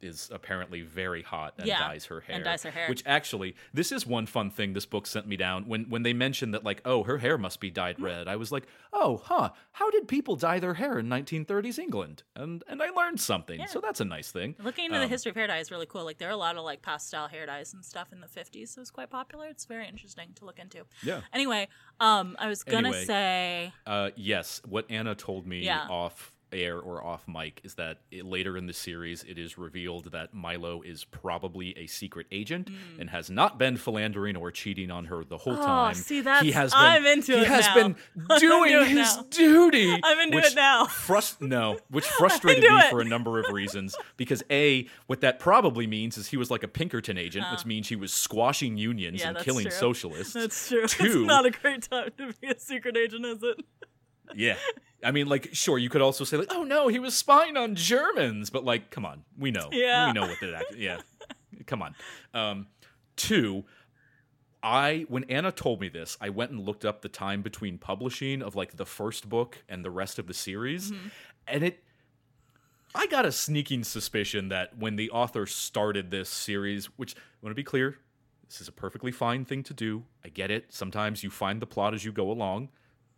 is 0.05 0.29
apparently 0.31 0.81
very 0.81 1.23
hot 1.23 1.55
and 1.57 1.67
Yeah, 1.67 1.79
dyes 1.79 2.05
her 2.05 2.21
hair. 2.21 2.35
and 2.35 2.45
dyes 2.45 2.63
her 2.63 2.71
hair. 2.71 2.87
Which 2.87 3.03
actually, 3.05 3.55
this 3.73 3.91
is 3.91 4.05
one 4.07 4.25
fun 4.27 4.49
thing 4.51 4.73
this 4.73 4.85
book 4.85 5.07
sent 5.07 5.27
me 5.27 5.35
down. 5.37 5.67
When 5.67 5.89
when 5.89 6.03
they 6.03 6.13
mentioned 6.13 6.53
that, 6.53 6.63
like, 6.63 6.81
oh, 6.85 7.03
her 7.03 7.17
hair 7.17 7.37
must 7.37 7.59
be 7.59 7.69
dyed 7.71 7.95
Mm-hmm. 7.95 8.05
red, 8.05 8.27
I 8.27 8.35
was 8.35 8.51
like, 8.51 8.67
oh, 8.93 9.17
huh, 9.25 9.49
how 9.73 9.89
did 9.91 10.07
people 10.07 10.35
dye 10.35 10.59
their 10.59 10.75
hair 10.75 10.99
in 10.99 11.07
1930s 11.07 11.79
England? 11.79 12.23
And 12.35 12.63
and 12.67 12.81
I 12.81 12.89
learned 12.91 13.19
something, 13.19 13.59
Yeah. 13.59 13.65
so 13.67 13.79
that's 13.81 13.99
a 14.01 14.05
nice 14.05 14.31
thing. 14.31 14.55
Looking 14.63 14.85
into 14.85 14.99
the 14.99 15.07
history 15.07 15.31
of 15.31 15.35
hair 15.35 15.47
dye 15.47 15.59
is 15.59 15.71
really 15.71 15.85
cool. 15.85 16.03
Like 16.05 16.17
there 16.17 16.29
are 16.29 16.31
a 16.31 16.37
lot 16.37 16.57
of 16.57 16.63
like 16.63 16.81
pastel 16.81 17.27
hair 17.27 17.45
dyes 17.45 17.73
and 17.73 17.83
stuff 17.83 18.11
in 18.13 18.19
the 18.21 18.27
50s. 18.27 18.69
So 18.69 18.79
it 18.79 18.81
was 18.81 18.91
quite 18.91 19.09
popular. 19.09 19.47
It's 19.47 19.65
very 19.65 19.87
interesting 19.87 20.29
to 20.35 20.45
look 20.45 20.59
into. 20.59 20.85
Yeah. 21.03 21.21
Anyway, 21.33 21.67
um, 21.99 22.35
I 22.39 22.47
was 22.47 22.63
gonna 22.63 22.89
Anyway. 22.89 23.05
say 23.05 23.73
Uh, 23.87 24.11
yes, 24.15 24.61
what 24.67 24.85
Anna 24.89 25.15
told 25.15 25.47
me 25.47 25.59
Yeah. 25.59 25.87
off 25.89 26.33
air 26.55 26.79
or 26.79 27.03
off 27.03 27.27
mic 27.27 27.61
is 27.63 27.75
that 27.75 27.99
it, 28.11 28.25
later 28.25 28.57
in 28.57 28.65
the 28.65 28.73
series 28.73 29.23
it 29.23 29.37
is 29.37 29.57
revealed 29.57 30.11
that 30.11 30.33
Milo 30.33 30.81
is 30.81 31.03
probably 31.03 31.77
a 31.77 31.87
secret 31.87 32.27
agent 32.31 32.71
mm. 32.71 32.99
and 32.99 33.09
has 33.09 33.29
not 33.29 33.59
been 33.59 33.77
philandering 33.77 34.35
or 34.35 34.51
cheating 34.51 34.89
on 34.89 35.05
her 35.05 35.23
the 35.23 35.37
whole 35.37 35.55
time. 35.55 35.91
Oh, 35.91 35.93
see, 35.93 36.21
that's- 36.21 36.43
he 36.43 36.51
has 36.51 36.71
been, 36.71 36.81
I'm 36.81 37.05
into 37.05 37.33
it 37.33 37.39
he 37.39 37.41
it 37.43 37.47
has 37.47 37.65
now. 37.67 37.75
been 37.75 37.95
doing 38.39 38.85
his 38.87 39.15
now. 39.17 39.25
duty. 39.29 39.99
I'm 40.03 40.19
into 40.19 40.37
it 40.37 40.55
now. 40.55 40.85
Frust- 40.85 41.41
no, 41.41 41.77
which 41.89 42.05
frustrated 42.19 42.63
me 42.63 42.77
it. 42.77 42.89
for 42.89 43.01
a 43.01 43.05
number 43.05 43.39
of 43.39 43.51
reasons. 43.51 43.95
Because 44.17 44.43
a, 44.49 44.87
what 45.07 45.21
that 45.21 45.39
probably 45.39 45.87
means 45.87 46.17
is 46.17 46.27
he 46.27 46.37
was 46.37 46.49
like 46.49 46.63
a 46.63 46.67
Pinkerton 46.67 47.17
agent, 47.17 47.45
which 47.51 47.59
uh-huh. 47.61 47.67
means 47.67 47.89
he 47.89 47.95
was 47.95 48.13
squashing 48.13 48.77
unions. 48.77 49.21
Yeah, 49.21 49.29
and 49.29 49.37
killing 49.39 49.63
true. 49.63 49.71
socialists. 49.71 50.33
that's 50.33 50.67
true. 50.69 50.87
Two- 50.87 51.05
It's 51.05 51.27
not 51.27 51.45
a 51.45 51.51
great 51.51 51.83
time 51.83 52.09
to 52.17 52.33
be 52.41 52.47
a 52.47 52.59
secret 52.59 52.97
agent, 52.97 53.25
is 53.25 53.43
it? 53.43 53.59
Yeah. 54.33 54.55
I 55.03 55.11
mean, 55.11 55.27
like, 55.27 55.49
sure, 55.53 55.77
you 55.77 55.89
could 55.89 56.01
also 56.01 56.23
say, 56.23 56.37
like, 56.37 56.51
oh 56.51 56.63
no, 56.63 56.87
he 56.87 56.97
was 56.99 57.13
spying 57.15 57.57
on 57.57 57.75
Germans, 57.75 58.49
but 58.49 58.63
like, 58.65 58.89
come 58.89 59.05
on, 59.05 59.23
we 59.37 59.51
know, 59.51 59.69
Yeah. 59.71 60.07
we 60.07 60.13
know 60.13 60.21
what 60.27 60.39
that, 60.41 60.53
act- 60.53 60.75
yeah, 60.77 61.01
come 61.67 61.81
on. 61.83 61.93
Um, 62.33 62.67
two, 63.15 63.65
I 64.63 65.05
when 65.09 65.25
Anna 65.25 65.51
told 65.51 65.79
me 65.79 65.89
this, 65.89 66.17
I 66.19 66.29
went 66.29 66.51
and 66.51 66.59
looked 66.59 66.85
up 66.85 67.01
the 67.03 67.09
time 67.09 67.43
between 67.43 67.77
publishing 67.77 68.41
of 68.41 68.55
like 68.55 68.77
the 68.77 68.85
first 68.85 69.29
book 69.29 69.63
and 69.69 69.85
the 69.85 69.91
rest 69.91 70.17
of 70.17 70.25
the 70.27 70.33
series, 70.33 70.91
and 71.47 71.63
it. 71.63 71.83
I 72.97 73.07
got 73.07 73.25
a 73.25 73.31
sneaking 73.31 73.83
suspicion 73.83 74.47
that 74.49 74.77
when 74.77 74.95
the 74.95 75.09
author 75.11 75.45
started 75.45 76.11
this 76.11 76.29
series, 76.29 76.85
which 76.97 77.13
I 77.15 77.19
want 77.41 77.51
to 77.51 77.55
be 77.55 77.63
clear, 77.63 77.97
this 78.47 78.61
is 78.61 78.69
a 78.69 78.71
perfectly 78.71 79.11
fine 79.11 79.43
thing 79.43 79.63
to 79.63 79.73
do. 79.73 80.05
I 80.23 80.29
get 80.29 80.49
it. 80.49 80.73
Sometimes 80.73 81.21
you 81.21 81.29
find 81.29 81.61
the 81.61 81.67
plot 81.67 81.93
as 81.93 82.05
you 82.05 82.13
go 82.13 82.31
along. 82.31 82.69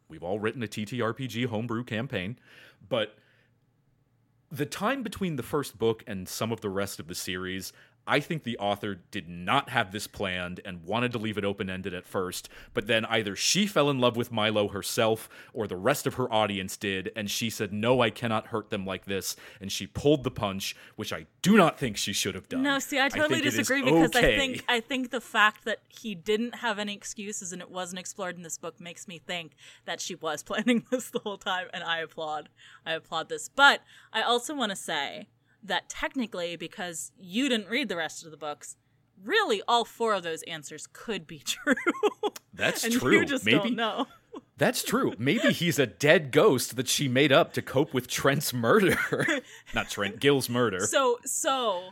We've 0.10 0.24
all 0.24 0.40
written 0.40 0.64
a 0.64 0.68
TTRPG 0.68 1.48
homebrew 1.48 1.84
campaign, 1.84 2.38
but 2.88 3.16
the 4.52 4.66
time 4.66 5.04
between 5.04 5.36
the 5.36 5.44
first 5.44 5.78
book 5.78 6.04
and 6.08 6.28
some 6.28 6.52
of 6.52 6.62
the 6.62 6.70
rest 6.70 7.00
of 7.00 7.08
the 7.08 7.16
series, 7.16 7.74
I 8.08 8.20
think 8.20 8.44
the 8.44 8.58
author 8.58 8.96
did 8.96 9.28
not 9.28 9.70
have 9.70 9.92
this 9.92 10.08
planned 10.08 10.62
and 10.64 10.84
wanted 10.84 11.12
to 11.12 11.18
leave 11.18 11.38
it 11.38 11.44
open 11.44 11.70
ended 11.70 11.94
at 11.94 12.06
first, 12.06 12.50
but 12.74 12.88
then 12.88 13.06
either 13.06 13.36
she 13.36 13.68
fell 13.68 13.90
in 13.90 14.00
love 14.00 14.16
with 14.16 14.32
Milo 14.32 14.70
herself 14.70 15.30
or 15.54 15.68
the 15.68 15.76
rest 15.76 16.08
of 16.08 16.16
her 16.16 16.32
audience 16.32 16.78
did, 16.78 17.12
and 17.16 17.30
she 17.30 17.50
said, 17.50 17.74
No, 17.74 18.02
I 18.02 18.10
cannot 18.10 18.48
hurt 18.48 18.70
them 18.70 18.86
like 18.86 19.06
this. 19.06 19.36
And 19.60 19.72
she 19.72 19.88
pulled 19.88 20.24
the 20.24 20.32
punch, 20.32 20.76
which 20.96 21.12
I 21.12 21.26
do 21.42 21.58
not 21.58 21.78
think 21.78 21.98
she 21.98 22.14
should 22.14 22.36
have 22.36 22.48
done. 22.48 22.64
No, 22.64 22.80
see, 22.80 23.00
I 23.00 23.10
totally 23.10 23.46
is 23.46 23.56
disagree 23.56 23.84
because 23.84 24.16
okay. 24.16 24.36
I 24.36 24.38
think 24.38 24.66
I 24.68 24.80
think 24.80 25.12
the 25.12 25.22
fact 25.22 25.66
that 25.66 25.80
he 25.88 26.16
didn't 26.16 26.56
have 26.56 26.80
any 26.80 26.94
excuses 26.94 27.52
and 27.52 27.62
it 27.62 27.70
wasn't 27.70 28.00
explored 28.00 28.38
in 28.38 28.44
this 28.44 28.58
book 28.58 28.80
makes 28.80 29.08
me 29.08 29.20
think 29.20 29.54
that 29.86 30.00
she 30.00 30.16
was 30.16 30.44
planning 30.48 30.86
this 30.92 31.10
the 31.10 31.20
whole 31.20 31.38
time, 31.38 31.68
and 31.74 31.84
I 31.84 32.00
applaud. 32.00 32.50
I 32.86 32.94
applaud 32.94 33.30
this. 33.30 33.50
But 33.50 33.82
I 34.14 34.22
also 34.22 34.56
want 34.56 34.72
to 34.72 34.76
say 34.76 35.28
that 35.64 35.90
technically, 35.90 36.56
because 36.56 37.12
you 37.20 37.50
didn't 37.50 37.70
read 37.70 37.90
the 37.90 37.98
rest 37.98 38.24
of 38.26 38.32
the 38.32 38.38
books, 38.38 38.76
really 39.24 39.62
all 39.68 39.84
four 39.86 40.14
of 40.14 40.24
those 40.24 40.44
answers 40.44 40.88
could 40.92 41.26
be 41.28 41.40
true. 41.46 41.76
That's 42.54 42.84
and 42.84 42.94
true. 42.94 43.20
you 43.20 43.26
just 43.26 43.46
Maybe 43.46 43.58
don't 43.58 43.76
know. 43.76 44.08
That's 44.58 44.84
true. 44.84 45.14
Maybe 45.20 45.52
he's 45.54 45.78
a 45.78 45.86
dead 45.86 46.32
ghost 46.32 46.76
that 46.78 46.88
she 46.88 47.08
made 47.08 47.32
up 47.32 47.54
to 47.54 47.62
cope 47.62 47.94
with 47.94 48.08
Trent's 48.08 48.54
murder. 48.54 48.98
not 49.76 49.90
Trent, 49.90 50.20
Gil's 50.20 50.50
murder. 50.50 50.80
So, 50.88 51.20
so 51.26 51.90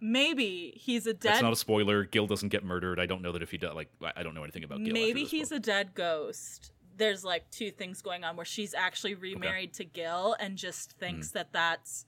maybe 0.00 0.74
he's 0.76 1.06
a 1.06 1.12
dead. 1.14 1.32
That's 1.32 1.42
not 1.42 1.52
a 1.52 1.56
spoiler. 1.56 2.04
Gil 2.04 2.26
doesn't 2.26 2.50
get 2.50 2.64
murdered. 2.64 3.00
I 3.00 3.06
don't 3.06 3.22
know 3.22 3.32
that 3.32 3.42
if 3.42 3.50
he 3.50 3.58
does. 3.58 3.74
Like, 3.74 3.88
I 4.16 4.22
don't 4.22 4.34
know 4.34 4.42
anything 4.44 4.64
about 4.64 4.82
Gil. 4.84 4.92
maybe 4.92 5.24
he's 5.24 5.50
a 5.52 5.58
dead 5.58 5.94
ghost 5.94 6.72
there's 6.96 7.22
like 7.22 7.48
two 7.52 7.70
things 7.70 8.02
going 8.02 8.24
on 8.24 8.34
where 8.34 8.44
she's 8.44 8.74
actually 8.74 9.14
remarried 9.14 9.72
to 9.72 9.84
gil 9.84 10.34
and 10.40 10.58
just 10.58 10.96
Mm. 10.96 10.98
thinks 10.98 11.30
that 11.30 11.52
that's 11.52 12.04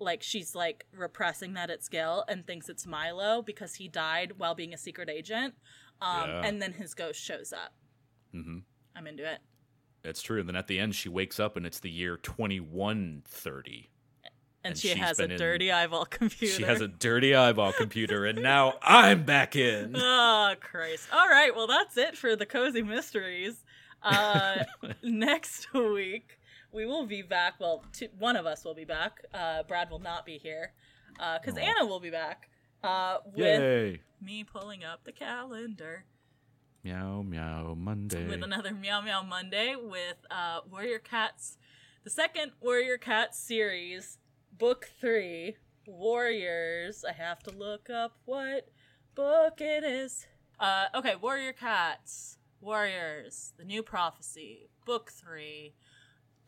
like 0.00 0.22
she's 0.22 0.54
like 0.54 0.86
repressing 0.96 1.54
that 1.54 1.70
it's 1.70 1.88
gil 1.88 2.24
and 2.28 2.46
thinks 2.46 2.68
it's 2.68 2.86
milo 2.86 3.42
because 3.42 3.74
he 3.76 3.86
died 3.88 4.32
while 4.38 4.54
being 4.54 4.72
a 4.74 4.78
secret 4.78 5.08
agent 5.10 5.54
um, 6.00 6.28
Yeah. 6.28 6.42
and 6.44 6.62
then 6.62 6.72
his 6.72 6.94
ghost 6.94 7.20
shows 7.20 7.52
up 7.52 7.72
Mm-hmm. 8.34 8.58
i'm 8.96 9.06
into 9.06 9.24
it 9.30 9.38
That's 10.02 10.22
true. 10.22 10.40
And 10.40 10.48
then 10.48 10.56
at 10.56 10.66
the 10.66 10.78
end, 10.78 10.94
she 10.94 11.08
wakes 11.10 11.38
up 11.38 11.56
and 11.58 11.66
it's 11.66 11.78
the 11.80 11.90
year 11.90 12.16
2130. 12.16 13.90
and, 14.24 14.32
And 14.72 14.78
she 14.78 14.88
has 14.90 15.18
a 15.18 15.22
been 15.24 15.32
in- 15.32 15.38
dirty 15.38 15.70
eyeball 15.72 16.06
computer 16.06 16.54
She 16.54 16.62
has 16.62 16.80
a 16.80 16.88
dirty 16.88 17.34
eyeball 17.34 17.72
computer, 17.72 18.24
and 18.24 18.42
now 18.42 18.74
I'm 18.82 19.24
back 19.24 19.56
in. 19.56 19.94
Oh, 19.96 20.54
Christ. 20.60 21.06
All 21.12 21.28
right. 21.28 21.54
Well, 21.54 21.66
that's 21.66 21.96
it 21.98 22.16
for 22.16 22.34
the 22.36 22.46
Cozy 22.46 22.82
Mysteries. 22.82 23.62
Uh, 24.02 24.64
next 25.02 25.72
week, 25.74 26.38
we 26.72 26.86
will 26.86 27.06
be 27.06 27.22
back. 27.22 27.54
Well, 27.60 27.84
two, 27.92 28.08
one 28.18 28.36
of 28.36 28.46
us 28.46 28.64
will 28.64 28.74
be 28.74 28.84
back. 28.84 29.24
Uh, 29.34 29.62
Brad 29.64 29.90
will 29.90 29.98
not 29.98 30.24
be 30.24 30.38
here 30.38 30.72
because 31.14 31.56
Aw. 31.56 31.60
Anna 31.60 31.86
will 31.86 32.00
be 32.00 32.10
back 32.10 32.48
uh, 32.82 33.18
with 33.34 33.60
Yay. 33.60 34.00
me 34.22 34.44
pulling 34.44 34.84
up 34.84 35.04
the 35.04 35.12
calendar 35.12 36.04
Meow, 36.82 37.22
meow, 37.22 37.74
Monday. 37.76 38.26
with 38.26 38.42
another 38.42 38.72
Meow 38.72 39.02
Meow 39.02 39.22
Monday 39.22 39.74
with 39.76 40.16
uh, 40.30 40.60
Warrior 40.70 40.98
Cats, 40.98 41.58
the 42.04 42.10
second 42.10 42.52
Warrior 42.60 42.96
Cats 42.96 43.38
series, 43.38 44.16
book 44.56 44.88
three, 44.98 45.56
Warriors. 45.86 47.04
I 47.06 47.12
have 47.12 47.42
to 47.42 47.50
look 47.50 47.90
up 47.90 48.16
what 48.24 48.68
book 49.14 49.60
it 49.60 49.84
is. 49.84 50.26
Uh, 50.58 50.86
okay, 50.94 51.16
Warrior 51.16 51.52
Cats, 51.52 52.38
Warriors, 52.62 53.52
The 53.58 53.64
New 53.64 53.82
Prophecy, 53.82 54.70
book 54.86 55.10
three, 55.10 55.74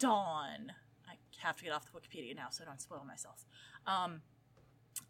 Dawn. 0.03 0.73
I 1.09 1.15
have 1.47 1.57
to 1.59 1.65
get 1.65 1.73
off 1.73 1.85
the 1.85 1.97
Wikipedia 1.99 2.35
now 2.35 2.49
so 2.51 2.65
I 2.65 2.67
don't 2.67 2.81
spoil 2.81 3.05
myself. 3.07 3.47
Um, 3.87 4.23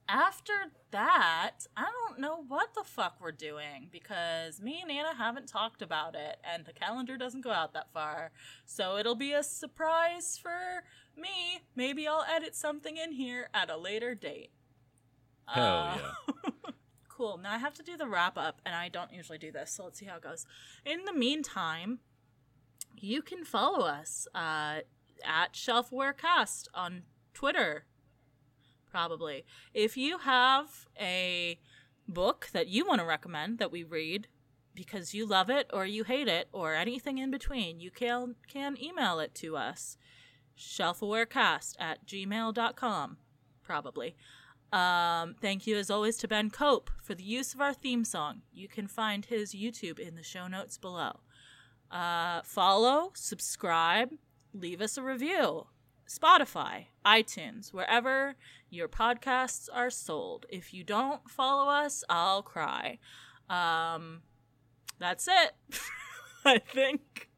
after 0.08 0.52
that, 0.90 1.52
I 1.76 1.86
don't 2.06 2.20
know 2.20 2.44
what 2.46 2.74
the 2.74 2.84
fuck 2.84 3.16
we're 3.20 3.32
doing 3.32 3.88
because 3.90 4.60
me 4.60 4.80
and 4.82 4.90
Anna 4.90 5.14
haven't 5.16 5.46
talked 5.48 5.80
about 5.80 6.14
it 6.14 6.36
and 6.44 6.66
the 6.66 6.72
calendar 6.74 7.16
doesn't 7.16 7.40
go 7.40 7.50
out 7.50 7.72
that 7.72 7.92
far. 7.94 8.32
So 8.66 8.98
it'll 8.98 9.14
be 9.14 9.32
a 9.32 9.42
surprise 9.42 10.38
for 10.40 10.84
me. 11.16 11.62
Maybe 11.74 12.06
I'll 12.06 12.24
edit 12.30 12.54
something 12.54 12.96
in 12.98 13.12
here 13.12 13.48
at 13.54 13.70
a 13.70 13.76
later 13.78 14.14
date. 14.14 14.50
Hell 15.46 15.64
Uh, 15.64 15.98
yeah. 16.44 16.50
Cool. 17.08 17.36
Now 17.38 17.52
I 17.52 17.58
have 17.58 17.74
to 17.74 17.82
do 17.82 17.96
the 17.96 18.08
wrap 18.08 18.36
up, 18.38 18.60
and 18.64 18.74
I 18.74 18.88
don't 18.88 19.12
usually 19.12 19.36
do 19.38 19.52
this, 19.52 19.70
so 19.70 19.84
let's 19.84 19.98
see 19.98 20.06
how 20.06 20.16
it 20.16 20.22
goes. 20.22 20.44
In 20.84 21.04
the 21.04 21.12
meantime, 21.12 22.00
you 22.98 23.22
can 23.22 23.44
follow 23.44 23.84
us 23.86 24.26
uh, 24.34 24.80
at 25.24 25.52
Shelfawarecast 25.52 26.68
on 26.74 27.02
Twitter, 27.34 27.84
probably. 28.90 29.44
If 29.74 29.96
you 29.96 30.18
have 30.18 30.86
a 31.00 31.58
book 32.08 32.48
that 32.52 32.68
you 32.68 32.86
want 32.86 33.00
to 33.00 33.06
recommend 33.06 33.58
that 33.58 33.72
we 33.72 33.84
read 33.84 34.28
because 34.74 35.14
you 35.14 35.26
love 35.26 35.50
it 35.50 35.68
or 35.72 35.86
you 35.86 36.04
hate 36.04 36.28
it 36.28 36.48
or 36.52 36.74
anything 36.74 37.18
in 37.18 37.30
between, 37.30 37.80
you 37.80 37.90
can, 37.90 38.36
can 38.48 38.76
email 38.82 39.20
it 39.20 39.34
to 39.36 39.56
us. 39.56 39.96
Shelfawarecast 40.58 41.74
at 41.78 42.06
gmail.com, 42.06 43.16
probably. 43.62 44.16
Um, 44.72 45.34
thank 45.40 45.66
you 45.66 45.76
as 45.76 45.90
always 45.90 46.16
to 46.18 46.28
Ben 46.28 46.50
Cope 46.50 46.90
for 47.02 47.14
the 47.14 47.22
use 47.22 47.52
of 47.52 47.60
our 47.60 47.74
theme 47.74 48.04
song. 48.04 48.42
You 48.52 48.68
can 48.68 48.86
find 48.86 49.26
his 49.26 49.54
YouTube 49.54 49.98
in 49.98 50.14
the 50.14 50.22
show 50.22 50.48
notes 50.48 50.78
below. 50.78 51.20
Uh, 51.92 52.40
follow, 52.42 53.10
subscribe, 53.14 54.10
leave 54.54 54.80
us 54.80 54.96
a 54.96 55.02
review. 55.02 55.66
Spotify, 56.08 56.86
iTunes, 57.04 57.72
wherever 57.72 58.34
your 58.70 58.88
podcasts 58.88 59.68
are 59.72 59.90
sold. 59.90 60.46
If 60.48 60.72
you 60.72 60.84
don't 60.84 61.28
follow 61.30 61.70
us, 61.70 62.02
I'll 62.08 62.42
cry. 62.42 62.98
Um, 63.48 64.22
that's 64.98 65.28
it, 65.28 65.52
I 66.44 66.58
think. 66.58 67.28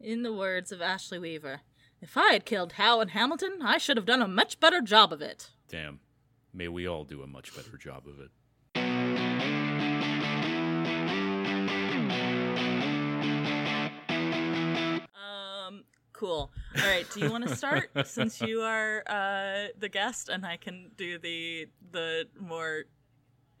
In 0.00 0.22
the 0.22 0.32
words 0.32 0.72
of 0.72 0.82
Ashley 0.82 1.18
Weaver, 1.18 1.60
if 2.02 2.16
I 2.16 2.32
had 2.32 2.44
killed 2.44 2.72
Howe 2.72 3.00
and 3.00 3.10
Hamilton, 3.10 3.58
I 3.62 3.78
should 3.78 3.96
have 3.96 4.06
done 4.06 4.22
a 4.22 4.28
much 4.28 4.58
better 4.58 4.80
job 4.80 5.12
of 5.12 5.20
it. 5.20 5.50
Damn. 5.68 6.00
May 6.52 6.68
we 6.68 6.88
all 6.88 7.04
do 7.04 7.22
a 7.22 7.26
much 7.26 7.54
better 7.54 7.76
job 7.76 8.08
of 8.08 8.18
it. 8.18 8.30
Cool. 16.20 16.50
All 16.76 16.86
right. 16.86 17.06
Do 17.14 17.20
you 17.20 17.30
want 17.30 17.48
to 17.48 17.56
start 17.56 17.88
since 18.04 18.42
you 18.42 18.60
are 18.60 19.02
uh, 19.06 19.68
the 19.78 19.88
guest, 19.88 20.28
and 20.28 20.44
I 20.44 20.58
can 20.58 20.90
do 20.98 21.18
the 21.18 21.66
the 21.92 22.28
more. 22.38 22.84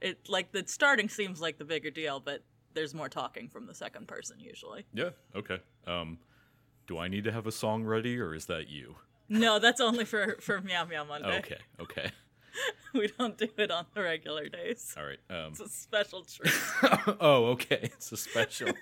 It 0.02 0.28
like 0.28 0.52
the 0.52 0.64
starting 0.66 1.08
seems 1.08 1.40
like 1.40 1.56
the 1.56 1.64
bigger 1.64 1.90
deal, 1.90 2.20
but 2.20 2.44
there's 2.74 2.92
more 2.92 3.08
talking 3.08 3.48
from 3.48 3.66
the 3.66 3.74
second 3.74 4.08
person 4.08 4.38
usually. 4.38 4.84
Yeah. 4.92 5.10
Okay. 5.34 5.58
Um, 5.86 6.18
do 6.86 6.98
I 6.98 7.08
need 7.08 7.24
to 7.24 7.32
have 7.32 7.46
a 7.46 7.52
song 7.52 7.84
ready, 7.84 8.20
or 8.20 8.34
is 8.34 8.44
that 8.46 8.68
you? 8.68 8.96
No, 9.30 9.58
that's 9.58 9.80
only 9.80 10.04
for 10.04 10.36
for 10.40 10.60
Meow 10.60 10.84
Meow 10.84 11.04
Monday. 11.04 11.38
Okay. 11.38 11.58
Okay. 11.80 12.10
We 12.92 13.06
don't 13.16 13.38
do 13.38 13.48
it 13.56 13.70
on 13.70 13.86
the 13.94 14.02
regular 14.02 14.48
days. 14.48 14.96
All 14.98 15.04
right. 15.04 15.20
Um, 15.30 15.52
It's 15.52 15.60
a 15.60 15.68
special 15.68 16.24
treat. 16.24 16.52
oh, 17.20 17.44
okay. 17.52 17.78
It's 17.84 18.10
a 18.10 18.16
special. 18.16 18.72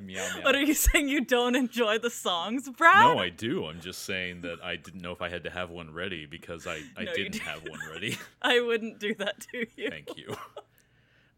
Meow 0.00 0.26
meow. 0.36 0.42
What 0.44 0.54
are 0.54 0.62
you 0.62 0.74
saying? 0.74 1.08
You 1.08 1.20
don't 1.24 1.54
enjoy 1.54 1.98
the 1.98 2.10
songs, 2.10 2.68
Brad? 2.70 3.00
No, 3.16 3.18
I 3.20 3.28
do. 3.28 3.66
I'm 3.66 3.80
just 3.80 4.02
saying 4.04 4.40
that 4.42 4.58
I 4.62 4.76
didn't 4.76 5.00
know 5.02 5.12
if 5.12 5.22
I 5.22 5.28
had 5.28 5.44
to 5.44 5.50
have 5.50 5.70
one 5.70 5.92
ready 5.92 6.26
because 6.26 6.66
I, 6.66 6.80
I 6.96 7.04
No, 7.04 7.14
didn't 7.14 7.38
have 7.40 7.62
one 7.68 7.80
ready. 7.92 8.18
I 8.42 8.60
wouldn't 8.60 8.98
do 8.98 9.14
that 9.16 9.40
to 9.52 9.66
you. 9.76 9.90
Thank 9.90 10.16
you. 10.16 10.36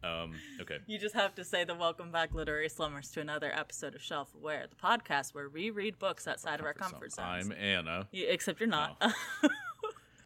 Um, 0.03 0.33
okay. 0.59 0.79
You 0.85 0.99
just 0.99 1.15
have 1.15 1.33
to 1.35 1.45
say 1.45 1.63
the 1.63 1.75
welcome 1.75 2.11
back, 2.11 2.33
literary 2.33 2.67
slummers, 2.67 3.09
to 3.11 3.21
another 3.21 3.51
episode 3.57 3.95
of 3.95 4.01
Shelf 4.01 4.27
Aware, 4.35 4.65
the 4.69 4.75
podcast 4.75 5.33
where 5.33 5.47
we 5.47 5.69
read 5.69 5.97
books 5.97 6.27
outside 6.27 6.59
of 6.59 6.65
our 6.65 6.73
comfort 6.73 7.13
zones. 7.13 7.49
I'm 7.49 7.51
Anna. 7.53 8.07
You- 8.11 8.27
except 8.29 8.59
you're 8.59 8.67
not. 8.67 9.01